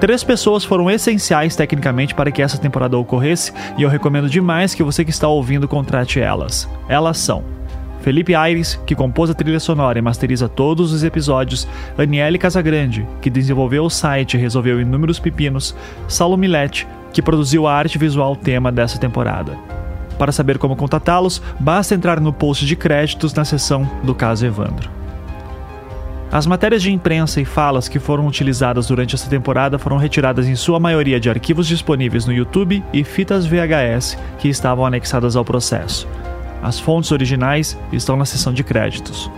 Três 0.00 0.22
pessoas 0.22 0.64
foram 0.64 0.90
essenciais 0.90 1.56
tecnicamente 1.56 2.14
para 2.14 2.30
que 2.30 2.42
essa 2.42 2.58
temporada 2.58 2.98
ocorresse 2.98 3.52
e 3.78 3.82
eu 3.82 3.88
recomendo 3.88 4.28
demais 4.28 4.74
que 4.74 4.82
você 4.82 5.02
que 5.02 5.10
está 5.10 5.28
ouvindo 5.28 5.66
contrate 5.66 6.20
elas. 6.20 6.68
Elas 6.88 7.16
são 7.16 7.42
Felipe 8.04 8.34
Aires, 8.34 8.78
que 8.84 8.94
compôs 8.94 9.30
a 9.30 9.34
trilha 9.34 9.58
sonora 9.58 9.98
e 9.98 10.02
masteriza 10.02 10.46
todos 10.46 10.92
os 10.92 11.02
episódios, 11.02 11.66
Aniele 11.96 12.36
Casagrande, 12.36 13.06
que 13.22 13.30
desenvolveu 13.30 13.82
o 13.82 13.88
site 13.88 14.34
e 14.34 14.40
resolveu 14.40 14.78
inúmeros 14.78 15.18
pepinos, 15.18 15.74
Saulo 16.06 16.36
Milete, 16.36 16.86
que 17.14 17.22
produziu 17.22 17.66
a 17.66 17.72
arte 17.72 17.96
visual 17.96 18.36
tema 18.36 18.70
dessa 18.70 18.98
temporada. 18.98 19.56
Para 20.18 20.32
saber 20.32 20.58
como 20.58 20.76
contatá-los, 20.76 21.40
basta 21.58 21.94
entrar 21.94 22.20
no 22.20 22.30
post 22.30 22.66
de 22.66 22.76
créditos 22.76 23.32
na 23.32 23.42
seção 23.42 23.90
do 24.02 24.14
caso 24.14 24.44
Evandro. 24.44 24.90
As 26.30 26.46
matérias 26.46 26.82
de 26.82 26.92
imprensa 26.92 27.40
e 27.40 27.46
falas 27.46 27.88
que 27.88 27.98
foram 27.98 28.26
utilizadas 28.26 28.86
durante 28.86 29.14
essa 29.14 29.30
temporada 29.30 29.78
foram 29.78 29.96
retiradas 29.96 30.46
em 30.46 30.54
sua 30.54 30.78
maioria 30.78 31.18
de 31.18 31.30
arquivos 31.30 31.66
disponíveis 31.66 32.26
no 32.26 32.34
YouTube 32.34 32.84
e 32.92 33.02
fitas 33.02 33.46
VHS 33.46 34.18
que 34.38 34.50
estavam 34.50 34.84
anexadas 34.84 35.36
ao 35.36 35.44
processo. 35.44 36.06
As 36.64 36.80
fontes 36.80 37.12
originais 37.12 37.78
estão 37.92 38.16
na 38.16 38.24
seção 38.24 38.50
de 38.50 38.64
créditos. 38.64 39.30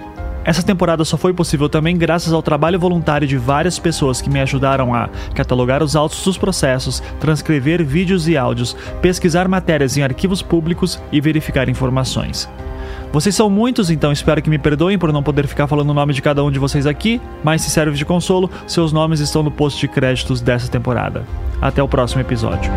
Essa 0.45 0.63
temporada 0.63 1.05
só 1.05 1.17
foi 1.17 1.35
possível 1.35 1.69
também 1.69 1.99
graças 1.99 2.33
ao 2.33 2.41
trabalho 2.41 2.79
voluntário 2.79 3.27
de 3.27 3.37
várias 3.37 3.81
pessoas 3.81 4.23
que 4.23 4.31
me 4.31 4.41
ajudaram 4.41 4.95
a 4.95 5.09
catalogar 5.35 5.83
os 5.83 5.97
autos 5.97 6.23
dos 6.23 6.39
processos, 6.39 7.03
transcrever 7.19 7.85
vídeos 7.85 8.29
e 8.29 8.37
áudios, 8.37 8.77
pesquisar 9.03 9.49
matérias 9.49 9.97
em 9.97 10.05
arquivos 10.05 10.43
públicos 10.43 11.03
e 11.11 11.21
verificar 11.21 11.69
informações. 11.69 12.49
Vocês 13.13 13.35
são 13.35 13.51
muitos, 13.51 13.91
então 13.91 14.13
espero 14.13 14.41
que 14.41 14.51
me 14.51 14.59
perdoem 14.59 14.97
por 14.97 15.13
não 15.13 15.23
poder 15.23 15.49
ficar 15.49 15.67
falando 15.67 15.91
o 15.91 15.95
nome 15.95 16.15
de 16.15 16.23
cada 16.23 16.45
um 16.45 16.51
de 16.51 16.61
vocês 16.61 16.87
aqui, 16.87 17.21
mas 17.43 17.63
se 17.63 17.71
serve 17.71 17.97
de 17.97 18.05
consolo, 18.05 18.49
seus 18.69 18.93
nomes 18.93 19.19
estão 19.19 19.43
no 19.43 19.51
post 19.51 19.81
de 19.81 19.89
créditos 19.89 20.41
dessa 20.41 20.69
temporada. 20.69 21.25
Até 21.61 21.83
o 21.83 21.89
próximo 21.89 22.21
episódio. 22.21 22.71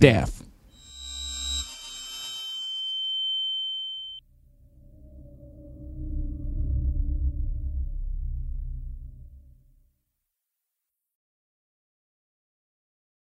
staff. 0.00 0.39